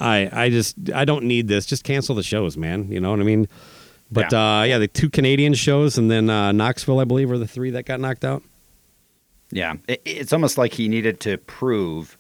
I 0.03 0.29
I 0.45 0.51
just 0.51 0.77
I 0.95 1.05
don't 1.05 1.25
need 1.25 1.49
this. 1.49 1.65
Just 1.67 1.85
cancel 1.85 2.15
the 2.15 2.23
shows, 2.23 2.57
man. 2.57 2.91
You 2.91 3.01
know 3.01 3.11
what 3.11 3.21
I 3.21 3.25
mean? 3.25 3.49
But 4.11 4.33
Yeah. 4.33 4.61
uh, 4.61 4.63
yeah, 4.65 4.79
the 4.79 4.89
two 4.89 5.09
Canadian 5.09 5.55
shows 5.55 5.97
and 5.97 6.11
then 6.11 6.29
uh, 6.29 6.53
Knoxville, 6.53 7.01
I 7.01 7.05
believe, 7.05 7.31
are 7.31 7.39
the 7.39 7.47
three 7.47 7.71
that 7.71 7.85
got 7.87 8.01
knocked 8.01 8.25
out. 8.25 8.43
Yeah, 9.51 9.75
it, 9.89 10.03
it's 10.05 10.33
almost 10.33 10.59
like 10.59 10.73
he 10.75 10.89
needed 10.89 11.21
to 11.21 11.39
prove 11.39 12.17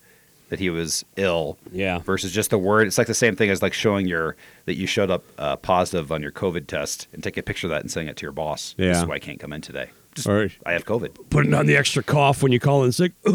that 0.50 0.58
he 0.60 0.68
was 0.70 1.02
ill. 1.16 1.56
Yeah. 1.72 1.98
Versus 2.00 2.30
just 2.32 2.50
the 2.50 2.58
word. 2.58 2.86
It's 2.86 2.98
like 2.98 3.06
the 3.06 3.14
same 3.14 3.36
thing 3.36 3.48
as 3.50 3.62
like 3.62 3.72
showing 3.72 4.06
your 4.06 4.36
that 4.66 4.74
you 4.74 4.86
showed 4.86 5.10
up 5.10 5.24
uh, 5.38 5.56
positive 5.56 6.12
on 6.12 6.20
your 6.22 6.30
COVID 6.32 6.66
test 6.66 7.08
and 7.12 7.22
take 7.22 7.36
a 7.38 7.42
picture 7.42 7.66
of 7.66 7.70
that 7.70 7.80
and 7.80 7.90
sending 7.90 8.08
it 8.10 8.16
to 8.18 8.22
your 8.22 8.32
boss. 8.32 8.74
This 8.76 8.94
Yeah. 8.96 9.02
is 9.02 9.06
why 9.08 9.14
I 9.14 9.18
can't 9.18 9.40
come 9.40 9.52
in 9.54 9.60
today. 9.62 9.88
Just, 10.14 10.28
I 10.28 10.72
have 10.72 10.84
COVID. 10.84 11.30
Putting 11.30 11.54
on 11.54 11.64
the 11.64 11.74
extra 11.74 12.02
cough 12.02 12.42
when 12.42 12.52
you 12.52 12.60
call 12.60 12.84
in 12.84 12.92
sick. 12.92 13.12
yeah, 13.26 13.32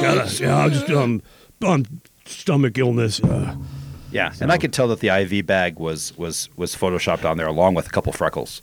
gotta, 0.00 0.42
yeah, 0.42 0.56
I'm 0.58 0.70
just 0.70 0.90
um, 0.90 1.22
um, 1.64 1.86
stomach 2.28 2.78
illness. 2.78 3.20
Uh, 3.20 3.56
Yeah, 4.10 4.32
and 4.40 4.50
I 4.50 4.56
could 4.56 4.72
tell 4.72 4.88
that 4.88 5.00
the 5.00 5.08
IV 5.08 5.46
bag 5.46 5.78
was 5.78 6.16
was 6.16 6.48
was 6.56 6.74
photoshopped 6.74 7.28
on 7.28 7.36
there 7.36 7.46
along 7.46 7.74
with 7.74 7.86
a 7.86 7.90
couple 7.90 8.10
freckles. 8.12 8.62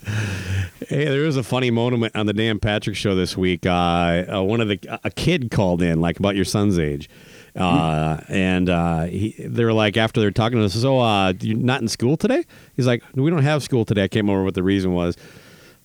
Hey, 0.90 1.06
there 1.06 1.22
was 1.22 1.38
a 1.38 1.44
funny 1.44 1.70
moment 1.70 2.16
on 2.16 2.26
the 2.26 2.34
Dan 2.34 2.58
Patrick 2.60 2.96
show 2.96 3.14
this 3.16 3.38
week. 3.38 3.64
Uh, 3.66 4.24
uh, 4.34 4.42
one 4.44 4.60
of 4.60 4.68
the 4.70 4.80
a 5.04 5.12
kid 5.12 5.52
called 5.52 5.84
in, 5.84 6.02
like 6.02 6.18
about 6.18 6.36
your 6.36 6.46
son's 6.46 6.80
age, 6.80 7.10
uh, 7.56 8.22
and 8.28 8.70
uh, 8.72 9.04
he, 9.04 9.36
they 9.38 9.64
were 9.64 9.72
like 9.74 9.98
after 9.98 10.20
they're 10.20 10.32
talking 10.32 10.58
to 10.58 10.66
us, 10.66 10.74
"So, 10.74 11.00
uh, 11.00 11.34
you're 11.40 11.58
not 11.58 11.80
in 11.80 11.88
school 11.90 12.18
today?" 12.18 12.44
He's 12.76 12.88
like, 12.88 13.04
"We 13.14 13.30
don't 13.30 13.44
have 13.44 13.62
school 13.62 13.86
today." 13.86 14.04
I 14.06 14.08
can't 14.08 14.24
remember 14.24 14.44
what 14.46 14.56
the 14.56 14.64
reason 14.64 14.94
was, 14.94 15.16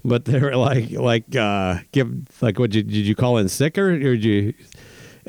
but 0.05 0.25
they 0.25 0.41
were 0.41 0.57
like, 0.57 0.91
like, 0.91 1.37
uh, 1.37 1.81
give 1.93 2.11
like, 2.41 2.59
what 2.59 2.71
did 2.71 2.87
you, 2.87 2.95
did 3.03 3.07
you 3.07 3.15
call 3.15 3.37
in 3.37 3.49
sick 3.51 3.77
or, 3.77 3.91
or 3.91 3.99
did 3.99 4.25
you? 4.25 4.55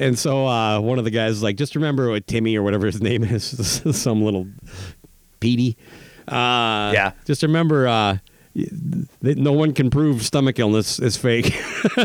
And 0.02 0.18
so 0.18 0.48
uh, 0.48 0.80
one 0.82 0.98
of 0.98 1.06
the 1.06 1.12
guys 1.12 1.30
was 1.32 1.44
like, 1.44 1.56
just 1.58 1.76
remember 1.76 2.10
what 2.10 2.26
Timmy 2.28 2.58
or 2.58 2.64
whatever 2.64 2.88
his 2.88 3.02
name 3.02 3.24
is, 3.24 3.44
some 3.98 4.24
little 4.24 4.48
Petey. 5.40 5.78
Uh, 6.28 6.92
Yeah. 6.94 7.12
Just 7.26 7.44
remember, 7.44 7.88
uh, 7.88 8.18
that 9.22 9.38
no 9.38 9.54
one 9.54 9.74
can 9.74 9.90
prove 9.90 10.24
stomach 10.24 10.60
illness 10.60 11.00
is 11.00 11.16
fake. 11.18 11.54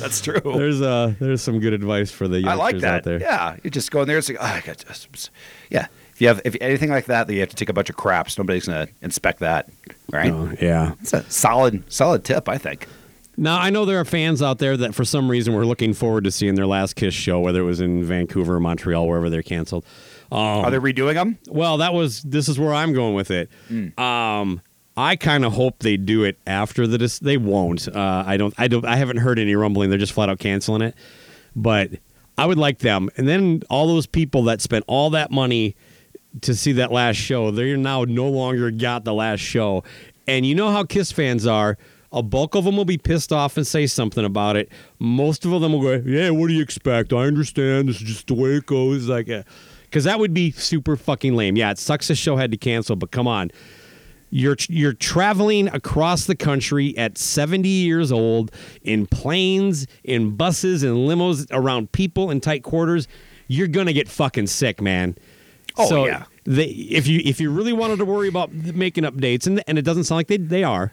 That's 0.00 0.20
true. 0.20 0.40
there's 0.44 0.80
uh, 0.80 1.14
there's 1.18 1.42
some 1.42 1.60
good 1.60 1.72
advice 1.72 2.10
for 2.10 2.26
the 2.28 2.40
youngsters 2.40 2.52
I 2.60 2.62
like 2.62 2.74
out 2.76 2.80
that. 2.80 3.04
there. 3.04 3.20
Yeah, 3.20 3.56
you 3.62 3.70
just 3.70 3.90
go 3.90 4.02
in 4.02 4.08
there. 4.08 4.16
and 4.16 4.24
say, 4.24 4.36
oh, 4.36 4.44
I 4.44 4.60
got 4.60 4.78
this. 4.78 5.30
Yeah, 5.70 5.86
if 6.12 6.20
you 6.20 6.28
have 6.28 6.40
if 6.44 6.56
anything 6.60 6.90
like 6.90 7.06
that, 7.06 7.26
that 7.26 7.34
you 7.34 7.40
have 7.40 7.48
to 7.50 7.56
take 7.56 7.68
a 7.68 7.72
bunch 7.72 7.90
of 7.90 7.96
craps. 7.96 8.38
Nobody's 8.38 8.66
gonna 8.66 8.88
inspect 9.02 9.40
that, 9.40 9.68
right? 10.12 10.30
Oh, 10.32 10.52
yeah. 10.60 10.94
It's 11.00 11.12
a 11.12 11.28
solid 11.30 11.82
solid 11.92 12.24
tip, 12.24 12.48
I 12.48 12.56
think. 12.58 12.86
Now 13.36 13.58
I 13.58 13.70
know 13.70 13.84
there 13.84 14.00
are 14.00 14.04
fans 14.04 14.42
out 14.42 14.58
there 14.58 14.76
that 14.76 14.94
for 14.94 15.04
some 15.04 15.30
reason 15.30 15.54
were 15.54 15.66
looking 15.66 15.94
forward 15.94 16.24
to 16.24 16.30
seeing 16.30 16.54
their 16.54 16.66
last 16.66 16.96
Kiss 16.96 17.14
show, 17.14 17.40
whether 17.40 17.60
it 17.60 17.64
was 17.64 17.80
in 17.80 18.04
Vancouver 18.04 18.56
or 18.56 18.60
Montreal, 18.60 19.06
wherever 19.08 19.28
they're 19.28 19.42
canceled. 19.42 19.84
Um, 20.30 20.38
Are 20.38 20.70
they 20.70 20.78
redoing 20.78 21.14
them? 21.14 21.38
Well, 21.48 21.78
that 21.78 21.94
was 21.94 22.22
this 22.22 22.48
is 22.48 22.58
where 22.58 22.72
I'm 22.72 22.92
going 22.92 23.14
with 23.14 23.30
it. 23.30 23.50
Mm. 23.70 23.98
Um, 23.98 24.60
I 24.96 25.16
kind 25.16 25.44
of 25.44 25.52
hope 25.52 25.80
they 25.80 25.96
do 25.96 26.22
it 26.24 26.38
after 26.46 26.86
the 26.86 26.98
dis- 26.98 27.18
they 27.18 27.36
won't. 27.36 27.88
Uh, 27.88 28.22
I 28.26 28.36
don't. 28.36 28.54
I 28.56 28.68
don't. 28.68 28.84
I 28.84 28.96
haven't 28.96 29.18
heard 29.18 29.38
any 29.38 29.54
rumbling. 29.54 29.90
They're 29.90 29.98
just 29.98 30.12
flat 30.12 30.28
out 30.28 30.38
canceling 30.38 30.82
it. 30.82 30.94
But 31.56 31.90
I 32.38 32.46
would 32.46 32.58
like 32.58 32.78
them. 32.78 33.10
And 33.16 33.28
then 33.28 33.62
all 33.70 33.86
those 33.86 34.06
people 34.06 34.44
that 34.44 34.60
spent 34.60 34.84
all 34.86 35.10
that 35.10 35.30
money 35.30 35.76
to 36.42 36.54
see 36.54 36.72
that 36.72 36.90
last 36.92 37.16
show, 37.16 37.50
they're 37.50 37.76
now 37.76 38.04
no 38.04 38.28
longer 38.28 38.70
got 38.70 39.04
the 39.04 39.14
last 39.14 39.40
show. 39.40 39.84
And 40.26 40.46
you 40.46 40.54
know 40.54 40.70
how 40.70 40.84
Kiss 40.84 41.12
fans 41.12 41.46
are. 41.46 41.76
A 42.14 42.22
bulk 42.22 42.54
of 42.54 42.64
them 42.64 42.76
will 42.76 42.84
be 42.84 42.96
pissed 42.96 43.32
off 43.32 43.56
and 43.56 43.66
say 43.66 43.86
something 43.86 44.24
about 44.24 44.56
it. 44.56 44.70
Most 45.00 45.44
of 45.44 45.60
them 45.60 45.72
will 45.72 45.82
go, 45.82 46.02
"Yeah, 46.06 46.30
what 46.30 46.46
do 46.46 46.54
you 46.54 46.62
expect? 46.62 47.12
I 47.12 47.24
understand. 47.24 47.88
This 47.88 47.96
is 47.96 48.02
just 48.02 48.26
the 48.28 48.34
way 48.34 48.50
it 48.50 48.66
goes." 48.66 49.08
Like, 49.08 49.28
uh, 49.28 49.42
because 49.82 50.04
that 50.04 50.18
would 50.18 50.32
be 50.32 50.52
super 50.52 50.96
fucking 50.96 51.34
lame. 51.34 51.56
Yeah, 51.56 51.72
it 51.72 51.78
sucks 51.78 52.08
the 52.08 52.14
show 52.14 52.36
had 52.36 52.50
to 52.52 52.56
cancel, 52.56 52.96
but 52.96 53.10
come 53.10 53.26
on, 53.26 53.50
you're 54.30 54.56
you're 54.68 54.92
traveling 54.92 55.68
across 55.68 56.26
the 56.26 56.34
country 56.34 56.96
at 56.98 57.18
70 57.18 57.68
years 57.68 58.10
old 58.10 58.50
in 58.82 59.06
planes, 59.06 59.86
in 60.02 60.36
buses, 60.36 60.82
in 60.82 60.94
limos, 60.94 61.46
around 61.50 61.92
people 61.92 62.30
in 62.30 62.40
tight 62.40 62.62
quarters. 62.62 63.06
You're 63.46 63.68
gonna 63.68 63.92
get 63.92 64.08
fucking 64.08 64.46
sick, 64.46 64.80
man. 64.80 65.16
Oh, 65.76 65.88
so 65.88 66.06
yeah. 66.06 66.24
They, 66.44 66.66
if 66.66 67.06
you 67.06 67.20
if 67.24 67.40
you 67.40 67.50
really 67.50 67.72
wanted 67.72 67.98
to 67.98 68.04
worry 68.04 68.28
about 68.28 68.52
making 68.52 69.04
updates, 69.04 69.46
and 69.46 69.62
and 69.66 69.78
it 69.78 69.82
doesn't 69.82 70.04
sound 70.04 70.18
like 70.18 70.28
they 70.28 70.36
they 70.36 70.64
are. 70.64 70.92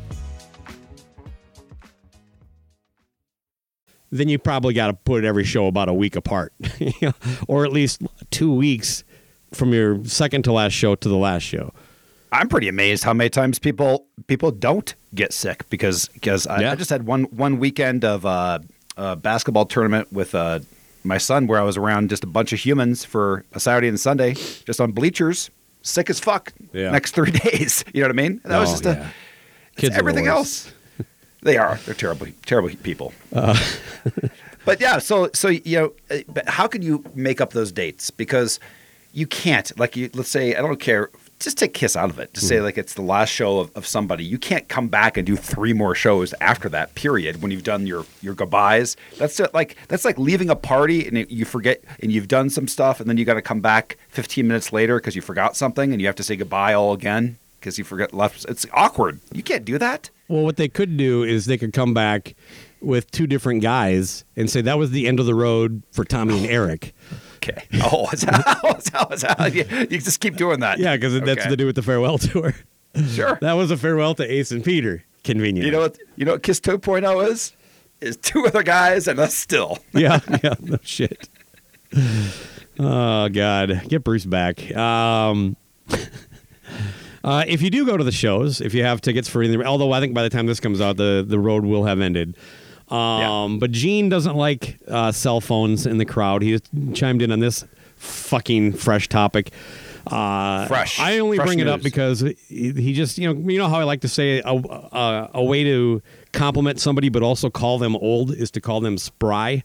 Then 4.11 4.27
you 4.27 4.37
probably 4.37 4.73
got 4.73 4.87
to 4.87 4.93
put 4.93 5.23
every 5.23 5.45
show 5.45 5.67
about 5.67 5.87
a 5.89 5.93
week 5.93 6.15
apart, 6.17 6.53
or 7.47 7.63
at 7.65 7.71
least 7.71 8.01
two 8.29 8.53
weeks 8.53 9.03
from 9.53 9.73
your 9.73 10.03
second 10.05 10.43
to 10.43 10.51
last 10.51 10.73
show 10.73 10.95
to 10.95 11.07
the 11.09 11.15
last 11.17 11.43
show. 11.43 11.73
I'm 12.33 12.47
pretty 12.49 12.67
amazed 12.67 13.03
how 13.03 13.13
many 13.13 13.29
times 13.29 13.59
people 13.59 14.05
people 14.27 14.51
don't 14.51 14.93
get 15.15 15.33
sick 15.33 15.69
because 15.69 16.07
because 16.09 16.47
I, 16.47 16.61
Yeah. 16.61 16.71
I 16.71 16.75
just 16.75 16.89
had 16.89 17.05
one 17.05 17.23
one 17.25 17.57
weekend 17.59 18.03
of 18.05 18.25
uh, 18.25 18.59
a 18.97 19.15
basketball 19.15 19.65
tournament 19.65 20.11
with 20.11 20.33
uh, 20.35 20.59
my 21.03 21.17
son 21.17 21.47
where 21.47 21.59
I 21.59 21.63
was 21.63 21.77
around 21.77 22.09
just 22.09 22.23
a 22.23 22.27
bunch 22.27 22.53
of 22.53 22.59
humans 22.59 23.03
for 23.05 23.43
a 23.53 23.59
Saturday 23.59 23.87
and 23.87 23.99
Sunday, 23.99 24.33
just 24.65 24.79
on 24.81 24.91
bleachers, 24.91 25.49
sick 25.81 26.09
as 26.09 26.19
fuck. 26.19 26.53
Yeah. 26.73 26.91
Next 26.91 27.11
three 27.15 27.31
days, 27.45 27.83
you 27.93 28.01
know 28.01 28.07
what 28.07 28.19
I 28.19 28.21
mean? 28.21 28.41
That 28.45 28.59
was 28.59 28.69
Oh, 28.69 28.71
just 28.73 28.83
yeah. 28.85 29.09
a 29.77 29.79
Kids 29.81 29.95
everything 29.97 30.27
else. 30.27 30.71
They 31.41 31.57
are. 31.57 31.77
They're 31.85 31.95
terrible, 31.95 32.27
terrible 32.45 32.69
people. 32.83 33.13
Uh. 33.33 33.57
but 34.65 34.79
yeah, 34.79 34.99
so 34.99 35.29
so 35.33 35.47
you 35.49 35.77
know, 36.09 36.23
but 36.27 36.47
how 36.47 36.67
can 36.67 36.81
you 36.81 37.03
make 37.15 37.41
up 37.41 37.51
those 37.53 37.71
dates? 37.71 38.11
Because 38.11 38.59
you 39.13 39.27
can't. 39.27 39.77
Like, 39.77 39.95
you, 39.97 40.09
let's 40.13 40.29
say 40.29 40.55
I 40.55 40.61
don't 40.61 40.79
care. 40.79 41.09
Just 41.39 41.57
take 41.57 41.73
Kiss 41.73 41.95
out 41.95 42.11
of 42.11 42.19
it. 42.19 42.31
Just 42.35 42.45
Hmm. 42.45 42.49
say 42.49 42.61
like 42.61 42.77
it's 42.77 42.93
the 42.93 43.01
last 43.01 43.29
show 43.29 43.57
of, 43.59 43.75
of 43.75 43.87
somebody. 43.87 44.23
You 44.23 44.37
can't 44.37 44.67
come 44.69 44.87
back 44.89 45.17
and 45.17 45.25
do 45.25 45.35
three 45.35 45.73
more 45.73 45.95
shows 45.95 46.35
after 46.39 46.69
that 46.69 46.93
period 46.93 47.41
when 47.41 47.49
you've 47.49 47.63
done 47.63 47.87
your 47.87 48.05
your 48.21 48.35
goodbyes. 48.35 48.95
That's 49.17 49.39
it, 49.39 49.51
like 49.51 49.75
that's 49.87 50.05
like 50.05 50.19
leaving 50.19 50.51
a 50.51 50.55
party 50.55 51.07
and 51.07 51.25
you 51.31 51.45
forget 51.45 51.81
and 52.03 52.11
you've 52.11 52.27
done 52.27 52.51
some 52.51 52.67
stuff 52.67 52.99
and 52.99 53.09
then 53.09 53.17
you 53.17 53.25
got 53.25 53.33
to 53.33 53.41
come 53.41 53.59
back 53.61 53.97
15 54.09 54.47
minutes 54.47 54.71
later 54.71 54.97
because 54.99 55.15
you 55.15 55.23
forgot 55.23 55.55
something 55.57 55.91
and 55.91 55.99
you 55.99 56.05
have 56.05 56.15
to 56.17 56.23
say 56.23 56.35
goodbye 56.35 56.75
all 56.75 56.93
again 56.93 57.37
because 57.59 57.79
you 57.79 57.83
forgot 57.83 58.13
left. 58.13 58.45
It's 58.47 58.67
awkward. 58.71 59.19
You 59.33 59.41
can't 59.41 59.65
do 59.65 59.79
that. 59.79 60.11
Well, 60.31 60.43
what 60.43 60.55
they 60.55 60.69
could 60.69 60.95
do 60.95 61.23
is 61.23 61.45
they 61.45 61.57
could 61.57 61.73
come 61.73 61.93
back 61.93 62.35
with 62.79 63.11
two 63.11 63.27
different 63.27 63.61
guys 63.61 64.23
and 64.37 64.49
say 64.49 64.61
that 64.61 64.77
was 64.77 64.91
the 64.91 65.05
end 65.07 65.19
of 65.19 65.25
the 65.25 65.35
road 65.35 65.83
for 65.91 66.05
Tommy 66.05 66.37
and 66.37 66.45
Eric. 66.47 66.93
Okay. 67.35 67.63
Oh, 67.83 68.07
is 68.13 68.21
that, 68.21 68.75
is 68.77 68.85
that, 68.85 69.11
is 69.13 69.21
that, 69.21 69.53
you, 69.53 69.65
you 69.89 69.99
just 69.99 70.21
keep 70.21 70.37
doing 70.37 70.61
that. 70.61 70.79
Yeah, 70.79 70.95
because 70.95 71.19
that's 71.19 71.41
Okay. 71.41 71.49
to 71.49 71.57
do 71.57 71.65
with 71.65 71.75
the 71.75 71.81
farewell 71.81 72.17
tour. 72.17 72.55
Sure. 73.09 73.37
That 73.41 73.53
was 73.53 73.71
a 73.71 73.77
farewell 73.77 74.15
to 74.15 74.23
Ace 74.23 74.51
and 74.51 74.63
Peter. 74.63 75.03
Convenient. 75.23 75.65
You 75.65 75.71
know 75.71 75.79
what? 75.81 75.97
You 76.15 76.25
know 76.25 76.31
what 76.33 76.43
Kiss 76.43 76.59
2.0 76.59 77.27
is? 77.27 77.53
Is 77.99 78.17
two 78.17 78.45
other 78.47 78.63
guys 78.63 79.07
and 79.07 79.19
us 79.19 79.35
still. 79.35 79.79
yeah, 79.93 80.19
yeah, 80.43 80.55
no 80.61 80.77
shit. 80.81 81.29
Oh 82.79 83.29
God, 83.29 83.83
get 83.89 84.03
Bruce 84.03 84.25
back. 84.25 84.75
Um, 84.75 85.55
uh, 87.23 87.43
if 87.47 87.61
you 87.61 87.69
do 87.69 87.85
go 87.85 87.97
to 87.97 88.03
the 88.03 88.11
shows, 88.11 88.61
if 88.61 88.73
you 88.73 88.83
have 88.83 89.01
tickets 89.01 89.27
for 89.29 89.41
anything, 89.41 89.65
although 89.65 89.91
I 89.91 89.99
think 89.99 90.13
by 90.13 90.23
the 90.23 90.29
time 90.29 90.45
this 90.47 90.59
comes 90.59 90.81
out, 90.81 90.97
the 90.97 91.23
the 91.27 91.39
road 91.39 91.65
will 91.65 91.85
have 91.85 91.99
ended. 91.99 92.35
Um, 92.89 93.59
But 93.59 93.71
Gene 93.71 94.09
doesn't 94.09 94.35
like 94.35 94.77
uh, 94.87 95.11
cell 95.11 95.39
phones 95.39 95.85
in 95.85 95.97
the 95.97 96.05
crowd. 96.05 96.41
He 96.41 96.59
chimed 96.93 97.21
in 97.21 97.31
on 97.31 97.39
this 97.39 97.63
fucking 97.95 98.73
fresh 98.73 99.07
topic. 99.07 99.51
Uh, 100.07 100.65
Fresh. 100.67 100.99
I 100.99 101.19
only 101.19 101.37
Fresh 101.37 101.47
bring 101.47 101.59
it 101.59 101.67
up 101.67 101.83
because 101.83 102.21
he, 102.21 102.71
he 102.73 102.93
just 102.93 103.17
you 103.19 103.31
know 103.31 103.49
you 103.51 103.59
know 103.59 103.69
how 103.69 103.79
I 103.79 103.83
like 103.83 104.01
to 104.01 104.07
say 104.09 104.39
a, 104.39 104.51
a, 104.53 105.29
a 105.35 105.43
way 105.43 105.63
to 105.63 106.01
compliment 106.33 106.79
somebody 106.79 107.09
but 107.09 107.21
also 107.21 107.49
call 107.51 107.77
them 107.77 107.95
old 107.95 108.31
is 108.33 108.49
to 108.51 108.61
call 108.61 108.81
them 108.81 108.97
spry. 108.97 109.63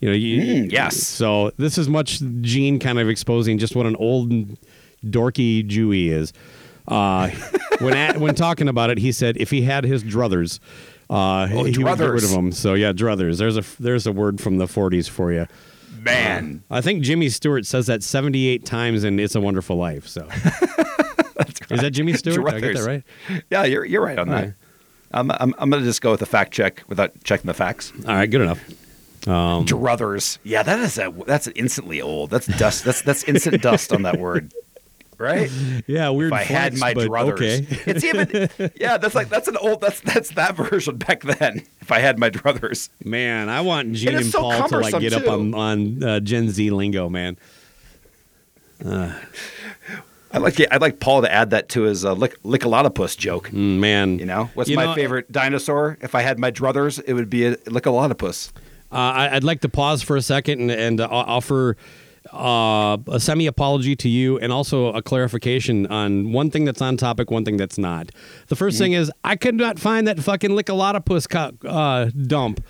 You 0.00 0.08
know, 0.08 0.14
you, 0.14 0.42
Mm, 0.64 0.72
yes. 0.72 0.96
So 0.96 1.52
this 1.56 1.76
is 1.78 1.88
much 1.88 2.20
Gene 2.40 2.78
kind 2.78 2.98
of 2.98 3.08
exposing 3.08 3.58
just 3.58 3.74
what 3.74 3.86
an 3.86 3.96
old 3.96 4.30
dorky 5.04 5.66
Jew 5.66 5.90
he 5.90 6.10
is. 6.10 6.32
Uh, 6.88 7.28
when 7.80 7.94
at, 7.94 8.16
when 8.18 8.34
talking 8.34 8.68
about 8.68 8.90
it, 8.90 8.98
he 8.98 9.12
said 9.12 9.36
if 9.36 9.50
he 9.50 9.62
had 9.62 9.84
his 9.84 10.02
druthers, 10.02 10.58
uh, 11.10 11.46
he 11.46 11.56
would 11.56 11.74
get 11.74 11.98
rid 11.98 12.24
of 12.24 12.30
them. 12.30 12.52
So 12.52 12.74
yeah, 12.74 12.92
druthers. 12.92 13.38
There's 13.38 13.56
a 13.56 13.64
there's 13.80 14.06
a 14.06 14.12
word 14.12 14.40
from 14.40 14.58
the 14.58 14.66
40s 14.66 15.08
for 15.08 15.32
you. 15.32 15.46
Man. 16.00 16.62
I 16.70 16.80
think 16.80 17.02
Jimmy 17.02 17.28
Stewart 17.28 17.66
says 17.66 17.86
that 17.86 18.02
78 18.02 18.64
times 18.64 19.04
in 19.04 19.18
It's 19.18 19.34
a 19.34 19.40
Wonderful 19.40 19.76
Life. 19.76 20.06
So 20.06 20.26
is 21.70 21.80
that 21.80 21.90
Jimmy 21.92 22.14
Stewart? 22.14 22.44
Did 22.46 22.54
I 22.54 22.60
get 22.60 22.74
that 22.74 22.80
Druthers. 22.80 22.86
right? 22.86 23.42
Yeah, 23.50 23.64
you're, 23.64 23.84
you're 23.84 24.02
right 24.04 24.18
on 24.18 24.28
that. 24.28 24.44
Okay. 24.44 24.54
I'm, 25.12 25.30
I'm, 25.30 25.54
I'm 25.58 25.70
going 25.70 25.82
to 25.82 25.88
just 25.88 26.00
go 26.00 26.10
with 26.10 26.20
the 26.20 26.26
fact 26.26 26.52
check 26.52 26.84
without 26.88 27.12
checking 27.24 27.46
the 27.46 27.54
facts. 27.54 27.92
All 28.06 28.14
right, 28.14 28.30
good 28.30 28.42
enough. 28.42 28.62
Um, 29.26 29.66
Druthers. 29.66 30.38
Yeah, 30.44 30.62
that 30.62 30.78
is 30.80 30.98
a, 30.98 31.12
that's 31.26 31.48
instantly 31.48 32.00
old. 32.00 32.30
That's 32.30 32.46
dust. 32.58 32.84
That's 32.84 33.02
that's 33.02 33.24
instant 33.24 33.62
dust 33.62 33.92
on 33.92 34.02
that 34.02 34.18
word. 34.18 34.52
Right? 35.18 35.50
yeah, 35.88 36.10
weird. 36.10 36.32
if 36.32 36.38
I 36.38 36.42
had 36.44 36.78
my 36.78 36.94
druthers. 36.94 37.32
Okay. 37.32 37.82
It's 37.86 38.04
even 38.04 38.72
yeah, 38.80 38.98
that's 38.98 39.14
like 39.14 39.28
that's 39.28 39.48
an 39.48 39.56
old 39.56 39.80
that's 39.80 40.00
that's 40.00 40.30
that 40.30 40.54
version 40.56 40.96
back 40.96 41.22
then. 41.22 41.64
If 41.80 41.90
I 41.90 41.98
had 41.98 42.18
my 42.18 42.30
druthers. 42.30 42.88
Man, 43.04 43.48
I 43.48 43.60
want 43.60 43.92
Gene 43.94 44.14
it's 44.14 44.22
and 44.22 44.32
so 44.32 44.40
Paul 44.42 44.68
to 44.68 44.78
like 44.78 44.98
get 45.00 45.12
up 45.12 45.26
on 45.28 45.54
on 45.54 46.02
uh, 46.02 46.20
Gen 46.20 46.50
Z 46.50 46.70
lingo, 46.70 47.08
man. 47.08 47.36
I'd 50.30 50.42
like 50.42 50.60
I'd 50.72 50.80
like 50.80 51.00
Paul 51.00 51.22
to 51.22 51.32
add 51.32 51.50
that 51.50 51.68
to 51.70 51.82
his 51.82 52.04
uh, 52.04 52.12
lick, 52.12 52.40
lickalotopus 52.42 53.16
joke. 53.16 53.48
Mm, 53.48 53.78
man, 53.78 54.18
You 54.18 54.26
know, 54.26 54.50
what's 54.54 54.68
You 54.68 54.76
my 54.76 54.86
know, 54.86 54.94
favorite 54.94 55.32
dinosaur? 55.32 55.96
If 56.00 56.14
I 56.14 56.22
had 56.22 56.38
my 56.38 56.50
druthers, 56.50 57.02
it 57.06 57.14
would 57.14 57.30
be 57.30 57.46
a 57.46 57.56
lickalotopus. 57.56 58.52
Uh, 58.90 58.94
I, 58.94 59.36
I'd 59.36 59.44
like 59.44 59.60
to 59.62 59.68
pause 59.68 60.02
for 60.02 60.16
a 60.16 60.22
second 60.22 60.60
and, 60.60 60.70
and 60.70 61.00
uh, 61.00 61.08
offer 61.10 61.76
uh, 62.32 62.96
a 63.08 63.18
semi 63.20 63.46
apology 63.46 63.96
to 63.96 64.08
you 64.08 64.38
and 64.38 64.52
also 64.52 64.92
a 64.92 65.02
clarification 65.02 65.86
on 65.86 66.32
one 66.32 66.50
thing 66.50 66.64
that's 66.64 66.82
on 66.82 66.96
topic, 66.96 67.30
one 67.30 67.44
thing 67.44 67.56
that's 67.56 67.78
not. 67.78 68.10
The 68.48 68.54
1st 68.56 68.58
Mm-hmm. 68.68 68.78
thing 68.78 68.92
is, 68.92 69.12
I 69.24 69.36
could 69.36 69.54
not 69.54 69.78
find 69.78 70.06
that 70.06 70.18
fucking 70.20 70.50
Lickalotopus 70.50 71.28
co- 71.28 71.68
uh, 71.68 72.10
dump. 72.26 72.62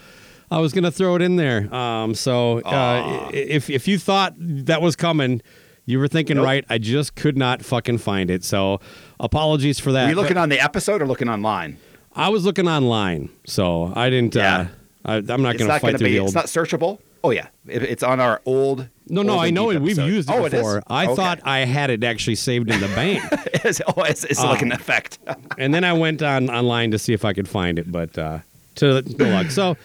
I 0.50 0.60
was 0.60 0.72
going 0.72 0.84
to 0.84 0.90
throw 0.90 1.14
it 1.16 1.22
in 1.22 1.36
there. 1.36 1.72
Um, 1.74 2.14
so 2.14 2.60
uh, 2.60 3.30
if, 3.34 3.68
if 3.68 3.86
you 3.86 3.98
thought 3.98 4.34
that 4.38 4.80
was 4.80 4.96
coming, 4.96 5.42
you 5.84 5.98
were 5.98 6.08
thinking 6.08 6.36
Nope. 6.36 6.44
right. 6.46 6.64
I 6.70 6.78
just 6.78 7.14
could 7.16 7.36
not 7.36 7.62
fucking 7.62 7.98
find 7.98 8.30
it. 8.30 8.44
So 8.44 8.80
apologies 9.20 9.78
for 9.78 9.92
that. 9.92 10.06
Are 10.06 10.10
you 10.10 10.14
looking 10.16 10.34
But 10.34 10.40
on 10.40 10.48
the 10.48 10.60
episode 10.60 11.02
or 11.02 11.06
looking 11.06 11.28
online? 11.28 11.76
I 12.14 12.30
was 12.30 12.44
looking 12.44 12.66
online, 12.68 13.28
so 13.46 13.92
I 13.94 14.08
didn't. 14.10 14.34
Yeah. 14.34 14.60
Uh, 14.60 14.66
I, 15.04 15.16
I'm 15.16 15.42
not 15.42 15.56
going 15.58 15.70
to 15.70 15.78
fight 15.78 15.98
through 15.98 16.06
be. 16.06 16.12
the 16.14 16.18
old. 16.20 16.28
It's 16.28 16.34
not 16.34 16.46
searchable. 16.46 16.98
Oh 17.24 17.30
yeah, 17.30 17.48
it, 17.66 17.82
it's 17.82 18.02
on 18.02 18.20
our 18.20 18.40
old. 18.46 18.88
No, 19.08 19.22
no, 19.22 19.38
I 19.38 19.50
know 19.50 19.70
it. 19.70 19.80
We've 19.80 19.98
used 19.98 20.28
it 20.30 20.34
oh, 20.34 20.44
it 20.44 20.50
before. 20.52 20.82
I 20.86 21.06
Okay. 21.06 21.14
thought 21.16 21.40
I 21.44 21.60
had 21.60 21.90
it 21.90 22.04
actually 22.04 22.34
saved 22.36 22.70
in 22.70 22.78
the 22.80 22.88
bank, 22.88 23.22
it's, 23.64 23.80
oh, 23.86 24.02
it's, 24.02 24.24
it's 24.24 24.42
like 24.42 24.60
an 24.62 24.70
effect. 24.72 25.18
and 25.56 25.72
then 25.74 25.82
I 25.82 25.94
went 25.94 26.22
on 26.22 26.50
online 26.50 26.90
to 26.92 26.98
see 26.98 27.12
if 27.14 27.24
I 27.24 27.32
could 27.32 27.48
find 27.48 27.78
it, 27.78 27.90
but 27.90 28.16
uh, 28.18 28.38
to 28.76 29.02
no 29.18 29.30
luck. 29.30 29.50
So 29.50 29.76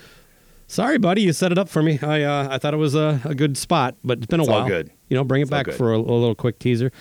sorry, 0.68 0.98
buddy, 0.98 1.22
you 1.22 1.34
set 1.34 1.52
it 1.52 1.58
up 1.58 1.70
for 1.70 1.82
me. 1.82 2.00
I 2.02 2.24
uh, 2.24 2.48
I 2.52 2.58
thought 2.58 2.74
it 2.74 2.78
was 2.78 2.96
a, 2.96 3.20
a 3.26 3.34
good 3.34 3.58
spot, 3.58 3.96
but 4.04 4.18
it's 4.20 4.28
been 4.28 4.40
a 4.40 4.44
It's 4.44 4.50
all 4.50 4.60
while. 4.60 4.68
good. 4.68 4.92
You 5.10 5.18
know, 5.18 5.24
bring 5.24 5.42
it 5.42 5.44
It's 5.44 5.52
back 5.52 5.72
for 5.72 5.94
a, 5.94 5.98
a 5.98 6.00
little 6.00 6.36
quick 6.36 6.60
teaser. 6.60 6.92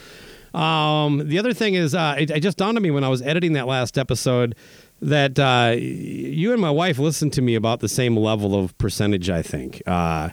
Um, 0.55 1.28
the 1.28 1.39
other 1.39 1.55
thing 1.55 1.74
is, 1.74 1.95
uh, 1.95 2.14
it, 2.18 2.30
it 2.30 2.41
just 2.41 2.59
dawned 2.59 2.76
on 2.76 2.83
me 2.83 2.91
when 2.91 3.05
I 3.05 3.09
was 3.09 3.22
editing 3.22 3.55
that 3.55 3.66
last 3.66 3.97
episode 3.97 4.55
that 5.03 5.36
uh, 5.38 5.74
you 5.76 6.53
and 6.53 6.61
my 6.61 6.70
wife 6.70 6.98
listened 6.98 7.32
to 7.34 7.42
me 7.42 7.57
about 7.57 7.80
the 7.80 7.88
same 7.88 8.16
level 8.16 8.55
of 8.59 8.76
percentage. 8.78 9.28
I 9.28 9.42
think, 9.42 9.82
uh, 9.86 10.30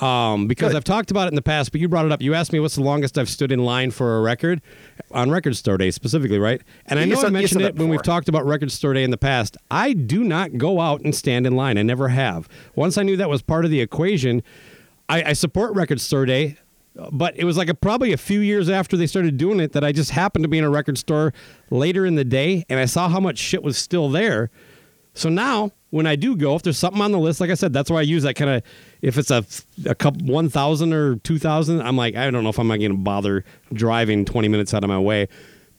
um, 0.00 0.46
because. 0.46 0.72
Good. 0.72 0.76
I've 0.76 0.84
talked 0.84 1.10
about 1.10 1.26
it 1.26 1.32
in 1.32 1.34
the 1.34 1.42
past, 1.42 1.72
but 1.72 1.80
you 1.80 1.88
brought 1.88 2.06
it 2.06 2.12
up. 2.12 2.22
You 2.22 2.34
asked 2.34 2.52
me 2.52 2.60
what's 2.60 2.76
the 2.76 2.82
longest 2.82 3.18
I've 3.18 3.28
stood 3.28 3.50
in 3.50 3.58
line 3.64 3.90
for 3.90 4.18
a 4.18 4.20
record 4.20 4.62
on 5.10 5.30
Record 5.30 5.56
Store 5.56 5.76
Day 5.76 5.90
specifically, 5.90 6.38
right? 6.38 6.62
And 6.86 6.98
I 6.98 7.04
know 7.04 7.16
said- 7.16 7.26
I 7.26 7.30
mentioned 7.30 7.62
it 7.62 7.76
when 7.76 7.88
we've 7.88 8.02
talked 8.02 8.28
about 8.28 8.46
Record 8.46 8.70
Store 8.70 8.94
Day 8.94 9.02
in 9.02 9.10
the 9.10 9.18
past. 9.18 9.56
I 9.70 9.92
do 9.92 10.22
not 10.22 10.56
go 10.56 10.80
out 10.80 11.00
and 11.00 11.14
stand 11.14 11.46
in 11.46 11.56
line. 11.56 11.76
I 11.76 11.82
never 11.82 12.08
have. 12.08 12.48
Once 12.74 12.96
I 12.96 13.02
knew 13.02 13.16
that 13.16 13.28
was 13.28 13.42
part 13.42 13.64
of 13.64 13.70
the 13.70 13.80
equation, 13.80 14.42
I, 15.08 15.22
I 15.24 15.32
support 15.32 15.74
Record 15.74 16.00
Store 16.00 16.26
Day, 16.26 16.56
but 17.12 17.36
it 17.36 17.44
was 17.44 17.56
like 17.56 17.68
a, 17.68 17.74
probably 17.74 18.12
a 18.12 18.16
few 18.16 18.40
years 18.40 18.68
after 18.68 18.96
they 18.96 19.06
started 19.06 19.36
doing 19.36 19.60
it 19.60 19.72
that 19.72 19.84
I 19.84 19.92
just 19.92 20.10
happened 20.10 20.44
to 20.44 20.48
be 20.48 20.58
in 20.58 20.64
a 20.64 20.70
record 20.70 20.98
store 20.98 21.32
later 21.70 22.06
in 22.06 22.14
the 22.14 22.24
day 22.24 22.64
and 22.68 22.80
I 22.80 22.86
saw 22.86 23.08
how 23.08 23.20
much 23.20 23.38
shit 23.38 23.62
was 23.62 23.76
still 23.76 24.08
there. 24.08 24.50
So 25.14 25.28
now, 25.28 25.72
when 25.90 26.06
I 26.06 26.14
do 26.14 26.36
go, 26.36 26.56
if 26.56 26.62
there's 26.62 26.76
something 26.76 27.00
on 27.00 27.10
the 27.12 27.18
list, 27.18 27.40
like 27.40 27.48
I 27.48 27.54
said, 27.54 27.72
that's 27.72 27.90
why 27.90 27.98
I 27.98 28.02
use 28.02 28.22
that 28.24 28.34
kind 28.34 28.50
of. 28.50 28.62
If 29.00 29.16
it's 29.16 29.30
a 29.30 29.44
a 29.86 29.94
couple 29.94 30.26
one 30.26 30.50
thousand 30.50 30.92
or 30.92 31.16
two 31.16 31.38
thousand, 31.38 31.80
I'm 31.80 31.96
like, 31.96 32.16
I 32.16 32.30
don't 32.30 32.42
know 32.42 32.50
if 32.50 32.58
I'm 32.58 32.68
not 32.68 32.78
going 32.78 32.90
to 32.90 32.98
bother 32.98 33.44
driving 33.72 34.26
20 34.26 34.48
minutes 34.48 34.74
out 34.74 34.84
of 34.84 34.88
my 34.88 34.98
way. 34.98 35.28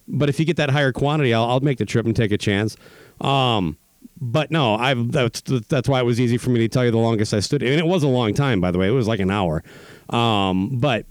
But 0.07 0.29
if 0.29 0.39
you 0.39 0.45
get 0.45 0.57
that 0.57 0.71
higher 0.71 0.91
quantity, 0.91 1.33
I'll, 1.33 1.43
I'll 1.43 1.59
make 1.59 1.77
the 1.77 1.85
trip 1.85 2.05
and 2.05 2.15
take 2.15 2.31
a 2.31 2.37
chance. 2.37 2.77
Um, 3.21 3.77
but 4.19 4.51
no, 4.51 4.75
I've 4.75 5.11
that's 5.11 5.41
that's 5.41 5.87
why 5.87 5.99
it 5.99 6.05
was 6.05 6.19
easy 6.19 6.37
for 6.37 6.49
me 6.49 6.59
to 6.59 6.67
tell 6.67 6.85
you 6.85 6.91
the 6.91 6.97
longest 6.97 7.33
I 7.33 7.39
stood, 7.39 7.63
and 7.63 7.79
it 7.79 7.85
was 7.85 8.03
a 8.03 8.07
long 8.07 8.33
time, 8.33 8.61
by 8.61 8.71
the 8.71 8.77
way. 8.77 8.87
It 8.87 8.91
was 8.91 9.07
like 9.07 9.19
an 9.19 9.31
hour. 9.31 9.63
Um, 10.09 10.77
but 10.79 11.05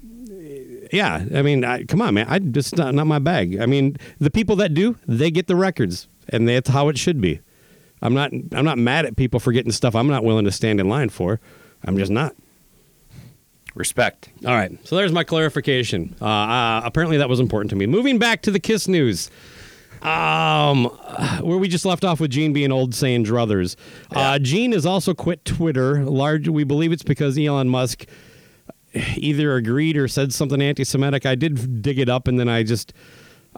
yeah, 0.92 1.24
I 1.34 1.42
mean, 1.42 1.64
I, 1.64 1.84
come 1.84 2.00
on, 2.00 2.14
man, 2.14 2.26
I 2.28 2.38
just 2.38 2.76
not, 2.76 2.94
not 2.94 3.06
my 3.06 3.18
bag. 3.18 3.60
I 3.60 3.66
mean, 3.66 3.96
the 4.18 4.30
people 4.30 4.56
that 4.56 4.74
do, 4.74 4.96
they 5.06 5.30
get 5.30 5.46
the 5.46 5.56
records, 5.56 6.08
and 6.28 6.48
that's 6.48 6.70
how 6.70 6.88
it 6.88 6.98
should 6.98 7.20
be. 7.20 7.40
I'm 8.02 8.14
not 8.14 8.32
I'm 8.52 8.64
not 8.64 8.78
mad 8.78 9.06
at 9.06 9.16
people 9.16 9.40
for 9.40 9.52
getting 9.52 9.72
stuff 9.72 9.94
I'm 9.94 10.08
not 10.08 10.24
willing 10.24 10.44
to 10.44 10.52
stand 10.52 10.80
in 10.80 10.88
line 10.88 11.08
for. 11.08 11.40
I'm 11.84 11.96
just 11.96 12.10
not. 12.10 12.34
Respect. 13.74 14.30
All 14.46 14.54
right, 14.54 14.72
so 14.86 14.96
there's 14.96 15.12
my 15.12 15.22
clarification. 15.22 16.14
Uh, 16.20 16.24
uh, 16.24 16.80
apparently, 16.84 17.18
that 17.18 17.28
was 17.28 17.40
important 17.40 17.70
to 17.70 17.76
me. 17.76 17.86
Moving 17.86 18.18
back 18.18 18.42
to 18.42 18.50
the 18.50 18.60
Kiss 18.60 18.88
news, 18.88 19.30
um, 20.02 20.84
where 21.42 21.58
we 21.58 21.68
just 21.68 21.84
left 21.84 22.04
off 22.04 22.20
with 22.20 22.30
Gene 22.30 22.52
being 22.52 22.72
old 22.72 22.94
saying 22.94 23.24
druthers. 23.24 23.76
Uh, 24.14 24.38
Gene 24.38 24.72
has 24.72 24.86
also 24.86 25.14
quit 25.14 25.44
Twitter. 25.44 26.04
Large, 26.04 26.48
we 26.48 26.64
believe 26.64 26.92
it's 26.92 27.02
because 27.02 27.38
Elon 27.38 27.68
Musk 27.68 28.06
either 29.16 29.56
agreed 29.56 29.96
or 29.96 30.08
said 30.08 30.32
something 30.32 30.62
anti-Semitic. 30.62 31.26
I 31.26 31.34
did 31.34 31.82
dig 31.82 31.98
it 31.98 32.08
up, 32.08 32.28
and 32.28 32.38
then 32.38 32.48
I 32.48 32.62
just. 32.62 32.92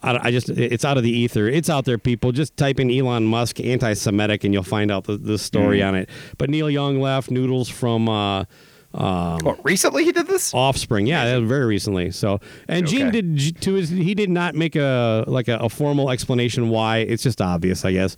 I 0.01 0.29
I 0.29 0.31
just, 0.31 0.49
it's 0.49 0.85
out 0.85 0.97
of 0.97 1.03
the 1.03 1.11
ether. 1.11 1.49
It's 1.49 1.69
out 1.69 1.85
there, 1.85 1.99
people. 1.99 2.31
Just 2.31 2.57
type 2.57 2.79
in 2.79 2.89
Elon 2.89 3.25
Musk 3.25 3.59
anti-Semitic, 3.59 4.45
and 4.45 4.55
you'll 4.55 4.63
find 4.63 4.93
out 4.93 5.05
the, 5.05 5.17
the 5.17 5.39
story 5.39 5.83
on 5.83 5.97
it. 5.97 6.09
But 6.39 6.51
Neil 6.51 6.71
Young 6.71 7.01
left. 7.01 7.33
Noodles 7.33 7.69
from 7.69 8.09
uh, 8.09 8.45
What, 8.91 9.65
recently 9.65 10.05
he 10.05 10.13
did 10.13 10.27
this? 10.27 10.53
Offspring. 10.55 11.07
Yeah, 11.07 11.25
that 11.27 11.43
very 11.47 11.67
recently. 11.67 12.11
So, 12.11 12.41
and 12.69 12.87
Gene 12.87 13.11
did 13.11 13.61
to 13.63 13.75
his. 13.75 13.91
He 13.91 14.15
did 14.15 14.31
not 14.31 14.55
make 14.55 14.77
a 14.77 15.25
like 15.27 15.49
a, 15.49 15.57
a 15.59 15.69
formal 15.69 16.11
explanation 16.11 16.69
why. 16.69 16.99
It's 16.99 17.23
just 17.23 17.41
obvious, 17.41 17.85
I 17.85 17.93
guess. 17.93 18.17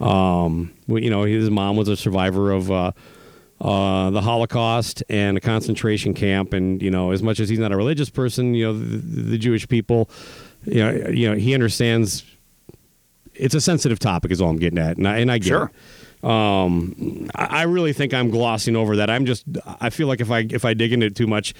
Um, 0.00 0.72
you 0.88 1.10
know, 1.10 1.24
his 1.24 1.50
mom 1.50 1.76
was 1.76 1.88
a 1.88 1.96
survivor 1.96 2.50
of 2.52 2.70
uh, 2.70 2.92
uh, 3.60 4.10
the 4.10 4.20
Holocaust 4.22 5.02
and 5.08 5.36
a 5.36 5.40
concentration 5.40 6.14
camp, 6.14 6.52
and 6.54 6.80
you 6.82 6.90
know, 6.90 7.10
as 7.12 7.22
much 7.22 7.38
as 7.38 7.48
he's 7.48 7.58
not 7.58 7.70
a 7.72 7.76
religious 7.76 8.10
person, 8.10 8.54
you 8.54 8.64
know, 8.66 8.72
the, 8.78 8.96
the 8.96 9.38
Jewish 9.38 9.68
people, 9.68 10.08
you 10.64 10.82
know, 10.82 11.08
you 11.08 11.28
know, 11.30 11.36
he 11.36 11.54
understands. 11.54 12.24
It's 13.34 13.54
a 13.54 13.60
sensitive 13.60 13.98
topic, 13.98 14.32
is 14.32 14.40
all 14.40 14.50
I'm 14.50 14.56
getting 14.56 14.78
at, 14.78 14.98
and 14.98 15.06
I, 15.08 15.18
and 15.18 15.30
I 15.30 15.38
get 15.38 15.46
Sure. 15.48 15.64
it. 15.66 15.70
Um, 16.22 17.30
I 17.34 17.62
really 17.62 17.92
think 17.92 18.12
I'm 18.12 18.30
glossing 18.30 18.76
over 18.76 18.96
that. 18.96 19.08
I'm 19.10 19.24
just. 19.24 19.44
I 19.80 19.90
feel 19.90 20.06
like 20.06 20.20
if 20.20 20.30
I 20.30 20.46
if 20.50 20.64
I 20.64 20.74
dig 20.74 20.92
into 20.92 21.06
it 21.06 21.16
too 21.16 21.26
much, 21.26 21.54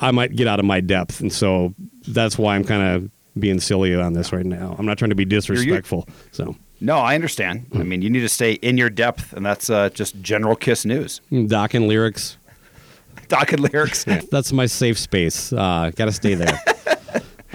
I 0.00 0.10
might 0.10 0.34
get 0.34 0.46
out 0.46 0.58
of 0.58 0.64
my 0.64 0.80
depth, 0.80 1.20
and 1.20 1.32
so 1.32 1.74
that's 2.08 2.38
why 2.38 2.54
I'm 2.54 2.64
kind 2.64 2.82
of 2.82 3.10
being 3.38 3.60
silly 3.60 3.94
on 3.94 4.14
this 4.14 4.32
right 4.32 4.46
now. 4.46 4.74
I'm 4.78 4.86
not 4.86 4.98
trying 4.98 5.10
to 5.10 5.14
be 5.16 5.26
disrespectful. 5.26 6.08
So 6.32 6.56
No, 6.80 6.96
I 6.98 7.14
understand. 7.14 7.66
I 7.74 7.82
mean, 7.82 8.00
you 8.00 8.08
need 8.08 8.20
to 8.20 8.28
stay 8.28 8.54
in 8.54 8.78
your 8.78 8.90
depth, 8.90 9.34
and 9.34 9.44
that's 9.44 9.68
uh, 9.68 9.90
just 9.90 10.20
general 10.22 10.56
Kiss 10.56 10.84
news. 10.86 11.20
Doc 11.46 11.74
and 11.74 11.86
lyrics. 11.86 12.38
Doc 13.28 13.52
and 13.52 13.60
lyrics. 13.60 14.04
That's 14.30 14.52
my 14.52 14.66
safe 14.66 14.98
space. 14.98 15.52
Uh, 15.52 15.90
Got 15.96 16.04
to 16.04 16.12
stay 16.12 16.34
there. 16.34 16.60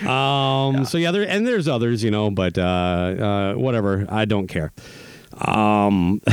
um. 0.10 0.86
So 0.86 0.98
yeah, 0.98 1.12
there 1.12 1.28
and 1.28 1.48
there's 1.48 1.68
others, 1.68 2.04
you 2.04 2.12
know, 2.12 2.30
but 2.30 2.58
uh, 2.58 2.62
uh, 2.62 3.54
whatever. 3.54 4.06
I 4.10 4.26
don't 4.26 4.48
care. 4.48 4.74
Um. 5.48 6.22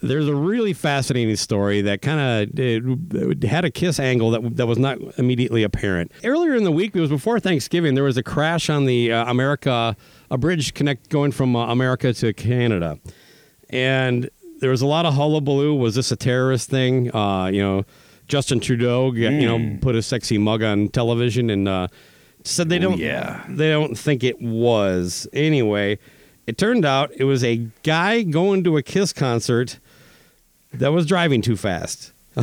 There's 0.00 0.28
a 0.28 0.34
really 0.34 0.74
fascinating 0.74 1.34
story 1.34 1.80
that 1.80 2.02
kind 2.02 2.20
of 2.56 3.42
had 3.50 3.64
a 3.64 3.70
kiss 3.70 3.98
angle 3.98 4.30
that 4.30 4.56
that 4.56 4.66
was 4.68 4.78
not 4.78 4.98
immediately 5.18 5.64
apparent. 5.64 6.12
Earlier 6.22 6.54
in 6.54 6.62
the 6.62 6.70
week, 6.70 6.94
it 6.94 7.00
was 7.00 7.10
before 7.10 7.40
Thanksgiving. 7.40 7.96
There 7.96 8.04
was 8.04 8.16
a 8.16 8.22
crash 8.22 8.70
on 8.70 8.84
the 8.84 9.10
uh, 9.12 9.28
America, 9.28 9.96
a 10.30 10.38
bridge 10.38 10.72
connect 10.74 11.08
going 11.08 11.32
from 11.32 11.56
uh, 11.56 11.66
America 11.66 12.12
to 12.12 12.32
Canada, 12.32 13.00
and 13.70 14.30
there 14.60 14.70
was 14.70 14.82
a 14.82 14.86
lot 14.86 15.04
of 15.04 15.14
hullabaloo. 15.14 15.74
Was 15.74 15.96
this 15.96 16.12
a 16.12 16.16
terrorist 16.16 16.70
thing? 16.70 17.12
Uh, 17.12 17.46
you 17.46 17.60
know, 17.60 17.84
Justin 18.28 18.60
Trudeau, 18.60 19.12
you 19.14 19.30
know, 19.48 19.78
put 19.80 19.96
a 19.96 20.02
sexy 20.02 20.38
mug 20.38 20.62
on 20.62 20.88
television 20.90 21.50
and 21.50 21.66
uh, 21.66 21.88
said 22.44 22.68
they 22.68 22.76
Oh, 22.78 22.82
don't. 22.90 22.98
yeah. 22.98 23.44
they 23.48 23.70
don't 23.70 23.98
think 23.98 24.22
it 24.22 24.40
was. 24.40 25.26
Anyway, 25.32 25.98
it 26.48 26.58
turned 26.58 26.84
out 26.84 27.10
it 27.16 27.24
was 27.24 27.44
a 27.44 27.68
guy 27.82 28.22
going 28.22 28.64
to 28.64 28.76
a 28.76 28.82
Kiss 28.82 29.12
concert 29.12 29.78
that 30.72 30.92
was 30.92 31.06
driving 31.06 31.42
too 31.42 31.56
fast. 31.56 32.12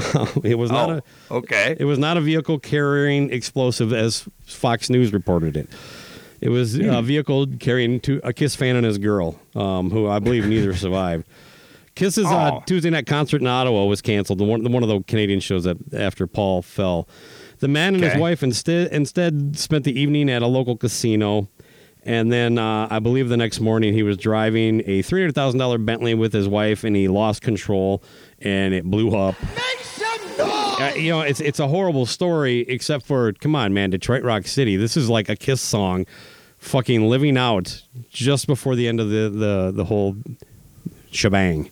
it 0.43 0.57
was 0.57 0.71
not 0.71 0.89
Oh, 0.89 1.01
a. 1.29 1.33
okay. 1.35 1.75
It 1.79 1.85
was 1.85 1.97
not 1.97 2.17
a 2.17 2.21
vehicle 2.21 2.59
carrying 2.59 3.31
explosive 3.31 3.93
as 3.93 4.27
Fox 4.45 4.89
News 4.89 5.13
reported 5.13 5.55
it. 5.57 5.69
It 6.41 6.49
was 6.49 6.75
a 6.75 7.01
vehicle 7.01 7.47
carrying 7.59 7.99
two, 7.99 8.19
a 8.23 8.33
Kiss 8.33 8.55
fan 8.55 8.75
and 8.75 8.85
his 8.85 8.97
girl, 8.97 9.39
um, 9.55 9.89
who 9.89 10.07
I 10.07 10.19
believe 10.19 10.45
neither 10.45 10.75
survived. 10.85 11.25
Kiss's 11.95 12.25
uh, 12.25 12.51
Oh. 12.55 12.63
Tuesday 12.67 12.89
night 12.89 13.07
concert 13.07 13.39
in 13.41 13.47
Ottawa 13.47 13.85
was 13.85 14.01
canceled. 14.01 14.39
The 14.39 14.43
one, 14.43 14.63
the 14.63 14.69
one 14.69 14.83
of 14.83 14.89
the 14.89 15.01
Canadian 15.03 15.39
shows 15.39 15.63
that 15.63 15.77
after 15.93 16.27
Paul 16.27 16.61
fell. 16.61 17.07
The 17.59 17.69
man 17.69 17.95
and 17.95 18.03
his 18.03 18.17
wife 18.17 18.43
instead 18.43 18.91
instead 18.91 19.57
spent 19.57 19.85
the 19.85 19.97
evening 19.97 20.29
at 20.29 20.41
a 20.41 20.47
local 20.47 20.75
casino, 20.75 21.47
and 22.05 22.31
then 22.31 22.57
uh, 22.57 22.87
I 22.89 22.99
believe 22.99 23.29
the 23.29 23.37
next 23.37 23.59
morning 23.59 23.93
he 23.93 24.03
was 24.03 24.17
driving 24.17 24.81
a 24.85 25.01
three 25.01 25.21
hundred 25.21 25.35
thousand 25.35 25.59
dollar 25.59 25.77
Bentley 25.77 26.13
with 26.13 26.31
his 26.33 26.47
wife, 26.47 26.83
and 26.83 26.95
he 26.95 27.07
lost 27.07 27.41
control, 27.41 28.01
and 28.39 28.73
it 28.73 28.83
blew 28.85 29.15
up. 29.15 29.35
Uh, 30.39 30.91
you 30.95 31.09
know, 31.09 31.21
it's 31.21 31.39
it's 31.39 31.59
a 31.59 31.67
horrible 31.67 32.05
story, 32.05 32.59
except 32.67 33.05
for 33.05 33.31
come 33.33 33.55
on, 33.55 33.73
man, 33.73 33.89
Detroit 33.89 34.23
Rock 34.23 34.45
City. 34.47 34.75
This 34.75 34.97
is 34.97 35.09
like 35.09 35.29
a 35.29 35.35
Kiss 35.35 35.61
song, 35.61 36.05
fucking 36.57 37.07
living 37.09 37.37
out 37.37 37.81
just 38.11 38.45
before 38.47 38.75
the 38.75 38.87
end 38.87 38.99
of 38.99 39.09
the 39.09 39.29
the 39.29 39.71
the 39.73 39.85
whole 39.85 40.17
shebang. 41.11 41.69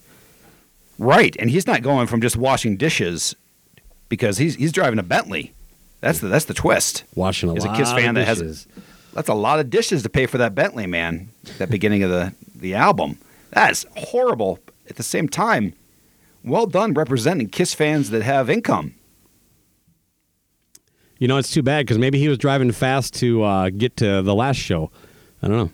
Right, 0.99 1.35
and 1.39 1.49
he's 1.49 1.67
not 1.67 1.81
going 1.81 2.07
from 2.07 2.21
just 2.21 2.37
washing 2.37 2.77
dishes 2.77 3.35
because 4.07 4.37
he's 4.37 4.55
he's 4.55 4.71
driving 4.71 4.99
a 4.99 5.03
Bentley. 5.03 5.53
That's 5.99 6.19
the 6.19 6.27
that's 6.27 6.45
the 6.45 6.53
twist. 6.53 7.03
Washing 7.15 7.49
a 7.49 7.55
As 7.55 7.65
a 7.65 7.67
lot 7.67 7.77
Kiss 7.77 7.91
fan 7.91 8.09
of 8.09 8.15
that 8.15 8.25
has- 8.25 8.39
dishes. 8.39 8.67
That's 9.13 9.29
a 9.29 9.33
lot 9.33 9.59
of 9.59 9.69
dishes 9.69 10.03
to 10.03 10.09
pay 10.09 10.25
for 10.25 10.37
that 10.39 10.55
Bentley, 10.55 10.87
man. 10.87 11.29
That 11.57 11.69
beginning 11.69 12.03
of 12.03 12.09
the 12.09 12.33
the 12.55 12.73
album. 12.75 13.19
That's 13.51 13.85
horrible. 13.95 14.59
At 14.89 14.95
the 14.97 15.03
same 15.03 15.29
time, 15.29 15.73
well 16.43 16.65
done 16.65 16.93
representing 16.93 17.47
Kiss 17.49 17.73
fans 17.73 18.09
that 18.09 18.23
have 18.23 18.49
income. 18.49 18.95
You 21.19 21.27
know, 21.27 21.37
it's 21.37 21.51
too 21.51 21.63
bad 21.63 21.85
because 21.85 21.97
maybe 21.97 22.19
he 22.19 22.27
was 22.27 22.37
driving 22.37 22.71
fast 22.71 23.13
to 23.15 23.43
uh, 23.43 23.69
get 23.69 23.95
to 23.97 24.21
the 24.21 24.35
last 24.35 24.57
show. 24.57 24.91
I 25.41 25.47
don't 25.47 25.57
know. 25.57 25.71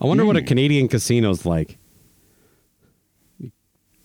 I 0.00 0.06
wonder 0.06 0.24
what 0.24 0.36
a 0.36 0.40
Hmm. 0.40 0.46
Canadian 0.46 0.88
casino's 0.88 1.44
like. 1.44 1.78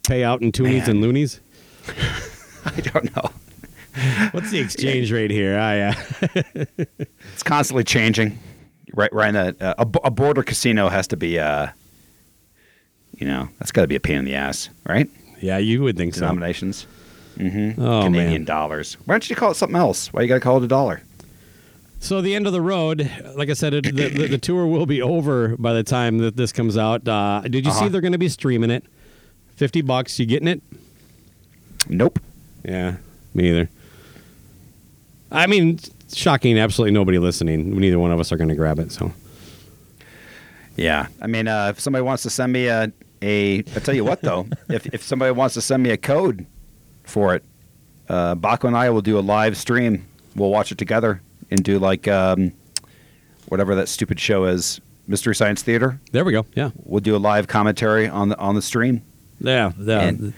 Pay 0.07 0.23
out 0.23 0.41
in 0.41 0.51
toonies 0.51 0.87
and 0.87 1.01
loonies. 1.01 1.39
I 2.65 2.81
don't 2.81 3.15
know. 3.15 3.29
What's 4.31 4.51
the 4.51 4.59
exchange 4.59 5.11
rate 5.11 5.31
here? 5.31 5.57
I, 5.57 5.79
uh, 5.81 5.93
It's 7.33 7.43
constantly 7.43 7.83
changing. 7.83 8.37
Right, 8.93 9.11
right. 9.13 9.29
In 9.29 9.35
a, 9.35 9.55
a, 9.59 9.87
a 10.05 10.11
border 10.11 10.43
casino 10.43 10.89
has 10.89 11.07
to 11.09 11.17
be, 11.17 11.37
uh, 11.39 11.67
you 13.17 13.27
know, 13.27 13.49
that's 13.59 13.71
got 13.71 13.81
to 13.81 13.87
be 13.87 13.95
a 13.95 13.99
pain 13.99 14.17
in 14.17 14.25
the 14.25 14.35
ass, 14.35 14.69
right? 14.87 15.09
yeah, 15.41 15.57
you 15.57 15.81
would 15.83 15.95
think 15.97 16.13
so. 16.13 16.21
Denominations. 16.21 16.85
Mm-hmm. 17.37 17.81
Oh, 17.81 18.03
Canadian 18.03 18.31
man. 18.41 18.43
dollars. 18.45 18.95
Why 19.05 19.13
don't 19.13 19.29
you 19.29 19.35
call 19.35 19.51
it 19.51 19.55
something 19.55 19.77
else? 19.77 20.11
Why 20.11 20.21
you 20.21 20.27
got 20.27 20.33
to 20.35 20.39
call 20.41 20.57
it 20.57 20.63
a 20.63 20.67
dollar? 20.67 21.01
So 22.01 22.21
the 22.21 22.35
end 22.35 22.45
of 22.47 22.53
the 22.53 22.61
road, 22.61 23.09
like 23.35 23.49
I 23.49 23.53
said, 23.53 23.73
it, 23.73 23.83
the, 23.95 24.09
the, 24.09 24.27
the 24.27 24.37
tour 24.37 24.65
will 24.67 24.85
be 24.85 25.01
over 25.01 25.55
by 25.57 25.73
the 25.73 25.83
time 25.83 26.17
that 26.19 26.35
this 26.35 26.51
comes 26.51 26.77
out. 26.77 27.07
Uh, 27.07 27.41
did 27.41 27.65
you 27.65 27.71
see 27.71 27.79
Uh-huh. 27.79 27.89
they're 27.89 28.01
going 28.01 28.11
to 28.13 28.17
be 28.17 28.29
streaming 28.29 28.69
it? 28.71 28.85
Fifty 29.55 29.81
bucks, 29.81 30.17
you 30.19 30.25
getting 30.25 30.47
it? 30.47 30.61
Nope. 31.89 32.19
Yeah, 32.63 32.97
me 33.33 33.49
either. 33.49 33.69
I 35.31 35.47
mean, 35.47 35.79
shocking. 36.13 36.57
Absolutely 36.57 36.93
nobody 36.93 37.19
listening. 37.19 37.77
Neither 37.79 37.99
one 37.99 38.11
of 38.11 38.19
us 38.19 38.31
are 38.31 38.37
going 38.37 38.49
to 38.49 38.55
grab 38.55 38.79
it. 38.79 38.91
So 38.91 39.11
Yeah. 40.75 41.07
I 41.21 41.27
mean, 41.27 41.47
uh, 41.47 41.67
if 41.69 41.79
somebody 41.79 42.03
wants 42.03 42.23
to 42.23 42.29
send 42.29 42.51
me 42.53 42.67
a, 42.67 42.91
a 43.21 43.59
I 43.59 43.61
tell 43.83 43.95
you 43.95 44.05
what 44.05 44.21
though, 44.21 44.47
if 44.69 44.85
if 44.87 45.03
somebody 45.03 45.31
wants 45.31 45.53
to 45.55 45.61
send 45.61 45.83
me 45.83 45.91
a 45.91 45.97
code 45.97 46.45
for 47.03 47.35
it, 47.35 47.43
uh, 48.07 48.35
Bakko 48.35 48.65
and 48.65 48.77
I 48.77 48.89
will 48.89 49.01
do 49.01 49.17
a 49.19 49.21
live 49.21 49.57
stream. 49.57 50.05
We'll 50.35 50.49
watch 50.51 50.71
it 50.71 50.77
together 50.77 51.21
and 51.51 51.63
do 51.63 51.79
like 51.79 52.07
um, 52.07 52.53
whatever 53.47 53.75
that 53.75 53.89
stupid 53.89 54.19
show 54.19 54.45
is, 54.45 54.79
Mystery 55.07 55.35
Science 55.35 55.63
Theater. 55.63 55.99
there 56.11 56.23
we 56.23 56.31
go. 56.31 56.45
Yeah, 56.55 56.69
We'll 56.83 57.01
do 57.01 57.15
a 57.15 57.17
live 57.17 57.47
commentary 57.47 58.07
on 58.07 58.29
the 58.29 58.37
on 58.37 58.55
the 58.55 58.61
stream. 58.61 59.01
yeah. 59.39 59.71
yeah. 59.77 59.99
And- 60.01 60.33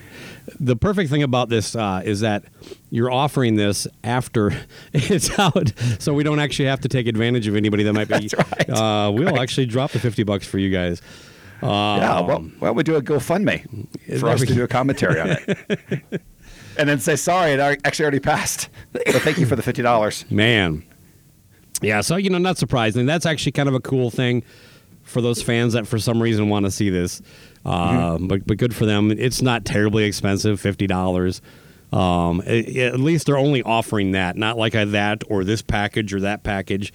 the 0.60 0.76
perfect 0.76 1.10
thing 1.10 1.24
about 1.24 1.50
this 1.50 1.76
uh, 1.76 2.02
is 2.04 2.20
that 2.22 2.44
you're 2.90 3.12
offering 3.12 3.56
this 3.56 3.88
after 4.04 4.52
it's 4.94 5.38
out, 5.40 5.72
so 6.00 6.14
we 6.14 6.24
don't 6.24 6.40
actually 6.40 6.66
have 6.68 6.82
to 6.82 6.88
take 6.90 7.08
advantage 7.08 7.48
of 7.48 7.56
anybody 7.56 7.84
that 7.84 7.94
might 7.94 8.08
be. 8.08 8.30
Right. 8.38 8.70
Uh, 8.70 9.12
we'll 9.12 9.40
actually 9.40 9.66
drop 9.66 9.92
the 9.92 10.00
fifty 10.00 10.24
bucks 10.24 10.46
for 10.48 10.58
you 10.58 10.70
guys. 10.70 11.02
yeah. 11.62 12.18
Um, 12.20 12.28
Well, 12.28 12.40
why 12.60 12.68
don't 12.70 12.76
we 12.76 12.84
do 12.84 12.96
a 12.96 13.02
GoFundMe 13.02 14.20
for 14.20 14.30
us 14.30 14.42
to 14.42 14.54
do 14.54 14.64
a 14.64 14.68
commentary 14.68 15.20
on 15.20 15.30
it, 15.32 15.58
and 16.78 16.90
then 16.90 17.00
say 17.00 17.16
sorry, 17.16 17.52
it 17.52 17.60
actually 17.60 18.04
already 18.04 18.20
passed, 18.20 18.70
but 18.92 19.04
thank 19.08 19.38
you 19.38 19.46
for 19.46 19.56
the 19.56 19.64
fifty 19.64 19.82
dollars. 19.82 20.26
Man. 20.32 20.84
Yeah, 21.82 22.02
so 22.02 22.16
you 22.16 22.30
know, 22.30 22.38
not 22.38 22.58
surprising. 22.58 23.06
That's 23.08 23.26
actually 23.26 23.54
kind 23.54 23.68
of 23.68 23.74
a 23.76 23.80
cool 23.80 24.12
thing 24.12 24.44
for 25.12 25.22
those 25.22 25.42
fans 25.44 25.74
that 25.74 25.86
for 25.86 26.00
some 26.00 26.22
reason 26.24 26.50
want 26.50 26.66
to 26.66 26.72
see 26.72 26.90
this. 26.90 27.22
Uh, 27.66 28.18
but 28.20 28.48
but 28.48 28.58
good 28.58 28.74
for 28.74 28.86
them. 28.88 29.12
It's 29.12 29.42
not 29.44 29.66
terribly 29.66 30.06
expensive, 30.06 30.60
fifty 30.60 30.88
dollars. 30.88 31.42
Um, 31.94 32.42
a- 32.48 32.86
at 32.88 33.00
least 33.00 33.26
they're 33.28 33.38
only 33.38 33.62
offering 33.62 34.12
that, 34.14 34.38
not 34.38 34.58
like 34.58 34.74
a 34.74 34.86
that 34.86 35.24
or 35.30 35.44
this 35.44 35.62
package 35.62 36.14
or 36.14 36.22
that 36.22 36.42
package. 36.44 36.92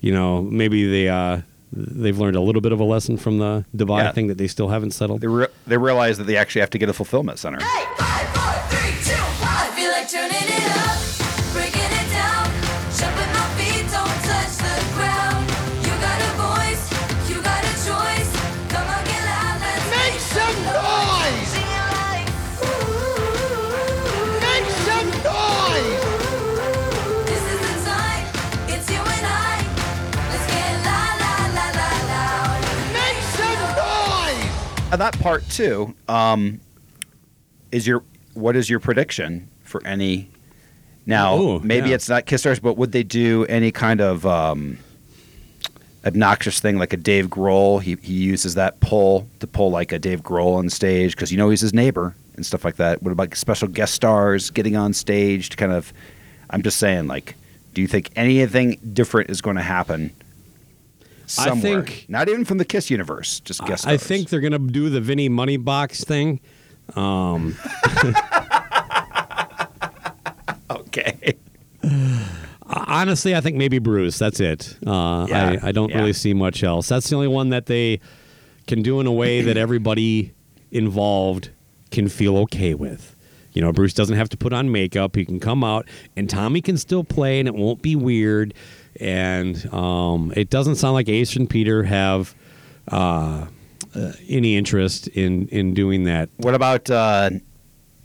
You 0.00 0.12
know, 0.12 0.42
maybe 0.42 0.86
they 0.90 1.08
uh, 1.08 1.40
they've 1.72 2.18
learned 2.18 2.36
a 2.36 2.40
little 2.40 2.60
bit 2.60 2.72
of 2.72 2.80
a 2.80 2.84
lesson 2.84 3.16
from 3.16 3.38
the 3.38 3.64
Divide 3.74 4.02
Yeah. 4.02 4.12
thing 4.12 4.26
that 4.26 4.38
they 4.38 4.48
still 4.48 4.68
haven't 4.68 4.90
settled. 4.90 5.20
They 5.20 5.28
re- 5.28 5.46
they 5.66 5.76
realize 5.78 6.18
that 6.18 6.24
they 6.24 6.36
actually 6.36 6.60
have 6.62 6.70
to 6.70 6.78
get 6.78 6.88
a 6.88 6.92
fulfillment 6.92 7.38
center. 7.38 7.60
Hey, 7.62 7.84
five, 7.96 8.26
that 34.98 35.18
part 35.20 35.48
too 35.48 35.94
um, 36.08 36.60
is 37.72 37.86
your 37.86 38.02
what 38.34 38.56
is 38.56 38.68
your 38.68 38.80
prediction 38.80 39.48
for 39.62 39.84
any 39.86 40.30
now 41.06 41.38
Ooh, 41.38 41.60
maybe 41.60 41.90
yeah. 41.90 41.94
it's 41.94 42.08
not 42.08 42.26
kiss 42.26 42.42
stars 42.42 42.60
but 42.60 42.76
would 42.76 42.92
they 42.92 43.02
do 43.02 43.44
any 43.46 43.70
kind 43.70 44.00
of 44.00 44.26
um, 44.26 44.78
obnoxious 46.04 46.60
thing 46.60 46.78
like 46.78 46.92
a 46.92 46.96
dave 46.96 47.28
grohl 47.28 47.80
he, 47.80 47.96
he 48.02 48.14
uses 48.14 48.54
that 48.54 48.80
pull 48.80 49.28
to 49.38 49.46
pull 49.46 49.70
like 49.70 49.92
a 49.92 49.98
dave 49.98 50.22
grohl 50.22 50.56
on 50.56 50.68
stage 50.70 51.14
because 51.14 51.30
you 51.30 51.38
know 51.38 51.50
he's 51.50 51.60
his 51.60 51.74
neighbor 51.74 52.14
and 52.36 52.46
stuff 52.46 52.64
like 52.64 52.76
that 52.76 53.02
what 53.02 53.12
about 53.12 53.34
special 53.34 53.68
guest 53.68 53.94
stars 53.94 54.50
getting 54.50 54.76
on 54.76 54.92
stage 54.92 55.50
to 55.50 55.56
kind 55.56 55.72
of 55.72 55.92
i'm 56.50 56.62
just 56.62 56.78
saying 56.78 57.06
like 57.06 57.34
do 57.74 57.82
you 57.82 57.86
think 57.86 58.10
anything 58.16 58.78
different 58.92 59.30
is 59.30 59.40
going 59.40 59.56
to 59.56 59.62
happen 59.62 60.10
I 61.38 61.58
think- 61.60 62.06
not 62.08 62.28
even 62.28 62.44
from 62.44 62.58
the 62.58 62.64
kiss 62.64 62.90
universe 62.90 63.38
just 63.40 63.64
guest 63.66 63.86
I 63.86 63.96
stars 63.96 64.06
think 64.08 64.28
they're 64.30 64.40
going 64.40 64.52
to 64.52 64.58
do 64.58 64.90
the 64.90 65.00
Vinnie 65.00 65.28
Money 65.28 65.56
Box 65.56 66.02
thing. 66.04 66.40
Um, 66.96 67.56
okay 70.70 71.34
Honestly, 72.72 73.34
I 73.34 73.40
think 73.40 73.56
maybe 73.56 73.80
Bruce. 73.80 74.16
That's 74.18 74.38
it. 74.38 74.76
Uh, 74.86 75.26
Yeah, 75.28 75.58
I, 75.62 75.68
I 75.68 75.72
don't 75.72 75.90
yeah. 75.90 75.98
really 75.98 76.12
see 76.12 76.32
much 76.34 76.62
else. 76.62 76.88
That's 76.88 77.08
the 77.10 77.16
only 77.16 77.26
one 77.26 77.48
that 77.48 77.66
they 77.66 77.98
can 78.68 78.82
do 78.82 79.00
in 79.00 79.08
a 79.08 79.12
way 79.12 79.42
that 79.42 79.56
everybody 79.56 80.32
involved 80.70 81.50
can 81.90 82.08
feel 82.08 82.36
okay 82.38 82.74
with. 82.74 83.16
You 83.54 83.62
know, 83.62 83.72
Bruce 83.72 83.92
doesn't 83.94 84.16
have 84.16 84.28
to 84.28 84.36
put 84.36 84.52
on 84.52 84.70
makeup. 84.70 85.16
He 85.16 85.24
can 85.24 85.40
come 85.40 85.64
out, 85.64 85.88
and 86.16 86.30
Tommy 86.30 86.60
can 86.60 86.76
still 86.76 87.02
play, 87.02 87.40
and 87.40 87.48
it 87.48 87.54
won't 87.56 87.82
be 87.82 87.96
weird. 87.96 88.54
And 88.98 89.72
um, 89.72 90.32
it 90.36 90.50
doesn't 90.50 90.76
sound 90.76 90.94
like 90.94 91.08
Ace 91.08 91.36
and 91.36 91.48
Peter 91.48 91.84
have 91.84 92.34
uh, 92.88 93.46
uh, 93.94 94.12
any 94.28 94.56
interest 94.56 95.08
in 95.08 95.48
in 95.48 95.74
doing 95.74 96.04
that. 96.04 96.28
What 96.38 96.54
about 96.54 96.90
uh, 96.90 97.30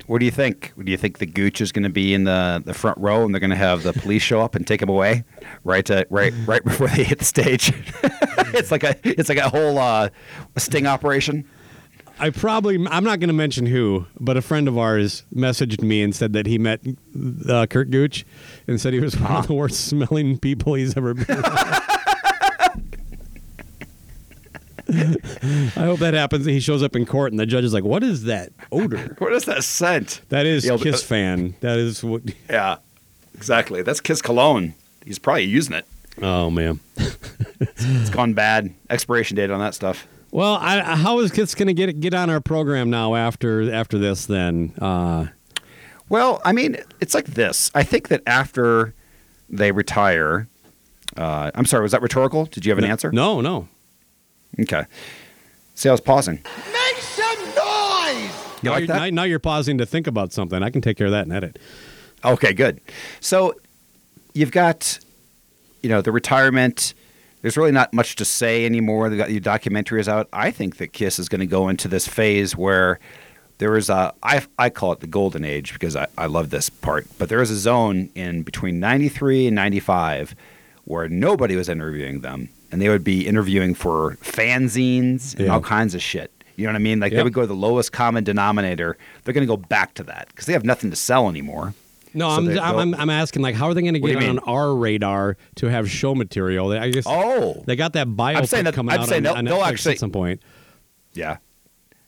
what 0.08 0.20
do 0.20 0.26
you 0.26 0.32
think? 0.32 0.74
Do 0.82 0.92
you 0.92 0.98
think 0.98 1.18
the 1.18 1.26
Gooch 1.26 1.62
is 1.62 1.72
going 1.72 1.84
to 1.84 1.90
be 1.90 2.14
in 2.14 2.26
the, 2.26 2.62
the 2.64 2.74
front 2.74 2.98
row 3.00 3.26
and 3.26 3.34
they're 3.34 3.40
going 3.40 3.50
to 3.50 3.56
have 3.56 3.84
the 3.84 3.94
police 3.94 4.22
show 4.22 4.42
up 4.42 4.56
and 4.56 4.66
take 4.66 4.82
him 4.82 4.90
away 4.90 5.24
right 5.64 5.86
to, 5.86 6.06
right 6.10 6.34
right 6.46 6.64
before 6.64 6.88
they 6.88 7.04
hit 7.04 7.20
the 7.20 7.26
stage? 7.26 7.74
it's 8.54 8.72
like 8.72 8.84
a 8.84 8.96
it's 9.04 9.30
like 9.30 9.38
a 9.38 9.50
whole 9.50 9.78
uh, 9.78 10.10
sting 10.58 10.88
operation. 10.88 11.46
I 12.18 12.30
probably 12.30 12.76
I'm 12.90 13.04
not 13.04 13.20
going 13.20 13.28
to 13.28 13.34
mention 13.34 13.66
who, 13.66 14.06
but 14.20 14.38
a 14.38 14.42
friend 14.42 14.68
of 14.68 14.78
ours 14.78 15.24
messaged 15.34 15.82
me 15.82 16.02
and 16.02 16.16
said 16.16 16.34
that 16.34 16.46
he 16.46 16.58
met 16.58 16.82
uh, 17.50 17.66
Kurt 17.66 17.90
Gooch 17.90 18.26
and 18.68 18.80
said 18.80 18.94
he 18.94 19.00
was 19.00 19.18
one 19.20 19.32
of 19.32 19.48
the 19.48 19.54
worst 19.54 19.88
smelling 19.88 20.38
people 20.40 20.74
he's 20.76 20.96
ever 20.98 21.14
been. 21.14 21.40
around. 21.40 21.82
I 24.88 25.82
hope 25.84 26.00
that 26.00 26.14
happens. 26.14 26.46
He 26.46 26.60
shows 26.60 26.84
up 26.84 26.96
in 26.96 27.06
court 27.06 27.32
and 27.32 27.40
the 27.40 27.46
judge 27.46 27.64
is 27.64 27.74
like, 27.74 27.84
"What 27.84 28.04
is 28.04 28.24
that 28.26 28.52
odor?" 28.72 28.98
What 29.20 29.34
is 29.34 29.46
that 29.46 29.64
scent? 29.64 30.22
That 30.30 30.46
is 30.46 30.66
Yeah, 30.66 30.74
but- 30.74 30.84
Kiss 30.84 31.04
fan. 31.04 31.56
That 31.62 31.78
is 31.80 32.04
what. 32.04 32.22
Yeah, 32.50 32.78
exactly. 33.34 33.82
That's 33.82 34.00
Kiss 34.00 34.22
cologne. 34.22 34.74
He's 35.04 35.20
probably 35.20 35.44
using 35.44 35.76
it. 35.76 35.86
Oh 36.22 36.50
man. 36.50 36.80
It's 37.60 38.10
gone 38.10 38.34
bad. 38.34 38.74
Expiration 38.90 39.36
date 39.36 39.50
on 39.52 39.60
that 39.60 39.74
stuff. 39.76 40.08
Well, 40.32 40.56
I, 40.56 40.80
I- 40.80 40.96
how 40.96 41.20
is 41.20 41.32
Kiss 41.32 41.56
going 41.56 41.68
to 41.68 41.74
get 41.74 42.00
get 42.00 42.14
on 42.14 42.30
our 42.30 42.40
program 42.42 42.90
now 42.90 43.16
after 43.16 43.72
after 43.74 43.98
this? 43.98 44.28
Then 44.28 44.74
uh, 44.80 45.28
Well, 46.10 46.42
I 46.46 46.52
mean, 46.52 46.78
it's 47.02 47.14
like 47.14 47.26
this. 47.26 47.72
I 47.74 47.84
think 47.84 48.10
that 48.10 48.22
after 48.28 48.94
they 49.50 49.72
retire, 49.72 50.48
uh, 51.18 51.52
I'm 51.56 51.66
sorry, 51.66 51.84
was 51.84 51.92
that 51.94 52.02
rhetorical? 52.02 52.46
Did 52.46 52.66
you 52.66 52.72
have 52.72 52.78
an 52.78 52.86
answer? 52.86 53.12
No, 53.12 53.42
no. 53.42 53.68
Okay. 54.60 54.86
See, 55.74 55.90
I 55.90 55.92
was 55.92 56.02
pausing. 56.02 56.36
Make 56.72 56.98
some 56.98 57.40
noise! 57.40 58.32
You 58.62 58.70
now, 58.70 58.72
like 58.72 58.80
you're, 58.80 58.88
that? 58.88 59.00
now, 59.00 59.10
now 59.10 59.24
you're 59.24 59.40
pausing 59.40 59.78
to 59.80 59.86
think 59.86 60.08
about 60.08 60.32
something. 60.32 60.62
I 60.64 60.70
can 60.70 60.82
take 60.82 60.98
care 60.98 61.08
of 61.08 61.12
that 61.12 61.26
in 61.26 61.32
edit. 61.32 61.60
Okay, 62.24 62.54
good. 62.54 62.80
So 63.20 63.56
you've 64.34 64.52
got, 64.52 65.00
you 65.82 65.90
know, 65.90 66.02
the 66.02 66.12
retirement. 66.12 66.94
There's 67.42 67.58
really 67.58 67.72
not 67.72 67.94
much 67.94 68.16
to 68.16 68.26
say 68.26 68.66
anymore. 68.66 69.10
The 69.10 69.40
documentary 69.40 70.00
is 70.00 70.10
out. 70.10 70.28
I 70.34 70.50
think 70.50 70.78
that 70.78 70.94
Kiss 70.94 71.20
is 71.20 71.30
going 71.30 71.42
to 71.42 71.46
go 71.46 71.68
into 71.68 71.88
this 71.88 72.08
phase 72.08 72.56
where 72.56 73.00
there 73.58 73.76
is 73.78 73.90
a, 73.90 74.14
I, 74.22 74.46
I 74.60 74.70
call 74.70 74.92
it 74.92 75.00
the 75.00 75.08
golden 75.08 75.46
age 75.46 75.74
because 75.74 75.96
I, 75.96 76.08
I 76.18 76.26
love 76.26 76.50
this 76.50 76.70
part, 76.70 77.08
but 77.18 77.30
there 77.30 77.40
was 77.40 77.52
a 77.52 77.56
zone 77.58 78.10
in 78.16 78.44
between 78.44 78.80
93 78.80 79.48
and 79.48 79.56
95 79.56 80.36
where 80.84 81.08
nobody 81.08 81.56
was 81.56 81.70
interviewing 81.70 82.22
them 82.22 82.50
and 82.72 82.82
they 82.82 82.90
would 82.90 83.04
be 83.04 83.26
interviewing 83.28 83.74
for 83.74 84.18
fanzines 84.22 85.36
and 85.36 85.46
Yeah. 85.48 85.54
all 85.54 85.62
kinds 85.62 85.96
of 85.96 86.02
shit. 86.02 86.32
You 86.58 86.66
know 86.66 86.72
what 86.72 86.76
I 86.78 86.80
mean? 86.80 87.00
Like 87.00 87.12
they 87.12 87.22
would 87.24 87.34
go 87.34 87.42
to 87.42 87.48
the 87.48 87.54
lowest 87.56 87.92
common 87.92 88.24
denominator. 88.24 88.98
They're 89.24 89.34
going 89.34 89.46
to 89.46 89.52
go 89.54 89.58
back 89.58 89.94
to 89.96 90.04
that 90.04 90.28
because 90.30 90.46
they 90.46 90.54
have 90.54 90.64
nothing 90.64 90.90
to 90.90 90.96
sell 90.96 91.28
anymore. 91.28 91.74
No, 92.14 92.30
So 92.30 92.36
I'm, 92.38 92.46
they- 92.46 92.60
I'm, 92.60 92.78
I'm 92.78 92.96
I'm 92.96 93.10
asking 93.10 93.42
like 93.42 93.56
how 93.56 93.68
are 93.68 93.74
they 93.74 93.82
going 93.82 93.94
to 93.96 94.00
get 94.00 94.24
on 94.24 94.40
our 94.40 94.74
radar 94.74 95.36
to 95.56 95.68
have 95.68 95.92
show 95.92 96.16
material? 96.16 96.72
I 96.72 96.90
guess 96.92 97.04
Oh, 97.06 97.62
they 97.66 97.76
got 97.76 97.92
that 97.94 98.16
bio 98.16 98.38
I'm 98.38 98.46
saying 98.46 98.64
that- 98.66 98.74
coming 98.74 98.94
I'm 98.96 99.02
out 99.02 99.12
on, 99.12 99.24
they'll- 99.24 99.34
on 99.34 99.44
they'll 99.46 99.58
Netflix 99.60 99.68
actually- 99.68 99.92
at 99.94 100.00
some 100.00 100.12
point. 100.12 100.42
Yeah. 101.14 101.38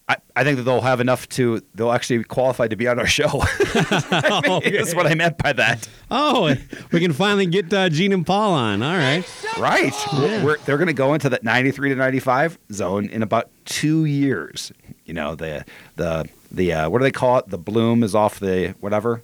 I, 0.10 0.16
I 0.38 0.44
think 0.46 0.56
that 0.58 0.64
they'll 0.64 0.80
have 0.82 1.02
enough 1.02 1.28
to 1.30 1.62
they'll 1.76 1.92
actually 1.92 2.24
qualify 2.24 2.68
to 2.70 2.76
be 2.78 2.88
on 2.88 2.98
our 2.98 3.06
show. 3.08 3.28
I 3.30 4.62
mean, 4.64 4.74
That's 4.78 4.96
what 4.96 5.06
I 5.06 5.16
meant 5.16 5.38
by 5.38 5.52
that. 5.54 5.88
Oh, 6.10 6.56
we 6.92 7.00
can 7.02 7.12
finally 7.12 7.46
get 7.46 7.74
uh, 7.74 7.90
Gene 7.90 8.14
and 8.14 8.26
Paul 8.26 8.54
on. 8.54 8.82
All 8.82 8.96
right. 8.96 9.26
Right. 9.60 9.94
We're, 10.14 10.46
we're- 10.46 10.58
they're 10.66 10.78
going 10.78 10.88
to 10.88 10.94
go 10.94 11.14
into 11.14 11.28
that 11.30 11.44
93 11.44 11.90
to 11.90 11.96
95 11.96 12.58
zone 12.72 13.10
in 13.10 13.22
about 13.22 13.50
2 13.66 14.06
years. 14.06 14.72
You 15.06 15.14
know, 15.14 15.36
the 15.36 15.66
the 15.98 16.28
the 16.52 16.72
uh, 16.74 16.90
what 16.90 17.00
do 17.00 17.04
they 17.04 17.12
call 17.12 17.40
it? 17.40 17.50
The 17.50 17.58
bloom 17.58 18.02
is 18.04 18.16
off 18.16 18.40
the 18.40 18.76
whatever, 18.80 19.24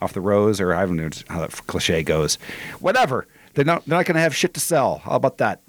off 0.00 0.14
the 0.14 0.20
rose 0.22 0.60
or 0.60 0.72
I 0.74 0.86
don't 0.86 0.96
know 0.96 1.10
how 1.28 1.40
that 1.40 1.50
cliche 1.66 2.02
goes. 2.02 2.36
Whatever. 2.80 3.26
They're 3.54 3.66
not 3.66 3.84
they're 3.84 3.98
not 3.98 4.06
going 4.06 4.14
to 4.14 4.20
have 4.22 4.34
shit 4.34 4.54
to 4.54 4.60
sell. 4.60 4.98
How 5.04 5.12
about 5.16 5.36
that? 5.38 5.60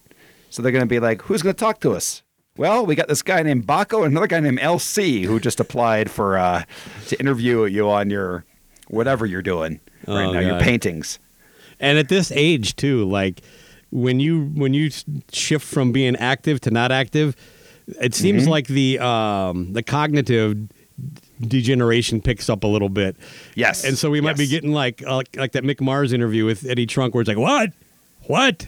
So 0.50 0.62
they're 0.62 0.72
going 0.72 0.84
to 0.84 0.88
be 0.88 1.00
like, 1.02 1.22
who's 1.24 1.42
going 1.42 1.54
to 1.56 1.60
talk 1.60 1.82
to 1.82 1.92
us? 1.92 2.23
Well, 2.56 2.86
we 2.86 2.94
got 2.96 3.08
this 3.08 3.22
guy 3.24 3.42
named 3.42 3.66
Bakko 3.66 4.04
and 4.04 4.12
another 4.12 4.28
guy 4.28 4.40
named 4.40 4.60
LC 4.60 5.26
who 5.26 5.40
just 5.40 5.60
applied 5.60 6.12
for 6.12 6.38
uh, 6.38 6.64
to 7.08 7.20
interview 7.20 7.66
you 7.66 7.90
on 7.90 8.10
your 8.12 8.46
whatever 8.90 9.26
you're 9.26 9.42
doing 9.42 9.80
right 10.08 10.26
Oh, 10.28 10.32
now, 10.34 10.40
your 10.40 10.60
paintings. 10.60 11.18
And 11.80 11.98
at 11.98 12.10
this 12.10 12.32
age 12.32 12.76
too, 12.76 13.06
like 13.06 13.42
when 13.92 14.20
you 14.20 14.46
when 14.56 14.74
you 14.74 14.92
shift 15.32 15.66
from 15.66 15.92
being 15.92 16.16
active 16.18 16.62
to 16.62 16.72
not 16.72 16.92
active, 16.92 17.36
it 18.00 18.14
seems 18.14 18.44
Mm-hmm. 18.44 18.52
like 18.52 18.68
the 18.68 19.00
um, 19.00 19.74
the 19.74 19.82
cognitive 19.82 20.58
degeneration 21.42 22.22
picks 22.22 22.50
up 22.50 22.64
a 22.64 22.68
little 22.68 22.90
bit. 22.90 23.16
Yes. 23.56 23.84
And 23.84 23.98
so 23.98 24.10
we 24.12 24.22
might 24.22 24.38
be 24.38 24.48
getting 24.48 24.72
like 24.72 25.04
uh, 25.06 25.24
like 25.36 25.54
that 25.54 25.64
Mick 25.64 25.82
Mars 25.82 26.14
interview 26.14 26.46
with 26.46 26.66
Eddie 26.68 26.86
Trunk, 26.86 27.16
where 27.16 27.22
it's 27.22 27.28
like, 27.28 27.38
"What? 27.38 27.72
What? 28.28 28.68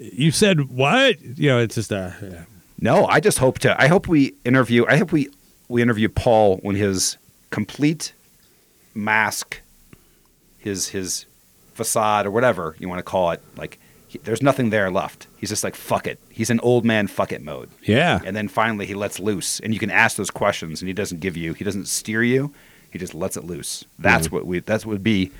You 0.00 0.30
said 0.30 0.70
what?" 0.70 1.20
You 1.20 1.50
know, 1.50 1.58
it's 1.58 1.74
just 1.74 1.92
uh, 1.92 2.10
yeah. 2.22 2.44
No, 2.80 3.06
I 3.06 3.20
just 3.20 3.38
hope 3.38 3.58
to. 3.60 3.80
I 3.80 3.86
hope 3.88 4.08
we 4.08 4.34
interview. 4.44 4.86
I 4.86 4.96
hope 4.96 5.12
we 5.12 5.28
we 5.68 5.82
interview 5.82 6.08
Paul 6.08 6.56
when 6.62 6.74
his 6.76 7.16
complete 7.50 8.12
mask, 8.94 9.60
his 10.58 10.88
his 10.88 11.26
facade 11.74 12.26
or 12.26 12.30
whatever 12.30 12.76
you 12.78 12.88
want 12.88 12.98
to 12.98 13.02
call 13.02 13.30
it, 13.30 13.40
like 13.56 13.78
he, 14.08 14.18
there's 14.18 14.42
nothing 14.42 14.70
there 14.70 14.90
left. 14.90 15.26
He's 15.36 15.50
just 15.50 15.62
like 15.62 15.74
fuck 15.74 16.06
it. 16.06 16.18
He's 16.30 16.50
in 16.50 16.58
old 16.60 16.84
man 16.84 17.06
fuck 17.06 17.32
it 17.32 17.42
mode. 17.42 17.68
yeah. 17.82 18.20
And 18.24 18.34
then 18.34 18.48
finally 18.48 18.86
he 18.86 18.94
lets 18.94 19.20
loose, 19.20 19.60
and 19.60 19.72
you 19.74 19.78
can 19.80 19.90
ask 19.90 20.16
those 20.16 20.30
questions, 20.30 20.80
and 20.80 20.88
he 20.88 20.94
doesn't 20.94 21.20
give 21.20 21.36
you. 21.36 21.52
He 21.52 21.64
doesn't 21.64 21.86
steer 21.86 22.22
you. 22.22 22.52
He 22.90 22.98
just 22.98 23.14
lets 23.14 23.36
it 23.36 23.44
loose. 23.44 23.84
That's 23.98 24.32
what 24.32 24.46
we. 24.46 24.60
That's 24.60 24.84
what 24.84 24.92
would 24.92 25.04
be. 25.04 25.30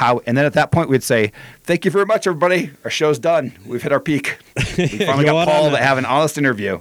How 0.00 0.22
and 0.26 0.34
then 0.34 0.46
at 0.46 0.54
that 0.54 0.72
point 0.72 0.88
we'd 0.88 1.02
say, 1.02 1.30
"Thank 1.62 1.84
you 1.84 1.90
very 1.90 2.06
much, 2.06 2.26
everybody. 2.26 2.70
Our 2.84 2.90
show's 2.90 3.18
done. 3.18 3.52
We've 3.66 3.82
hit 3.82 3.92
our 3.92 4.00
peak. 4.00 4.38
We 4.78 4.88
finally 5.06 5.26
got 5.26 5.46
Paul 5.46 5.70
to 5.72 5.76
have 5.76 5.98
an 5.98 6.06
honest 6.06 6.38
interview." 6.38 6.80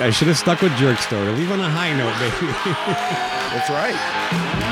I 0.00 0.10
should 0.10 0.26
have 0.26 0.36
stuck 0.36 0.62
with 0.62 0.76
Jerk 0.78 0.98
Story. 0.98 1.30
Leave 1.30 1.52
on 1.52 1.60
a 1.60 1.70
high 1.70 1.92
note, 1.96 2.18
baby. 2.18 2.52
That's 3.52 3.70
right. 3.70 4.71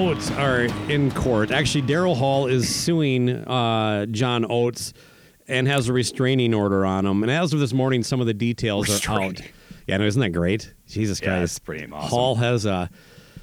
Oates 0.00 0.30
are 0.30 0.62
in 0.90 1.10
court. 1.10 1.50
Actually, 1.50 1.82
Daryl 1.82 2.16
Hall 2.16 2.46
is 2.46 2.74
suing 2.74 3.28
uh, 3.28 4.06
John 4.06 4.46
Oates 4.50 4.94
and 5.46 5.68
has 5.68 5.90
a 5.90 5.92
restraining 5.92 6.54
order 6.54 6.86
on 6.86 7.04
him. 7.04 7.22
And 7.22 7.30
as 7.30 7.52
of 7.52 7.60
this 7.60 7.74
morning, 7.74 8.02
some 8.02 8.18
of 8.18 8.26
the 8.26 8.32
details 8.32 9.06
are 9.06 9.12
out. 9.12 9.42
Yeah, 9.86 9.98
no, 9.98 10.06
isn't 10.06 10.18
that 10.22 10.30
great? 10.30 10.72
Jesus 10.86 11.20
Yeah, 11.20 11.26
Christ, 11.28 11.40
that's 11.40 11.58
pretty 11.58 11.92
awesome. 11.92 12.08
Hall 12.08 12.34
has 12.36 12.64
a. 12.64 12.88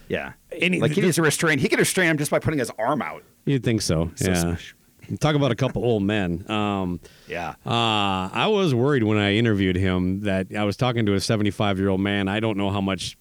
Yeah. 0.08 0.34
Any- 0.52 0.80
like 0.80 0.94
he 0.94 1.02
needs 1.02 1.18
to 1.18 1.22
restrain. 1.22 1.60
He 1.60 1.70
could 1.70 1.78
restrain 1.78 2.10
him 2.10 2.18
just 2.18 2.32
by 2.32 2.40
putting 2.40 2.58
his 2.58 2.72
arm 2.80 3.04
out. 3.04 3.22
You'd 3.46 3.64
think 3.64 3.84
so. 3.84 4.10
So 4.16 4.30
yeah. 4.32 4.42
smash. 4.42 4.76
Talk 5.20 5.36
about 5.36 5.52
a 5.52 5.56
couple 5.56 5.86
old 5.86 6.02
men. 6.02 6.44
Um, 6.50 7.00
Yeah. 7.28 7.50
Uh, 7.68 8.30
I 8.34 8.48
was 8.48 8.74
worried 8.74 9.04
when 9.04 9.20
I 9.20 9.36
interviewed 9.36 9.76
him 9.76 10.22
that 10.22 10.48
I 10.58 10.64
was 10.64 10.76
talking 10.76 11.06
to 11.06 11.14
a 11.14 11.20
75 11.20 11.78
year 11.78 11.90
old 11.90 12.02
man. 12.02 12.28
I 12.28 12.40
don't 12.40 12.58
know 12.58 12.72
how 12.72 12.82
much, 12.82 13.16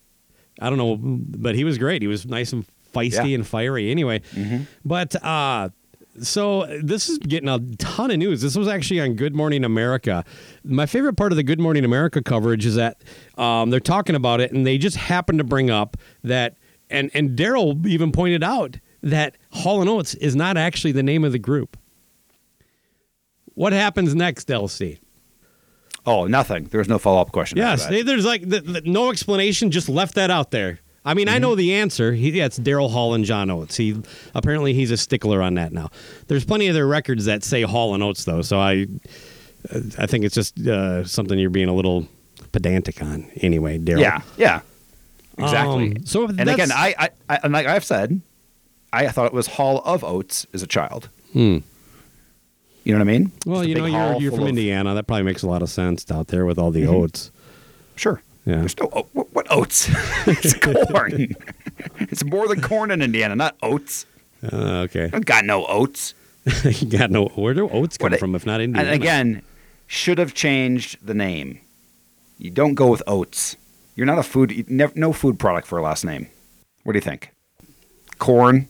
I 0.59 0.71
don't 0.71 0.79
know, 0.79 0.97
but 0.99 1.55
he 1.55 1.65
was 1.65 1.77
great. 1.77 2.01
He 2.01 2.09
was 2.09 2.25
nice 2.25 2.55
and 2.55 2.65
feisty 2.97 3.13
Yeah. 3.13 3.23
Mm-hmm. 3.23 3.35
and 3.35 3.47
fiery 3.47 3.91
anyway. 3.91 4.23
But 4.85 5.15
uh, 5.25 5.71
so 6.21 6.67
this 6.83 7.09
is 7.09 7.19
getting 7.19 7.49
a 7.49 7.59
ton 7.77 8.11
of 8.11 8.17
news. 8.19 8.41
This 8.43 8.57
was 8.57 8.69
actually 8.69 9.01
on 9.01 9.15
Good 9.15 9.35
Morning 9.35 9.65
America. 9.65 10.25
My 10.65 10.87
favorite 10.87 11.15
part 11.17 11.33
of 11.33 11.37
the 11.37 11.43
Good 11.43 11.61
Morning 11.61 11.85
America 11.85 12.23
coverage 12.23 12.65
is 12.67 12.75
that 12.77 13.03
um, 13.37 13.71
they're 13.71 13.81
talking 13.81 14.15
about 14.15 14.41
it 14.41 14.51
and 14.53 14.67
they 14.67 14.79
just 14.79 14.97
happen 14.97 15.37
to 15.39 15.45
bring 15.45 15.69
up 15.71 15.97
that, 16.25 16.57
and, 16.89 17.11
and 17.15 17.37
Daryl 17.39 17.87
even 17.87 18.13
pointed 18.13 18.43
out 18.43 18.79
that 19.03 19.37
Hall 19.53 19.81
and 19.81 19.91
Oates 19.91 20.15
is 20.15 20.35
not 20.35 20.57
actually 20.57 20.93
the 20.93 21.03
name 21.03 21.23
of 21.23 21.33
the 21.33 21.39
group. 21.39 21.77
What 23.55 23.73
happens 23.73 24.15
next, 24.15 24.49
LC? 24.49 24.99
Oh, 26.05 26.27
nothing. 26.27 26.65
There 26.65 26.79
was 26.79 26.89
no 26.89 26.99
follow 26.99 27.21
up 27.21 27.33
question. 27.33 27.59
Yes, 27.59 27.83
after 27.83 27.85
that. 27.85 27.97
they- 27.97 28.03
there's 28.03 28.25
like 28.25 28.49
the, 28.49 28.61
the- 28.61 28.81
no 28.83 29.11
explanation. 29.11 29.71
Just 29.71 29.89
left 29.89 30.15
that 30.15 30.31
out 30.31 30.51
there. 30.51 30.81
I 31.07 31.15
mean, 31.15 31.29
I 31.29 31.39
know 31.39 31.55
the 31.55 31.73
answer. 31.75 32.13
He, 32.13 32.31
yeah, 32.33 32.47
it's 32.47 32.59
Daryl 32.59 32.91
Hall 32.91 33.15
and 33.15 33.25
John 33.25 33.49
Oates. 33.51 33.77
He 33.77 33.97
apparently 34.35 34.75
he's 34.75 34.91
a 34.91 34.97
stickler 34.97 35.41
on 35.41 35.55
that 35.55 35.73
now. 35.73 35.91
There's 36.27 36.45
plenty 36.45 36.67
of 36.67 36.75
their 36.75 36.87
records 36.87 37.27
that 37.27 37.45
say 37.45 37.63
Hall 37.63 37.95
and 37.95 38.03
Oates 38.03 38.25
though, 38.25 38.43
so 38.43 38.59
I 38.59 38.87
I 39.99 40.07
think 40.07 40.25
it's 40.25 40.35
just 40.35 40.59
uh, 40.67 41.05
something 41.05 41.39
you're 41.39 41.49
being 41.51 41.69
a 41.69 41.75
little 41.75 42.09
pedantic 42.53 43.01
on. 43.03 43.31
Anyway, 43.37 43.79
Daryl. 43.79 44.01
Yeah, 44.01 44.21
yeah, 44.37 44.61
exactly. 45.39 45.91
Um, 45.97 46.07
so 46.07 46.27
and 46.27 46.49
again, 46.51 46.73
I, 46.73 46.95
I, 46.99 47.09
I, 47.29 47.41
and 47.45 47.53
like 47.53 47.67
I've 47.67 47.85
said, 47.85 48.21
I 48.93 49.09
thought 49.09 49.27
it 49.27 49.33
was 49.33 49.47
Hall 49.47 49.83
of 49.85 50.03
Oats 50.05 50.47
as 50.53 50.63
a 50.63 50.67
child. 50.67 51.09
Hmm. 51.33 51.59
You 52.85 52.93
know 52.93 52.99
what 52.99 53.09
I 53.09 53.13
mean? 53.19 53.33
Well, 53.45 53.67
you 53.67 53.75
know, 53.75 53.87
you're, 53.87 54.21
you're 54.23 54.31
from 54.33 54.43
of- 54.43 54.49
Indiana. 54.49 54.95
That 54.95 55.07
probably 55.09 55.25
makes 55.25 55.43
a 55.43 55.49
lot 55.49 55.63
of 55.63 55.69
sense 55.69 56.09
out 56.11 56.29
there 56.29 56.47
with 56.47 56.59
all 56.59 56.71
the 56.71 56.83
Mm-hmm. 56.83 56.95
oats. 56.95 57.31
Sure. 57.97 58.23
Yeah. 58.47 58.59
There's 58.61 58.79
no 58.79 58.89
o- 58.93 59.07
what, 59.13 59.33
what 59.35 59.47
oats. 59.51 59.89
it's 60.27 60.55
corn. 60.55 61.35
it's 61.99 62.25
more 62.25 62.47
than 62.49 62.61
corn 62.63 62.91
in 62.91 63.03
Indiana, 63.03 63.37
not 63.37 63.57
oats. 63.63 64.07
Uh, 64.43 64.85
okay. 64.87 65.11
I 65.13 65.19
got 65.21 65.45
no 65.45 65.67
oats. 65.67 66.15
you 66.65 66.89
got 66.89 67.11
no. 67.11 67.27
Where 67.35 67.53
do 67.55 67.69
oats 67.69 67.99
come 67.99 68.07
What 68.07 68.13
it- 68.15 68.21
from 68.21 68.35
if 68.35 68.47
not 68.47 68.61
Indiana? 68.61 68.89
And 68.91 68.95
again, 69.03 69.43
should 69.89 70.19
have 70.19 70.33
changed 70.33 71.05
the 71.05 71.15
name. 71.15 71.61
You 72.39 72.51
don't 72.51 72.75
go 72.75 72.87
with 72.89 73.03
oats. 73.07 73.57
You're 73.97 74.07
not 74.07 74.19
a 74.19 74.23
food. 74.23 74.53
you 74.53 74.65
nev- 74.69 74.95
no 74.95 75.13
food 75.13 75.39
product 75.39 75.67
for 75.67 75.79
a 75.79 75.83
last 75.83 76.05
name. 76.05 76.29
What 76.85 76.93
do 76.93 76.99
you 76.99 77.03
think? 77.03 77.33
Corn. 78.19 78.69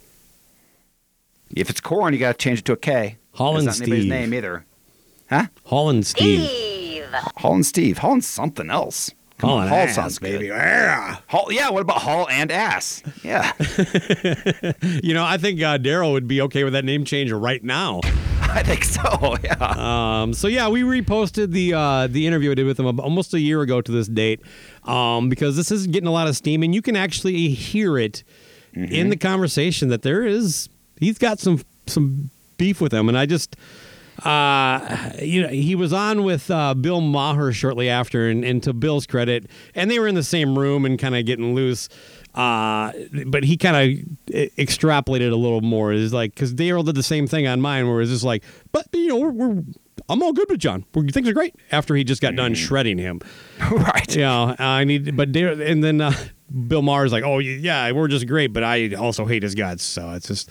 If 1.55 1.69
it's 1.71 1.81
corn, 1.81 2.13
you 2.15 2.19
got 2.21 2.33
to 2.33 2.39
change 2.39 2.61
it 2.61 2.65
to 2.67 2.73
a 2.73 2.77
K. 2.77 3.17
Holland 3.35 3.67
That's 3.69 3.81
not 3.81 3.89
anybody's 3.89 4.05
Steve. 4.05 4.11
name 4.11 4.35
either. 4.35 4.65
Huh? 5.29 5.47
Holland 5.67 6.07
Steve. 6.07 7.05
Holland 7.37 7.67
Steve. 7.67 7.99
Holland's 7.99 8.27
something 8.27 8.71
else. 8.71 9.11
Come 9.39 9.51
on, 9.51 9.69
Hall 9.69 9.79
ass, 9.79 9.95
sounds 9.95 10.19
baby. 10.19 10.47
good. 10.49 10.57
Hall, 11.27 11.49
yeah. 11.51 11.69
What 11.71 11.83
about 11.83 11.99
Hall 11.99 12.27
and 12.31 12.51
ass? 12.51 13.03
Yeah, 13.23 13.53
You 15.03 15.13
know, 15.13 15.25
I 15.25 15.37
think 15.37 15.61
uh, 15.63 15.77
Daryl 15.79 16.13
would 16.13 16.27
be 16.27 16.41
okay 16.43 16.65
with 16.65 16.73
that 16.73 16.85
name 16.87 17.05
change 17.05 17.31
right 17.33 17.63
now. 17.63 18.01
I 18.41 18.63
think 18.63 18.85
so. 18.85 19.37
Yeah. 19.45 19.57
Um, 20.23 20.33
so 20.33 20.49
yeah, 20.49 20.69
we 20.69 20.83
reposted 20.83 21.51
the 21.51 21.75
uh, 21.75 22.07
the 22.07 22.27
interview 22.27 22.53
I 22.53 22.55
did 22.55 22.65
with 22.65 22.81
him 22.81 22.99
almost 23.01 23.35
a 23.35 23.41
year 23.41 23.61
ago 23.61 23.83
to 23.83 23.93
this 23.93 24.09
date 24.09 24.41
um, 24.85 25.29
because 25.29 25.57
this 25.57 25.71
is 25.71 25.87
getting 25.87 26.07
a 26.09 26.13
lot 26.13 26.29
of 26.29 26.37
steam, 26.37 26.63
and 26.63 26.75
you 26.75 26.81
can 26.81 26.97
actually 26.97 27.49
hear 27.51 27.99
it 27.99 28.25
in 28.73 29.09
the 29.11 29.17
conversation 29.17 29.89
that 29.89 30.03
there 30.03 30.23
is 30.25 30.69
he's 30.99 31.19
got 31.19 31.39
some 31.39 31.61
some 31.87 32.31
beef 32.57 32.81
with 32.81 32.93
him, 32.93 33.09
and 33.11 33.19
I 33.19 33.27
just. 33.27 33.55
Uh, 34.25 35.11
you 35.21 35.43
know, 35.43 35.49
he 35.49 35.75
was 35.75 35.93
on 35.93 36.25
with 36.25 36.51
uh, 36.51 36.75
Bill 36.75 37.01
Maher 37.01 37.53
shortly 37.53 37.89
after, 37.89 38.29
and, 38.29 38.45
and 38.45 38.63
to 38.63 38.73
Bill's 38.73 39.07
credit, 39.07 39.47
and 39.75 39.91
they 39.91 39.99
were 39.99 40.07
in 40.07 40.15
the 40.15 40.23
same 40.23 40.59
room 40.59 40.85
and 40.85 40.99
kind 40.99 41.15
of 41.15 41.25
getting 41.27 41.55
loose. 41.55 41.89
Uh, 42.35 42.93
but 43.27 43.45
he 43.45 43.57
kind 43.57 43.77
of 43.77 44.39
extrapolated 44.59 45.33
a 45.33 45.37
little 45.37 45.63
more. 45.63 45.93
It's 45.93 46.13
like 46.13 46.35
because 46.35 46.55
Daryl 46.55 46.85
did 46.85 46.95
the 46.95 47.03
same 47.03 47.27
thing 47.27 47.47
on 47.47 47.61
mine, 47.61 47.89
where 47.89 48.01
it's 48.03 48.11
just 48.11 48.25
like, 48.25 48.45
but 48.73 48.87
you 48.93 49.09
know, 49.09 49.17
we're, 49.17 49.31
we're 49.31 49.63
I'm 50.09 50.23
all 50.23 50.33
good 50.33 50.49
with 50.51 50.61
John. 50.61 50.85
We're, 50.95 51.09
things 51.09 51.29
are 51.29 51.33
great. 51.33 51.55
After 51.73 51.95
he 51.95 52.05
just 52.05 52.21
got 52.21 52.37
done 52.37 52.55
shredding 52.55 52.99
him, 52.99 53.21
right. 53.71 54.15
you 54.15 54.21
know, 54.21 54.55
I 54.59 54.85
need, 54.85 55.17
but 55.17 55.33
Daryl, 55.33 55.67
and 55.67 55.83
then 55.83 56.01
uh, 56.03 56.13
Bill 56.69 56.83
Maher's 56.83 57.13
like, 57.13 57.25
oh 57.25 57.39
yeah, 57.39 57.91
we're 57.93 58.09
just 58.09 58.27
great, 58.27 58.53
but 58.53 58.63
I 58.63 58.95
also 58.95 59.25
hate 59.25 59.43
his 59.43 59.55
guts. 59.55 59.83
So 59.83 60.13
it's 60.13 60.29
just. 60.29 60.51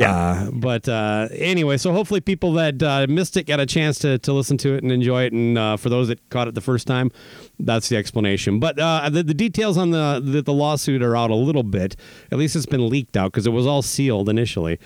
Yeah, 0.00 0.50
but 0.52 0.88
uh, 0.88 1.28
anyway, 1.32 1.76
so 1.76 1.92
hopefully 1.92 2.20
people 2.20 2.52
that 2.54 2.82
uh, 2.82 3.06
missed 3.08 3.36
it 3.36 3.44
got 3.44 3.60
a 3.60 3.66
chance 3.66 3.98
to, 4.00 4.18
to 4.18 4.32
listen 4.32 4.56
to 4.58 4.74
it 4.74 4.82
and 4.82 4.92
enjoy 4.92 5.24
it, 5.24 5.32
and 5.32 5.58
uh, 5.58 5.76
for 5.76 5.88
those 5.88 6.08
that 6.08 6.28
caught 6.30 6.46
it 6.48 6.54
the 6.54 6.60
first 6.60 6.86
time, 6.86 7.10
that's 7.58 7.88
the 7.88 7.96
explanation. 7.96 8.60
But 8.60 8.78
uh, 8.78 9.10
the, 9.10 9.22
the 9.22 9.34
details 9.34 9.76
on 9.76 9.90
the, 9.90 10.20
the 10.24 10.42
the 10.42 10.52
lawsuit 10.52 11.02
are 11.02 11.16
out 11.16 11.30
a 11.30 11.34
little 11.34 11.64
bit. 11.64 11.96
At 12.30 12.38
least 12.38 12.54
it's 12.54 12.66
been 12.66 12.88
leaked 12.88 13.16
out 13.16 13.32
because 13.32 13.46
it 13.46 13.50
was 13.50 13.66
all 13.66 13.82
sealed 13.82 14.28
initially. 14.28 14.78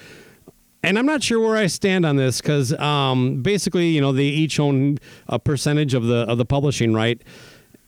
And 0.85 0.99
I'm 0.99 1.07
not 1.07 1.23
sure 1.23 1.39
where 1.39 1.57
I 1.57 1.69
stand 1.69 2.05
on 2.05 2.17
this 2.17 2.41
because 2.41 2.73
um, 2.75 3.43
basically, 3.43 3.89
you 3.89 4.01
know, 4.01 4.13
they 4.13 4.25
each 4.25 4.59
own 4.59 4.99
a 5.29 5.39
percentage 5.39 5.95
of 5.95 6.05
the 6.05 6.27
of 6.29 6.39
the 6.39 6.45
publishing 6.45 6.93
right 6.93 7.23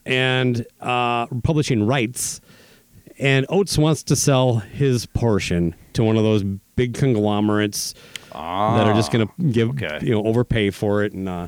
and 0.05 0.65
uh, 0.79 1.25
publishing 1.43 1.85
rights. 1.85 2.39
And 3.17 3.45
Oates 3.49 3.77
wants 3.77 4.03
to 4.03 4.15
sell 4.15 4.57
his 4.57 5.05
portion 5.05 5.75
to 5.95 6.03
one 6.03 6.17
of 6.17 6.23
those 6.23 6.43
big 6.75 6.93
conglomerates 6.93 7.93
that 8.31 8.87
are 8.87 8.93
just 8.93 9.11
going 9.11 9.27
to 9.27 9.43
give 9.51 9.69
okay. 9.71 9.99
you 10.01 10.11
know 10.11 10.23
overpay 10.25 10.69
for 10.69 11.03
it 11.03 11.13
and. 11.13 11.27
Uh, 11.27 11.47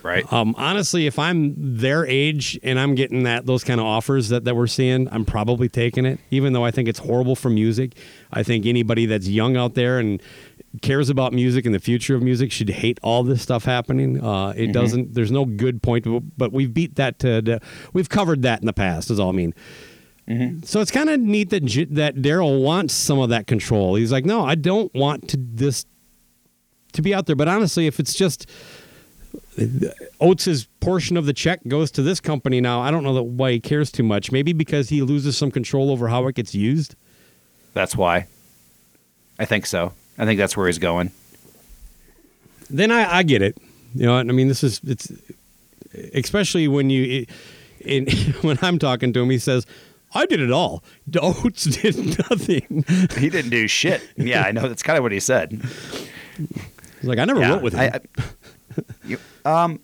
Right. 0.00 0.32
um, 0.32 0.54
honestly, 0.56 1.06
if 1.06 1.18
I'm 1.18 1.54
their 1.56 2.06
age 2.06 2.58
and 2.62 2.78
I'm 2.78 2.94
getting 2.94 3.24
that 3.24 3.46
those 3.46 3.64
kind 3.64 3.80
of 3.80 3.86
offers 3.86 4.28
that, 4.28 4.44
that 4.44 4.54
we're 4.54 4.68
seeing, 4.68 5.08
I'm 5.12 5.24
probably 5.24 5.68
taking 5.68 6.06
it. 6.06 6.20
Even 6.30 6.52
though 6.52 6.64
I 6.64 6.70
think 6.70 6.88
it's 6.88 7.00
horrible 7.00 7.34
for 7.34 7.50
music, 7.50 7.96
I 8.32 8.42
think 8.42 8.64
anybody 8.64 9.06
that's 9.06 9.28
young 9.28 9.56
out 9.56 9.74
there 9.74 9.98
and 9.98 10.22
cares 10.82 11.10
about 11.10 11.32
music 11.32 11.66
and 11.66 11.74
the 11.74 11.80
future 11.80 12.14
of 12.14 12.22
music 12.22 12.52
should 12.52 12.70
hate 12.70 12.98
all 13.02 13.22
this 13.24 13.42
stuff 13.42 13.64
happening. 13.64 14.24
Uh, 14.24 14.52
it 14.56 14.72
doesn't. 14.72 15.14
There's 15.14 15.32
no 15.32 15.44
good 15.44 15.82
point, 15.82 16.06
but 16.38 16.52
we've 16.52 16.72
beat 16.72 16.94
that 16.96 17.18
to. 17.20 17.42
to 17.42 17.60
we've 17.92 18.08
covered 18.08 18.42
that 18.42 18.60
in 18.60 18.66
the 18.66 18.72
past. 18.72 19.10
Is 19.10 19.18
all 19.18 19.30
I 19.30 19.32
mean. 19.32 19.54
Mm-hmm. 20.28 20.62
So 20.64 20.80
it's 20.80 20.90
kind 20.90 21.08
of 21.08 21.20
neat 21.20 21.50
that 21.50 21.64
J- 21.64 21.84
that 21.84 22.16
Daryl 22.16 22.62
wants 22.62 22.92
some 22.92 23.18
of 23.18 23.30
that 23.30 23.46
control. 23.46 23.94
He's 23.94 24.12
like, 24.12 24.26
no, 24.26 24.44
I 24.44 24.54
don't 24.54 24.92
want 24.94 25.28
to 25.30 25.38
this 25.38 25.86
to 26.92 27.02
be 27.02 27.14
out 27.14 27.26
there. 27.26 27.36
But 27.36 27.48
honestly, 27.48 27.86
if 27.86 27.98
it's 27.98 28.14
just 28.14 28.46
uh, 29.58 29.88
Oates' 30.20 30.66
portion 30.80 31.16
of 31.16 31.26
the 31.26 31.32
check 31.32 31.60
goes 31.66 31.90
to 31.92 32.02
this 32.02 32.20
company 32.20 32.60
now. 32.60 32.80
I 32.80 32.90
don't 32.90 33.04
know 33.04 33.14
that 33.14 33.22
why 33.22 33.52
he 33.52 33.60
cares 33.60 33.90
too 33.90 34.02
much. 34.02 34.30
Maybe 34.30 34.52
because 34.52 34.88
he 34.88 35.02
loses 35.02 35.36
some 35.36 35.50
control 35.50 35.90
over 35.90 36.08
how 36.08 36.26
it 36.26 36.34
gets 36.34 36.54
used. 36.54 36.94
That's 37.74 37.96
why. 37.96 38.26
I 39.38 39.44
think 39.44 39.66
so. 39.66 39.92
I 40.18 40.24
think 40.24 40.38
that's 40.38 40.56
where 40.56 40.66
he's 40.66 40.78
going. 40.78 41.10
Then 42.68 42.90
I, 42.90 43.18
I 43.18 43.22
get 43.22 43.40
it. 43.40 43.56
You 43.94 44.06
know, 44.06 44.16
I 44.16 44.24
mean, 44.24 44.48
this 44.48 44.62
is 44.62 44.80
it's 44.86 45.10
especially 46.14 46.68
when 46.68 46.90
you 46.90 47.26
in 47.80 48.06
when 48.42 48.58
I'm 48.62 48.78
talking 48.78 49.12
to 49.12 49.20
him, 49.20 49.30
he 49.30 49.38
says, 49.38 49.66
"I 50.14 50.26
did 50.26 50.40
it 50.40 50.50
all. 50.50 50.82
Oates 51.20 51.64
did 51.64 51.96
nothing." 52.30 52.84
He 53.18 53.28
didn't 53.30 53.50
do 53.50 53.66
shit. 53.68 54.02
Yeah, 54.16 54.42
I 54.42 54.52
know. 54.52 54.68
That's 54.68 54.82
kind 54.82 54.96
of 54.96 55.02
what 55.02 55.12
he 55.12 55.20
said. 55.20 55.52
He's 56.36 57.04
like, 57.08 57.18
"I 57.18 57.24
never 57.24 57.40
Yeah, 57.40 57.50
wrote 57.50 57.62
with 57.62 57.74
him." 57.74 57.80
I- 57.80 58.00
I- 58.20 58.82
you- 59.04 59.18
um, 59.44 59.80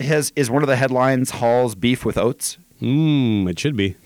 has 0.00 0.32
is 0.36 0.48
one 0.50 0.62
of 0.62 0.68
the 0.68 0.76
headlines 0.76 1.30
Hall's 1.30 1.74
beef 1.74 2.04
with 2.04 2.16
Oates? 2.16 2.56
Hmm, 2.78 3.46
it 3.48 3.58
should 3.58 3.76
be. 3.76 3.96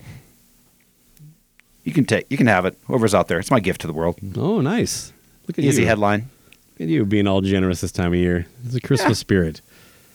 You 1.83 1.91
can 1.93 2.05
take. 2.05 2.25
You 2.31 2.37
can 2.37 2.47
have 2.47 2.65
it. 2.65 2.77
Whoever's 2.85 3.13
out 3.13 3.27
there, 3.27 3.39
it's 3.39 3.51
my 3.51 3.59
gift 3.59 3.81
to 3.81 3.87
the 3.87 3.93
world. 3.93 4.17
Oh, 4.37 4.61
nice. 4.61 5.11
Look 5.47 5.59
at 5.59 5.65
Easy 5.65 5.81
you. 5.81 5.87
headline. 5.87 6.29
Look 6.73 6.81
at 6.81 6.87
you 6.87 7.05
being 7.05 7.27
all 7.27 7.41
generous 7.41 7.81
this 7.81 7.91
time 7.91 8.13
of 8.13 8.19
year. 8.19 8.47
It's 8.65 8.75
a 8.75 8.79
Christmas 8.81 9.17
Yeah. 9.19 9.21
spirit. 9.21 9.61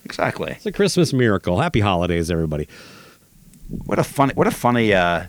Exactly. 0.04 0.52
It's 0.52 0.64
a 0.66 0.72
Christmas 0.72 1.12
miracle. 1.12 1.60
Happy 1.60 1.80
holidays, 1.80 2.30
everybody. 2.30 2.66
What 3.68 3.98
a 3.98 4.04
funny. 4.04 4.32
What 4.34 4.46
a 4.46 4.50
funny. 4.50 4.94
Uh, 4.94 5.26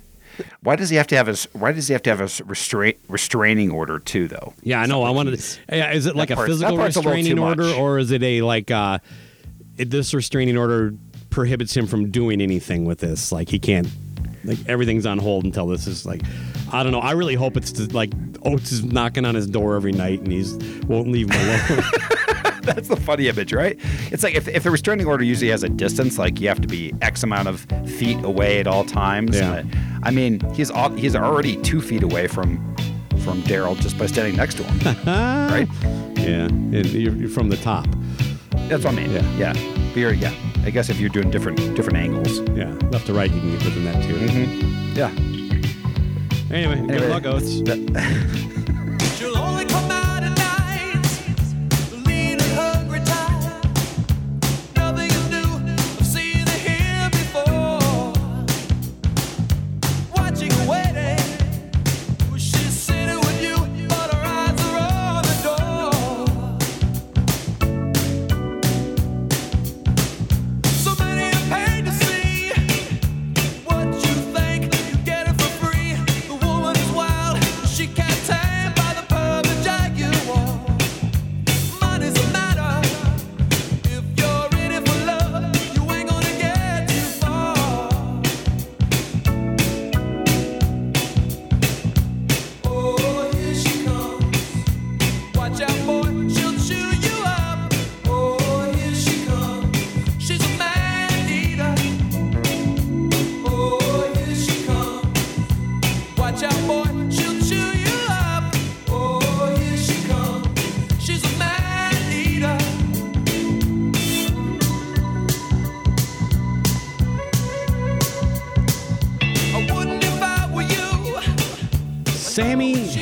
why 0.62 0.76
does 0.76 0.90
he 0.90 0.96
have 0.98 1.08
to 1.08 1.16
have 1.16 1.28
a 1.28 1.36
Why 1.58 1.72
does 1.72 1.88
he 1.88 1.94
have 1.94 2.04
to 2.04 2.10
have 2.16 2.22
a 2.22 2.44
restraint 2.46 2.98
restraining 3.08 3.72
order 3.72 4.00
too? 4.00 4.28
Though. 4.28 4.54
Yeah, 4.62 4.82
I 4.82 4.86
know. 4.86 5.04
I 5.04 5.10
wanted. 5.10 5.40
To, 5.40 5.60
yeah, 5.72 5.92
is 5.92 6.06
it 6.06 6.16
like 6.16 6.30
a 6.30 6.36
physical 6.36 6.78
part's 6.78 6.96
a 6.96 7.00
restraining 7.00 7.40
order, 7.40 7.64
much. 7.64 7.78
or 7.78 8.00
is 8.00 8.12
it 8.12 8.24
a 8.24 8.42
like 8.42 8.72
uh, 8.72 9.00
this 9.76 10.14
restraining 10.14 10.58
order 10.58 10.94
prohibits 11.30 11.76
him 11.76 11.88
from 11.88 12.12
doing 12.12 12.42
anything 12.42 12.86
with 12.86 13.00
this? 13.00 13.32
Like 13.32 13.50
he 13.50 13.60
can't. 13.60 13.88
Like 14.46 14.60
everything's 14.68 15.06
on 15.06 15.18
hold 15.20 15.44
until 15.44 15.68
this 15.68 15.86
is 15.86 16.06
like, 16.06 16.22
I 16.72 16.82
don't 16.82 16.94
know. 16.94 17.02
I 17.02 17.12
really 17.12 17.36
hope 17.36 17.58
it's 17.58 17.74
to, 17.74 17.94
like 17.94 18.12
Oates 18.44 18.72
is 18.72 18.84
knocking 18.86 19.26
on 19.26 19.36
his 19.36 19.48
door 19.48 19.76
every 19.76 19.92
night, 19.92 20.22
and 20.22 20.32
he's 20.32 20.56
won't 20.86 21.10
leave 21.10 21.30
him 21.30 21.42
alone. 21.42 21.84
That's 22.64 22.88
the 22.88 22.96
funny 22.96 23.28
image, 23.28 23.54
right? 23.54 23.78
It's 24.12 24.24
like 24.24 24.36
if, 24.36 24.48
if 24.48 24.64
the 24.64 24.72
restraining 24.72 25.08
order 25.08 25.24
usually 25.24 25.50
has 25.52 25.64
a 25.64 25.70
distance, 25.70 26.18
like 26.18 26.40
you 26.40 26.48
have 26.48 26.62
to 26.62 26.68
be 26.68 26.94
X 27.02 27.24
amount 27.24 27.48
of 27.48 27.62
feet 27.98 28.24
away 28.24 28.60
at 28.60 28.68
all 28.68 28.84
times. 28.86 29.36
Yeah. 29.36 29.64
I 30.04 30.12
mean, 30.12 30.40
he's 30.54 30.72
al- 30.72 30.96
he's 30.96 31.16
already 31.16 31.58
two 31.62 31.82
feet 31.82 32.04
away 32.04 32.28
from 32.28 32.58
from 33.24 33.42
Daryl 33.44 33.80
just 33.80 33.98
by 33.98 34.06
standing 34.06 34.36
next 34.38 34.56
to 34.56 34.64
him, 34.64 34.80
right? 35.06 35.68
yeah, 36.18 36.46
and 36.46 36.74
you're, 36.74 37.14
you're 37.16 37.30
from 37.30 37.50
the 37.50 37.58
top. 37.58 37.86
That's 38.70 38.84
what 38.86 38.94
I 38.94 38.96
mean. 38.96 39.12
Yeah. 39.12 39.38
yeah. 39.38 39.54
But 39.94 39.98
you're- 39.98 40.16
yeah. 40.16 40.34
I 40.66 40.72
guess 40.72 40.90
if 40.90 41.00
you're 41.00 41.10
doing 41.10 41.30
different 41.32 41.58
different 41.76 41.98
angles. 41.98 42.40
Yeah, 42.56 42.72
left 42.92 43.06
to 43.08 43.14
right, 43.14 43.32
you 43.32 43.40
can 43.40 43.52
get 43.58 43.66
within 43.66 43.86
that 43.86 44.04
too. 44.04 44.16
Mm-hmm. 44.16 44.96
Yeah. 44.98 45.10
Anyway, 46.56 46.74
Anyway. 46.80 46.98
good 46.98 47.10
luck, 47.10 47.26
Oates. 47.26 47.62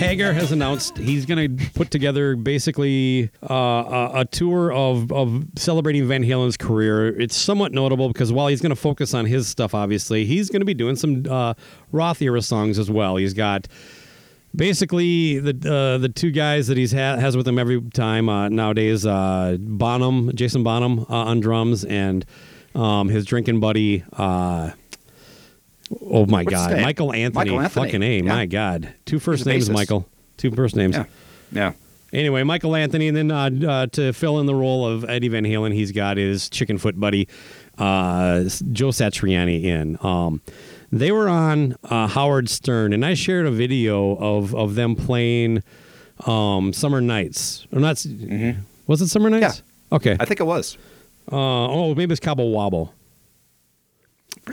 Hagar 0.07 0.31
has 0.31 0.53
announced 0.53 0.97
he's 0.97 1.25
going 1.25 1.57
to 1.57 1.69
put 1.71 1.91
together 1.91 2.37
basically 2.37 3.29
uh, 3.43 3.53
a, 3.53 4.11
a 4.21 4.25
tour 4.25 4.71
of, 4.71 5.11
of 5.11 5.43
celebrating 5.57 6.07
Van 6.07 6.23
Halen's 6.23 6.55
career. 6.55 7.09
It's 7.19 7.35
somewhat 7.35 7.73
notable 7.73 8.07
because 8.07 8.31
while 8.31 8.47
he's 8.47 8.61
going 8.61 8.69
to 8.69 8.77
focus 8.77 9.13
on 9.13 9.25
his 9.25 9.49
stuff, 9.49 9.75
obviously, 9.75 10.23
he's 10.23 10.49
going 10.49 10.61
to 10.61 10.65
be 10.65 10.73
doing 10.73 10.95
some 10.95 11.25
uh, 11.29 11.55
Roth 11.91 12.21
era 12.21 12.41
songs 12.41 12.79
as 12.79 12.89
well. 12.89 13.17
He's 13.17 13.33
got 13.33 13.67
basically 14.55 15.39
the 15.39 15.51
uh, 15.69 15.97
the 15.97 16.07
two 16.07 16.31
guys 16.31 16.67
that 16.67 16.77
he's 16.77 16.93
ha- 16.93 17.17
has 17.17 17.35
with 17.35 17.45
him 17.45 17.59
every 17.59 17.81
time 17.81 18.29
uh, 18.29 18.47
nowadays 18.47 19.05
uh, 19.05 19.57
Bonham, 19.59 20.33
Jason 20.33 20.63
Bonham 20.63 20.99
uh, 20.99 21.05
on 21.09 21.41
drums, 21.41 21.83
and 21.83 22.25
um, 22.75 23.09
his 23.09 23.25
drinking 23.25 23.59
buddy. 23.59 24.05
Oh 26.01 26.25
my 26.25 26.43
What's 26.43 26.53
God. 26.53 26.81
Michael 26.81 27.13
Anthony. 27.13 27.45
Michael 27.51 27.61
Anthony. 27.61 27.85
Fucking 27.85 28.03
a, 28.03 28.17
Yeah. 28.17 28.33
my 28.33 28.45
God. 28.45 28.93
Two 29.05 29.19
first 29.19 29.45
names. 29.45 29.69
Michael. 29.69 30.07
Two 30.37 30.51
first 30.51 30.75
names. 30.75 30.95
Yeah. 30.95 31.05
Yeah. 31.51 31.71
Anyway, 32.13 32.43
Michael 32.43 32.75
Anthony, 32.75 33.09
and 33.09 33.17
then 33.17 33.31
uh, 33.31 33.49
uh, 33.67 33.87
to 33.87 34.13
fill 34.13 34.39
in 34.39 34.45
the 34.45 34.55
role 34.55 34.87
of 34.87 35.03
Eddie 35.09 35.27
Van 35.27 35.43
Halen, 35.43 35.73
he's 35.73 35.91
got 35.91 36.15
his 36.17 36.49
Chickenfoot 36.49 36.97
buddy 36.99 37.27
uh, 37.77 38.43
Joe 38.71 38.89
Satriani 38.89 39.63
in. 39.63 39.97
Um, 40.01 40.41
they 40.91 41.11
were 41.11 41.27
on 41.27 41.75
uh, 41.83 42.07
Howard 42.07 42.49
Stern, 42.49 42.93
and 42.93 43.05
I 43.05 43.13
shared 43.13 43.45
a 43.45 43.51
video 43.51 44.15
of 44.15 44.55
of 44.55 44.75
them 44.75 44.95
playing 44.95 45.63
um, 46.25 46.71
Summer 46.71 47.01
Nights. 47.01 47.67
Or 47.73 47.79
not? 47.81 48.05
Was 48.87 49.01
it 49.01 49.07
Summer 49.09 49.29
Nights? 49.29 49.61
Yeah. 49.91 49.95
Okay. 49.97 50.13
Mm-hmm. 50.13 50.21
I 50.21 50.25
think 50.25 50.39
it 50.39 50.45
was. 50.45 50.77
Uh, 51.29 51.35
oh, 51.35 51.93
maybe 51.93 52.13
it's 52.13 52.21
Cabo 52.21 52.45
Wabo. 52.45 52.89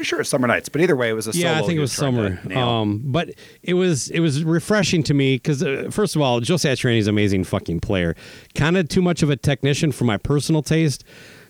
Pretty 0.05 0.11
sure 0.17 0.21
it's 0.21 0.29
summer 0.29 0.47
nights, 0.47 0.69
but 0.69 0.83
either 0.83 0.97
way, 0.97 1.09
it 1.09 1.15
was 1.15 1.29
a 1.29 1.31
yeah, 1.31 1.59
I 1.59 1.63
think 1.63 1.79
it 1.79 1.81
was 1.81 1.91
summer. 1.91 2.39
Um, 2.55 3.01
but 3.07 3.31
it 3.63 3.73
was 3.73 4.11
it 4.11 4.21
was 4.21 4.45
refreshing 4.45 5.03
to 5.05 5.15
me 5.15 5.37
because 5.37 5.63
uh, 5.63 5.89
first 5.91 6.15
of 6.15 6.21
all, 6.21 6.41
Joe 6.41 6.57
Satriani 6.57 6.99
is 6.99 7.07
an 7.07 7.15
amazing 7.15 7.45
fucking 7.45 7.81
player. 7.81 8.15
Kind 8.55 8.77
of 8.77 8.87
too 8.91 9.01
much 9.01 9.23
of 9.23 9.31
a 9.31 9.37
technician 9.37 9.93
for 9.93 10.05
my 10.05 10.19
personal 10.19 10.63
taste, 10.63 11.05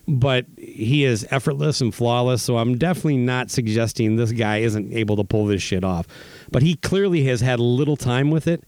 but 0.07 0.47
he 0.57 1.03
is 1.03 1.27
effortless 1.33 1.81
and 1.81 1.93
flawless. 1.93 2.45
So 2.45 2.59
I'm 2.59 2.79
definitely 2.79 3.17
not 3.17 3.51
suggesting 3.51 4.15
this 4.15 4.31
guy 4.31 4.59
isn't 4.59 4.93
able 4.93 5.17
to 5.17 5.25
pull 5.25 5.47
this 5.47 5.61
shit 5.61 5.83
off. 5.83 6.07
But 6.53 6.63
he 6.63 6.77
clearly 6.77 7.25
has 7.25 7.41
had 7.41 7.59
little 7.59 7.97
time 7.97 8.31
with 8.31 8.47
it. 8.47 8.63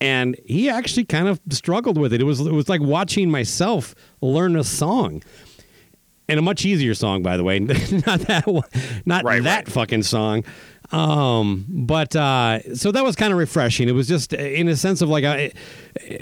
And 0.00 0.38
he 0.44 0.70
actually 0.70 1.06
kind 1.06 1.26
of 1.26 1.40
struggled 1.50 1.98
with 1.98 2.12
it. 2.12 2.20
It 2.20 2.24
was 2.24 2.38
it 2.38 2.52
was 2.52 2.68
like 2.68 2.82
watching 2.82 3.32
myself 3.32 3.96
learn 4.20 4.54
a 4.54 4.62
song 4.62 5.22
and 6.28 6.38
a 6.38 6.42
much 6.42 6.64
easier 6.64 6.94
song, 6.94 7.22
by 7.22 7.36
the 7.36 7.44
way. 7.44 7.58
not 8.06 8.20
that 8.20 8.44
one, 8.46 8.68
not 9.04 9.24
Right, 9.24 9.42
that 9.42 9.66
right. 9.66 9.68
fucking 9.68 10.02
song. 10.02 10.44
Um, 10.92 11.64
but 11.68 12.14
uh, 12.14 12.74
so 12.74 12.92
that 12.92 13.02
was 13.02 13.16
kind 13.16 13.32
of 13.32 13.38
refreshing. 13.38 13.88
It 13.88 13.92
was 13.92 14.06
just 14.06 14.32
in 14.32 14.68
a 14.68 14.76
sense 14.76 15.00
of 15.00 15.08
like, 15.08 15.24
I, 15.24 15.52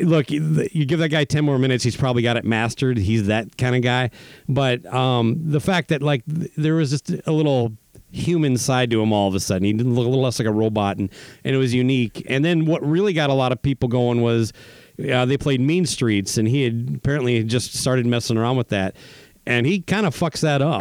look, 0.00 0.30
you 0.30 0.84
give 0.86 1.00
that 1.00 1.08
guy 1.08 1.24
ten 1.24 1.44
more 1.44 1.58
minutes, 1.58 1.84
he's 1.84 1.96
probably 1.96 2.22
got 2.22 2.36
it 2.36 2.44
mastered. 2.44 2.96
He's 2.96 3.26
that 3.26 3.56
kind 3.58 3.74
of 3.76 3.82
guy. 3.82 4.10
But 4.48 4.86
um, 4.86 5.36
the 5.50 5.60
fact 5.60 5.88
that 5.88 6.00
like 6.02 6.22
there 6.26 6.74
was 6.74 6.90
just 6.90 7.10
a 7.26 7.32
little 7.32 7.72
human 8.12 8.56
side 8.56 8.90
to 8.90 9.02
him 9.02 9.12
all 9.12 9.26
of 9.26 9.34
a 9.34 9.40
sudden. 9.40 9.64
He 9.64 9.72
didn't 9.72 9.94
look 9.94 10.06
a 10.06 10.08
little 10.08 10.22
less 10.24 10.38
like 10.38 10.46
a 10.46 10.52
robot, 10.52 10.98
and 10.98 11.10
and 11.44 11.54
it 11.54 11.58
was 11.58 11.74
unique. 11.74 12.24
And 12.28 12.44
then 12.44 12.64
what 12.64 12.86
really 12.86 13.12
got 13.12 13.30
a 13.30 13.34
lot 13.34 13.52
of 13.52 13.60
people 13.62 13.88
going 13.88 14.22
was. 14.22 14.52
Uh, 15.10 15.24
they 15.24 15.38
played 15.38 15.58
Mean 15.58 15.86
Streets, 15.86 16.36
and 16.36 16.46
he 16.46 16.62
had 16.62 16.92
apparently 16.96 17.42
just 17.44 17.74
started 17.74 18.04
messing 18.04 18.36
around 18.36 18.58
with 18.58 18.68
that, 18.68 18.94
and 19.46 19.66
he 19.66 19.80
kind 19.80 20.06
of 20.06 20.14
fucks 20.18 20.40
that 20.40 20.62
up. 20.62 20.80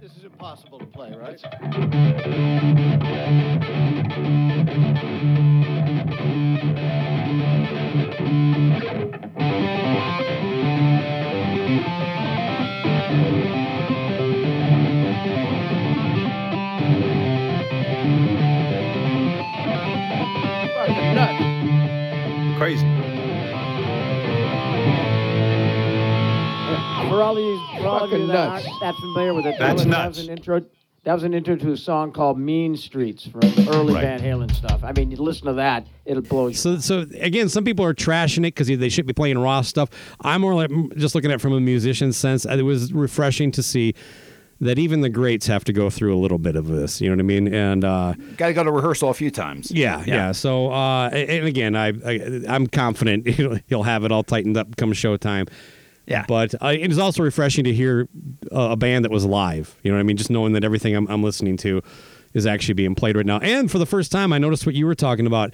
This 0.00 0.16
is 0.16 0.24
impossible 0.24 0.78
to 0.78 0.86
play, 0.86 1.14
right? 1.14 1.40
Crazy. 22.58 23.05
For 27.16 27.22
all 27.22 27.34
these, 27.34 27.60
for 27.80 27.86
all 27.86 28.04
of 28.04 28.10
you 28.10 28.16
Fucking 28.18 28.28
that 28.28 28.34
nuts. 28.50 28.66
aren't 28.66 28.80
that 28.80 28.94
familiar 28.96 29.34
with 29.34 29.46
it, 29.46 29.56
That's 29.58 29.60
that 29.60 29.72
was, 29.74 29.86
nuts. 29.86 30.02
That 30.02 30.08
was 30.08 30.18
an 30.28 30.30
intro. 30.36 30.64
That 31.04 31.14
was 31.14 31.22
an 31.22 31.34
intro 31.34 31.54
to 31.56 31.70
a 31.72 31.76
song 31.76 32.10
called 32.12 32.36
"Mean 32.38 32.76
Streets" 32.76 33.26
from 33.28 33.40
early 33.68 33.94
Right. 33.94 34.02
Van 34.02 34.20
Halen 34.20 34.52
stuff. 34.52 34.82
I 34.82 34.90
mean, 34.92 35.10
you 35.12 35.16
listen 35.18 35.46
to 35.46 35.52
that, 35.52 35.86
it'll 36.04 36.22
blow 36.22 36.48
you. 36.48 36.54
So, 36.54 36.78
so 36.78 37.06
again, 37.20 37.48
some 37.48 37.62
people 37.64 37.84
are 37.84 37.94
trashing 37.94 38.38
it 38.38 38.54
because 38.56 38.66
they 38.66 38.88
should 38.88 39.06
be 39.06 39.12
playing 39.12 39.38
raw 39.38 39.60
stuff. 39.62 39.88
I'm 40.22 40.40
more 40.40 40.54
like 40.54 40.70
just 40.96 41.14
looking 41.14 41.30
at 41.30 41.36
it 41.36 41.40
from 41.40 41.52
a 41.52 41.60
musician's 41.60 42.16
sense. 42.16 42.44
It 42.44 42.62
was 42.62 42.92
refreshing 42.92 43.52
to 43.52 43.62
see 43.62 43.94
that 44.60 44.78
even 44.80 45.00
the 45.02 45.08
greats 45.10 45.46
have 45.46 45.62
to 45.64 45.72
go 45.72 45.90
through 45.90 46.12
a 46.12 46.18
little 46.18 46.38
bit 46.38 46.56
of 46.56 46.66
this. 46.66 47.00
You 47.00 47.08
know 47.08 47.14
what 47.14 47.20
I 47.20 47.22
mean? 47.24 47.54
And 47.54 47.84
uh, 47.84 48.14
Got 48.36 48.48
to 48.48 48.52
go 48.54 48.64
to 48.64 48.72
rehearsal 48.72 49.10
a 49.10 49.14
few 49.14 49.30
times. 49.30 49.70
yeah, 49.70 50.02
yeah. 50.06 50.32
So, 50.32 50.72
uh, 50.72 51.08
and 51.10 51.46
again, 51.46 51.76
I, 51.76 51.88
I 52.04 52.42
I'm 52.48 52.66
confident 52.66 53.26
he'll, 53.36 53.58
he'll 53.68 53.82
have 53.84 54.02
it 54.04 54.10
all 54.10 54.24
tightened 54.24 54.56
up 54.56 54.76
come 54.76 54.92
showtime. 54.92 55.48
Yeah. 56.06 56.24
But 56.28 56.54
uh, 56.62 56.68
it 56.68 56.90
is 56.90 56.98
also 56.98 57.22
refreshing 57.22 57.64
to 57.64 57.72
hear 57.72 58.08
a, 58.52 58.70
a 58.70 58.76
band 58.76 59.04
that 59.04 59.10
was 59.10 59.24
live. 59.24 59.76
You 59.82 59.90
know 59.90 59.96
what 59.96 60.00
I 60.00 60.04
mean? 60.04 60.16
Just 60.16 60.30
knowing 60.30 60.52
that 60.52 60.64
everything 60.64 60.94
I'm, 60.94 61.06
I'm 61.08 61.22
listening 61.22 61.56
to 61.58 61.82
is 62.32 62.46
actually 62.46 62.74
being 62.74 62.94
played 62.94 63.16
right 63.16 63.26
now. 63.26 63.38
And 63.40 63.70
for 63.70 63.78
the 63.78 63.86
first 63.86 64.12
time, 64.12 64.32
I 64.32 64.38
noticed 64.38 64.66
what 64.66 64.74
you 64.74 64.86
were 64.86 64.94
talking 64.94 65.26
about. 65.26 65.52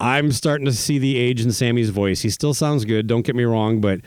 I'm 0.00 0.30
starting 0.30 0.66
to 0.66 0.72
see 0.72 0.98
the 0.98 1.16
age 1.16 1.40
in 1.44 1.50
Sammy's 1.50 1.90
voice. 1.90 2.20
He 2.20 2.30
still 2.30 2.54
sounds 2.54 2.84
good. 2.84 3.06
Don't 3.08 3.22
get 3.22 3.34
me 3.34 3.44
wrong, 3.44 3.80
but 3.80 4.00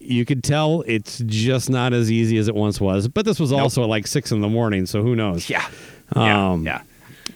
you 0.00 0.24
could 0.24 0.42
tell 0.42 0.82
it's 0.86 1.22
just 1.26 1.70
not 1.70 1.92
as 1.92 2.10
easy 2.10 2.38
as 2.38 2.48
it 2.48 2.54
once 2.54 2.80
was. 2.80 3.06
But 3.06 3.24
this 3.24 3.38
was 3.38 3.52
also 3.52 3.82
at 3.84 3.88
like 3.88 4.06
six 4.06 4.32
in 4.32 4.40
the 4.40 4.48
morning, 4.48 4.86
so 4.86 5.02
who 5.02 5.14
knows? 5.14 5.48
Yeah. 5.48 5.66
Yeah. 6.16 6.50
Um, 6.50 6.64
yeah. 6.64 6.82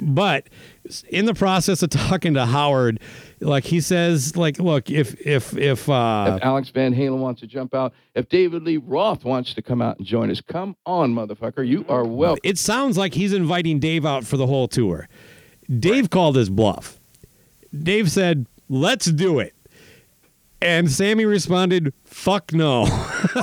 but 0.00 0.48
in 1.08 1.26
the 1.26 1.34
process 1.34 1.82
of 1.82 1.90
talking 1.90 2.34
to 2.34 2.46
Howard, 2.46 3.00
like 3.40 3.64
he 3.64 3.80
says, 3.80 4.36
like, 4.36 4.58
look, 4.58 4.90
if 4.90 5.14
if 5.26 5.56
if 5.56 5.88
uh, 5.88 6.34
if 6.36 6.44
Alex 6.44 6.68
Van 6.70 6.94
Halen 6.94 7.18
wants 7.18 7.40
to 7.40 7.46
jump 7.46 7.74
out, 7.74 7.92
if 8.14 8.28
David 8.28 8.62
Lee 8.62 8.76
Roth 8.76 9.24
wants 9.24 9.54
to 9.54 9.62
come 9.62 9.80
out 9.80 9.98
and 9.98 10.06
join 10.06 10.30
us, 10.30 10.40
come 10.40 10.76
on, 10.86 11.14
motherfucker. 11.14 11.66
You 11.66 11.84
are 11.88 12.04
welcome. 12.04 12.40
it 12.44 12.58
sounds 12.58 12.98
like 12.98 13.14
he's 13.14 13.32
inviting 13.32 13.78
Dave 13.78 14.04
out 14.04 14.24
for 14.24 14.36
the 14.36 14.46
whole 14.46 14.68
tour. 14.68 15.08
Dave 15.78 16.10
called 16.10 16.36
his 16.36 16.50
bluff. 16.50 17.00
Dave 17.76 18.10
said, 18.10 18.46
"Let's 18.68 19.06
do 19.06 19.38
it," 19.38 19.54
and 20.60 20.90
Sammy 20.90 21.24
responded, 21.24 21.94
"Fuck 22.04 22.52
no." 22.52 22.84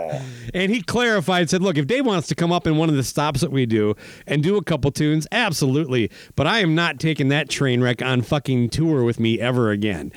And 0.54 0.72
he 0.72 0.80
clarified, 0.80 1.50
said, 1.50 1.60
"Look, 1.60 1.76
if 1.76 1.86
Dave 1.86 2.06
wants 2.06 2.28
to 2.28 2.34
come 2.34 2.50
up 2.52 2.66
in 2.66 2.76
one 2.78 2.88
of 2.88 2.94
the 2.96 3.02
stops 3.04 3.40
that 3.42 3.50
we 3.50 3.66
do 3.66 3.94
and 4.26 4.42
do 4.42 4.56
a 4.56 4.62
couple 4.64 4.90
tunes, 4.90 5.26
absolutely. 5.32 6.10
But 6.34 6.46
I 6.46 6.60
am 6.60 6.74
not 6.74 6.98
taking 6.98 7.28
that 7.28 7.48
train 7.50 7.82
wreck 7.82 8.00
on 8.00 8.22
fucking 8.22 8.70
tour 8.70 9.02
with 9.04 9.20
me 9.20 9.38
ever 9.40 9.70
again." 9.70 10.12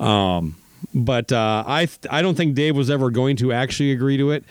Um, 0.00 0.56
but 0.92 1.30
uh, 1.32 1.62
I 1.66 1.86
I 2.10 2.22
don't 2.22 2.34
think 2.34 2.54
Dave 2.54 2.74
was 2.76 2.90
ever 2.90 3.10
going 3.10 3.36
to 3.36 3.52
actually 3.52 3.92
agree 3.92 4.16
to 4.16 4.30
it. 4.32 4.44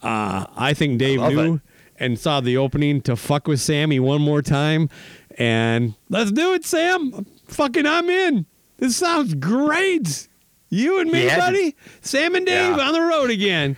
Uh, 0.00 0.46
I 0.56 0.72
think 0.74 0.98
Dave 0.98 1.20
love 1.20 1.32
knew 1.32 1.54
it. 1.56 1.60
and 1.98 2.18
saw 2.18 2.40
the 2.40 2.56
opening 2.56 3.00
to 3.02 3.16
fuck 3.16 3.46
with 3.48 3.60
Sammy 3.60 3.98
one 4.00 4.22
more 4.22 4.40
time, 4.42 4.88
and 5.36 5.94
let's 6.08 6.32
do 6.32 6.54
it, 6.54 6.64
Sam. 6.64 7.26
Fucking, 7.48 7.84
I'm 7.84 8.08
in. 8.08 8.46
This 8.78 8.96
sounds 8.96 9.34
great. 9.34 10.28
You 10.70 11.00
and 11.00 11.10
me, 11.10 11.26
buddy. 11.26 11.74
Sam 12.00 12.34
and 12.34 12.46
Dave 12.46 12.76
Yeah. 12.76 12.86
on 12.86 12.92
the 12.92 13.00
road 13.00 13.30
again. 13.30 13.76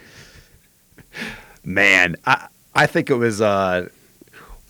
Man, 1.65 2.17
I 2.27 2.49
I 2.75 2.87
think 2.87 3.11
it 3.11 3.15
was. 3.15 3.41
Uh, 3.41 3.89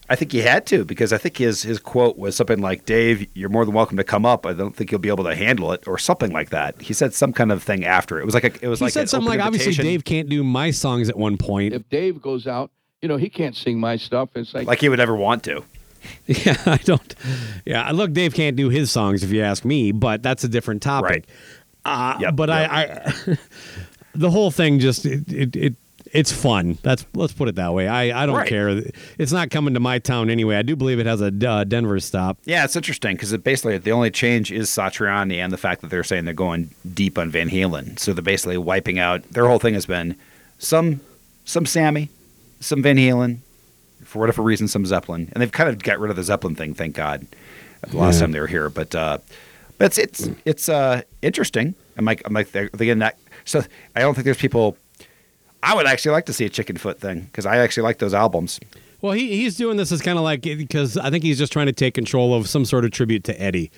I 0.08 0.16
think 0.16 0.32
he 0.32 0.40
had 0.40 0.66
to 0.66 0.84
because 0.84 1.12
I 1.12 1.18
think 1.18 1.36
his 1.36 1.62
his 1.62 1.78
quote 1.78 2.18
was 2.18 2.34
something 2.34 2.60
like, 2.60 2.84
"Dave, 2.84 3.28
you're 3.34 3.48
more 3.48 3.64
than 3.64 3.74
welcome 3.74 3.96
to 3.96 4.02
come 4.04 4.26
up. 4.26 4.44
I 4.44 4.52
don't 4.52 4.74
think 4.74 4.90
you'll 4.90 4.98
be 4.98 5.08
able 5.08 5.22
to 5.24 5.36
handle 5.36 5.70
it," 5.72 5.86
or 5.86 5.98
something 5.98 6.32
like 6.32 6.50
that. 6.50 6.80
He 6.82 6.92
said 6.92 7.14
some 7.14 7.32
kind 7.32 7.52
of 7.52 7.62
thing 7.62 7.84
after. 7.84 8.18
It 8.18 8.24
was 8.24 8.34
like 8.34 8.44
a, 8.44 8.64
it 8.64 8.68
was 8.68 8.80
like 8.80 8.92
He 8.92 8.98
like 8.98 9.08
said 9.08 9.08
something 9.08 9.28
open 9.28 9.38
like, 9.38 9.46
obviously. 9.46 9.72
Dave 9.84 10.04
can't 10.04 10.28
do 10.28 10.42
my 10.42 10.72
songs 10.72 11.08
at 11.08 11.16
one 11.16 11.36
point. 11.36 11.74
If 11.74 11.88
Dave 11.90 12.20
goes 12.20 12.48
out, 12.48 12.72
you 13.02 13.08
know, 13.08 13.18
he 13.18 13.28
can't 13.28 13.54
sing 13.54 13.78
my 13.78 13.96
stuff. 13.96 14.30
It's 14.34 14.52
like, 14.52 14.66
like 14.66 14.80
he 14.80 14.88
would 14.88 15.00
ever 15.00 15.14
want 15.14 15.44
to. 15.44 15.64
Yeah, 16.26 16.56
I 16.64 16.78
don't. 16.78 17.14
Yeah, 17.66 17.90
look, 17.90 18.14
Dave 18.14 18.32
can't 18.32 18.56
do 18.56 18.70
his 18.70 18.90
songs 18.90 19.22
if 19.22 19.30
you 19.30 19.42
ask 19.42 19.66
me, 19.66 19.92
but 19.92 20.22
that's 20.22 20.42
a 20.44 20.48
different 20.48 20.80
topic. 20.80 21.26
Uh, 21.84 22.16
Yep, 22.20 22.36
but 22.36 22.48
I, 22.48 22.64
I, 22.64 23.36
the 24.14 24.30
whole 24.30 24.50
thing 24.50 24.78
just 24.78 25.04
it, 25.04 25.30
it, 25.30 25.56
it 25.56 25.74
it's 26.12 26.32
fun. 26.32 26.78
That's 26.82 27.04
let's 27.14 27.32
put 27.32 27.48
it 27.48 27.54
that 27.56 27.72
way. 27.72 27.86
I 27.88 28.22
I 28.22 28.26
don't 28.26 28.36
Right. 28.36 28.48
care. 28.48 28.82
It's 29.18 29.32
not 29.32 29.50
coming 29.50 29.74
to 29.74 29.80
my 29.80 29.98
town 29.98 30.30
anyway. 30.30 30.56
I 30.56 30.62
do 30.62 30.74
believe 30.76 30.98
it 30.98 31.06
has 31.06 31.20
a 31.20 31.32
uh, 31.48 31.64
Denver 31.64 32.00
stop. 32.00 32.38
Yeah, 32.44 32.64
it's 32.64 32.76
interesting 32.76 33.16
because 33.16 33.32
it 33.32 33.44
basically 33.44 33.78
the 33.78 33.92
only 33.92 34.10
change 34.10 34.50
is 34.50 34.68
Satriani 34.68 35.36
and 35.36 35.52
the 35.52 35.56
fact 35.58 35.80
that 35.82 35.90
they're 35.90 36.02
saying 36.04 36.24
they're 36.24 36.34
going 36.34 36.70
deep 36.94 37.18
on 37.18 37.30
Van 37.30 37.48
Halen. 37.50 37.98
So 37.98 38.12
they're 38.12 38.22
basically 38.22 38.58
wiping 38.58 38.98
out. 38.98 39.22
Their 39.30 39.46
whole 39.46 39.58
thing 39.58 39.74
has 39.74 39.86
been 39.86 40.16
some 40.58 41.00
some 41.44 41.66
Sammy, 41.66 42.08
some 42.60 42.82
Van 42.82 42.96
Halen, 42.96 43.38
for 44.04 44.18
whatever 44.18 44.42
reason, 44.42 44.68
some 44.68 44.84
Zeppelin, 44.86 45.28
and 45.32 45.40
they've 45.42 45.52
kind 45.52 45.68
of 45.68 45.82
got 45.82 45.98
rid 46.00 46.10
of 46.10 46.16
the 46.16 46.24
Zeppelin 46.24 46.54
thing. 46.54 46.74
Thank 46.74 46.94
God. 46.96 47.26
The 47.88 47.96
last 47.96 48.16
Yeah. 48.16 48.20
time 48.22 48.32
they 48.32 48.40
were 48.40 48.46
here, 48.46 48.68
but 48.68 48.94
uh, 48.94 49.18
but 49.78 49.86
it's 49.86 49.98
it's 49.98 50.28
it's 50.44 50.68
uh, 50.68 51.02
interesting. 51.22 51.74
I'm 51.96 52.04
like 52.04 52.20
I'm 52.24 52.32
like 52.34 52.50
they're, 52.52 52.68
they're 52.72 52.86
getting 52.86 52.98
that. 52.98 53.16
So 53.44 53.62
I 53.96 54.00
don't 54.00 54.14
think 54.14 54.24
there's 54.24 54.36
people. 54.36 54.76
I 55.62 55.74
would 55.74 55.86
actually 55.86 56.12
like 56.12 56.26
to 56.26 56.32
see 56.32 56.44
a 56.44 56.50
Chickenfoot 56.50 56.98
thing 56.98 57.20
because 57.22 57.46
I 57.46 57.58
actually 57.58 57.82
like 57.84 57.98
those 57.98 58.14
albums. 58.14 58.60
Well, 59.00 59.12
he 59.12 59.36
he's 59.36 59.56
doing 59.56 59.76
this 59.76 59.92
as 59.92 60.02
kind 60.02 60.18
of 60.18 60.24
like 60.24 60.42
because 60.42 60.96
I 60.96 61.10
think 61.10 61.24
he's 61.24 61.38
just 61.38 61.52
trying 61.52 61.66
to 61.66 61.72
take 61.72 61.94
control 61.94 62.34
of 62.34 62.48
some 62.48 62.64
sort 62.64 62.84
of 62.84 62.90
tribute 62.90 63.24
to 63.24 63.40
Eddie. 63.40 63.70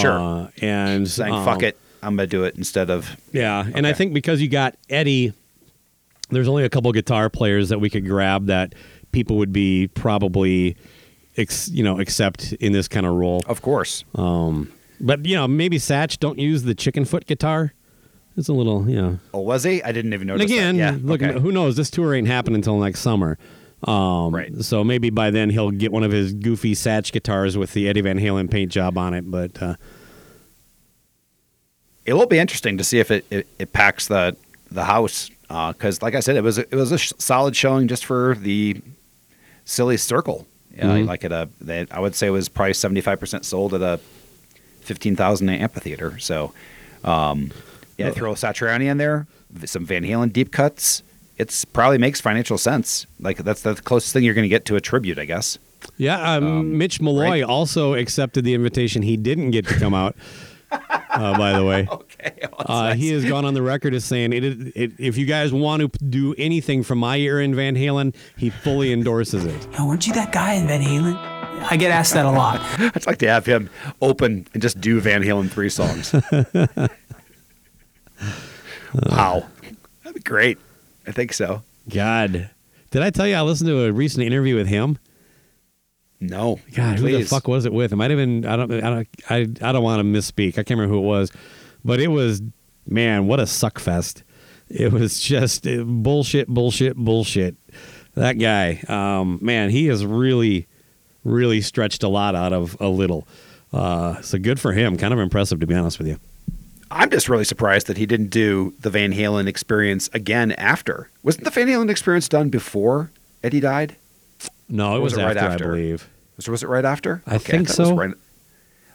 Sure. 0.00 0.18
Uh, 0.18 0.50
and 0.60 1.08
Saying 1.08 1.32
um, 1.32 1.44
fuck 1.44 1.62
it, 1.62 1.78
I'm 2.02 2.16
gonna 2.16 2.26
do 2.26 2.44
it 2.44 2.56
instead 2.56 2.90
of 2.90 3.16
Yeah, 3.32 3.66
and 3.74 3.86
I 3.86 3.92
think 3.92 4.12
because 4.12 4.40
you 4.40 4.48
got 4.48 4.76
Eddie, 4.90 5.32
there's 6.30 6.48
only 6.48 6.64
a 6.64 6.68
couple 6.68 6.90
guitar 6.92 7.30
players 7.30 7.68
that 7.70 7.80
we 7.80 7.90
could 7.90 8.06
grab 8.06 8.46
that 8.46 8.74
people 9.12 9.36
would 9.36 9.52
be 9.52 9.88
probably, 9.88 10.76
ex, 11.36 11.68
you 11.68 11.82
know, 11.82 11.98
accept 12.00 12.52
in 12.54 12.72
this 12.72 12.88
kind 12.88 13.06
of 13.06 13.14
role. 13.14 13.42
of 13.46 13.62
course. 13.62 14.04
Um, 14.14 14.72
but 15.00 15.24
you 15.24 15.36
know, 15.36 15.48
maybe 15.48 15.78
Satch 15.78 16.18
don't 16.18 16.38
use 16.38 16.62
the 16.64 16.74
Chickenfoot 16.74 17.26
guitar. 17.26 17.72
It's 18.38 18.48
a 18.48 18.52
little, 18.52 18.88
you 18.88 19.02
know. 19.02 19.18
Oh, 19.34 19.40
was 19.40 19.64
he? 19.64 19.82
I 19.82 19.92
didn't 19.92 20.14
even 20.14 20.28
notice. 20.28 20.42
And 20.44 20.50
again, 20.50 20.76
that. 20.78 20.94
yeah, 20.94 20.98
look, 21.02 21.20
okay. 21.22 21.38
who 21.40 21.50
knows? 21.52 21.76
This 21.76 21.90
tour 21.90 22.14
ain't 22.14 22.28
happening 22.28 22.54
until 22.56 22.78
next 22.78 23.00
summer. 23.00 23.36
Um, 23.82 24.34
Right. 24.34 24.52
So 24.62 24.82
maybe 24.84 25.10
by 25.10 25.30
then 25.30 25.50
he'll 25.50 25.70
get 25.72 25.92
one 25.92 26.04
of 26.04 26.12
his 26.12 26.32
goofy 26.32 26.74
Satch 26.74 27.12
guitars 27.12 27.56
with 27.58 27.72
the 27.74 27.88
Eddie 27.88 28.00
Van 28.00 28.18
Halen 28.18 28.50
paint 28.50 28.70
job 28.72 28.96
on 28.96 29.12
it. 29.12 29.28
But 29.30 29.60
uh, 29.62 29.74
it 32.06 32.14
will 32.14 32.26
be 32.26 32.38
interesting 32.38 32.78
to 32.78 32.84
see 32.84 32.98
if 33.00 33.10
it, 33.10 33.24
it, 33.30 33.46
it 33.58 33.72
packs 33.72 34.06
the 34.08 34.36
the 34.70 34.84
house 34.84 35.30
because, 35.48 36.02
like 36.02 36.14
I 36.14 36.20
said, 36.20 36.36
it 36.36 36.42
was 36.42 36.58
a, 36.58 36.62
it 36.62 36.74
was 36.74 36.92
a 36.92 36.98
sh- 36.98 37.12
solid 37.18 37.56
showing 37.56 37.88
just 37.88 38.04
for 38.04 38.36
the 38.38 38.80
silly 39.64 39.96
circle. 39.96 40.46
Yeah, 40.76 40.84
Mhm. 40.90 41.06
like 41.06 41.24
at 41.24 41.32
a, 41.32 41.48
they, 41.60 41.86
I 41.90 41.98
would 42.00 42.14
say 42.14 42.26
it 42.28 42.30
was 42.30 42.48
probably 42.48 42.74
seventy 42.74 43.00
five 43.00 43.18
percent 43.18 43.44
sold 43.44 43.74
at 43.74 43.82
a 43.82 43.98
fifteen 44.80 45.16
thousand 45.16 45.48
amphitheater. 45.48 46.18
So, 46.18 46.52
um, 47.04 47.50
yeah, 47.98 48.10
throw 48.10 48.32
a 48.32 48.34
Satriani 48.34 48.84
in 48.84 48.96
there, 48.96 49.26
some 49.66 49.84
Van 49.84 50.04
Halen 50.04 50.32
deep 50.32 50.52
cuts. 50.52 51.02
It's 51.36 51.64
probably 51.64 51.98
makes 51.98 52.20
financial 52.20 52.58
sense. 52.58 53.06
Like 53.20 53.38
that's 53.38 53.62
the 53.62 53.74
closest 53.74 54.12
thing 54.12 54.24
you're 54.24 54.34
going 54.34 54.44
to 54.44 54.48
get 54.48 54.64
to 54.66 54.76
a 54.76 54.80
tribute, 54.80 55.18
I 55.18 55.24
guess. 55.24 55.58
Yeah, 55.96 56.34
um, 56.34 56.76
Mitch 56.76 57.00
Malloy 57.00 57.22
right? 57.24 57.42
also 57.44 57.94
accepted 57.94 58.44
the 58.44 58.54
invitation. 58.54 59.02
He 59.02 59.16
didn't 59.16 59.52
get 59.52 59.66
to 59.68 59.78
come 59.78 59.94
out. 59.94 60.16
uh, 60.70 61.38
by 61.38 61.52
the 61.52 61.64
way, 61.64 61.86
Okay, 61.90 62.32
uh, 62.58 62.94
he 62.94 63.10
has 63.12 63.24
gone 63.24 63.44
on 63.44 63.54
the 63.54 63.62
record 63.62 63.94
as 63.94 64.04
saying, 64.04 64.32
it, 64.32 64.44
it, 64.44 64.92
"If 64.98 65.16
you 65.16 65.24
guys 65.24 65.52
want 65.52 65.80
to 65.80 66.04
do 66.04 66.34
anything 66.36 66.82
from 66.82 66.98
my 66.98 67.16
ear 67.16 67.40
in 67.40 67.54
Van 67.54 67.74
Halen, 67.74 68.14
he 68.36 68.50
fully 68.50 68.92
endorses 68.92 69.44
it." 69.46 69.68
Oh, 69.78 69.86
weren't 69.88 70.06
you 70.06 70.12
that 70.14 70.30
guy 70.32 70.54
in 70.54 70.66
Van 70.66 70.82
Halen? 70.82 71.16
I 71.70 71.76
get 71.76 71.90
asked 71.90 72.12
that 72.14 72.26
a 72.26 72.30
lot. 72.30 72.60
I'd 72.78 73.06
like 73.06 73.18
to 73.18 73.28
have 73.28 73.46
him 73.46 73.70
open 74.02 74.46
and 74.52 74.62
just 74.62 74.80
do 74.80 75.00
Van 75.00 75.22
Halen 75.22 75.50
three 75.50 75.70
songs. 75.70 76.12
wow, 78.94 79.46
that'd 80.02 80.14
be 80.14 80.20
great. 80.20 80.58
I 81.06 81.12
think 81.12 81.32
so. 81.32 81.62
God, 81.88 82.50
did 82.90 83.02
I 83.02 83.10
tell 83.10 83.26
you 83.26 83.34
I 83.34 83.42
listened 83.42 83.68
to 83.68 83.84
a 83.84 83.92
recent 83.92 84.24
interview 84.24 84.56
with 84.56 84.66
him? 84.66 84.98
No, 86.20 86.58
God, 86.74 86.98
who 86.98 87.10
the 87.16 87.24
fuck 87.24 87.46
was 87.46 87.64
it 87.64 87.72
with? 87.72 87.92
It 87.92 87.96
might 87.96 88.10
have 88.10 88.18
been. 88.18 88.44
I 88.44 88.56
don't. 88.56 88.72
I 88.72 88.80
don't. 88.80 89.08
I, 89.30 89.68
I 89.68 89.72
don't 89.72 89.82
want 89.82 90.00
to 90.00 90.04
misspeak. 90.04 90.50
I 90.50 90.64
can't 90.64 90.70
remember 90.70 90.94
who 90.94 91.00
it 91.00 91.06
was, 91.06 91.30
but 91.84 92.00
it 92.00 92.08
was. 92.08 92.42
Man, 92.86 93.26
what 93.26 93.38
a 93.38 93.46
suck 93.46 93.78
fest! 93.78 94.24
It 94.68 94.92
was 94.92 95.20
just 95.20 95.66
bullshit, 95.84 96.48
bullshit, 96.48 96.96
bullshit. 96.96 97.56
That 98.14 98.34
guy, 98.34 98.82
um, 98.88 99.38
man, 99.40 99.70
he 99.70 99.86
has 99.86 100.04
really, 100.04 100.66
really 101.22 101.60
stretched 101.60 102.02
a 102.02 102.08
lot 102.08 102.34
out 102.34 102.52
of 102.52 102.76
a 102.80 102.88
little. 102.88 103.28
Uh, 103.72 104.20
so 104.22 104.38
good 104.38 104.58
for 104.58 104.72
him. 104.72 104.96
Kind 104.96 105.12
of 105.14 105.20
impressive, 105.20 105.60
to 105.60 105.66
be 105.66 105.74
honest 105.74 105.98
with 105.98 106.08
you. 106.08 106.18
I'm 106.90 107.10
just 107.10 107.28
really 107.28 107.44
surprised 107.44 107.86
that 107.88 107.96
he 107.98 108.06
didn't 108.06 108.28
do 108.30 108.72
the 108.80 108.90
Van 108.90 109.12
Halen 109.12 109.46
experience 109.46 110.08
again 110.12 110.52
after. 110.52 111.10
Wasn't 111.22 111.44
the 111.44 111.50
Van 111.50 111.66
Halen 111.68 111.90
experience 111.90 112.28
done 112.28 112.48
before 112.48 113.10
Eddie 113.42 113.60
died? 113.60 113.96
No, 114.68 114.96
it 114.96 115.00
was, 115.00 115.12
was 115.14 115.18
it 115.22 115.24
right 115.26 115.36
after, 115.36 115.52
after? 115.52 115.64
I 115.72 115.76
believe. 115.76 116.08
Was, 116.36 116.48
was 116.48 116.62
it 116.62 116.68
right 116.68 116.84
after? 116.84 117.22
I 117.26 117.36
Okay, 117.36 117.52
think 117.52 117.68
thought 117.68 117.78
it 117.78 117.82
was 117.82 117.88
so. 117.88 117.94
right- 117.96 118.14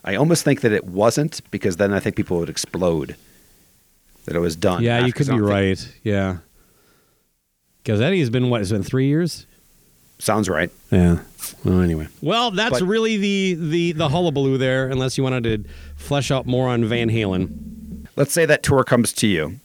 I 0.06 0.16
almost 0.16 0.44
think 0.44 0.62
that 0.62 0.72
it 0.72 0.86
wasn't 0.86 1.42
because 1.52 1.78
then 1.78 1.94
I 1.94 2.00
think 2.00 2.16
people 2.16 2.38
would 2.40 2.50
explode. 2.50 3.16
That 4.26 4.36
it 4.36 4.40
was 4.40 4.56
done. 4.56 4.82
Yeah, 4.84 4.96
after, 4.98 5.08
you 5.08 5.14
could 5.14 5.30
I 5.30 5.36
be 5.36 5.42
right. 5.42 5.96
Yeah, 6.04 6.38
because 7.84 8.00
Eddie's 8.02 8.30
been 8.30 8.50
what? 8.50 8.62
It's 8.62 8.72
been 8.72 8.84
three 8.84 9.08
years. 9.08 9.46
Sounds 10.20 10.48
right. 10.48 10.70
Yeah. 10.92 11.20
Well, 11.66 11.82
anyway. 11.82 12.08
Well, 12.22 12.52
that's 12.52 12.80
But- 12.80 12.86
really 12.88 13.18
the 13.18 13.54
the 13.56 13.92
the 13.94 14.10
hullabaloo 14.10 14.58
there. 14.58 14.88
Unless 14.90 15.18
you 15.18 15.24
wanted 15.26 15.44
to 15.66 15.70
flesh 15.98 16.32
out 16.32 16.46
more 16.46 16.70
on 16.70 16.86
Van 16.86 17.10
Halen. 17.10 17.73
Let's 18.16 18.32
say 18.32 18.46
that 18.46 18.64
tour 18.64 18.84
comes 18.84 19.14
to 19.14 19.28
you 19.28 19.60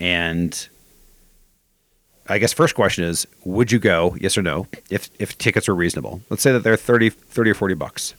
and 0.00 0.68
i 2.28 2.38
guess 2.38 2.52
first 2.52 2.74
question 2.74 3.04
is 3.04 3.26
would 3.44 3.70
you 3.70 3.78
go 3.78 4.16
yes 4.20 4.36
or 4.36 4.42
no 4.42 4.66
if 4.90 5.10
if 5.18 5.36
tickets 5.38 5.68
are 5.68 5.74
reasonable? 5.74 6.20
Let's 6.30 6.42
say 6.42 6.52
that 6.52 6.60
they're 6.62 6.76
30 6.76 7.10
30 7.10 7.50
or 7.50 7.54
40 7.54 7.74
bucks. 7.74 8.14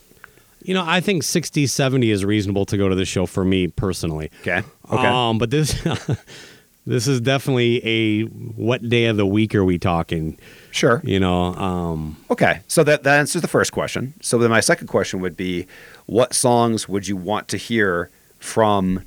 You 0.64 0.74
know, 0.74 0.84
I 0.86 1.00
think 1.00 1.22
60, 1.22 1.68
70 1.68 2.10
is 2.10 2.26
reasonable 2.26 2.66
to 2.66 2.78
go 2.78 2.90
to 2.90 2.96
the 2.96 3.06
show 3.06 3.28
for 3.28 3.46
me 3.46 3.68
personally. 3.68 4.32
okay 4.42 4.64
okay. 4.92 5.08
Um, 5.08 5.38
but 5.38 5.52
this 5.52 5.80
this 6.88 7.08
is 7.08 7.22
definitely 7.22 7.82
a 7.86 8.24
what 8.24 8.88
day 8.88 9.06
of 9.06 9.18
the 9.18 9.26
week 9.26 9.54
are 9.54 9.64
we 9.64 9.78
talking? 9.78 10.38
sure. 10.72 11.02
You 11.04 11.20
know, 11.20 11.54
um, 11.56 12.18
okay 12.32 12.62
so 12.68 12.84
that 12.84 13.04
that 13.04 13.20
answers 13.20 13.42
the 13.42 13.48
first 13.48 13.72
question. 13.72 14.14
So 14.22 14.38
then 14.38 14.50
my 14.50 14.60
second 14.62 14.88
question 14.88 15.20
would 15.22 15.38
be 15.38 15.68
what 16.06 16.34
songs 16.34 16.90
would 16.90 17.08
you 17.08 17.16
want 17.16 17.48
to 17.50 17.58
hear 17.58 18.10
from 18.40 19.04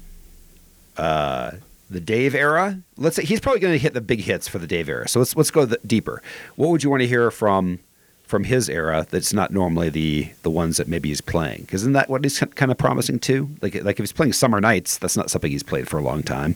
uh 0.98 1.52
the 1.90 2.00
Dave 2.00 2.34
era. 2.34 2.80
Let's 2.96 3.16
say 3.16 3.24
he's 3.24 3.40
probably 3.40 3.60
going 3.60 3.72
to 3.72 3.78
hit 3.78 3.94
the 3.94 4.02
big 4.02 4.20
hits 4.20 4.46
for 4.46 4.58
the 4.58 4.66
Dave 4.66 4.88
era. 4.88 5.08
So 5.08 5.20
let's 5.20 5.34
let's 5.36 5.50
go 5.50 5.64
the, 5.64 5.78
deeper. 5.86 6.22
What 6.56 6.68
would 6.68 6.82
you 6.84 6.90
want 6.90 7.00
to 7.00 7.08
hear 7.08 7.30
from 7.30 7.80
from 8.28 8.44
his 8.44 8.68
era 8.68 9.06
that's 9.08 9.32
not 9.32 9.50
normally 9.50 9.88
the 9.88 10.30
the 10.42 10.50
ones 10.50 10.76
that 10.76 10.86
maybe 10.86 11.08
he's 11.08 11.22
playing. 11.22 11.62
Because 11.62 11.82
isn't 11.82 11.94
that 11.94 12.10
what 12.10 12.22
he's 12.24 12.38
kind 12.38 12.70
of 12.70 12.76
promising 12.76 13.18
too? 13.18 13.48
Like 13.62 13.74
like 13.82 13.98
if 13.98 14.02
he's 14.02 14.12
playing 14.12 14.34
Summer 14.34 14.60
Nights, 14.60 14.98
that's 14.98 15.16
not 15.16 15.30
something 15.30 15.50
he's 15.50 15.62
played 15.62 15.88
for 15.88 15.98
a 15.98 16.02
long 16.02 16.22
time, 16.22 16.54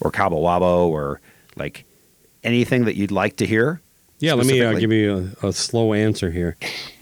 or 0.00 0.10
Cabo 0.10 0.36
Wabo, 0.36 0.88
or 0.88 1.20
like 1.56 1.84
anything 2.44 2.84
that 2.84 2.96
you'd 2.96 3.10
like 3.10 3.36
to 3.36 3.46
hear. 3.46 3.80
Yeah, 4.18 4.34
let 4.34 4.46
me 4.46 4.62
uh, 4.62 4.74
give 4.74 4.92
you 4.92 5.32
a, 5.42 5.48
a 5.48 5.52
slow 5.52 5.94
answer 5.94 6.30
here. 6.30 6.56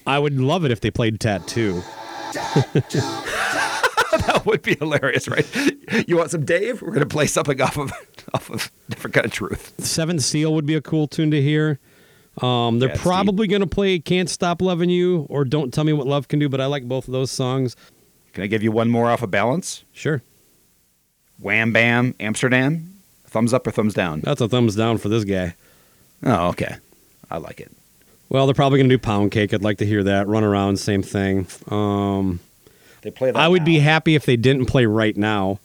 I 0.06 0.18
would 0.18 0.38
love 0.40 0.64
it 0.64 0.70
if 0.70 0.80
they 0.80 0.90
played 0.90 1.20
Tattoo. 1.20 1.82
That 4.26 4.44
would 4.46 4.62
be 4.62 4.74
hilarious, 4.76 5.28
right? 5.28 5.46
You 6.06 6.16
want 6.16 6.30
some 6.30 6.44
Dave? 6.44 6.82
We're 6.82 6.92
gonna 6.92 7.06
play 7.06 7.26
something 7.26 7.60
off 7.60 7.76
of 7.78 7.92
off 8.34 8.50
of 8.50 8.70
different 8.88 9.14
kind 9.14 9.26
of 9.26 9.32
truth. 9.32 9.74
Seventh 9.78 10.22
Seal 10.22 10.52
would 10.54 10.66
be 10.66 10.74
a 10.74 10.80
cool 10.80 11.06
tune 11.06 11.30
to 11.30 11.40
hear. 11.42 11.78
Um, 12.42 12.80
they're 12.80 12.88
Yeah, 12.88 12.96
probably 12.98 13.46
going 13.46 13.60
to 13.60 13.66
play 13.68 14.00
"Can't 14.00 14.28
Stop 14.28 14.60
Loving 14.60 14.90
You" 14.90 15.24
or 15.30 15.44
"Don't 15.44 15.72
Tell 15.72 15.84
Me 15.84 15.92
What 15.92 16.06
Love 16.08 16.26
Can 16.26 16.40
Do," 16.40 16.48
but 16.48 16.60
I 16.60 16.66
like 16.66 16.82
both 16.88 17.06
of 17.06 17.12
those 17.12 17.30
songs. 17.30 17.76
Can 18.32 18.42
I 18.42 18.48
give 18.48 18.60
you 18.62 18.72
one 18.72 18.88
more 18.90 19.08
off 19.08 19.22
of 19.22 19.30
balance? 19.30 19.84
Sure, 19.92 20.20
Wham 21.38 21.72
Bam 21.72 22.14
Amsterdam. 22.18 22.90
Thumbs 23.26 23.52
up 23.54 23.66
or 23.66 23.70
thumbs 23.72 23.94
down? 23.94 24.20
that's 24.20 24.40
a 24.40 24.48
thumbs 24.48 24.74
down 24.76 24.98
for 24.98 25.08
this 25.08 25.24
guy. 25.24 25.54
Oh, 26.24 26.48
okay. 26.48 26.76
I 27.30 27.38
like 27.38 27.60
it. 27.60 27.70
Well, 28.28 28.46
they're 28.46 28.54
probably 28.54 28.78
going 28.78 28.88
to 28.88 28.94
do 28.94 28.98
"Pound 28.98 29.30
Cake." 29.30 29.52
I'd 29.54 29.62
like 29.62 29.78
to 29.78 29.86
hear 29.86 30.02
that. 30.02 30.26
"Run 30.26 30.42
Around," 30.44 30.78
same 30.78 31.02
thing. 31.02 31.46
Um, 31.68 32.40
They 33.04 33.10
play 33.12 33.30
that. 33.30 33.38
I 33.38 33.46
would 33.46 33.62
now. 33.62 33.66
be 33.66 33.78
happy 33.78 34.16
if 34.16 34.26
they 34.26 34.36
didn't 34.36 34.66
play 34.66 34.86
right 34.86 35.16
now. 35.16 35.60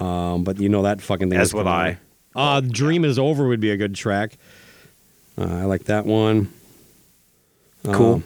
Um, 0.00 0.42
but 0.44 0.58
you 0.58 0.68
know 0.68 0.82
that 0.82 1.00
fucking 1.00 1.30
thing. 1.30 1.38
As 1.38 1.54
would. 1.54 1.66
I. 1.68 1.98
Uh, 2.34 2.60
"Dream 2.60 3.04
Is 3.04 3.18
Over" 3.18 3.46
would 3.46 3.60
be 3.60 3.70
a 3.70 3.76
good 3.76 3.94
track. 3.94 4.36
Uh, 5.38 5.44
I 5.44 5.64
like 5.64 5.84
that 5.84 6.06
one. 6.06 6.52
Cool. 7.84 8.22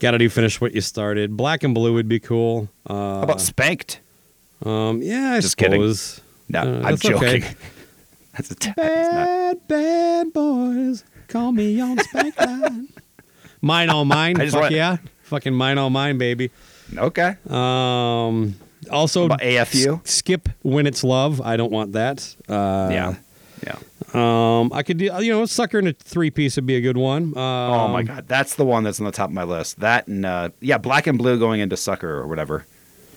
Got 0.00 0.12
to 0.12 0.18
do 0.18 0.28
finish 0.28 0.60
what 0.60 0.74
you 0.74 0.80
started. 0.80 1.36
Black 1.36 1.64
and 1.64 1.74
blue 1.74 1.94
would 1.94 2.08
be 2.08 2.20
cool. 2.20 2.68
Uh, 2.86 2.94
How 2.94 3.22
about 3.22 3.40
spanked? 3.40 4.00
Um, 4.64 5.02
yeah, 5.02 5.32
I 5.34 5.40
Just 5.40 5.56
kidding. 5.56 5.80
No, 5.80 6.60
Uh, 6.60 6.62
I'm 6.64 6.82
that's 6.82 7.04
okay. 7.04 7.40
joking. 7.40 7.56
That's 8.32 8.50
a 8.52 8.54
t- 8.54 8.72
that's 8.76 9.12
not- 9.12 9.24
Bad, 9.26 9.68
bad 9.68 10.32
boys, 10.32 11.02
call 11.26 11.50
me 11.50 11.80
on 11.80 11.98
spank 11.98 12.38
line. 12.40 12.88
Mine 13.60 13.90
all 13.90 14.04
mine. 14.04 14.36
Fuck 14.36 14.60
want- 14.60 14.74
yeah. 14.74 14.98
Fucking 15.24 15.52
mine 15.52 15.76
all 15.76 15.90
mine, 15.90 16.18
baby. 16.18 16.50
Okay. 16.96 17.36
Um, 17.48 18.54
also, 18.90 19.24
About 19.26 19.40
AFU? 19.40 20.00
s- 20.04 20.10
skip 20.10 20.48
when 20.62 20.86
it's 20.86 21.04
love. 21.04 21.40
I 21.40 21.56
don't 21.56 21.72
want 21.72 21.92
that. 21.92 22.34
Uh, 22.48 22.88
yeah. 22.90 23.14
Yeah. 23.66 23.76
Um, 24.14 24.72
I 24.72 24.82
could 24.82 24.96
do, 24.98 25.10
you 25.20 25.32
know, 25.32 25.44
sucker 25.44 25.78
in 25.80 25.88
a 25.88 25.92
three 25.92 26.30
piece 26.30 26.56
would 26.56 26.64
be 26.66 26.76
a 26.76 26.80
good 26.80 26.96
one. 26.96 27.24
Um, 27.36 27.38
Oh 27.38 27.88
my 27.88 28.02
god, 28.02 28.26
that's 28.28 28.54
the 28.54 28.64
one 28.64 28.84
that's 28.84 29.00
on 29.00 29.06
the 29.06 29.12
top 29.12 29.28
of 29.30 29.34
my 29.34 29.42
list. 29.42 29.80
That 29.80 30.06
and 30.06 30.24
uh, 30.24 30.50
yeah, 30.60 30.78
black 30.78 31.06
and 31.06 31.18
blue 31.18 31.38
going 31.38 31.60
into 31.60 31.76
sucker 31.76 32.08
or 32.18 32.26
whatever, 32.26 32.64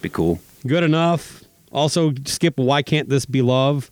be 0.02 0.10
cool. 0.10 0.40
Good 0.68 0.84
enough. 0.84 1.44
Also, 1.72 2.12
skip 2.26 2.58
why 2.58 2.82
can't 2.82 3.08
this 3.08 3.26
be 3.26 3.42
love? 3.42 3.90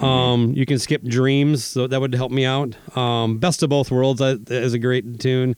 Um, 0.00 0.52
you 0.54 0.64
can 0.66 0.78
skip 0.78 1.02
dreams, 1.02 1.64
so 1.64 1.86
that 1.86 2.00
would 2.00 2.14
help 2.14 2.32
me 2.32 2.44
out. 2.44 2.74
Um, 2.96 3.38
best 3.38 3.62
of 3.62 3.70
both 3.70 3.90
worlds 3.90 4.20
is 4.20 4.72
a 4.72 4.78
great 4.78 5.20
tune. 5.20 5.56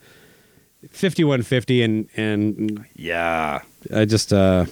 Fifty 0.91 1.25
one 1.25 1.43
fifty 1.43 1.83
and 1.83 2.09
and 2.17 2.85
Yeah, 2.95 3.63
I 3.95 4.05
just 4.05 4.33
uh, 4.33 4.65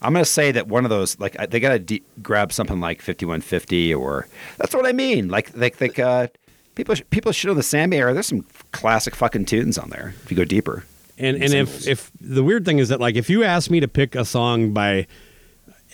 I'm 0.00 0.12
gonna 0.12 0.24
say 0.24 0.50
that 0.52 0.66
one 0.68 0.84
of 0.84 0.90
those 0.90 1.18
like 1.20 1.36
they 1.50 1.60
gotta 1.60 1.78
de- 1.78 2.02
grab 2.22 2.52
something 2.52 2.80
like 2.80 3.02
5150 3.02 3.94
or 3.94 4.28
that's 4.56 4.74
what 4.74 4.86
I 4.86 4.92
mean. 4.92 5.28
Like 5.28 5.54
like 5.56 5.78
like 5.80 5.98
uh, 5.98 6.28
people 6.74 6.94
sh- 6.94 7.02
people 7.10 7.32
should 7.32 7.48
know 7.48 7.54
the 7.54 7.62
Sammy 7.62 7.98
era. 7.98 8.14
There's 8.14 8.26
some 8.26 8.46
classic 8.72 9.14
fucking 9.14 9.44
tunes 9.44 9.76
on 9.76 9.90
there 9.90 10.14
if 10.24 10.30
you 10.30 10.36
go 10.38 10.44
deeper. 10.44 10.84
and 11.18 11.42
and 11.42 11.52
if 11.52 11.86
if 11.86 12.10
the 12.18 12.42
weird 12.42 12.64
thing 12.64 12.78
is 12.78 12.88
that 12.88 13.00
like 13.00 13.14
if 13.16 13.28
you 13.28 13.44
ask 13.44 13.70
me 13.70 13.80
to 13.80 13.88
pick 13.88 14.14
a 14.14 14.24
song 14.24 14.72
by 14.72 15.06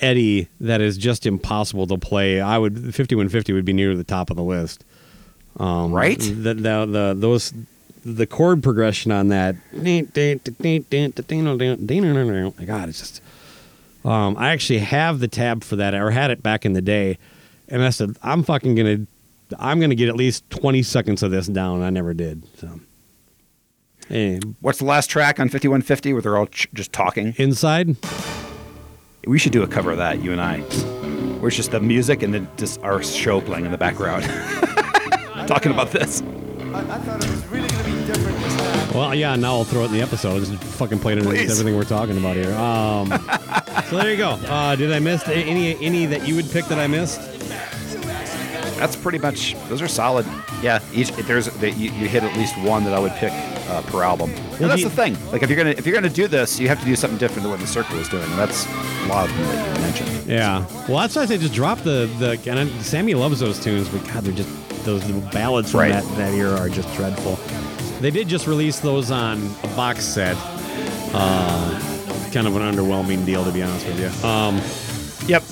Eddie 0.00 0.48
that 0.60 0.80
is 0.80 0.96
just 0.96 1.26
impossible 1.26 1.86
to 1.88 1.98
play, 1.98 2.40
I 2.40 2.58
would 2.58 2.94
fifty 2.94 3.16
one 3.16 3.28
fifty 3.28 3.52
would 3.52 3.64
be 3.64 3.72
near 3.72 3.96
the 3.96 4.04
top 4.04 4.30
of 4.30 4.36
the 4.36 4.44
list. 4.44 4.84
Um, 5.58 5.92
Right? 5.92 6.18
The, 6.20 6.54
the 6.54 6.86
the 6.86 7.14
those 7.18 7.52
the 8.04 8.26
chord 8.26 8.62
progression 8.62 9.12
on 9.12 9.28
that. 9.28 9.56
My 12.58 12.64
God, 12.64 12.88
it's 12.88 12.98
just. 13.00 13.22
Um, 14.04 14.36
I 14.36 14.50
actually 14.50 14.80
have 14.80 15.20
the 15.20 15.28
tab 15.28 15.62
for 15.62 15.76
that, 15.76 15.94
or 15.94 16.10
had 16.10 16.30
it 16.32 16.42
back 16.42 16.66
in 16.66 16.72
the 16.72 16.82
day, 16.82 17.18
and 17.68 17.82
I 17.84 17.90
said 17.90 18.16
I'm 18.22 18.42
fucking 18.42 18.74
gonna, 18.74 19.06
I'm 19.60 19.78
gonna 19.80 19.94
get 19.94 20.08
at 20.08 20.16
least 20.16 20.48
twenty 20.50 20.82
seconds 20.82 21.22
of 21.22 21.30
this 21.30 21.46
down. 21.46 21.82
I 21.82 21.90
never 21.90 22.12
did. 22.12 22.42
So, 22.58 22.80
hey, 24.08 24.40
What's 24.60 24.78
the 24.80 24.86
last 24.86 25.08
track 25.08 25.38
on 25.38 25.48
5150 25.48 26.12
where 26.14 26.22
they're 26.22 26.36
all 26.36 26.46
ch- 26.48 26.66
just 26.74 26.92
talking? 26.92 27.34
inside. 27.38 27.94
We 29.28 29.38
should 29.38 29.52
do 29.52 29.62
a 29.62 29.68
cover 29.68 29.92
of 29.92 29.98
that, 29.98 30.20
you 30.20 30.32
and 30.32 30.40
I. 30.40 30.62
Where 31.38 31.46
it's 31.46 31.56
just 31.56 31.70
the 31.70 31.78
music 31.78 32.24
and 32.24 32.34
then 32.34 32.48
just 32.56 32.82
our 32.82 33.04
show 33.04 33.40
playing 33.40 33.66
in 33.66 33.70
the 33.70 33.78
background. 33.78 34.24
Talking 35.46 35.70
about 35.70 35.92
this. 35.92 36.22
Well, 38.94 39.14
yeah. 39.14 39.34
Now 39.36 39.54
I'll 39.54 39.64
throw 39.64 39.82
it 39.82 39.86
in 39.86 39.92
the 39.92 40.02
episode. 40.02 40.40
Just 40.44 40.52
fucking 40.62 40.98
play 40.98 41.12
it 41.12 41.18
in 41.18 41.24
Please. 41.24 41.50
everything 41.50 41.76
we're 41.76 41.84
talking 41.84 42.18
about 42.18 42.36
here. 42.36 42.52
Um, 42.54 43.08
so 43.88 43.96
there 43.98 44.10
you 44.10 44.16
go. 44.16 44.30
Uh, 44.30 44.76
did 44.76 44.92
I 44.92 44.98
miss 44.98 45.26
any 45.28 45.78
any 45.84 46.06
that 46.06 46.26
you 46.26 46.34
would 46.36 46.50
pick 46.50 46.66
that 46.66 46.78
I 46.78 46.86
missed? 46.86 47.20
That's 48.78 48.96
pretty 48.96 49.18
much. 49.18 49.54
Those 49.68 49.80
are 49.80 49.88
solid. 49.88 50.26
Yeah, 50.60 50.80
each 50.92 51.10
there's 51.12 51.46
that 51.46 51.76
you, 51.76 51.90
you 51.92 52.08
hit 52.08 52.24
at 52.24 52.36
least 52.36 52.56
one 52.58 52.84
that 52.84 52.92
I 52.94 52.98
would 52.98 53.12
pick 53.12 53.32
uh, 53.32 53.82
per 53.82 54.02
album. 54.02 54.30
And 54.30 54.60
Well, 54.60 54.68
that's 54.68 54.82
the 54.82 54.90
thing. 54.90 55.16
Like 55.30 55.42
if 55.42 55.50
you're 55.50 55.56
gonna 55.56 55.70
if 55.70 55.86
you're 55.86 55.94
gonna 55.94 56.08
do 56.08 56.26
this, 56.26 56.58
you 56.58 56.68
have 56.68 56.80
to 56.80 56.84
do 56.84 56.96
something 56.96 57.18
different 57.18 57.42
than 57.42 57.50
what 57.52 57.60
the 57.60 57.66
circle 57.66 57.96
is 57.98 58.08
doing. 58.08 58.24
And 58.24 58.32
that's 58.38 58.66
a 58.66 59.06
lot 59.06 59.28
of 59.28 59.36
them 59.36 59.46
that 59.46 59.76
you 59.76 59.82
mentioned. 59.82 60.26
Yeah. 60.30 60.66
Well, 60.88 60.98
that's 60.98 61.14
why 61.14 61.22
I 61.22 61.26
say 61.26 61.38
just 61.38 61.54
drop 61.54 61.78
the 61.78 62.10
the. 62.18 62.38
And 62.50 62.58
I, 62.58 62.68
Sammy 62.82 63.14
loves 63.14 63.38
those 63.40 63.58
tunes, 63.62 63.88
but 63.88 64.04
God, 64.12 64.24
they're 64.24 64.32
just 64.34 64.48
those 64.84 65.04
ballads 65.32 65.70
from 65.70 65.80
Right. 65.80 65.92
that 65.92 66.04
that 66.16 66.34
era 66.34 66.56
are 66.58 66.68
just 66.68 66.92
dreadful. 66.96 67.38
They 68.02 68.10
did 68.10 68.26
just 68.28 68.46
release 68.48 68.80
those 68.80 69.10
on 69.12 69.38
a 69.62 69.68
box 69.68 70.04
set. 70.04 70.36
Uh, 71.14 71.78
kind 72.32 72.46
of 72.48 72.56
an 72.56 72.62
underwhelming 72.62 73.24
deal, 73.24 73.44
to 73.44 73.52
be 73.52 73.62
honest 73.62 73.86
with 73.86 74.00
you. 74.00 74.28
Um, 74.28 74.60
Yep. 75.28 75.42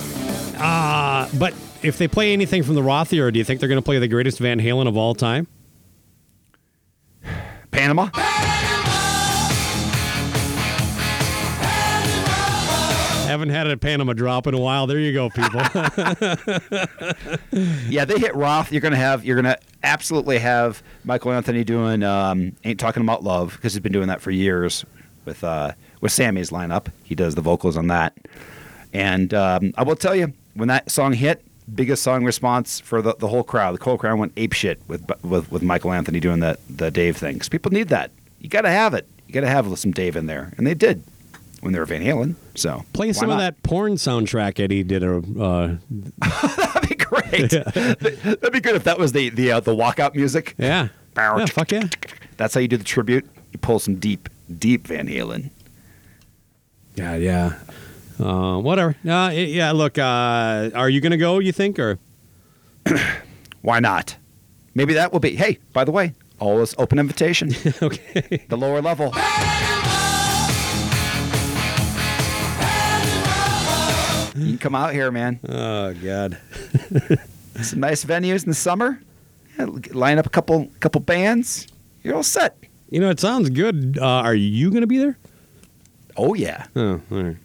uh, 0.59 1.28
but 1.39 1.55
if 1.82 1.97
they 1.98 2.09
play 2.09 2.32
anything 2.32 2.62
from 2.64 2.74
the 2.74 2.82
Roth 2.82 3.12
era, 3.12 3.31
do 3.32 3.39
you 3.39 3.44
think 3.44 3.60
they're 3.60 3.68
going 3.68 3.78
to 3.81 3.85
play 3.85 3.98
the 4.01 4.09
greatest 4.09 4.39
Van 4.40 4.59
Halen 4.60 4.89
of 4.89 4.97
all 4.97 5.14
time? 5.14 5.47
Panama. 7.70 8.09
Haven't 13.31 13.51
had 13.51 13.69
a 13.69 13.77
Panama 13.77 14.12
drop 14.12 14.48
in 14.48 14.55
a 14.55 14.59
while. 14.59 14.89
There 14.89 14.98
you 14.98 15.12
go, 15.12 15.31
people. 15.31 15.61
Yeah, 17.89 18.05
they 18.05 18.19
hit 18.19 18.35
Roth. 18.35 18.73
You're 18.73 18.81
gonna 18.81 18.97
have 18.97 19.24
you're 19.24 19.36
gonna 19.36 19.57
absolutely 19.85 20.39
have 20.39 20.82
Michael 21.05 21.32
Anthony 21.32 21.62
doing 21.62 22.02
um, 22.02 22.57
"Ain't 22.65 22.81
Talking 22.81 23.05
About 23.05 23.23
Love" 23.23 23.52
because 23.55 23.74
he's 23.74 23.81
been 23.81 23.93
doing 23.93 24.09
that 24.09 24.20
for 24.20 24.32
years 24.32 24.85
with 25.24 25.44
uh, 25.44 25.73
with 26.01 26.11
Sammy's 26.11 26.51
lineup. 26.51 26.89
He 27.05 27.15
does 27.15 27.36
the 27.36 27.40
vocals 27.40 27.77
on 27.77 27.86
that, 27.86 28.16
and 28.93 29.32
um, 29.32 29.73
I 29.77 29.85
will 29.85 29.97
tell 29.97 30.16
you 30.16 30.32
when 30.55 30.66
that 30.69 30.90
song 30.90 31.12
hit, 31.12 31.44
biggest 31.73 32.02
song 32.02 32.24
response 32.24 32.81
for 32.81 33.01
the, 33.01 33.15
the 33.16 33.28
whole 33.28 33.44
crowd. 33.44 33.78
The 33.78 33.85
whole 33.85 33.98
crowd 33.98 34.19
went 34.19 34.32
ape 34.36 34.55
shit 34.55 34.81
with 34.89 35.09
with 35.23 35.52
with 35.52 35.62
Michael 35.62 35.93
Anthony 35.93 36.19
doing 36.19 36.40
the 36.40 36.59
the 36.69 36.90
Dave 36.90 37.16
thing 37.16 37.35
because 37.35 37.48
people 37.48 37.70
need 37.70 37.89
that. 37.89 38.11
You 38.40 38.48
got 38.48 38.62
to 38.62 38.70
have 38.70 38.94
it. 38.94 39.07
You 39.27 39.35
got 39.35 39.43
to 39.43 39.48
have 39.48 39.78
some 39.78 39.93
Dave 39.93 40.16
in 40.16 40.27
there, 40.27 40.52
and 40.57 40.66
they 40.66 40.74
did 40.74 41.05
when 41.60 41.72
they 41.72 41.78
were 41.78 41.84
Van 41.86 42.02
Halen. 42.02 42.34
So 42.54 42.84
Play 42.92 43.08
why 43.08 43.12
some 43.12 43.30
of 43.30 43.38
that 43.38 43.62
porn 43.62 43.94
soundtrack 43.94 44.58
Eddie 44.60 44.82
did. 44.82 45.02
A, 45.02 45.16
uh, 45.16 45.76
That'd 46.72 46.88
be 46.88 46.94
great. 46.96 47.50
That'd 47.74 48.52
be 48.52 48.60
good 48.60 48.76
if 48.76 48.84
that 48.84 48.98
was 48.98 49.12
the 49.12 49.30
the 49.30 49.52
uh, 49.52 49.60
the 49.60 49.74
walkout 49.74 50.14
music. 50.14 50.54
yeah. 50.58 50.88
Yeah, 51.16 51.44
fuck 51.46 51.72
yeah. 51.72 51.88
That's 52.38 52.54
how 52.54 52.60
you 52.60 52.68
do 52.68 52.76
the 52.78 52.84
tribute. 52.84 53.26
You 53.52 53.58
pull 53.58 53.78
some 53.78 53.96
deep, 53.96 54.28
deep 54.58 54.86
Van 54.86 55.06
Halen. 55.06 55.50
Yeah, 56.94 57.16
yeah. 57.16 57.58
Uh, 58.18 58.58
whatever. 58.58 58.96
Uh, 59.06 59.30
it- 59.34 59.48
yeah, 59.50 59.72
look, 59.72 59.98
uh, 59.98 60.70
are 60.74 60.88
you 60.88 61.00
going 61.00 61.10
to 61.12 61.18
go, 61.18 61.38
you 61.40 61.52
think? 61.52 61.78
or 61.78 61.98
Why 63.62 63.80
not? 63.80 64.16
Maybe 64.74 64.94
that 64.94 65.12
will 65.12 65.20
be. 65.20 65.36
Hey, 65.36 65.58
by 65.72 65.84
the 65.84 65.90
way, 65.90 66.14
always 66.38 66.74
open 66.78 66.98
invitation. 66.98 67.50
Okay. 67.82 68.44
the 68.48 68.56
lower 68.56 68.80
level. 68.80 69.12
You 74.36 74.47
can 74.47 74.59
come 74.59 74.74
out 74.74 74.93
here, 74.93 75.11
man. 75.11 75.40
Oh, 75.48 75.93
God. 75.94 76.39
Some 77.62 77.81
nice 77.81 78.05
venues 78.05 78.44
in 78.44 78.48
the 78.51 78.55
summer. 78.55 79.01
Yeah, 79.59 79.66
line 79.93 80.19
up 80.19 80.27
a 80.27 80.31
couple 80.31 80.70
couple 80.81 81.01
bands. 81.01 81.66
You're 82.02 82.15
all 82.15 82.23
set. 82.23 82.57
You 82.90 83.01
know, 83.01 83.11
it 83.11 83.20
sounds 83.20 83.51
good. 83.51 83.98
Uh, 84.01 84.05
are 84.07 84.35
you 84.35 84.70
going 84.70 84.81
to 84.82 84.86
be 84.86 84.98
there? 84.98 85.19
Oh 86.16 86.35
yeah. 86.35 86.66
Oh, 86.74 87.01
all 87.11 87.23
right. 87.23 87.36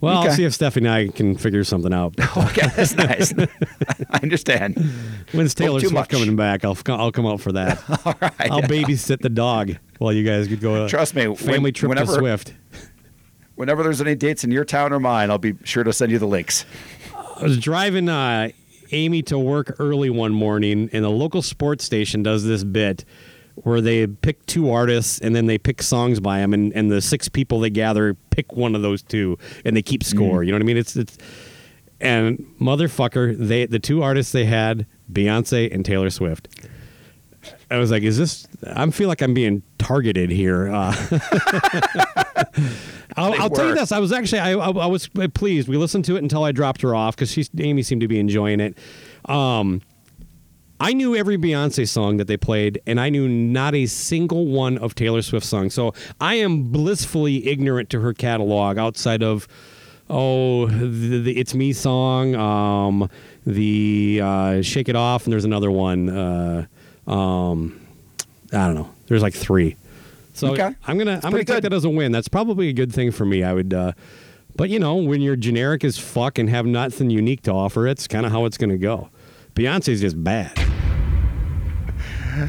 Well, 0.00 0.18
I'll 0.18 0.30
see 0.32 0.44
if 0.44 0.52
Stephanie 0.52 0.88
and 0.88 0.94
I 0.94 1.08
can 1.08 1.36
figure 1.36 1.62
something 1.64 1.92
out. 1.94 2.14
Okay, 2.36 2.66
that's 2.76 2.94
nice. 2.96 3.32
I 4.10 4.18
understand. 4.22 4.76
When's 5.32 5.54
Taylor 5.54 5.78
Swift 5.80 5.94
much. 5.94 6.08
coming 6.08 6.34
back? 6.36 6.64
I'll 6.64 6.76
I'll 6.88 7.12
come 7.12 7.26
out 7.26 7.40
for 7.40 7.52
that. 7.52 7.82
All 8.04 8.14
right. 8.20 8.50
I'll 8.50 8.62
babysit 8.62 9.20
the 9.20 9.28
dog 9.30 9.76
while 9.98 10.12
you 10.12 10.24
guys 10.24 10.48
could 10.48 10.60
go. 10.60 10.84
uh, 10.84 10.88
Trust 10.88 11.14
me, 11.14 11.26
when- 11.28 11.36
family 11.36 11.72
trip 11.72 11.88
whenever- 11.88 12.12
to 12.12 12.18
Swift. 12.18 12.52
Whenever 13.54 13.82
there's 13.82 14.00
any 14.00 14.14
dates 14.14 14.44
in 14.44 14.50
your 14.50 14.64
town 14.64 14.92
or 14.92 15.00
mine, 15.00 15.30
I'll 15.30 15.38
be 15.38 15.54
sure 15.64 15.84
to 15.84 15.92
send 15.92 16.10
you 16.10 16.18
the 16.18 16.26
links. 16.26 16.64
I 17.14 17.42
was 17.42 17.58
driving 17.58 18.08
uh, 18.08 18.50
Amy 18.92 19.22
to 19.22 19.38
work 19.38 19.76
early 19.78 20.10
one 20.10 20.32
morning, 20.32 20.88
and 20.92 21.04
the 21.04 21.10
local 21.10 21.42
sports 21.42 21.84
station 21.84 22.22
does 22.22 22.44
this 22.44 22.64
bit 22.64 23.04
where 23.56 23.80
they 23.80 24.06
pick 24.06 24.44
two 24.46 24.70
artists 24.70 25.18
and 25.18 25.36
then 25.36 25.46
they 25.46 25.58
pick 25.58 25.82
songs 25.82 26.20
by 26.20 26.38
them, 26.38 26.54
and, 26.54 26.72
and 26.72 26.90
the 26.90 27.02
six 27.02 27.28
people 27.28 27.60
they 27.60 27.70
gather 27.70 28.14
pick 28.30 28.52
one 28.54 28.74
of 28.74 28.82
those 28.82 29.02
two, 29.02 29.38
and 29.64 29.76
they 29.76 29.82
keep 29.82 30.02
score. 30.02 30.42
You 30.42 30.52
know 30.52 30.56
what 30.56 30.62
I 30.62 30.66
mean? 30.66 30.78
It's 30.78 30.96
it's 30.96 31.18
and 32.00 32.38
motherfucker, 32.60 33.36
they 33.38 33.66
the 33.66 33.78
two 33.78 34.02
artists 34.02 34.32
they 34.32 34.46
had 34.46 34.86
Beyonce 35.12 35.72
and 35.72 35.84
Taylor 35.84 36.10
Swift. 36.10 36.48
I 37.72 37.78
was 37.78 37.90
like, 37.90 38.02
"Is 38.02 38.18
this?" 38.18 38.46
I 38.66 38.88
feel 38.90 39.08
like 39.08 39.22
I'm 39.22 39.34
being 39.34 39.62
targeted 39.78 40.30
here. 40.30 40.68
Uh, 40.68 40.94
I'll, 43.16 43.40
I'll 43.40 43.50
tell 43.50 43.68
you 43.68 43.74
this: 43.74 43.92
I 43.92 43.98
was 43.98 44.12
actually 44.12 44.40
I, 44.40 44.52
I, 44.52 44.70
I 44.70 44.86
was 44.86 45.08
pleased. 45.34 45.68
We 45.68 45.76
listened 45.76 46.04
to 46.06 46.16
it 46.16 46.22
until 46.22 46.44
I 46.44 46.52
dropped 46.52 46.82
her 46.82 46.94
off 46.94 47.16
because 47.16 47.30
she 47.30 47.46
Amy 47.58 47.82
seemed 47.82 48.00
to 48.02 48.08
be 48.08 48.18
enjoying 48.18 48.60
it. 48.60 48.78
Um, 49.26 49.82
I 50.80 50.94
knew 50.94 51.14
every 51.14 51.38
Beyonce 51.38 51.88
song 51.88 52.16
that 52.16 52.26
they 52.26 52.36
played, 52.36 52.82
and 52.86 52.98
I 52.98 53.08
knew 53.08 53.28
not 53.28 53.72
a 53.74 53.86
single 53.86 54.46
one 54.46 54.78
of 54.78 54.96
Taylor 54.96 55.22
Swift 55.22 55.46
songs. 55.46 55.74
So 55.74 55.94
I 56.20 56.34
am 56.34 56.64
blissfully 56.64 57.46
ignorant 57.46 57.88
to 57.90 58.00
her 58.00 58.12
catalog 58.12 58.78
outside 58.78 59.22
of 59.22 59.46
oh 60.10 60.66
the, 60.66 61.20
the 61.20 61.38
"It's 61.38 61.54
Me" 61.54 61.72
song, 61.72 62.34
um, 62.34 63.08
the 63.46 64.20
uh, 64.22 64.62
"Shake 64.62 64.88
It 64.88 64.96
Off," 64.96 65.24
and 65.24 65.32
there's 65.32 65.44
another 65.44 65.70
one. 65.70 66.08
Uh, 66.08 66.66
um, 67.06 67.80
I 68.52 68.66
don't 68.66 68.74
know. 68.74 68.90
There's 69.06 69.22
like 69.22 69.34
three. 69.34 69.76
So 70.34 70.52
Okay. 70.52 70.74
I'm 70.86 70.96
gonna 70.98 71.12
I'm 71.14 71.20
gonna 71.20 71.30
pretty 71.32 71.44
take 71.52 71.62
that 71.62 71.72
as 71.72 71.84
a 71.84 71.90
win. 71.90 72.10
That's 72.12 72.28
probably 72.28 72.68
a 72.68 72.72
good 72.72 72.92
thing 72.92 73.10
for 73.10 73.24
me. 73.24 73.42
I 73.42 73.52
would. 73.52 73.74
Uh, 73.74 73.92
but 74.56 74.68
you 74.70 74.78
know, 74.78 74.96
when 74.96 75.20
you're 75.20 75.36
generic 75.36 75.84
as 75.84 75.98
fuck 75.98 76.38
and 76.38 76.48
have 76.50 76.66
nothing 76.66 77.10
unique 77.10 77.42
to 77.42 77.52
offer, 77.52 77.86
it's 77.86 78.06
kind 78.06 78.24
of 78.26 78.32
how 78.32 78.44
it's 78.44 78.56
going 78.58 78.70
to 78.70 78.78
go. 78.78 79.08
Beyonce's 79.54 80.00
just 80.00 80.22
bad. 80.22 80.52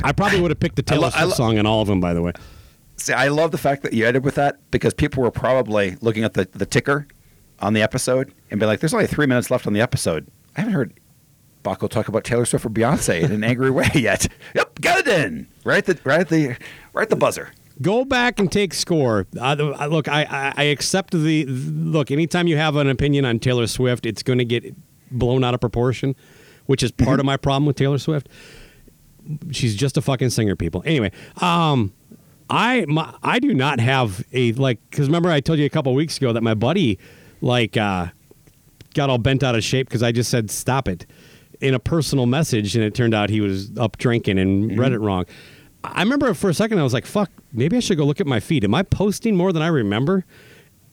I 0.03 0.11
probably 0.13 0.39
would 0.41 0.51
have 0.51 0.59
picked 0.59 0.75
the 0.77 0.84
I 0.88 0.95
Taylor 0.95 1.01
lo- 1.03 1.09
Swift 1.09 1.25
lo- 1.27 1.34
song 1.34 1.59
on 1.59 1.65
all 1.65 1.81
of 1.81 1.88
them, 1.88 1.99
by 1.99 2.13
the 2.13 2.21
way. 2.21 2.31
See, 2.97 3.13
I 3.13 3.27
love 3.30 3.51
the 3.51 3.57
fact 3.57 3.84
that 3.84 3.93
you 3.93 4.05
ended 4.05 4.23
with 4.23 4.35
that 4.35 4.59
because 4.71 4.93
people 4.93 5.23
were 5.23 5.31
probably 5.31 5.97
looking 6.01 6.23
at 6.23 6.34
the, 6.35 6.47
the 6.51 6.65
ticker 6.65 7.07
on 7.59 7.73
the 7.73 7.81
episode 7.81 8.34
and 8.49 8.59
be 8.59 8.65
like, 8.65 8.80
there's 8.80 8.93
only 8.93 9.07
three 9.07 9.25
minutes 9.25 9.51
left 9.51 9.67
on 9.67 9.73
the 9.73 9.81
episode. 9.81 10.27
I 10.55 10.61
haven't 10.61 10.73
heard 10.73 10.93
Bakko 11.64 11.90
talk 11.90 12.07
about 12.07 12.23
Taylor 12.23 12.45
Swift 12.45 12.65
or 12.65 12.69
Beyonce 12.69 13.22
in 13.22 13.31
an 13.31 13.44
angry 13.44 13.72
way 13.72 13.90
yet. 13.95 14.27
Yep, 14.56 14.81
got 14.81 14.99
it 14.99 15.07
in. 15.07 15.48
Right 15.64 15.85
the, 15.85 15.98
right 16.03 16.27
the, 16.27 16.57
right 16.94 17.10
the 17.10 17.15
buzzer. 17.15 17.52
Go 17.81 18.06
back 18.06 18.40
and 18.40 18.52
take 18.52 18.73
score. 18.73 19.26
Uh, 19.40 19.73
uh, 19.80 19.88
look, 19.88 20.07
I, 20.07 20.23
I, 20.23 20.53
I 20.56 20.64
accept 20.65 21.11
the 21.11 21.45
look. 21.45 22.11
Anytime 22.11 22.48
you 22.48 22.57
have 22.57 22.76
an 22.76 22.88
opinion 22.88 23.26
on 23.26 23.40
Taylor 23.40 23.65
Swift, 23.65 24.06
it's 24.06 24.22
going 24.22 24.40
to 24.40 24.45
get 24.45 24.76
blown 25.10 25.44
out 25.44 25.53
of 25.53 25.60
proportion, 25.60 26.15
which 26.68 26.84
is 26.84 26.91
part 26.91 27.19
of 27.19 27.26
my 27.26 27.38
problem 27.38 27.65
with 27.65 27.76
Taylor 27.76 27.98
Swift. 27.98 28.30
She's 29.52 29.76
just 29.76 29.98
a 29.98 30.02
fucking 30.02 30.30
singer, 30.30 30.56
people. 30.56 30.84
Anyway, 30.85 31.11
um, 31.38 31.94
I 32.49 32.85
my, 32.88 33.14
I 33.23 33.40
do 33.40 33.53
not 33.53 33.80
have 33.80 34.23
a 34.34 34.52
like 34.53 34.77
because 34.91 35.07
remember 35.07 35.31
I 35.31 35.40
told 35.40 35.60
you 35.60 35.65
a 35.65 35.69
couple 35.69 35.94
weeks 35.95 36.18
ago 36.18 36.34
that 36.34 36.44
my 36.44 36.53
buddy 36.53 36.99
like 37.41 37.77
uh, 37.77 38.07
got 38.94 39.10
all 39.10 39.18
bent 39.18 39.44
out 39.44 39.56
of 39.56 39.64
shape 39.64 39.88
because 39.88 40.03
I 40.03 40.11
just 40.11 40.30
said 40.30 40.52
stop 40.52 40.88
it 40.88 41.06
in 41.64 41.73
a 41.73 41.80
personal 41.80 42.26
message, 42.26 42.76
and 42.76 42.84
it 42.84 42.94
turned 42.94 43.14
out 43.14 43.30
he 43.30 43.40
was 43.40 43.76
up 43.77 43.98
drinking 43.98 44.38
and 44.38 44.72
mm-hmm. 44.72 44.80
read 44.80 44.91
it 44.91 44.99
wrong. 44.99 45.26
I 45.84 46.02
remember 46.03 46.34
for 46.34 46.49
a 46.49 46.53
second 46.53 46.77
I 46.77 46.84
was 46.84 46.94
like, 46.94 47.06
"Fuck, 47.06 47.31
maybe 47.53 47.77
I 47.77 47.80
should 47.80 47.98
go 47.98 48.06
look 48.06 48.19
at 48.19 48.27
my 48.27 48.40
feed. 48.40 48.64
Am 48.64 48.76
I 48.76 48.84
posting 48.84 49.35
more 49.35 49.53
than 49.53 49.61
I 49.61 49.68
remember?" 49.68 50.26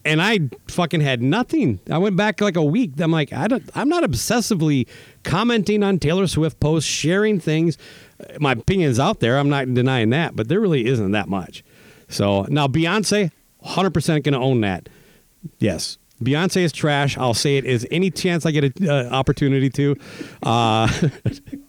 And 0.02 0.22
I 0.22 0.48
fucking 0.68 1.02
had 1.02 1.20
nothing. 1.20 1.78
I 1.90 1.98
went 1.98 2.16
back 2.16 2.40
like 2.40 2.56
a 2.56 2.64
week. 2.64 2.98
I'm 3.00 3.10
like, 3.10 3.34
I 3.34 3.48
don't. 3.48 3.68
I'm 3.74 3.88
not 3.88 4.04
obsessively 4.04 4.86
commenting 5.24 5.82
on 5.82 5.98
Taylor 5.98 6.26
Swift 6.26 6.58
posts, 6.60 6.88
sharing 6.88 7.38
things. 7.38 7.76
Uh, 8.18 8.38
my 8.40 8.52
opinion's 8.52 8.98
out 8.98 9.20
there. 9.20 9.38
I'm 9.38 9.50
not 9.50 9.74
denying 9.74 10.10
that, 10.10 10.36
but 10.36 10.48
there 10.48 10.60
really 10.60 10.86
isn't 10.86 11.10
that 11.10 11.28
much. 11.28 11.64
So 12.08 12.44
now 12.48 12.66
Beyonce, 12.68 13.32
100 13.58 13.90
percent 13.90 14.24
going 14.24 14.34
to 14.34 14.40
own 14.40 14.60
that. 14.62 14.88
Yes. 15.58 15.98
Beyonce 16.22 16.58
is 16.58 16.72
trash. 16.72 17.16
I'll 17.16 17.34
say 17.34 17.56
it 17.56 17.64
as 17.64 17.86
any 17.90 18.10
chance 18.10 18.44
I 18.44 18.50
get 18.50 18.78
an 18.78 18.88
uh, 18.88 19.08
opportunity 19.10 19.70
to, 19.70 19.96
uh, 20.42 20.92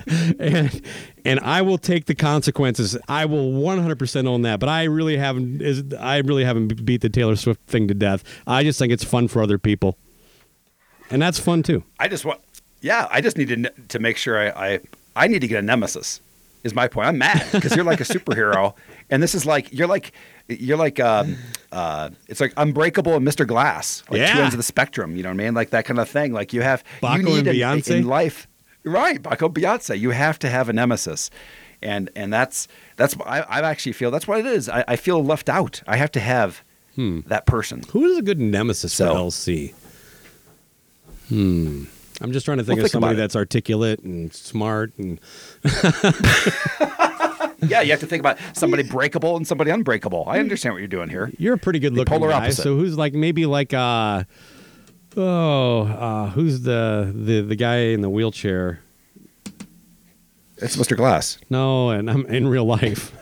and 0.39 0.81
and 1.23 1.39
I 1.39 1.61
will 1.61 1.77
take 1.77 2.05
the 2.05 2.15
consequences. 2.15 2.97
I 3.07 3.25
will 3.25 3.51
100% 3.51 4.27
own 4.27 4.41
that. 4.41 4.59
But 4.59 4.69
I 4.69 4.83
really 4.83 5.17
haven't. 5.17 5.61
Is 5.61 5.83
I 5.97 6.17
really 6.17 6.43
haven't 6.43 6.85
beat 6.85 7.01
the 7.01 7.09
Taylor 7.09 7.37
Swift 7.37 7.65
thing 7.67 7.87
to 7.87 7.93
death. 7.93 8.23
I 8.45 8.63
just 8.63 8.77
think 8.77 8.91
it's 8.91 9.05
fun 9.05 9.29
for 9.29 9.41
other 9.41 9.57
people, 9.57 9.97
and 11.09 11.21
that's 11.21 11.39
fun 11.39 11.63
too. 11.63 11.83
I 11.99 12.09
just 12.09 12.25
want, 12.25 12.41
yeah, 12.81 13.07
I 13.09 13.21
just 13.21 13.37
need 13.37 13.47
to, 13.49 13.69
to 13.87 13.99
make 13.99 14.17
sure 14.17 14.37
I, 14.37 14.73
I, 14.73 14.79
I 15.15 15.27
need 15.27 15.39
to 15.39 15.47
get 15.47 15.59
a 15.59 15.65
nemesis. 15.65 16.19
Is 16.63 16.75
my 16.75 16.87
point. 16.87 17.07
I'm 17.07 17.17
mad 17.17 17.47
because 17.51 17.75
you're 17.75 17.85
like 17.85 18.01
a 18.01 18.03
superhero, 18.03 18.75
and 19.09 19.23
this 19.23 19.33
is 19.33 19.47
like 19.47 19.73
you're 19.73 19.87
like 19.87 20.11
you're 20.59 20.77
like 20.77 20.99
um, 20.99 21.37
uh, 21.71 22.09
it's 22.27 22.39
like 22.41 22.53
Unbreakable 22.57 23.15
and 23.15 23.27
Mr. 23.27 23.45
Glass, 23.47 24.03
like 24.09 24.19
two 24.31 24.39
ends 24.41 24.53
of 24.53 24.57
the 24.57 24.63
spectrum. 24.63 25.15
You 25.15 25.23
know 25.23 25.29
what 25.29 25.41
I 25.41 25.43
mean? 25.45 25.53
Like 25.53 25.69
that 25.71 25.85
kind 25.85 25.99
of 25.99 26.09
thing. 26.09 26.33
Like 26.33 26.53
you 26.53 26.61
have 26.61 26.83
Bakko 27.01 27.17
you 27.17 27.23
need 27.23 27.47
and 27.47 27.57
Beyonce? 27.57 27.97
in 27.97 28.07
life, 28.07 28.47
right? 28.83 29.21
Bakko 29.21 29.53
Beyonce. 29.53 29.99
You 29.99 30.09
have 30.11 30.37
to 30.39 30.49
have 30.49 30.69
a 30.69 30.73
nemesis, 30.73 31.29
and 31.81 32.09
and 32.15 32.31
that's 32.33 32.67
that's 32.97 33.15
I, 33.25 33.41
I 33.41 33.61
actually 33.61 33.93
feel 33.93 34.11
that's 34.11 34.27
what 34.27 34.39
it 34.39 34.45
is. 34.45 34.67
I, 34.69 34.83
I 34.87 34.95
feel 34.95 35.23
left 35.23 35.49
out. 35.49 35.81
I 35.87 35.97
have 35.97 36.11
to 36.11 36.19
have 36.19 36.63
that 36.97 37.45
person. 37.47 37.81
Who 37.91 38.05
is 38.05 38.17
a 38.17 38.21
good 38.21 38.39
nemesis 38.39 38.93
So- 38.93 39.13
for 39.13 39.19
LC? 39.19 39.73
Hmm. 41.29 41.85
I'm 42.23 42.31
just 42.33 42.45
trying 42.45 42.59
to 42.59 42.63
think 42.63 42.77
Well, 42.77 42.85
of 42.85 42.91
think 42.91 42.91
somebody 42.91 43.15
that's 43.15 43.35
articulate 43.35 44.01
and 44.01 44.31
smart 44.31 44.91
and 44.99 45.19
Yeah, 47.61 47.81
you 47.81 47.91
have 47.91 47.99
to 47.99 48.07
think 48.07 48.19
about 48.21 48.37
somebody 48.53 48.83
breakable 48.83 49.37
and 49.37 49.47
somebody 49.47 49.71
unbreakable. 49.71 50.25
I 50.27 50.39
understand 50.39 50.73
what 50.73 50.79
you're 50.79 50.87
doing 50.87 51.09
here. 51.09 51.31
You're 51.37 51.53
a 51.53 51.57
pretty 51.59 51.79
good 51.79 51.93
looking 51.93 52.11
polar 52.11 52.29
guy. 52.29 52.37
opposite. 52.45 52.63
So 52.63 52.75
who's 52.75 52.97
like 52.97 53.13
maybe 53.13 53.45
like 53.45 53.73
uh 53.73 54.23
oh 55.17 55.81
uh 55.83 56.29
who's 56.29 56.61
the 56.61 57.11
the 57.13 57.41
the 57.41 57.55
guy 57.55 57.77
in 57.77 58.01
the 58.01 58.09
wheelchair? 58.09 58.79
It's 60.57 60.75
Mr. 60.75 60.95
Glass. 60.95 61.39
No, 61.49 61.89
and 61.89 62.09
I'm 62.09 62.25
in 62.27 62.47
real 62.47 62.65
life. 62.65 63.13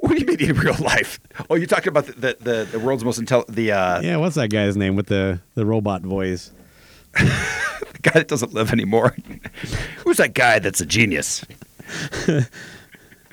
What 0.00 0.12
do 0.14 0.20
you 0.20 0.26
mean 0.26 0.40
in 0.50 0.56
real 0.56 0.76
life? 0.76 1.18
Oh, 1.50 1.56
you're 1.56 1.66
talking 1.66 1.88
about 1.88 2.06
the 2.06 2.12
the, 2.12 2.36
the, 2.40 2.68
the 2.70 2.78
world's 2.78 3.04
most 3.04 3.18
intelligent 3.18 3.56
the 3.56 3.72
uh, 3.72 4.00
Yeah, 4.00 4.18
what's 4.18 4.36
that 4.36 4.48
guy's 4.48 4.76
name 4.76 4.94
with 4.94 5.06
the 5.06 5.40
the 5.56 5.66
robot 5.66 6.02
voice? 6.02 6.52
the 7.14 7.98
guy 8.02 8.12
that 8.12 8.28
doesn't 8.28 8.54
live 8.54 8.72
anymore. 8.72 9.16
Who's 10.04 10.18
that 10.18 10.34
guy 10.34 10.60
that's 10.60 10.80
a 10.80 10.86
genius? 10.86 11.44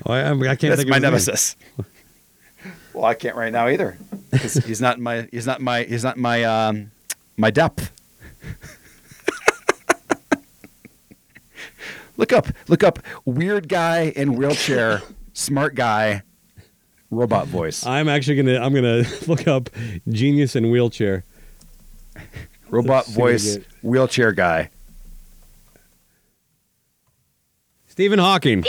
I, 0.05 0.29
I 0.29 0.33
can't 0.33 0.61
That's 0.61 0.83
think 0.83 0.89
my 0.89 0.97
of 0.97 1.13
his 1.13 1.27
name. 1.27 1.35
nemesis. 1.35 1.55
Well, 2.93 3.05
I 3.05 3.13
can't 3.13 3.35
right 3.35 3.51
now 3.51 3.67
either 3.67 3.97
he's 4.41 4.81
not 4.81 4.97
in 4.97 5.03
my 5.03 5.27
he's 5.31 5.45
not 5.45 5.59
in 5.59 5.65
my 5.65 5.83
he's 5.83 6.03
not 6.03 6.15
in 6.17 6.21
my 6.21 6.43
um, 6.43 6.91
my 7.37 7.51
depth. 7.51 7.91
look 12.17 12.33
up 12.33 12.47
look 12.67 12.83
up 12.83 12.99
weird 13.25 13.69
guy 13.69 14.13
in 14.15 14.35
wheelchair, 14.35 15.01
smart 15.33 15.75
guy, 15.75 16.23
robot 17.09 17.47
voice. 17.47 17.85
I'm 17.85 18.09
actually 18.09 18.37
gonna 18.37 18.59
I'm 18.59 18.73
gonna 18.73 19.03
look 19.27 19.47
up 19.47 19.69
genius 20.09 20.55
in 20.55 20.69
wheelchair. 20.69 21.23
Robot 22.69 23.07
Let's 23.07 23.07
see 23.09 23.19
what 23.19 23.25
we 23.25 23.31
voice, 23.33 23.57
wheelchair 23.81 24.31
guy. 24.31 24.69
Stephen 27.87 28.19
Hawking. 28.19 28.63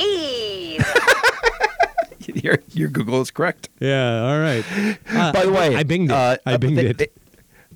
your, 2.34 2.58
your 2.72 2.88
Google 2.88 3.20
is 3.20 3.30
correct. 3.30 3.68
Yeah, 3.80 4.22
all 4.24 4.38
right. 4.38 4.64
Uh, 5.08 5.32
By 5.32 5.44
the 5.44 5.52
way, 5.52 5.76
I 5.76 5.84
binged 5.84 6.06
it. 6.06 6.10
uh, 6.10 6.36
I 6.46 6.56
binged 6.56 6.76
the, 6.76 6.88
it. 6.90 6.98
The, 6.98 7.10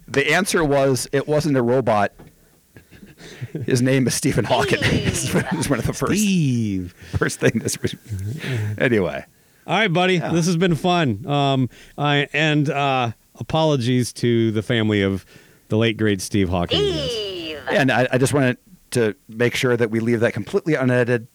the 0.08 0.32
answer 0.32 0.64
was 0.64 1.08
it 1.12 1.28
wasn't 1.28 1.56
a 1.56 1.62
robot. 1.62 2.12
His 3.66 3.82
name 3.82 4.06
is 4.06 4.14
Stephen 4.14 4.44
Hawking. 4.44 4.78
It's 4.82 5.32
one 5.68 5.78
of 5.78 5.86
the 5.86 5.92
first 5.92 6.12
Steve. 6.12 6.94
first 7.16 7.38
thing 7.40 7.52
that's 7.56 7.76
anyway. 8.78 9.24
All 9.66 9.78
right, 9.78 9.92
buddy. 9.92 10.18
This 10.18 10.46
has 10.46 10.56
been 10.56 10.74
fun. 10.74 11.26
Um, 11.26 11.68
I 11.98 12.28
and 12.32 12.68
uh, 12.70 13.12
apologies 13.38 14.12
to 14.14 14.50
the 14.52 14.62
family 14.62 15.02
of 15.02 15.26
the 15.68 15.76
late 15.76 15.96
great 15.98 16.20
Steve 16.20 16.48
Hawking. 16.48 16.80
Steve. 16.80 17.60
And 17.70 17.92
I, 17.92 18.08
I 18.10 18.18
just 18.18 18.32
wanted 18.32 18.56
to 18.92 19.14
make 19.28 19.54
sure 19.54 19.76
that 19.76 19.90
we 19.90 20.00
leave 20.00 20.20
that 20.20 20.32
completely 20.32 20.74
unedited. 20.74 21.28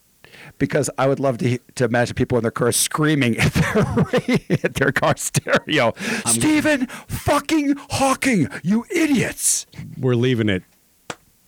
Because 0.57 0.89
I 0.97 1.07
would 1.07 1.19
love 1.19 1.37
to 1.39 1.57
to 1.75 1.83
imagine 1.85 2.15
people 2.15 2.37
in 2.37 2.43
their 2.43 2.51
cars 2.51 2.75
screaming 2.75 3.37
at 3.37 3.53
their 3.53 3.75
at 4.63 4.73
their 4.75 4.91
car 4.91 5.15
stereo. 5.17 5.93
Stephen 6.25 6.87
fucking 7.07 7.75
Hawking, 7.91 8.47
you 8.63 8.85
idiots! 8.89 9.65
We're 9.97 10.15
leaving 10.15 10.49
it. 10.49 10.63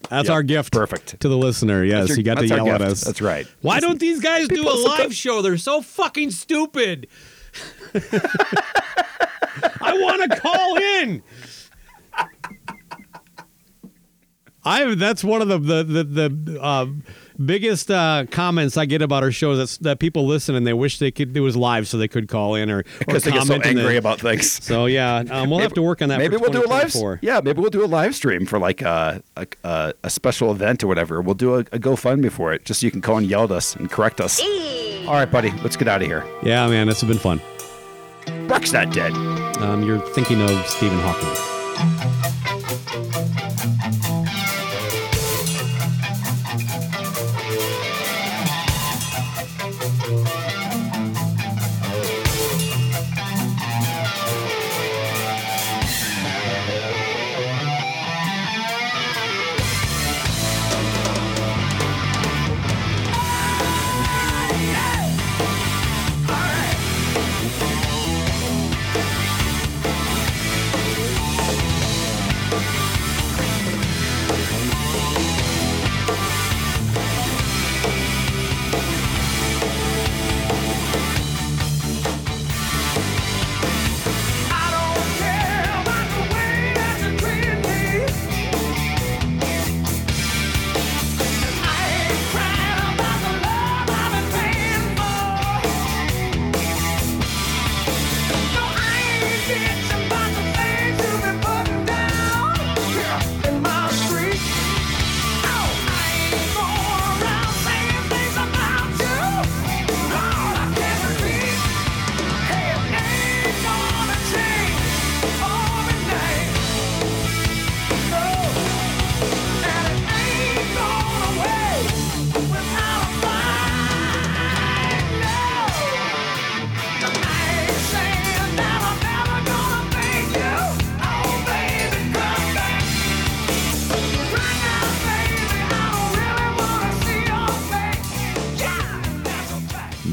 That's 0.10 0.28
Yep, 0.30 0.34
our 0.36 0.44
gift. 0.44 0.72
perfect. 0.74 1.20
To 1.20 1.28
the 1.28 1.38
listener. 1.38 1.84
Yes, 1.84 2.10
your- 2.10 2.18
you 2.18 2.24
got 2.24 2.38
to 2.38 2.48
yell 2.48 2.70
at 2.70 2.82
us. 2.82 3.02
That's 3.02 3.22
right. 3.22 3.46
Why 3.62 3.80
don't 3.82 4.00
these 4.00 4.22
guys 4.22 4.48
do 4.48 4.62
a 4.68 4.72
live 4.72 5.14
show? 5.14 5.42
They're 5.42 5.58
so 5.58 5.82
fucking 5.82 6.32
stupid. 6.32 7.08
I 9.82 9.98
want 10.00 10.32
to 10.32 10.40
call 10.40 10.78
in. 10.78 11.24
I 14.64 14.96
that's 14.96 15.24
one 15.24 15.42
of 15.42 15.48
the 15.48 15.60
the 15.60 15.84
the, 16.04 16.04
the 16.30 16.62
uh, 16.62 16.88
biggest 17.44 17.90
uh, 17.92 18.26
comments 18.32 18.78
I 18.78 18.86
get 18.86 19.02
about 19.02 19.24
our 19.24 19.32
shows. 19.32 19.58
That's 19.58 19.78
that 19.80 20.00
people 20.00 20.26
listen 20.26 20.56
and 20.56 20.66
they 20.66 20.74
wish 20.74 21.00
they 21.00 21.12
could 21.12 21.36
it 21.36 21.40
was 21.40 21.56
live 21.56 21.88
so 21.88 21.98
they 21.98 22.08
could 22.08 22.28
call 22.28 22.56
in 22.56 22.70
or 22.70 22.84
Because 23.00 23.26
or 23.28 23.32
they 23.32 23.38
get 23.38 23.44
so 23.44 23.48
comment 23.54 23.66
in 23.68 23.76
the- 23.76 23.82
angry 23.82 23.98
about 23.98 24.20
things. 24.20 24.64
So 24.68 24.86
yeah, 24.86 25.24
um, 25.30 25.50
we'll 25.50 25.60
have 25.60 25.74
to 25.74 25.82
work 25.82 26.02
on 26.02 26.10
that. 26.10 26.18
Maybe 26.20 26.36
for 26.36 26.42
we'll 26.42 26.52
do 26.52 26.60
a 26.60 26.68
live. 26.68 26.92
2024. 26.92 27.20
Yeah, 27.22 27.42
maybe 27.44 27.62
we'll 27.62 27.70
do 27.70 27.84
a 27.84 27.88
live 27.88 28.16
stream 28.16 28.46
for 28.46 28.60
like 28.60 28.82
a 28.82 29.22
a, 29.36 29.48
a, 29.64 29.94
a 30.04 30.10
special 30.10 30.52
event 30.52 30.84
or 30.84 30.88
whatever. 30.88 31.22
We'll 31.22 31.36
do 31.36 31.56
a, 31.56 31.60
a 31.60 31.80
GoFundMe 31.80 32.32
for 32.32 32.54
it, 32.54 32.66
just 32.66 32.82
so 32.82 32.86
you 32.88 32.92
can 32.92 33.02
call 33.02 33.18
and 33.18 33.28
yell 33.28 33.44
at 33.46 33.52
us 33.52 33.76
and 33.76 33.90
correct 33.90 34.20
us. 34.22 34.42
All 35.08 35.14
right, 35.14 35.30
buddy, 35.32 35.52
let's 35.64 35.78
get 35.78 35.88
out 35.88 36.02
of 36.02 36.08
here. 36.08 36.26
Yeah, 36.44 36.68
man, 36.68 36.88
this 36.88 37.00
has 37.02 37.08
been 37.08 37.18
fun. 37.20 37.40
Brock's 38.48 38.74
not 38.74 38.92
dead. 38.94 39.14
Um, 39.62 39.84
you're 39.84 40.00
thinking 40.10 40.42
of 40.42 40.50
Stephen 40.68 41.00
Hawking. 41.00 42.34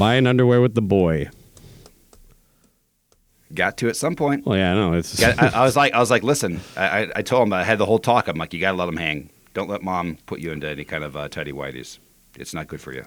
Buying 0.05 0.27
underwear 0.27 0.61
with 0.61 0.75
the 0.75 0.83
boy. 0.83 1.29
Got 3.55 3.77
to 3.77 3.87
at 3.89 3.95
some 3.95 4.15
point. 4.15 4.45
Well, 4.45 4.55
yeah, 4.55 4.75
no, 4.75 4.93
it's. 4.93 5.19
Got- 5.19 5.41
I, 5.41 5.61
I 5.61 5.63
was 5.63 5.75
like, 5.81 5.93
I 5.93 5.99
was 5.99 6.11
like, 6.11 6.21
listen. 6.21 6.61
I, 6.77 6.85
I, 7.05 7.11
I 7.17 7.21
told 7.23 7.47
him 7.47 7.53
I 7.53 7.63
had 7.63 7.79
the 7.79 7.87
whole 7.87 7.97
talk. 7.97 8.27
I'm 8.27 8.37
like, 8.37 8.53
you 8.53 8.59
got 8.59 8.73
to 8.73 8.77
let 8.77 8.87
him 8.87 8.97
hang. 8.97 9.31
Don't 9.55 9.67
let 9.67 9.81
mom 9.81 10.17
put 10.27 10.39
you 10.41 10.51
into 10.51 10.67
any 10.69 10.83
kind 10.85 11.03
of 11.03 11.17
uh, 11.17 11.27
tidy 11.27 11.51
whities. 11.51 11.97
It's 12.37 12.53
not 12.53 12.67
good 12.67 12.81
for 12.81 12.93
you. 12.93 13.05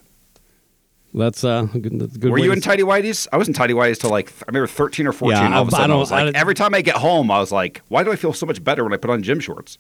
That's 1.15 1.45
uh, 1.45 1.63
good, 1.67 2.01
that's 2.01 2.17
a 2.17 2.19
good. 2.19 2.31
Were 2.33 2.39
way 2.39 2.43
you 2.43 2.49
to 2.51 2.55
in 2.55 2.61
tidy 2.61 2.83
whities? 2.83 3.29
I 3.33 3.37
was 3.37 3.47
in 3.47 3.55
tidy 3.55 3.75
whities 3.75 3.99
till 4.01 4.11
like 4.11 4.33
I 4.43 4.45
remember 4.49 4.67
13 4.67 5.07
or 5.07 5.13
14. 5.13 5.37
Yeah, 5.37 5.55
all 5.57 5.63
of 5.63 5.69
a 5.69 5.77
I- 5.77 5.79
I 5.79 5.81
sudden, 5.83 5.85
I, 5.85 5.87
don't- 5.87 5.99
was 6.01 6.11
like, 6.11 6.35
I- 6.35 6.39
every 6.39 6.55
time 6.57 6.75
I 6.75 6.81
get 6.83 6.97
home, 6.97 7.31
I 7.31 7.39
was 7.39 7.53
like, 7.53 7.81
why 7.89 8.03
do 8.03 8.11
I 8.11 8.17
feel 8.17 8.33
so 8.33 8.45
much 8.45 8.63
better 8.65 8.83
when 8.83 8.93
I 8.93 8.97
put 8.97 9.11
on 9.11 9.23
gym 9.23 9.39
shorts? 9.39 9.79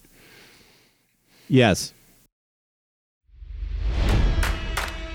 Yes. 1.49 1.93